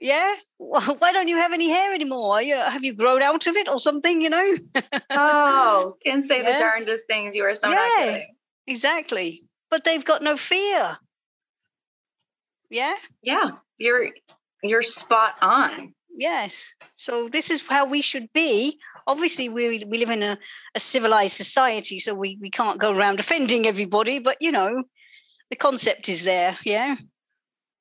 yeah. 0.00 0.34
Why 0.58 1.12
don't 1.12 1.28
you 1.28 1.36
have 1.36 1.52
any 1.52 1.68
hair 1.68 1.92
anymore? 1.94 2.40
You 2.42 2.56
have 2.56 2.84
you 2.84 2.94
grown 2.94 3.22
out 3.22 3.46
of 3.46 3.56
it 3.56 3.68
or 3.68 3.80
something? 3.80 4.20
You 4.20 4.30
know, 4.30 4.54
Oh, 5.10 5.96
can 6.04 6.26
say 6.26 6.42
Yeah. 6.42 6.52
the 6.52 6.58
darndest 6.58 7.04
things. 7.08 7.36
You 7.36 7.44
are 7.44 7.54
so 7.54 7.68
not 7.68 7.90
Yeah. 7.98 8.04
kidding. 8.04 8.34
exactly. 8.66 9.42
But 9.70 9.84
they've 9.84 10.04
got 10.04 10.22
no 10.22 10.36
fear. 10.36 10.96
Yeah. 12.70 12.94
Yeah, 13.22 13.50
you're 13.78 14.10
you're 14.62 14.82
spot 14.82 15.34
on. 15.40 15.94
Yes. 16.16 16.74
So 16.96 17.28
this 17.28 17.50
is 17.50 17.62
how 17.68 17.84
we 17.84 18.00
should 18.00 18.32
be. 18.32 18.78
Obviously, 19.06 19.48
we 19.48 19.84
we 19.84 19.98
live 19.98 20.10
in 20.10 20.22
a, 20.22 20.38
a 20.74 20.80
civilized 20.80 21.36
society, 21.36 21.98
so 21.98 22.14
we, 22.14 22.38
we 22.40 22.50
can't 22.50 22.80
go 22.80 22.92
around 22.96 23.20
offending 23.20 23.66
everybody, 23.66 24.18
but 24.18 24.36
you 24.40 24.50
know, 24.50 24.82
the 25.50 25.56
concept 25.56 26.08
is 26.08 26.24
there. 26.24 26.56
Yeah. 26.64 26.96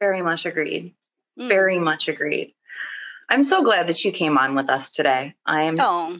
Very 0.01 0.21
much 0.21 0.45
agreed. 0.45 0.93
Mm. 1.39 1.47
Very 1.47 1.79
much 1.79 2.09
agreed. 2.09 2.53
I'm 3.29 3.43
so 3.43 3.63
glad 3.63 3.87
that 3.87 4.03
you 4.05 4.11
came 4.11 4.37
on 4.37 4.53
with 4.53 4.69
us 4.69 4.91
today. 4.91 5.33
I'm 5.45 5.75
Oh. 5.79 6.15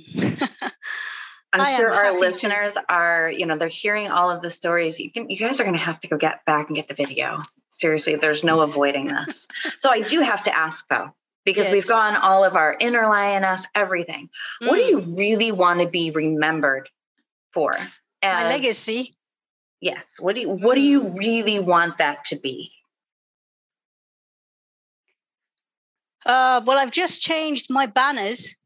I'm 1.54 1.76
sure 1.78 1.92
our 1.92 2.06
happy 2.06 2.16
to. 2.16 2.22
listeners 2.22 2.74
are, 2.90 3.32
you 3.32 3.46
know, 3.46 3.58
they're 3.58 3.68
hearing 3.68 4.10
all 4.10 4.32
of 4.32 4.42
the 4.42 4.50
stories. 4.50 5.00
You 5.00 5.12
can 5.12 5.30
you 5.30 5.38
guys 5.38 5.60
are 5.60 5.64
going 5.64 5.76
to 5.78 5.82
have 5.84 6.00
to 6.00 6.08
go 6.08 6.18
get 6.18 6.46
back 6.46 6.68
and 6.68 6.76
get 6.76 6.88
the 6.88 6.96
video. 6.96 7.42
Seriously, 7.74 8.16
there's 8.16 8.44
no 8.44 8.62
avoiding 8.62 9.08
this. 9.08 9.48
So 9.80 9.90
I 9.90 10.00
do 10.02 10.22
have 10.22 10.44
to 10.44 10.58
ask 10.58 10.88
though, 10.90 11.12
because 11.46 11.68
we've 11.70 11.78
Yes. 11.78 11.88
gone 11.88 12.16
all 12.18 12.44
of 12.44 12.56
our 12.56 12.76
inner 12.80 13.04
lioness, 13.08 13.66
everything. 13.76 14.30
What 14.60 14.76
do 14.78 14.84
Mm. 14.84 14.90
you 14.90 15.00
really 15.16 15.52
want 15.52 15.80
to 15.82 15.88
be 15.88 16.12
remembered 16.12 16.90
for? 17.54 17.74
my 18.24 18.42
As- 18.44 18.50
legacy? 18.52 19.16
Yes. 19.82 20.04
What 20.20 20.34
do 20.36 20.42
you 20.42 20.50
what 20.50 20.76
do 20.76 20.82
you 20.82 21.02
Mm. 21.02 21.18
really 21.18 21.60
want 21.60 22.00
that 22.00 22.24
to 22.26 22.36
be? 22.36 22.72
Uh, 26.26 26.62
well, 26.66 26.80
I've 26.80 26.92
just 26.92 27.22
changed 27.22 27.70
my 27.70 27.86
banners, 27.86 28.58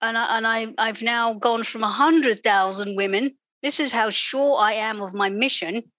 and 0.00 0.16
I, 0.16 0.36
and 0.36 0.46
I 0.46 0.74
I've 0.78 1.02
now 1.02 1.32
gone 1.34 1.64
from 1.64 1.82
a 1.82 1.88
hundred 1.88 2.44
thousand 2.44 2.94
women. 2.96 3.36
This 3.60 3.80
is 3.80 3.90
how 3.90 4.10
sure 4.10 4.60
I 4.60 4.72
am 4.74 5.02
of 5.02 5.14
my 5.14 5.28
mission. 5.28 5.90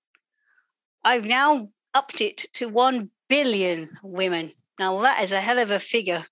I've 1.04 1.26
now 1.26 1.70
upped 1.94 2.22
it 2.22 2.46
to 2.54 2.70
one 2.70 3.12
billion 3.28 3.98
women. 4.02 4.54
Now 4.80 5.00
that 5.02 5.22
is 5.22 5.32
a 5.32 5.42
hell 5.42 5.60
of 5.60 5.72
a 5.72 5.80
figure. 5.80 6.26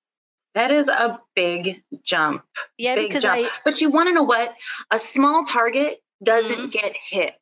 That 0.55 0.71
is 0.71 0.87
a 0.87 1.19
big 1.35 1.83
jump. 2.03 2.43
Yeah, 2.77 2.95
big 2.95 3.09
because 3.09 3.23
jump. 3.23 3.37
I 3.37 3.49
But 3.63 3.79
you 3.81 3.91
want 3.91 4.07
to 4.09 4.13
know 4.13 4.23
what? 4.23 4.55
A 4.89 4.97
small 4.97 5.45
target 5.45 6.01
doesn't 6.23 6.57
Mm-hmm. 6.57 6.69
get 6.69 6.95
hit. 7.09 7.35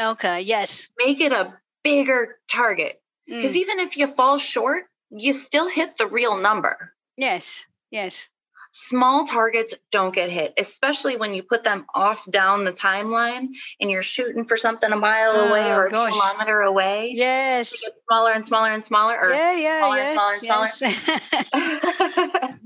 okay, 0.00 0.40
yes, 0.40 0.88
Make 0.98 1.20
it 1.20 1.32
a 1.32 1.54
bigger 1.84 2.38
target. 2.50 3.00
Because 3.26 3.52
Mm, 3.52 3.56
even 3.56 3.78
if 3.80 3.96
you 3.96 4.06
fall 4.14 4.38
short, 4.38 4.84
you 5.10 5.32
still 5.32 5.68
hit 5.68 5.98
the 5.98 6.06
real 6.06 6.36
number. 6.38 6.94
yes, 7.16 7.66
yes, 7.90 8.28
Small 8.78 9.26
targets 9.26 9.72
don't 9.90 10.14
get 10.14 10.28
hit, 10.28 10.52
especially 10.58 11.16
when 11.16 11.32
you 11.32 11.42
put 11.42 11.64
them 11.64 11.86
off 11.94 12.30
down 12.30 12.64
the 12.64 12.72
timeline 12.72 13.46
and 13.80 13.90
you're 13.90 14.02
shooting 14.02 14.44
for 14.44 14.58
something 14.58 14.92
a 14.92 14.96
mile 14.96 15.32
oh, 15.34 15.48
away 15.48 15.72
Oh, 15.72 15.76
or 15.76 15.86
a 15.86 15.90
kilometer 15.90 16.60
away. 16.60 17.14
yes, 17.16 17.82
smaller 18.06 18.32
and 18.32 18.46
smaller 18.46 18.68
and 18.68 18.84
smaller. 18.84 19.18
Or 19.18 19.30
yeah, 19.30 19.56
yeah, 19.56 19.78
smaller 19.78 19.98
and 19.98 20.42
yes, 20.42 20.78
smaller 20.78 20.92
yes. 21.54 22.58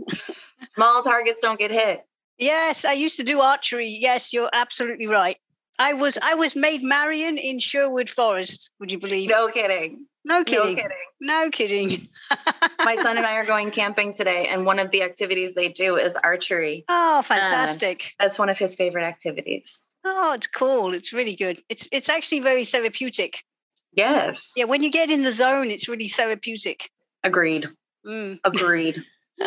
small 0.73 1.03
targets 1.05 1.43
don't 1.43 1.61
get 1.61 1.71
hit. 1.71 2.05
Yes, 2.39 2.85
I 2.85 2.95
used 2.95 3.17
to 3.19 3.23
do 3.23 3.41
archery. 3.41 3.97
Yes, 4.01 4.33
you're 4.33 4.51
absolutely 4.53 5.07
right. 5.07 5.37
I 5.79 5.93
was 5.93 6.19
I 6.21 6.35
was 6.35 6.57
made 6.57 6.83
Marion 6.83 7.39
in 7.39 7.61
Sherwood 7.61 8.11
Forest. 8.11 8.73
Would 8.81 8.91
you 8.91 8.99
believe? 8.99 9.31
No 9.31 9.49
kidding. 9.49 10.07
No 10.25 10.39
No 10.39 10.45
kidding. 10.45 10.77
kidding. 10.77 10.91
No 11.21 11.51
kidding. 11.51 12.09
My 12.85 12.97
son 12.97 13.17
and 13.19 13.27
I 13.27 13.35
are 13.37 13.45
going 13.45 13.71
camping 13.71 14.15
today, 14.15 14.47
and 14.49 14.65
one 14.65 14.79
of 14.79 14.91
the 14.91 15.03
activities 15.03 15.55
they 15.55 15.69
do 15.69 15.97
is 15.97 16.17
archery. 16.17 16.85
Oh, 16.89 17.23
fantastic! 17.23 18.13
That's 18.19 18.39
one 18.39 18.49
of 18.49 18.59
his 18.59 18.75
favorite 18.75 19.05
activities. 19.05 19.79
oh, 20.05 20.33
it's 20.33 20.47
cool. 20.47 20.95
It's 20.95 21.13
really 21.13 21.37
good. 21.37 21.63
It's 21.69 21.89
it's 21.93 22.09
actually 22.09 22.41
very 22.41 22.65
therapeutic. 22.65 23.45
Yes. 23.93 24.53
Yeah, 24.57 24.65
when 24.65 24.83
you 24.83 24.91
get 24.91 25.11
in 25.11 25.23
the 25.25 25.33
zone, 25.33 25.69
it's 25.71 25.89
really 25.89 26.09
therapeutic. 26.09 26.91
Agreed. 27.25 27.69
Mm. 28.07 28.39
Agreed. 28.45 29.05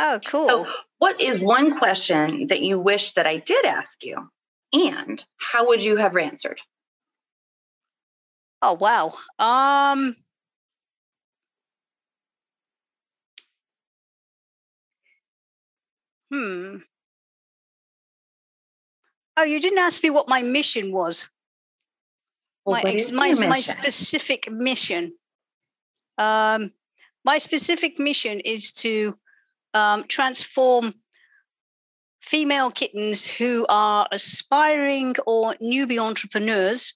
Oh, 0.00 0.20
cool. 0.24 0.46
So, 0.46 0.66
what 0.98 1.20
is 1.20 1.40
one 1.40 1.76
question 1.76 2.46
that 2.50 2.60
you 2.60 2.78
wish 2.78 3.12
that 3.14 3.26
I 3.26 3.38
did 3.38 3.64
ask 3.64 4.04
you? 4.04 4.30
And 4.72 5.24
how 5.38 5.66
would 5.66 5.82
you 5.82 5.96
have 5.96 6.16
answered? 6.16 6.60
Oh, 8.62 8.74
wow. 8.74 9.14
Um. 9.38 10.16
Hmm. 16.30 16.78
Oh, 19.36 19.44
you 19.44 19.60
didn't 19.60 19.78
ask 19.78 20.02
me 20.02 20.10
what 20.10 20.28
my 20.28 20.42
mission 20.42 20.92
was. 20.92 21.28
my 22.66 22.82
ex- 22.92 23.12
my 23.12 23.26
your 23.28 23.36
my 23.48 23.60
specific 23.60 24.50
mission. 24.50 25.14
Um, 26.18 26.72
my 27.24 27.38
specific 27.38 27.98
mission 27.98 28.40
is 28.40 28.72
to 28.72 29.14
um, 29.74 30.04
transform 30.08 30.94
female 32.20 32.70
kittens 32.70 33.24
who 33.24 33.64
are 33.68 34.08
aspiring 34.12 35.14
or 35.26 35.54
newbie 35.56 35.98
entrepreneurs 36.00 36.94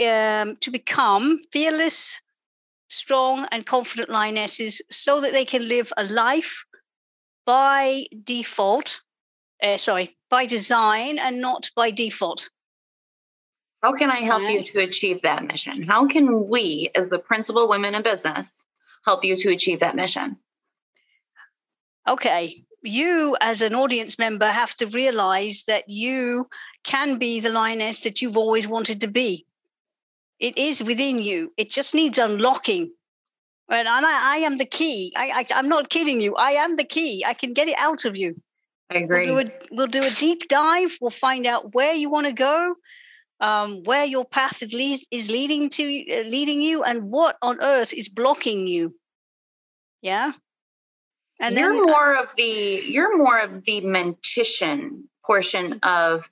um, 0.00 0.56
to 0.56 0.70
become 0.70 1.40
fearless, 1.52 2.20
strong, 2.88 3.46
and 3.50 3.66
confident 3.66 4.08
lionesses, 4.08 4.82
so 4.90 5.20
that 5.20 5.32
they 5.32 5.44
can 5.44 5.68
live 5.68 5.92
a 5.96 6.04
life 6.04 6.64
by 7.44 8.06
default. 8.24 9.00
Uh, 9.62 9.78
sorry, 9.78 10.16
by 10.28 10.46
design 10.46 11.18
and 11.18 11.40
not 11.40 11.70
by 11.74 11.90
default. 11.90 12.50
How 13.82 13.94
can 13.94 14.10
I 14.10 14.16
help 14.16 14.42
you 14.42 14.64
to 14.64 14.80
achieve 14.80 15.22
that 15.22 15.44
mission? 15.44 15.82
How 15.82 16.06
can 16.06 16.48
we, 16.48 16.90
as 16.94 17.08
the 17.08 17.18
Principled 17.18 17.68
Women 17.70 17.94
in 17.94 18.02
Business, 18.02 18.66
help 19.04 19.24
you 19.24 19.36
to 19.36 19.50
achieve 19.50 19.80
that 19.80 19.94
mission? 19.94 20.36
okay, 22.08 22.62
you 22.82 23.36
as 23.40 23.62
an 23.62 23.74
audience 23.74 24.18
member 24.18 24.46
have 24.46 24.74
to 24.74 24.86
realize 24.86 25.64
that 25.66 25.88
you 25.88 26.46
can 26.84 27.18
be 27.18 27.40
the 27.40 27.50
lioness 27.50 28.00
that 28.00 28.22
you've 28.22 28.36
always 28.36 28.68
wanted 28.68 29.00
to 29.00 29.08
be. 29.08 29.46
It 30.38 30.58
is 30.58 30.82
within 30.82 31.18
you. 31.18 31.52
It 31.56 31.70
just 31.70 31.94
needs 31.94 32.18
unlocking. 32.18 32.92
Right? 33.68 33.86
And 33.86 34.06
I, 34.06 34.34
I 34.34 34.36
am 34.38 34.58
the 34.58 34.64
key. 34.64 35.12
I, 35.16 35.44
I, 35.50 35.58
I'm 35.58 35.68
not 35.68 35.90
kidding 35.90 36.20
you. 36.20 36.36
I 36.36 36.50
am 36.52 36.76
the 36.76 36.84
key. 36.84 37.24
I 37.26 37.34
can 37.34 37.52
get 37.52 37.68
it 37.68 37.76
out 37.78 38.04
of 38.04 38.16
you. 38.16 38.40
I 38.90 38.94
We'll 38.94 39.04
agree. 39.04 39.24
do, 39.24 39.38
a, 39.38 39.44
we'll 39.72 39.86
do 39.88 40.02
a 40.02 40.10
deep 40.10 40.46
dive. 40.48 40.96
We'll 41.00 41.10
find 41.10 41.46
out 41.46 41.74
where 41.74 41.94
you 41.94 42.08
want 42.08 42.28
to 42.28 42.32
go, 42.32 42.76
um, 43.40 43.82
where 43.82 44.04
your 44.04 44.24
path 44.24 44.62
is, 44.62 44.72
lead, 44.72 45.00
is 45.10 45.28
leading 45.30 45.68
to 45.70 45.82
uh, 45.82 46.28
leading 46.28 46.62
you, 46.62 46.84
and 46.84 47.10
what 47.10 47.36
on 47.42 47.60
earth 47.60 47.92
is 47.92 48.08
blocking 48.08 48.68
you. 48.68 48.94
Yeah. 50.02 50.32
And 51.40 51.56
you're 51.56 51.72
then, 51.72 51.82
more 51.82 52.14
of 52.14 52.28
the 52.36 52.82
you're 52.86 53.18
more 53.18 53.38
of 53.38 53.64
the 53.64 53.80
mentition 53.80 55.08
portion 55.24 55.80
of 55.82 56.30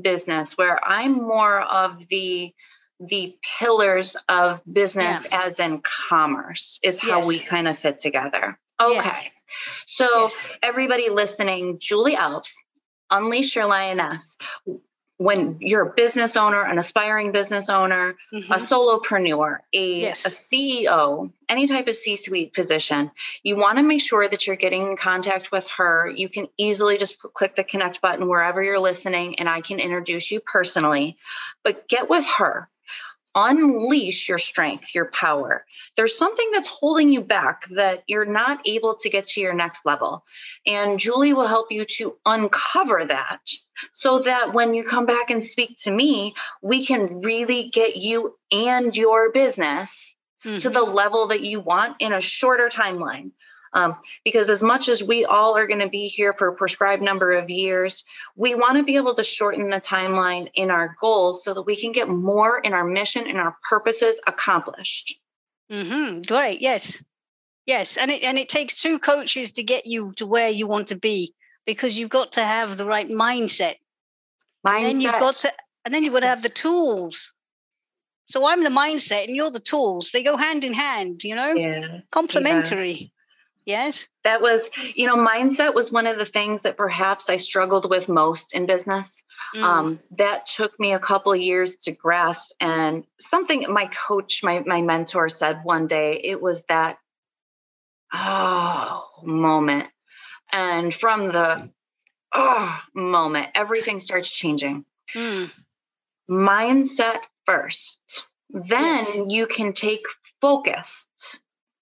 business, 0.00 0.56
where 0.56 0.78
I'm 0.84 1.14
more 1.14 1.60
of 1.60 2.06
the 2.08 2.54
the 3.00 3.36
pillars 3.58 4.16
of 4.28 4.62
business 4.70 5.26
yeah. 5.30 5.42
as 5.44 5.60
in 5.60 5.80
commerce 5.80 6.80
is 6.82 6.98
how 6.98 7.18
yes. 7.18 7.26
we 7.26 7.38
kind 7.38 7.68
of 7.68 7.78
fit 7.78 7.98
together. 7.98 8.58
Okay. 8.80 8.94
Yes. 8.94 9.24
So 9.86 10.06
yes. 10.22 10.50
everybody 10.62 11.08
listening, 11.10 11.78
Julie 11.78 12.16
Elves, 12.16 12.54
Unleash 13.10 13.56
Your 13.56 13.66
Lioness. 13.66 14.36
When 15.18 15.56
you're 15.60 15.88
a 15.88 15.94
business 15.94 16.36
owner, 16.36 16.62
an 16.62 16.78
aspiring 16.78 17.32
business 17.32 17.70
owner, 17.70 18.16
mm-hmm. 18.34 18.52
a 18.52 18.56
solopreneur, 18.56 19.60
a, 19.72 20.08
a 20.08 20.12
CEO, 20.12 21.32
any 21.48 21.66
type 21.66 21.88
of 21.88 21.94
C 21.94 22.16
suite 22.16 22.52
position, 22.52 23.10
you 23.42 23.56
want 23.56 23.78
to 23.78 23.82
make 23.82 24.02
sure 24.02 24.28
that 24.28 24.46
you're 24.46 24.56
getting 24.56 24.88
in 24.88 24.96
contact 24.98 25.50
with 25.50 25.66
her. 25.78 26.12
You 26.14 26.28
can 26.28 26.48
easily 26.58 26.98
just 26.98 27.18
click 27.18 27.56
the 27.56 27.64
connect 27.64 28.02
button 28.02 28.28
wherever 28.28 28.62
you're 28.62 28.78
listening, 28.78 29.38
and 29.38 29.48
I 29.48 29.62
can 29.62 29.80
introduce 29.80 30.30
you 30.30 30.40
personally. 30.40 31.16
But 31.64 31.88
get 31.88 32.10
with 32.10 32.26
her 32.36 32.68
unleash 33.36 34.28
your 34.28 34.38
strength, 34.38 34.94
your 34.94 35.04
power. 35.04 35.66
There's 35.94 36.16
something 36.18 36.50
that's 36.52 36.66
holding 36.66 37.10
you 37.10 37.20
back 37.20 37.68
that 37.70 38.02
you're 38.08 38.24
not 38.24 38.66
able 38.66 38.96
to 38.96 39.10
get 39.10 39.26
to 39.26 39.40
your 39.40 39.52
next 39.54 39.84
level. 39.84 40.24
And 40.66 40.98
Julie 40.98 41.34
will 41.34 41.46
help 41.46 41.70
you 41.70 41.84
to 41.84 42.16
uncover 42.24 43.04
that 43.04 43.40
so 43.92 44.20
that 44.20 44.54
when 44.54 44.72
you 44.72 44.84
come 44.84 45.04
back 45.04 45.30
and 45.30 45.44
speak 45.44 45.76
to 45.80 45.90
me, 45.90 46.34
we 46.62 46.86
can 46.86 47.20
really 47.20 47.68
get 47.68 47.96
you 47.96 48.36
and 48.50 48.96
your 48.96 49.30
business 49.32 50.16
mm-hmm. 50.44 50.56
to 50.56 50.70
the 50.70 50.82
level 50.82 51.28
that 51.28 51.42
you 51.42 51.60
want 51.60 51.96
in 52.00 52.14
a 52.14 52.22
shorter 52.22 52.70
timeline. 52.72 53.32
Um, 53.76 53.94
because 54.24 54.48
as 54.48 54.62
much 54.62 54.88
as 54.88 55.04
we 55.04 55.26
all 55.26 55.54
are 55.54 55.66
going 55.66 55.80
to 55.80 55.88
be 55.88 56.08
here 56.08 56.32
for 56.32 56.48
a 56.48 56.54
prescribed 56.54 57.02
number 57.02 57.32
of 57.32 57.50
years, 57.50 58.04
we 58.34 58.54
want 58.54 58.78
to 58.78 58.82
be 58.82 58.96
able 58.96 59.14
to 59.14 59.22
shorten 59.22 59.68
the 59.68 59.82
timeline 59.82 60.50
in 60.54 60.70
our 60.70 60.96
goals 60.98 61.44
so 61.44 61.52
that 61.52 61.62
we 61.62 61.76
can 61.76 61.92
get 61.92 62.08
more 62.08 62.58
in 62.60 62.72
our 62.72 62.84
mission 62.84 63.26
and 63.26 63.36
our 63.36 63.54
purposes 63.68 64.18
accomplished. 64.26 65.20
Mm-hmm. 65.70 66.22
Great. 66.22 66.62
Yes. 66.62 67.04
Yes. 67.66 67.98
And 67.98 68.10
it, 68.10 68.22
and 68.22 68.38
it 68.38 68.48
takes 68.48 68.80
two 68.80 68.98
coaches 68.98 69.52
to 69.52 69.62
get 69.62 69.86
you 69.86 70.14
to 70.16 70.26
where 70.26 70.48
you 70.48 70.66
want 70.66 70.88
to 70.88 70.96
be 70.96 71.34
because 71.66 71.98
you've 71.98 72.08
got 72.08 72.32
to 72.32 72.42
have 72.42 72.78
the 72.78 72.86
right 72.86 73.10
mindset. 73.10 73.74
Mindset. 74.66 74.76
And 74.76 74.84
then 74.84 75.00
you've 75.02 75.12
got 75.12 75.34
to, 75.34 75.52
and 75.84 75.92
then 75.92 76.02
you've 76.02 76.14
got 76.14 76.20
to 76.20 76.28
have 76.28 76.42
the 76.42 76.48
tools. 76.48 77.34
So 78.24 78.46
I'm 78.46 78.64
the 78.64 78.70
mindset 78.70 79.24
and 79.24 79.36
you're 79.36 79.50
the 79.50 79.60
tools. 79.60 80.12
They 80.12 80.22
go 80.22 80.38
hand 80.38 80.64
in 80.64 80.72
hand, 80.72 81.24
you 81.24 81.34
know? 81.34 81.52
Yeah. 81.52 81.98
Complementary. 82.10 83.12
Yes. 83.66 84.06
That 84.22 84.40
was, 84.40 84.62
you 84.94 85.06
know, 85.06 85.16
mindset 85.16 85.74
was 85.74 85.90
one 85.90 86.06
of 86.06 86.18
the 86.18 86.24
things 86.24 86.62
that 86.62 86.76
perhaps 86.76 87.28
I 87.28 87.36
struggled 87.36 87.90
with 87.90 88.08
most 88.08 88.54
in 88.54 88.64
business. 88.64 89.24
Mm. 89.56 89.62
Um, 89.62 90.00
that 90.18 90.46
took 90.46 90.78
me 90.78 90.92
a 90.92 91.00
couple 91.00 91.34
years 91.34 91.74
to 91.82 91.92
grasp. 91.92 92.46
And 92.60 93.04
something 93.20 93.66
my 93.68 93.86
coach, 93.86 94.40
my, 94.44 94.60
my 94.60 94.82
mentor 94.82 95.28
said 95.28 95.60
one 95.64 95.88
day, 95.88 96.20
it 96.22 96.40
was 96.40 96.62
that, 96.68 96.98
oh, 98.14 99.04
moment. 99.24 99.88
And 100.52 100.94
from 100.94 101.32
the 101.32 101.68
oh 102.32 102.80
moment, 102.94 103.48
everything 103.54 103.98
starts 103.98 104.30
changing. 104.30 104.84
Mm. 105.14 105.50
Mindset 106.30 107.18
first. 107.46 107.98
Then 108.50 108.68
yes. 108.68 109.16
you 109.26 109.46
can 109.48 109.72
take 109.72 110.04
focused, 110.40 111.40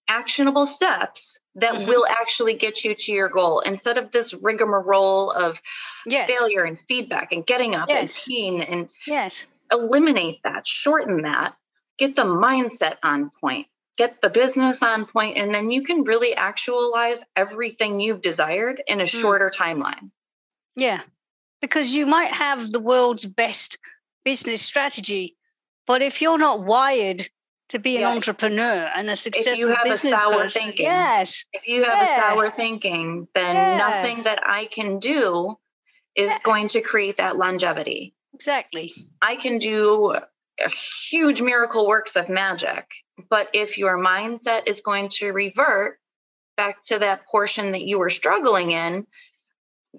actionable 0.08 0.66
steps 0.66 1.38
that 1.56 1.74
mm-hmm. 1.74 1.86
will 1.86 2.06
actually 2.06 2.54
get 2.54 2.84
you 2.84 2.94
to 2.94 3.12
your 3.12 3.28
goal 3.28 3.60
instead 3.60 3.96
of 3.96 4.10
this 4.10 4.34
rigmarole 4.34 5.30
of 5.30 5.60
yes. 6.06 6.30
failure 6.30 6.64
and 6.64 6.78
feedback 6.88 7.32
and 7.32 7.46
getting 7.46 7.74
up 7.74 7.88
yes. 7.88 8.26
and 8.26 8.34
pain 8.34 8.62
and 8.62 8.88
yes 9.06 9.46
eliminate 9.72 10.40
that 10.44 10.66
shorten 10.66 11.22
that 11.22 11.54
get 11.98 12.16
the 12.16 12.24
mindset 12.24 12.96
on 13.02 13.30
point 13.40 13.66
get 13.96 14.20
the 14.20 14.28
business 14.28 14.82
on 14.82 15.06
point 15.06 15.38
and 15.38 15.54
then 15.54 15.70
you 15.70 15.82
can 15.82 16.02
really 16.02 16.34
actualize 16.34 17.22
everything 17.36 18.00
you've 18.00 18.22
desired 18.22 18.82
in 18.86 19.00
a 19.00 19.04
mm. 19.04 19.08
shorter 19.08 19.50
timeline 19.54 20.10
yeah 20.76 21.00
because 21.60 21.94
you 21.94 22.04
might 22.04 22.32
have 22.32 22.72
the 22.72 22.80
world's 22.80 23.26
best 23.26 23.78
business 24.24 24.60
strategy 24.60 25.36
but 25.86 26.02
if 26.02 26.20
you're 26.20 26.38
not 26.38 26.64
wired 26.64 27.28
to 27.74 27.80
be 27.80 27.96
an 27.96 28.02
yes. 28.02 28.14
entrepreneur 28.14 28.88
and 28.94 29.10
a 29.10 29.16
successful 29.16 29.52
if 29.52 29.58
you 29.58 29.66
have 29.66 29.82
business 29.82 30.14
a 30.14 30.16
sour 30.16 30.42
person. 30.42 30.62
thinking 30.62 30.86
yes 30.86 31.44
if 31.52 31.66
you 31.66 31.82
have 31.82 32.06
yeah. 32.06 32.16
a 32.16 32.20
sour 32.20 32.48
thinking 32.48 33.26
then 33.34 33.54
yeah. 33.56 33.76
nothing 33.76 34.22
that 34.22 34.38
i 34.46 34.66
can 34.66 35.00
do 35.00 35.58
is 36.14 36.28
yeah. 36.28 36.38
going 36.44 36.68
to 36.68 36.80
create 36.80 37.16
that 37.16 37.36
longevity 37.36 38.14
exactly 38.32 38.94
i 39.20 39.34
can 39.34 39.58
do 39.58 40.14
huge 41.10 41.42
miracle 41.42 41.88
works 41.88 42.14
of 42.14 42.28
magic 42.28 42.86
but 43.28 43.48
if 43.52 43.76
your 43.76 43.98
mindset 43.98 44.68
is 44.68 44.80
going 44.80 45.08
to 45.08 45.32
revert 45.32 45.98
back 46.56 46.80
to 46.84 47.00
that 47.00 47.26
portion 47.26 47.72
that 47.72 47.82
you 47.82 47.98
were 47.98 48.10
struggling 48.10 48.70
in 48.70 49.04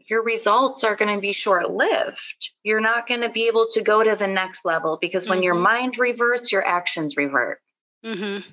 your 0.08 0.24
results 0.24 0.84
are 0.84 0.96
going 0.96 1.14
to 1.14 1.22
be 1.22 1.32
short 1.32 1.72
lived. 1.72 2.52
You're 2.64 2.82
not 2.82 3.08
going 3.08 3.22
to 3.22 3.30
be 3.30 3.48
able 3.48 3.68
to 3.74 3.82
go 3.82 4.04
to 4.04 4.16
the 4.16 4.28
next 4.28 4.66
level 4.66 4.98
because 5.00 5.28
when 5.28 5.38
mm-hmm. 5.38 5.44
your 5.44 5.56
mind 5.56 5.98
reverts, 5.98 6.52
your 6.52 6.66
actions 6.66 7.16
revert. 7.16 7.62
Mm-hmm. 8.06 8.50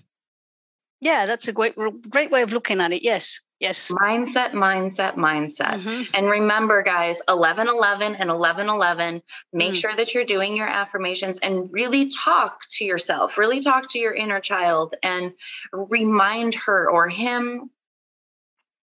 Yeah, 1.00 1.26
that's 1.26 1.48
a 1.48 1.52
great, 1.52 1.74
great 2.08 2.30
way 2.30 2.42
of 2.42 2.52
looking 2.52 2.80
at 2.80 2.92
it. 2.92 3.02
Yes. 3.02 3.40
Yes. 3.58 3.92
Mindset, 3.92 4.52
mindset, 4.52 5.14
mindset. 5.14 5.80
Mm-hmm. 5.80 6.02
And 6.14 6.28
remember, 6.28 6.82
guys, 6.82 7.18
11 7.28 7.68
11 7.68 8.16
and 8.16 8.28
11 8.28 8.68
11, 8.68 9.22
make 9.52 9.74
mm. 9.74 9.76
sure 9.76 9.94
that 9.94 10.14
you're 10.14 10.24
doing 10.24 10.56
your 10.56 10.66
affirmations 10.66 11.38
and 11.38 11.72
really 11.72 12.10
talk 12.10 12.62
to 12.70 12.84
yourself, 12.84 13.38
really 13.38 13.60
talk 13.60 13.90
to 13.90 14.00
your 14.00 14.14
inner 14.14 14.40
child 14.40 14.94
and 15.02 15.32
remind 15.72 16.56
her 16.56 16.90
or 16.90 17.08
him 17.08 17.70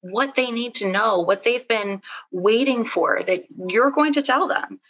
what 0.01 0.35
they 0.35 0.51
need 0.51 0.75
to 0.75 0.91
know, 0.91 1.21
what 1.21 1.45
they've 1.45 1.69
been 1.69 2.03
waiting 2.33 2.85
for, 2.85 3.23
that 3.23 3.45
you're 3.69 3.93
going 3.93 4.15
to 4.15 4.23
tell 4.23 4.49
them. 4.49 4.81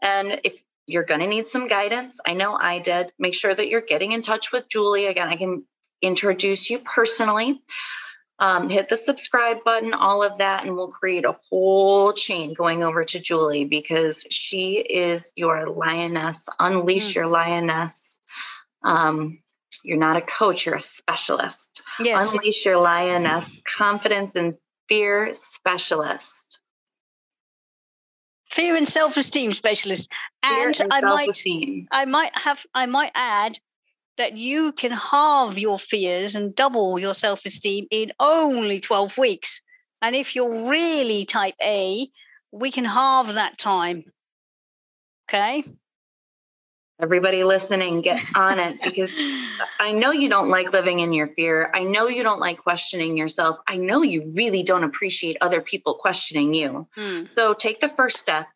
And 0.00 0.40
if 0.42 0.54
you're 0.86 1.04
going 1.04 1.20
to 1.20 1.26
need 1.26 1.48
some 1.48 1.68
guidance, 1.68 2.18
I 2.26 2.34
know 2.34 2.54
I 2.54 2.78
did, 2.78 3.12
make 3.18 3.34
sure 3.34 3.54
that 3.54 3.68
you're 3.68 3.80
getting 3.80 4.12
in 4.12 4.22
touch 4.22 4.52
with 4.52 4.68
Julie. 4.68 5.06
Again, 5.06 5.28
I 5.28 5.36
can 5.36 5.64
introduce 6.02 6.68
you 6.70 6.78
personally. 6.80 7.62
Um, 8.40 8.68
hit 8.68 8.88
the 8.88 8.96
subscribe 8.96 9.62
button, 9.64 9.94
all 9.94 10.24
of 10.24 10.38
that, 10.38 10.64
and 10.64 10.74
we'll 10.74 10.88
create 10.88 11.24
a 11.24 11.36
whole 11.48 12.12
chain 12.12 12.52
going 12.52 12.82
over 12.82 13.04
to 13.04 13.20
Julie 13.20 13.64
because 13.64 14.26
she 14.28 14.78
is 14.78 15.32
your 15.36 15.68
lioness. 15.68 16.48
Unleash 16.58 17.12
mm. 17.12 17.14
your 17.14 17.26
lioness. 17.28 18.18
Um, 18.82 19.38
you're 19.84 19.98
not 19.98 20.16
a 20.16 20.20
coach, 20.20 20.66
you're 20.66 20.74
a 20.74 20.80
specialist. 20.80 21.82
Yes. 22.00 22.34
Unleash 22.34 22.64
your 22.66 22.78
lioness, 22.78 23.54
confidence 23.64 24.34
and 24.34 24.54
fear 24.88 25.32
specialist. 25.32 26.58
Fear 28.54 28.76
and 28.76 28.88
self-esteem 28.88 29.52
specialist. 29.52 30.12
And, 30.44 30.78
and 30.78 30.92
I 30.92 31.00
might 31.00 31.42
I 31.90 32.04
might 32.04 32.38
have 32.38 32.64
I 32.72 32.86
might 32.86 33.10
add 33.16 33.58
that 34.16 34.36
you 34.36 34.70
can 34.70 34.92
halve 34.92 35.58
your 35.58 35.76
fears 35.76 36.36
and 36.36 36.54
double 36.54 36.96
your 37.00 37.14
self-esteem 37.14 37.88
in 37.90 38.12
only 38.20 38.78
12 38.78 39.18
weeks. 39.18 39.60
And 40.00 40.14
if 40.14 40.36
you're 40.36 40.70
really 40.70 41.24
type 41.24 41.56
A, 41.60 42.06
we 42.52 42.70
can 42.70 42.84
halve 42.84 43.34
that 43.34 43.58
time. 43.58 44.04
Okay 45.28 45.64
everybody 47.00 47.42
listening 47.42 48.00
get 48.00 48.20
on 48.36 48.58
it 48.58 48.80
because 48.82 49.10
i 49.80 49.92
know 49.92 50.12
you 50.12 50.28
don't 50.28 50.48
like 50.48 50.72
living 50.72 51.00
in 51.00 51.12
your 51.12 51.26
fear 51.26 51.70
i 51.74 51.82
know 51.82 52.06
you 52.06 52.22
don't 52.22 52.40
like 52.40 52.58
questioning 52.58 53.16
yourself 53.16 53.58
i 53.66 53.76
know 53.76 54.02
you 54.02 54.32
really 54.34 54.62
don't 54.62 54.84
appreciate 54.84 55.36
other 55.40 55.60
people 55.60 55.94
questioning 55.94 56.54
you 56.54 56.86
hmm. 56.94 57.24
so 57.28 57.52
take 57.52 57.80
the 57.80 57.88
first 57.88 58.18
step 58.18 58.46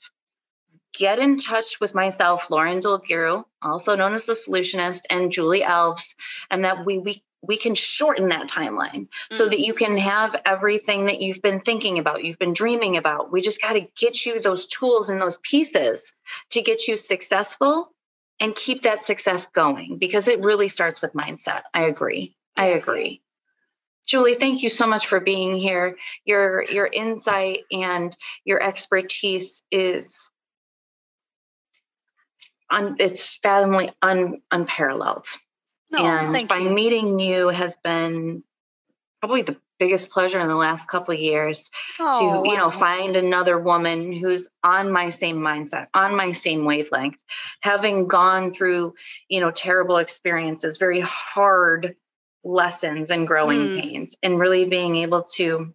get 0.95 1.19
in 1.19 1.37
touch 1.37 1.81
with 1.81 1.95
myself 1.95 2.49
lauren 2.51 2.81
dulgheru 2.81 3.45
also 3.61 3.97
known 3.97 4.15
as 4.15 4.25
the 4.25 4.35
solutionist 4.35 5.01
and 5.11 5.33
julie 5.33 5.65
elves 5.65 6.15
and 6.51 6.65
that 6.65 6.85
we 6.87 6.99
we 6.99 7.23
we 7.41 7.57
can 7.57 7.75
shorten 7.75 8.31
that 8.31 8.49
timeline 8.49 9.07
mm-hmm. 9.07 9.35
so 9.35 9.49
that 9.49 9.61
you 9.61 9.73
can 9.75 9.97
have 9.97 10.35
everything 10.45 11.07
that 11.07 11.21
you've 11.21 11.41
been 11.41 11.61
thinking 11.61 12.01
about, 12.01 12.25
you've 12.25 12.39
been 12.39 12.53
dreaming 12.53 12.97
about. 12.97 13.31
We 13.31 13.41
just 13.41 13.63
got 13.63 13.75
to 13.75 13.87
get 13.97 14.27
you 14.27 14.41
those 14.41 14.67
tools 14.67 15.09
and 15.09 15.23
those 15.23 15.39
pieces 15.39 16.13
to 16.51 16.63
get 16.63 16.89
you 16.89 16.97
successful 16.97 17.93
and 18.41 18.55
keep 18.55 18.83
that 18.83 19.05
success 19.05 19.47
going 19.47 19.99
because 19.99 20.29
it 20.29 20.41
really 20.41 20.69
starts 20.69 21.03
with 21.03 21.13
mindset. 21.13 21.63
I 21.75 21.85
agree. 21.85 22.37
I 22.57 22.67
agree. 22.67 23.23
Julie, 24.07 24.37
thank 24.37 24.63
you 24.63 24.69
so 24.69 24.87
much 24.87 25.07
for 25.07 25.21
being 25.21 25.57
here. 25.57 25.97
Your 26.25 26.65
your 26.65 26.87
insight 26.87 27.65
and 27.71 28.17
your 28.45 28.63
expertise 28.63 29.63
is 29.71 30.31
un, 32.71 32.97
it's 32.99 33.39
fathomably 33.43 33.93
un, 34.01 34.41
unparalleled. 34.51 35.27
Oh, 35.95 36.05
and 36.05 36.33
thank 36.33 36.49
by 36.49 36.59
you. 36.59 36.71
meeting 36.71 37.19
you 37.19 37.49
has 37.49 37.77
been 37.85 38.43
probably 39.21 39.43
the 39.43 39.57
biggest 39.79 40.11
pleasure 40.11 40.41
in 40.41 40.49
the 40.49 40.55
last 40.57 40.89
couple 40.89 41.15
of 41.15 41.21
years 41.21 41.71
Oh, 42.01 42.19
to 42.19 42.51
you 42.51 42.57
know 42.57 42.69
wow. 42.69 42.79
find 42.79 43.17
another 43.17 43.59
woman 43.59 44.13
who's 44.13 44.49
on 44.63 44.91
my 44.93 45.11
same 45.11 45.37
mindset 45.39 45.87
on 45.95 46.17
my 46.17 46.33
same 46.33 46.65
wavelength 46.65 47.17
having 47.61 48.07
gone 48.09 48.53
through 48.53 48.95
you 49.29 49.41
know 49.41 49.51
terrible 49.51 49.97
experiences 49.99 50.79
very 50.79 51.01
hard 51.01 51.97
lessons 52.45 53.11
and 53.11 53.27
growing 53.27 53.69
Mm. 53.69 53.81
pains 53.81 54.17
and 54.23 54.39
really 54.39 54.65
being 54.65 54.97
able 54.97 55.23
to 55.35 55.73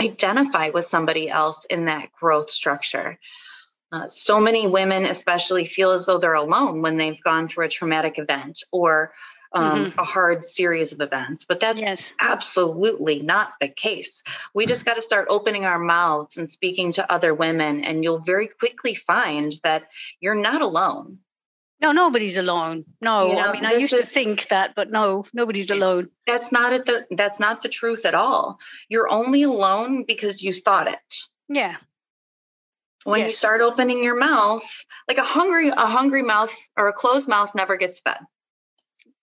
identify 0.00 0.70
with 0.70 0.84
somebody 0.86 1.28
else 1.28 1.64
in 1.66 1.86
that 1.86 2.10
growth 2.18 2.50
structure 2.50 3.18
uh, 3.92 4.06
so 4.08 4.40
many 4.40 4.66
women 4.66 5.04
especially 5.04 5.66
feel 5.66 5.90
as 5.92 6.06
though 6.06 6.18
they're 6.18 6.34
alone 6.34 6.80
when 6.80 6.96
they've 6.96 7.22
gone 7.22 7.48
through 7.48 7.66
a 7.66 7.68
traumatic 7.68 8.18
event 8.18 8.62
or 8.72 9.12
um, 9.52 9.92
a 9.98 10.04
hard 10.04 10.44
series 10.44 10.92
of 10.92 11.00
events 11.00 11.44
but 11.44 11.58
that's 11.60 11.80
Yes. 11.80 12.12
absolutely 12.20 13.20
not 13.20 13.52
the 13.60 13.68
case. 13.68 14.22
We 14.54 14.66
just 14.66 14.84
got 14.84 14.94
to 14.94 15.02
start 15.02 15.26
opening 15.30 15.64
our 15.64 15.78
mouths 15.78 16.38
and 16.38 16.48
speaking 16.48 16.92
to 16.92 17.12
other 17.12 17.34
women, 17.34 17.84
and 17.84 18.04
you'll 18.04 18.20
very 18.20 18.46
quickly 18.46 18.94
find 18.94 19.52
that 19.64 19.88
you're 20.20 20.34
not 20.34 20.62
alone. 20.62 21.18
No, 21.82 21.92
nobody's 21.92 22.36
alone. 22.36 22.84
No, 23.00 23.28
You 23.28 23.34
know, 23.36 23.46
I 23.48 23.52
mean, 23.52 23.64
I 23.64 23.72
used 23.72 23.96
to 23.96 24.04
think 24.04 24.48
that, 24.48 24.74
but 24.74 24.90
no, 24.90 25.24
nobody's 25.32 25.70
alone. 25.70 26.08
That's 26.26 26.52
not 26.52 26.72
it. 26.74 26.84
The, 26.84 27.06
that's 27.10 27.40
not 27.40 27.62
the 27.62 27.70
truth 27.70 28.04
at 28.04 28.14
all. 28.14 28.58
You're 28.90 29.08
only 29.10 29.42
alone 29.44 30.04
because 30.04 30.42
you 30.42 30.52
thought 30.54 30.88
it. 30.88 31.14
Yeah. 31.48 31.76
When 33.04 33.20
you 33.22 33.30
start 33.30 33.62
opening 33.62 34.04
your 34.04 34.16
mouth, 34.16 34.62
like 35.08 35.16
a 35.16 35.24
hungry, 35.24 35.68
a 35.70 35.86
hungry 35.86 36.22
mouth 36.22 36.54
or 36.76 36.88
a 36.88 36.92
closed 36.92 37.28
mouth 37.28 37.50
never 37.54 37.76
gets 37.76 37.98
fed. 37.98 38.18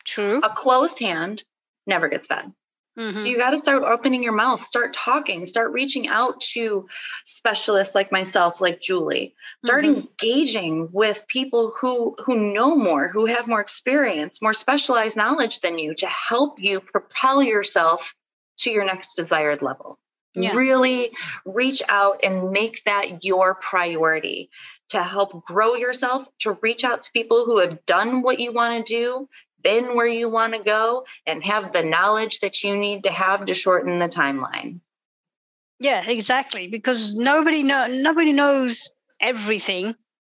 True. 0.08 0.40
A 0.44 0.50
closed 0.50 1.00
hand 1.00 1.44
never 1.86 2.08
gets 2.08 2.26
fed. 2.28 2.52
Mhm. 2.98 3.18
So 3.20 3.26
you 3.26 3.38
got 3.38 3.52
to 3.52 3.60
start 3.60 3.84
opening 3.84 4.24
your 4.24 4.34
mouth, 4.34 4.64
start 4.64 4.92
talking, 4.92 5.46
start 5.46 5.72
reaching 5.72 6.08
out 6.08 6.42
to 6.54 6.88
specialists 7.26 7.94
like 7.94 8.12
myself, 8.12 8.60
like 8.60 8.82
Julie. 8.82 9.36
Start 9.64 9.86
Mhm. 9.86 10.08
engaging 10.22 10.90
with 10.92 11.28
people 11.28 11.76
who 11.80 12.16
who 12.26 12.36
know 12.36 12.76
more, 12.76 13.08
who 13.08 13.28
have 13.28 13.48
more 13.48 13.62
experience, 13.62 14.42
more 14.42 14.56
specialized 14.56 15.16
knowledge 15.16 15.60
than 15.60 15.78
you 15.78 15.94
to 15.96 16.08
help 16.08 16.60
you 16.60 16.80
propel 16.80 17.44
yourself 17.44 18.16
to 18.60 18.72
your 18.72 18.84
next 18.84 19.14
desired 19.16 19.62
level. 19.62 20.00
Yeah. 20.34 20.56
Really 20.56 21.16
reach 21.46 21.84
out 21.90 22.20
and 22.24 22.52
make 22.52 22.84
that 22.86 23.24
your 23.24 23.56
priority 23.56 24.50
to 24.90 25.04
help 25.04 25.46
grow 25.46 25.76
yourself, 25.76 26.28
to 26.40 26.54
reach 26.62 26.84
out 26.84 27.04
to 27.04 27.12
people 27.12 27.46
who 27.46 27.60
have 27.60 27.86
done 27.86 28.22
what 28.22 28.40
you 28.40 28.52
want 28.52 28.86
to 28.86 28.94
do, 28.94 29.30
been 29.64 29.96
where 29.96 30.08
you 30.08 30.30
want 30.30 30.54
to 30.54 30.60
go, 30.60 31.06
and 31.26 31.44
have 31.44 31.74
the 31.74 31.84
knowledge 31.84 32.40
that 32.42 32.64
you 32.64 32.76
need 32.78 33.04
to 33.04 33.12
have 33.12 33.46
to 33.46 33.54
shorten 33.54 34.00
the 34.00 34.08
timeline. 34.10 34.80
Yeah, 35.80 36.04
exactly. 36.08 36.68
Because 36.68 37.14
nobody 37.14 37.64
know 37.64 37.88
nobody 37.88 38.34
knows 38.34 38.90
everything. 39.22 39.96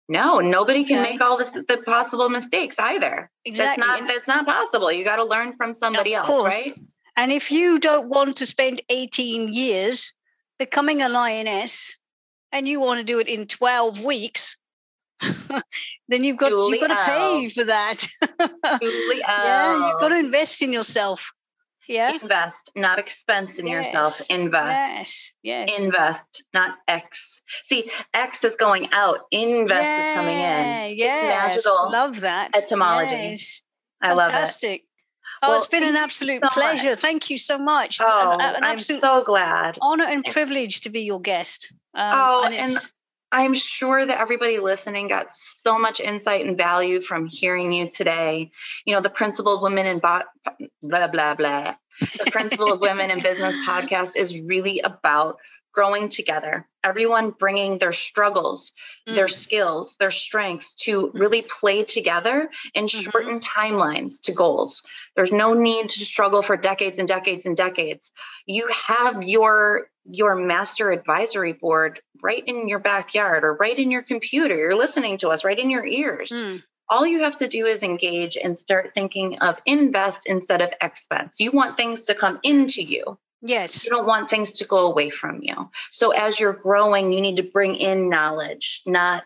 No, 0.09 0.41
nobody 0.41 0.85
can 0.85 1.01
Okay. 1.03 1.13
make 1.13 1.21
all 1.21 1.37
this, 1.39 1.51
the 1.53 1.83
possible 1.87 2.29
mistakes 2.29 2.77
either. 2.79 3.31
Exactly. 3.45 3.81
That's 3.87 4.01
not 4.01 4.09
that's 4.09 4.27
not 4.27 4.45
possible. 4.47 4.91
You 4.93 5.05
got 5.05 5.17
to 5.17 5.25
learn 5.25 5.57
from 5.57 5.73
somebody 5.73 6.15
Of 6.15 6.25
else, 6.25 6.27
course. 6.27 6.53
right? 6.67 6.75
And 7.17 7.31
if 7.33 7.51
you 7.51 7.79
don't 7.79 8.09
want 8.09 8.37
to 8.39 8.47
spend 8.47 8.83
18 8.89 9.53
years 9.53 10.15
becoming 10.59 11.01
a 11.03 11.09
lioness 11.09 11.97
and 12.53 12.67
you 12.69 12.81
want 12.81 12.99
to 12.99 13.05
do 13.05 13.19
it 13.19 13.29
in 13.29 13.47
12 13.47 14.03
weeks, 14.03 14.57
then 16.09 16.25
you've 16.25 16.37
got 16.37 16.51
you've 16.51 16.81
got 16.81 16.89
to 16.89 17.05
pay 17.11 17.41
Julie 17.41 17.49
for 17.51 17.65
that. 17.65 18.07
Julie 18.81 19.19
yeah, 19.21 19.89
you've 19.91 20.01
got 20.01 20.09
to 20.09 20.19
invest 20.19 20.63
in 20.63 20.73
yourself. 20.73 21.33
Yeah. 21.89 22.13
invest, 22.23 22.71
not 22.77 23.01
expense 23.01 23.59
in 23.59 23.67
yourself. 23.67 24.21
Invest. 24.31 25.33
Yes. 25.43 25.69
Yes. 25.69 25.85
Invest, 25.85 26.45
not 26.55 26.77
X. 26.87 27.43
See, 27.65 27.91
X 28.15 28.45
is 28.45 28.55
going 28.55 28.91
out. 28.93 29.19
Invest 29.33 29.89
is 29.89 30.15
coming 30.15 30.37
in. 30.37 30.97
Yes. 30.99 31.57
It's 31.57 31.67
magical. 31.67 31.91
Love 31.91 32.21
that. 32.21 32.57
etymology. 32.57 33.11
Yes. 33.11 33.63
I 34.01 34.13
love 34.13 34.29
it. 34.29 34.31
Fantastic. 34.31 34.85
Oh, 35.43 35.49
Well, 35.49 35.59
it's 35.59 35.67
been 35.67 35.83
an 35.83 35.97
absolute 35.97 36.43
so 36.43 36.47
much. 36.47 36.53
pleasure. 36.53 36.95
Thank 36.95 37.29
you 37.29 37.37
so 37.39 37.59
much. 37.59 37.99
Oh, 38.01 38.37
an, 38.39 38.55
an 38.57 38.63
I'm 38.63 38.79
so 38.79 39.25
glad. 39.25 39.77
honor 39.83 40.05
and 40.05 40.25
privilege 40.25 40.83
to 40.83 40.91
be 40.91 41.01
your 41.01 41.21
guest. 41.21 41.73
Um, 41.95 42.13
Oh, 42.15 42.43
and 42.45 42.55
and 42.55 42.93
I'm 43.33 43.55
sure 43.55 44.05
that 44.05 44.21
everybody 44.21 44.59
listening 44.59 45.09
got 45.09 45.33
so 45.33 45.79
much 45.79 46.01
insight 46.01 46.45
and 46.45 46.57
value 46.57 47.01
from 47.01 47.27
hearing 47.27 47.73
you 47.73 47.89
today. 47.89 48.51
You 48.85 48.95
know, 48.95 49.01
the 49.01 49.11
Principled 49.11 49.63
Women 49.63 49.87
in 49.87 50.01
Bot, 50.01 50.27
blah, 50.83 51.07
blah, 51.09 51.35
blah. 51.35 51.75
The 52.01 52.31
Principled 52.31 52.81
Women 52.81 53.11
in 53.11 53.21
Business 53.21 53.55
podcast 53.69 54.17
is 54.17 54.39
really 54.39 54.81
about 54.81 55.37
growing 55.73 56.09
together, 56.09 56.67
everyone 56.83 57.31
bringing 57.31 57.79
their 57.79 57.93
struggles, 57.93 58.73
their 59.07 59.27
Mm. 59.27 59.31
skills, 59.31 59.97
their 60.01 60.11
strengths 60.11 60.73
to 60.75 61.11
really 61.15 61.43
play 61.43 61.85
together 61.85 62.51
and 62.75 62.89
Mhm. 62.89 63.11
shorten 63.11 63.41
timelines 63.41 64.21
to 64.23 64.33
goals. 64.33 64.83
There's 65.17 65.33
no 65.33 65.55
need 65.55 65.91
to 65.91 66.05
struggle 66.05 66.43
for 66.43 66.57
decades 66.57 66.99
and 66.99 67.07
decades 67.07 67.47
and 67.47 67.57
decades. 67.57 68.13
You 68.47 68.67
have 68.69 69.23
your 69.23 69.91
your 70.07 70.35
master 70.35 70.91
advisory 70.91 71.53
board 71.53 72.01
right 72.23 72.43
in 72.47 72.69
your 72.69 72.79
backyard 72.79 73.45
or 73.45 73.55
right 73.55 73.79
in 73.79 73.91
your 73.91 74.03
computer. 74.03 74.57
You're 74.57 74.75
listening 74.75 75.19
to 75.19 75.29
us 75.29 75.45
right 75.45 75.59
in 75.59 75.71
your 75.71 75.87
ears. 75.87 76.31
Mm. 76.33 76.63
All 76.89 77.07
you 77.07 77.23
have 77.23 77.37
to 77.37 77.47
do 77.47 77.67
is 77.67 77.83
engage 77.83 78.37
and 78.37 78.59
start 78.59 78.93
thinking 78.95 79.39
of 79.41 79.59
invest 79.67 80.23
instead 80.27 80.63
of 80.63 80.73
expense. 80.81 81.39
You 81.39 81.53
want 81.53 81.77
things 81.77 82.07
to 82.07 82.15
come 82.15 82.41
into 82.43 82.83
you. 82.83 83.19
Yes. 83.43 83.85
You 83.85 83.91
don't 83.91 84.07
want 84.07 84.29
things 84.31 84.53
to 84.53 84.65
go 84.67 84.87
away 84.87 85.11
from 85.11 85.41
you. 85.43 85.71
So 85.91 86.11
as 86.11 86.39
you're 86.39 86.53
growing, 86.53 87.13
you 87.13 87.21
need 87.21 87.37
to 87.37 87.43
bring 87.43 87.77
in 87.77 88.09
knowledge, 88.11 88.83
not 88.87 89.25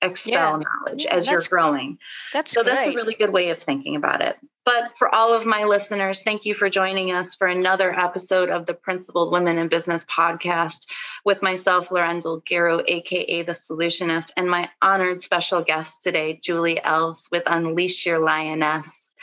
expel 0.00 0.60
knowledge 0.60 1.04
Yeah, 1.04 1.14
as 1.14 1.28
you're 1.28 1.42
growing. 1.48 1.98
That's 2.32 2.52
So 2.52 2.62
great. 2.62 2.74
that's 2.74 2.88
a 2.88 2.94
really 2.94 3.14
good 3.14 3.32
way 3.32 3.50
of 3.50 3.58
thinking 3.58 3.96
about 3.96 4.20
it. 4.20 4.36
But 4.64 4.96
for 4.96 5.12
all 5.12 5.34
of 5.34 5.44
my 5.44 5.64
listeners, 5.64 6.22
thank 6.22 6.44
you 6.44 6.54
for 6.54 6.68
joining 6.70 7.10
us 7.10 7.34
for 7.34 7.48
another 7.48 7.92
episode 7.98 8.48
of 8.48 8.66
the 8.66 8.74
Principled 8.74 9.32
Women 9.32 9.58
in 9.58 9.66
Business 9.66 10.04
podcast 10.04 10.86
with 11.24 11.42
myself, 11.42 11.90
Lauren 11.90 12.20
Dulgheru, 12.20 12.84
aka 12.86 13.42
the 13.42 13.52
Solutionist, 13.52 14.30
and 14.36 14.48
my 14.48 14.68
honored 14.80 15.22
special 15.24 15.62
guest 15.62 16.02
today, 16.04 16.38
Julie 16.40 16.82
Elves 16.82 17.28
with 17.32 17.42
Unleash 17.46 18.06
Your 18.06 18.20
Lioness, 18.20 19.14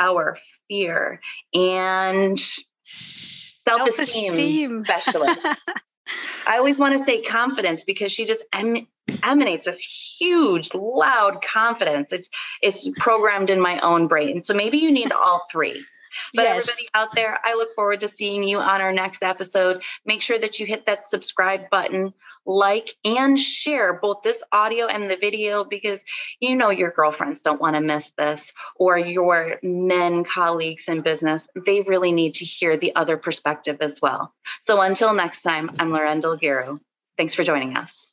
our 0.00 0.36
fear 0.68 1.20
and 1.54 2.36
self-esteem 2.88 4.36
Self-esteem. 4.36 4.84
specialist. 4.84 5.38
I 6.46 6.56
always 6.56 6.78
want 6.78 6.98
to 6.98 7.04
say 7.04 7.22
confidence 7.22 7.84
because 7.84 8.10
she 8.10 8.24
just 8.24 8.42
em- 8.52 8.86
emanates 9.22 9.66
this 9.66 9.80
huge, 10.18 10.72
loud 10.74 11.42
confidence. 11.42 12.12
It's 12.12 12.28
it's 12.62 12.88
programmed 12.96 13.50
in 13.50 13.60
my 13.60 13.78
own 13.80 14.08
brain. 14.08 14.42
So 14.42 14.54
maybe 14.54 14.78
you 14.78 14.90
need 14.90 15.12
all 15.12 15.42
three. 15.52 15.84
But 16.34 16.44
Yes. 16.44 16.68
everybody 16.68 16.88
out 16.94 17.14
there, 17.14 17.38
I 17.44 17.54
look 17.54 17.74
forward 17.74 18.00
to 18.00 18.08
seeing 18.08 18.42
you 18.42 18.58
on 18.58 18.80
our 18.80 18.92
next 18.92 19.22
episode. 19.22 19.82
Make 20.04 20.22
sure 20.22 20.38
that 20.38 20.60
you 20.60 20.66
hit 20.66 20.86
that 20.86 21.06
subscribe 21.06 21.70
button, 21.70 22.14
like, 22.46 22.94
and 23.04 23.38
share 23.38 23.94
both 23.94 24.22
this 24.22 24.42
audio 24.52 24.86
and 24.86 25.10
the 25.10 25.16
video 25.16 25.64
because 25.64 26.02
you 26.40 26.56
know 26.56 26.70
your 26.70 26.90
girlfriends 26.90 27.42
don't 27.42 27.60
want 27.60 27.76
to 27.76 27.80
miss 27.80 28.10
this 28.16 28.52
or 28.76 28.98
your 28.98 29.56
men 29.62 30.24
colleagues 30.24 30.88
in 30.88 31.00
business. 31.02 31.46
They 31.66 31.82
really 31.82 32.12
need 32.12 32.34
to 32.34 32.44
hear 32.44 32.76
the 32.76 32.96
other 32.96 33.16
perspective 33.16 33.78
as 33.80 34.00
well. 34.00 34.34
So 34.62 34.80
until 34.80 35.14
next 35.14 35.42
time, 35.42 35.70
I'm 35.78 35.90
Lauren 35.90 36.20
Dulgheru. 36.20 36.80
Thanks 37.16 37.34
for 37.34 37.42
joining 37.42 37.76
us. 37.76 38.06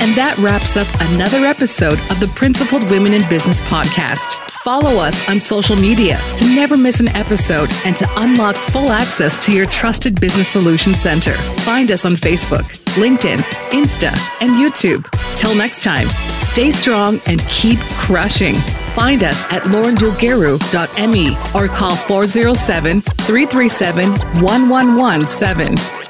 And 0.00 0.14
that 0.16 0.36
wraps 0.38 0.78
up 0.78 0.88
another 1.12 1.44
episode 1.44 1.98
of 2.10 2.20
the 2.20 2.32
Principled 2.34 2.88
Women 2.90 3.12
in 3.12 3.20
Business 3.28 3.60
podcast. 3.68 4.36
Follow 4.64 4.96
us 4.98 5.28
on 5.28 5.38
social 5.38 5.76
media 5.76 6.18
to 6.36 6.44
never 6.46 6.76
miss 6.76 7.00
an 7.00 7.08
episode 7.08 7.68
and 7.84 7.94
to 7.96 8.08
unlock 8.16 8.56
full 8.56 8.92
access 8.92 9.42
to 9.44 9.52
your 9.52 9.66
trusted 9.66 10.18
business 10.18 10.48
solution 10.48 10.94
center. 10.94 11.34
Find 11.64 11.90
us 11.90 12.06
on 12.06 12.12
Facebook, 12.12 12.62
LinkedIn, 12.94 13.38
Insta, 13.72 14.10
and 14.40 14.52
YouTube. 14.52 15.04
Till 15.36 15.54
next 15.54 15.82
time, 15.82 16.08
stay 16.38 16.70
strong 16.70 17.20
and 17.26 17.40
keep 17.48 17.78
crushing. 17.98 18.54
Find 18.94 19.22
us 19.22 19.44
at 19.52 19.64
laurendulgheru.me 19.64 21.36
or 21.54 21.68
call 21.68 21.96
407 21.96 23.02
337 23.02 24.10
1117. 24.42 26.09